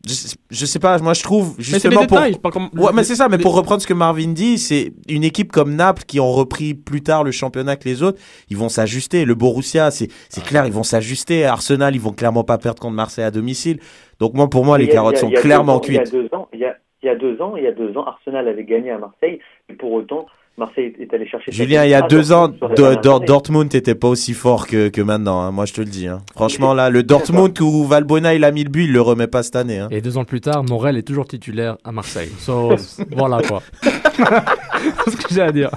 Je, 0.05 0.12
je 0.51 0.66
sais 0.66 0.78
pas, 0.78 0.99
moi 0.99 1.14
je 1.14 1.22
trouve 1.24 1.55
Mais 1.59 1.64
c'est 1.64 1.70
justement 1.74 2.07
pour 2.07 2.18
détails, 2.18 2.38
comme- 2.53 2.70
ouais 2.74 2.92
mais 2.94 3.03
c'est 3.03 3.16
ça 3.16 3.28
mais 3.28 3.38
les- 3.38 3.42
pour 3.42 3.55
reprendre 3.57 3.82
ce 3.82 3.88
que 3.88 3.94
Marvin 3.94 4.28
dit 4.28 4.57
c'est 4.59 4.92
une 5.09 5.24
équipe 5.24 5.51
comme 5.51 5.74
Naples 5.74 6.05
qui 6.07 6.20
ont 6.20 6.30
repris 6.30 6.74
plus 6.74 7.03
tard 7.03 7.24
le 7.24 7.32
championnat 7.32 7.74
que 7.76 7.88
les 7.88 8.05
autres 8.05 8.20
ils 8.49 8.57
vont 8.57 8.68
s'ajuster. 8.68 9.24
Le 9.24 9.34
Borussia 9.34 9.90
c'est 9.90 10.09
c'est 10.28 10.44
clair 10.44 10.64
ils 10.66 10.72
vont 10.72 10.84
s'ajuster. 10.84 11.44
Arsenal 11.44 11.97
ils 11.97 12.01
vont 12.01 12.12
clairement 12.12 12.44
pas 12.44 12.57
perdre 12.59 12.80
contre 12.80 12.94
Marseille 12.94 13.24
à 13.24 13.32
domicile. 13.32 13.80
Donc 14.20 14.34
moi 14.34 14.49
pour 14.49 14.64
moi 14.64 14.78
les 14.78 14.88
a- 14.88 14.92
carottes 14.92 15.16
a- 15.16 15.20
sont 15.20 15.30
clairement 15.30 15.76
ans- 15.76 15.80
Il 15.88 15.94
y 15.94 15.99
a 15.99 16.03
cuites. 16.03 16.12
deux 16.12 16.28
ans, 16.32 16.49
il 16.53 16.61
y 16.61 16.64
a, 16.64 16.76
il 17.03 17.07
y 17.07 17.09
a 17.09 17.16
deux 17.16 17.40
ans, 17.42 17.57
il 17.57 17.64
y 17.64 17.66
a 17.66 17.72
deux 17.72 17.97
ans, 17.97 18.05
Arsenal 18.05 18.47
avait 18.47 18.64
gagné 18.64 18.90
à 18.92 18.99
Marseille, 18.99 19.40
et 19.68 19.72
pour 19.74 19.92
autant, 19.92 20.26
Marseille 20.59 20.94
est 20.98 21.12
allé 21.12 21.26
chercher. 21.26 21.52
Julien 21.52 21.84
il 21.84 21.90
y 21.90 21.94
a 21.94 22.02
deux 22.02 22.32
ans. 22.32 22.48
Dortmund 22.48 23.72
n'était 23.72 23.94
pas 23.94 24.09
aussi 24.09 24.32
fort 24.32 24.66
que, 24.66 24.88
que 24.88 25.00
maintenant 25.00 25.40
hein. 25.40 25.50
moi 25.50 25.66
je 25.66 25.74
te 25.74 25.80
le 25.80 25.86
dis 25.86 26.07
hein. 26.07 26.22
franchement 26.34 26.74
là 26.74 26.90
le 26.90 27.02
Dortmund 27.02 27.59
où 27.61 27.84
Valbona 27.84 28.34
il 28.34 28.44
a 28.44 28.50
mis 28.50 28.64
le 28.64 28.70
but 28.70 28.84
il 28.84 28.92
le 28.92 29.00
remet 29.00 29.26
pas 29.26 29.42
cette 29.42 29.57
année 29.57 29.78
hein. 29.78 29.88
Et 29.90 30.00
deux 30.00 30.16
ans 30.18 30.24
plus 30.24 30.40
tard, 30.40 30.64
Morel 30.64 30.96
est 30.96 31.02
toujours 31.02 31.26
titulaire 31.26 31.76
à 31.84 31.92
Marseille. 31.92 32.30
So, 32.38 32.74
voilà 33.12 33.40
quoi. 33.42 33.62
C'est 33.82 35.11
ce 35.11 35.16
que 35.16 35.34
j'ai 35.34 35.42
à 35.42 35.52
dire. 35.52 35.70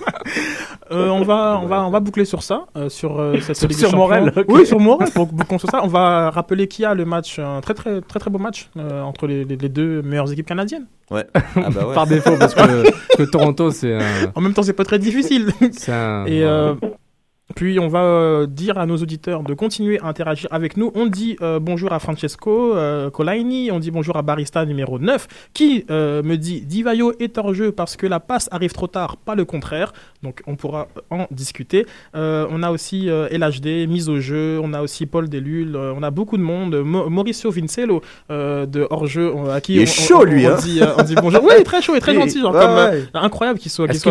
Euh, 0.91 1.09
on 1.09 1.21
va 1.23 1.59
on 1.63 1.67
va 1.67 1.83
on 1.85 1.89
va 1.89 1.99
boucler 1.99 2.25
sur 2.25 2.41
ça 2.43 2.65
euh, 2.75 2.89
sur 2.89 3.19
euh, 3.19 3.39
cette 3.41 3.55
Sur- 3.71 3.87
Ligue. 3.89 3.95
Morel. 3.95 4.33
Oui 4.47 4.65
sur 4.65 4.79
Morel. 4.79 5.07
Bouclons 5.15 5.59
sur 5.59 5.69
ça. 5.69 5.81
On 5.83 5.87
va 5.87 6.29
rappeler 6.31 6.67
qu'il 6.67 6.83
y 6.83 6.85
a 6.85 6.93
le 6.93 7.05
match 7.05 7.37
un 7.39 7.61
très 7.61 7.73
très 7.73 8.01
très 8.01 8.19
très 8.19 8.29
beau 8.31 8.39
match 8.39 8.69
euh, 8.77 9.01
entre 9.03 9.27
les, 9.27 9.43
les- 9.45 9.55
les 9.57 9.69
deux 9.69 10.01
meilleures 10.01 10.31
équipes 10.31 10.47
canadiennes. 10.47 10.85
ouais 11.11 11.25
ah 11.35 11.69
bah 11.69 11.87
ouais 11.87 11.93
Par 11.93 12.07
défaut, 12.07 12.35
parce 12.39 12.55
que, 12.55 13.23
Toronto, 13.31 13.71
c'est 13.71 13.95
un. 13.95 14.01
En 14.35 14.41
même 14.41 14.53
temps 14.53 14.63
c'est 14.63 14.73
pas 14.73 14.85
très 14.85 14.99
difficile. 14.99 15.51
C'est 15.71 15.91
un. 15.91 16.25
Et 16.25 16.43
euh, 16.43 16.73
puis 17.55 17.79
on 17.79 17.87
va 17.87 18.03
euh, 18.03 18.45
dire 18.45 18.77
à 18.77 18.85
nos 18.85 18.97
auditeurs 18.97 19.43
de 19.43 19.53
continuer 19.53 19.99
à 19.99 20.05
interagir 20.07 20.47
avec 20.51 20.77
nous. 20.77 20.91
On 20.95 21.07
dit 21.07 21.35
euh, 21.41 21.59
bonjour 21.59 21.91
à 21.91 21.99
Francesco 21.99 22.75
euh, 22.75 23.09
Colaini, 23.09 23.71
on 23.71 23.79
dit 23.79 23.91
bonjour 23.91 24.15
à 24.17 24.21
Barista 24.21 24.63
numéro 24.65 24.99
9 24.99 25.27
qui 25.53 25.83
euh, 25.89 26.21
me 26.23 26.35
dit 26.37 26.61
Divayo 26.61 27.11
est 27.19 27.37
hors 27.37 27.53
jeu 27.53 27.71
parce 27.71 27.97
que 27.97 28.05
la 28.07 28.19
passe 28.19 28.47
arrive 28.51 28.71
trop 28.71 28.87
tard, 28.87 29.17
pas 29.17 29.35
le 29.35 29.45
contraire. 29.45 29.93
Donc 30.21 30.41
on 30.47 30.55
pourra 30.55 30.87
en 31.09 31.25
discuter. 31.31 31.85
Euh, 32.15 32.45
on 32.51 32.61
a 32.63 32.69
aussi 32.71 33.09
euh, 33.09 33.27
LHD, 33.29 33.89
mise 33.89 34.09
au 34.09 34.19
jeu, 34.19 34.59
on 34.61 34.73
a 34.73 34.81
aussi 34.81 35.05
Paul 35.05 35.27
Delul, 35.27 35.75
euh, 35.75 35.93
on 35.97 36.03
a 36.03 36.11
beaucoup 36.11 36.37
de 36.37 36.43
monde. 36.43 36.75
Mo- 36.83 37.09
Mauricio 37.09 37.49
Vincello 37.51 38.01
euh, 38.31 38.65
de 38.67 38.85
hors 38.89 39.07
jeu 39.07 39.33
à 39.51 39.59
qui 39.59 39.73
Il 39.75 39.81
est 39.81 39.83
on, 39.83 39.85
chaud, 40.05 40.17
on- 40.21 40.23
lui, 40.23 40.45
on 40.47 40.51
hein. 40.51 40.57
dit, 40.61 40.81
euh, 40.81 40.93
on 40.97 41.03
dit 41.03 41.15
bonjour. 41.15 41.43
Oui, 41.43 41.63
très 41.63 41.81
chaud 41.81 41.95
et 41.95 41.99
très 41.99 42.13
gentil, 42.13 42.39
genre 42.41 42.53
ouais, 42.53 42.61
comme 42.61 42.71
euh, 42.71 42.91
ouais. 42.91 43.03
incroyable 43.13 43.59
qu'il 43.59 43.71
soit, 43.71 43.87
qu'il 43.87 43.95
Est-ce 43.95 44.03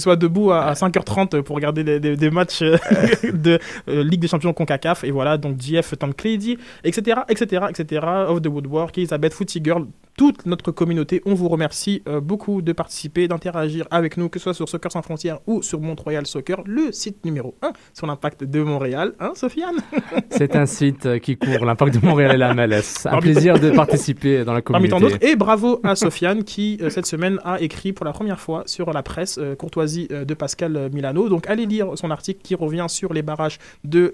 soit, 0.00 0.16
de- 0.16 0.20
debout 0.20 0.50
à, 0.52 0.64
à 0.64 0.72
5h30 0.74 1.40
pour 1.42 1.56
regarder 1.56 1.82
des, 1.84 2.00
des- 2.00 2.16
des 2.16 2.30
matchs 2.30 2.62
de 3.32 3.58
euh, 3.88 4.02
Ligue 4.02 4.20
des 4.20 4.28
Champions 4.28 4.52
Concacaf. 4.52 5.04
Et 5.04 5.10
voilà, 5.10 5.36
donc 5.38 5.60
JF 5.60 5.94
Tom 5.98 6.14
Clady, 6.14 6.58
etc., 6.84 7.20
etc., 7.28 7.66
etc., 7.68 8.06
Of 8.28 8.42
the 8.42 8.48
Woodwork, 8.48 8.96
Elisabeth 8.98 9.34
Footy 9.34 9.60
Girl, 9.62 9.86
toute 10.16 10.46
notre 10.46 10.70
communauté. 10.72 11.20
On 11.26 11.34
vous 11.34 11.48
remercie 11.48 12.02
euh, 12.08 12.20
beaucoup 12.20 12.62
de 12.62 12.72
participer, 12.72 13.28
d'interagir 13.28 13.86
avec 13.90 14.16
nous, 14.16 14.28
que 14.28 14.38
ce 14.38 14.44
soit 14.44 14.54
sur 14.54 14.68
Soccer 14.68 14.90
Sans 14.90 15.02
Frontières 15.02 15.40
ou 15.46 15.62
sur 15.62 15.80
Montreal 15.80 16.26
Soccer, 16.26 16.62
le 16.64 16.90
site 16.92 17.24
numéro 17.24 17.54
1 17.62 17.72
sur 17.92 18.06
l'impact 18.06 18.44
de 18.44 18.62
Montréal. 18.62 19.12
Hein, 19.20 19.32
Sofiane? 19.34 19.76
C'est 20.30 20.56
un 20.56 20.66
site 20.66 21.06
euh, 21.06 21.18
qui 21.18 21.36
couvre 21.36 21.64
l'impact 21.66 22.00
de 22.00 22.06
Montréal 22.06 22.34
et 22.34 22.38
la 22.38 22.54
MLS. 22.54 23.04
Un 23.06 23.10
Parmi- 23.10 23.20
plaisir 23.32 23.58
de 23.58 23.70
participer 23.70 24.44
dans 24.44 24.54
la 24.54 24.62
Parmi 24.62 24.88
communauté. 24.88 25.12
tant 25.12 25.18
d'autres. 25.18 25.26
Et 25.32 25.36
bravo 25.36 25.80
à 25.84 25.94
Sofiane 25.96 26.44
qui, 26.44 26.78
euh, 26.80 26.88
cette 26.90 27.06
semaine, 27.06 27.38
a 27.44 27.60
écrit 27.60 27.92
pour 27.92 28.06
la 28.06 28.12
première 28.12 28.40
fois 28.40 28.62
sur 28.66 28.92
la 28.92 29.02
presse 29.02 29.38
euh, 29.38 29.54
Courtoisie 29.54 30.08
de 30.08 30.34
Pascal 30.34 30.88
Milano. 30.92 31.28
Donc 31.28 31.46
allez 31.48 31.66
lire 31.66 31.88
son 31.96 32.10
article 32.10 32.40
qui 32.42 32.54
revient 32.54 32.86
sur 32.88 33.12
les 33.12 33.22
barrages 33.22 33.58
de 33.84 34.12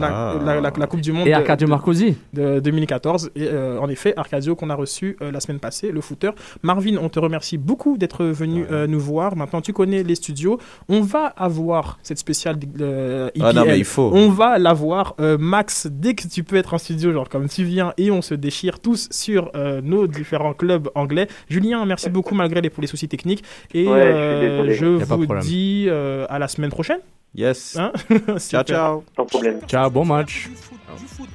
la, 0.00 0.36
la- 0.44 0.60
la- 0.60 0.72
la 0.76 0.86
Coupe 0.86 1.00
du 1.02 1.12
Monde 1.12 1.26
Et 1.28 1.32
Arcadio 1.34 1.66
de- 1.66 1.70
Marcosi. 1.70 2.16
de 2.32 2.60
2014. 2.60 3.30
Et 3.36 3.48
en 3.50 3.88
effet, 3.88 4.14
Arcadio 4.16 4.56
qu'on 4.56 4.70
a 4.70 4.74
reçu 4.74 5.16
la 5.20 5.40
semaine 5.42 5.60
passée, 5.60 5.92
le 5.92 6.00
footer. 6.00 6.30
Marvin, 6.62 6.96
on 7.00 7.08
te 7.08 7.18
remercie 7.18 7.58
beaucoup 7.58 7.98
d'être 7.98 8.24
venu 8.24 8.64
euh, 8.70 8.86
nous 8.86 9.00
voir. 9.00 9.36
Maintenant, 9.36 9.60
tu 9.60 9.72
connais 9.72 10.02
les 10.02 10.14
studios. 10.14 10.58
On 10.88 11.00
va 11.02 11.26
avoir 11.26 11.98
cette 12.02 12.18
spéciale 12.18 12.58
euh, 12.80 13.30
Ah 13.40 13.52
non, 13.52 13.64
mais 13.66 13.78
il 13.78 13.84
faut. 13.84 14.10
On 14.14 14.30
va 14.30 14.58
l'avoir. 14.58 15.14
Euh, 15.20 15.36
Max, 15.38 15.86
dès 15.90 16.14
que 16.14 16.26
tu 16.28 16.44
peux 16.44 16.56
être 16.56 16.74
en 16.74 16.78
studio, 16.78 17.12
genre 17.12 17.28
comme 17.28 17.48
tu 17.48 17.64
viens, 17.64 17.92
et 17.98 18.10
on 18.10 18.22
se 18.22 18.34
déchire 18.34 18.80
tous 18.80 19.08
sur 19.10 19.50
euh, 19.54 19.80
nos 19.82 20.06
différents 20.06 20.54
clubs 20.54 20.88
anglais. 20.94 21.28
Julien, 21.48 21.84
merci 21.86 22.08
beaucoup 22.10 22.34
malgré 22.34 22.60
les, 22.60 22.70
pour 22.70 22.80
les 22.80 22.86
soucis 22.86 23.08
techniques. 23.08 23.44
Et 23.74 23.86
Ouais, 23.86 24.12
je 24.70 24.84
euh, 24.84 25.04
vous 25.08 25.26
dis 25.40 25.86
euh, 25.88 26.26
à 26.28 26.38
la 26.38 26.48
semaine 26.48 26.70
prochaine. 26.70 27.00
yes 27.34 27.76
Hein 27.76 27.92
ciao 28.38 28.62
ciao 28.72 29.04
Sans 29.16 29.24
problème. 29.26 29.60
Ciao, 29.66 29.90
bon 29.90 30.04
match. 30.04 30.48
Du 30.48 30.56
foot, 30.56 30.78
du 31.00 31.06
foot 31.06 31.28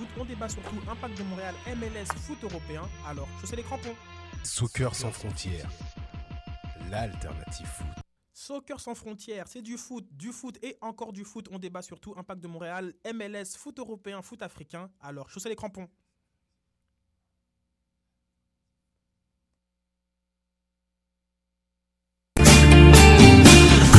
foot. 0.00 0.08
On 0.18 0.24
débat 0.24 0.48
surtout 0.48 0.76
Impact 0.90 1.18
de 1.18 1.22
Montréal, 1.24 1.54
MLS, 1.66 2.06
foot 2.16 2.42
européen. 2.42 2.82
Alors, 3.06 3.28
chaussez 3.40 3.56
les 3.56 3.62
crampons. 3.62 3.94
Soccer 4.42 4.94
sans 4.94 5.10
frontières, 5.10 5.68
l'alternative 6.90 7.66
foot. 7.66 7.86
Soccer 8.32 8.80
sans 8.80 8.94
frontières, 8.94 9.46
c'est 9.48 9.60
du 9.62 9.76
foot, 9.76 10.06
du 10.12 10.32
foot 10.32 10.58
et 10.62 10.78
encore 10.80 11.12
du 11.12 11.24
foot. 11.24 11.48
On 11.52 11.58
débat 11.58 11.82
surtout 11.82 12.14
Impact 12.16 12.40
de 12.40 12.48
Montréal, 12.48 12.94
MLS, 13.14 13.56
foot 13.58 13.78
européen, 13.78 14.22
foot 14.22 14.42
africain. 14.42 14.90
Alors, 15.00 15.28
chaussez 15.28 15.50
les 15.50 15.56
crampons. 15.56 15.88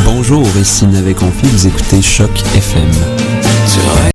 Bonjour, 0.03 0.45
ici 0.57 0.85
Navet 0.87 1.13
Confi, 1.13 1.47
vous 1.47 1.67
écoutez 1.67 2.01
Choc 2.01 2.31
FM. 2.55 4.10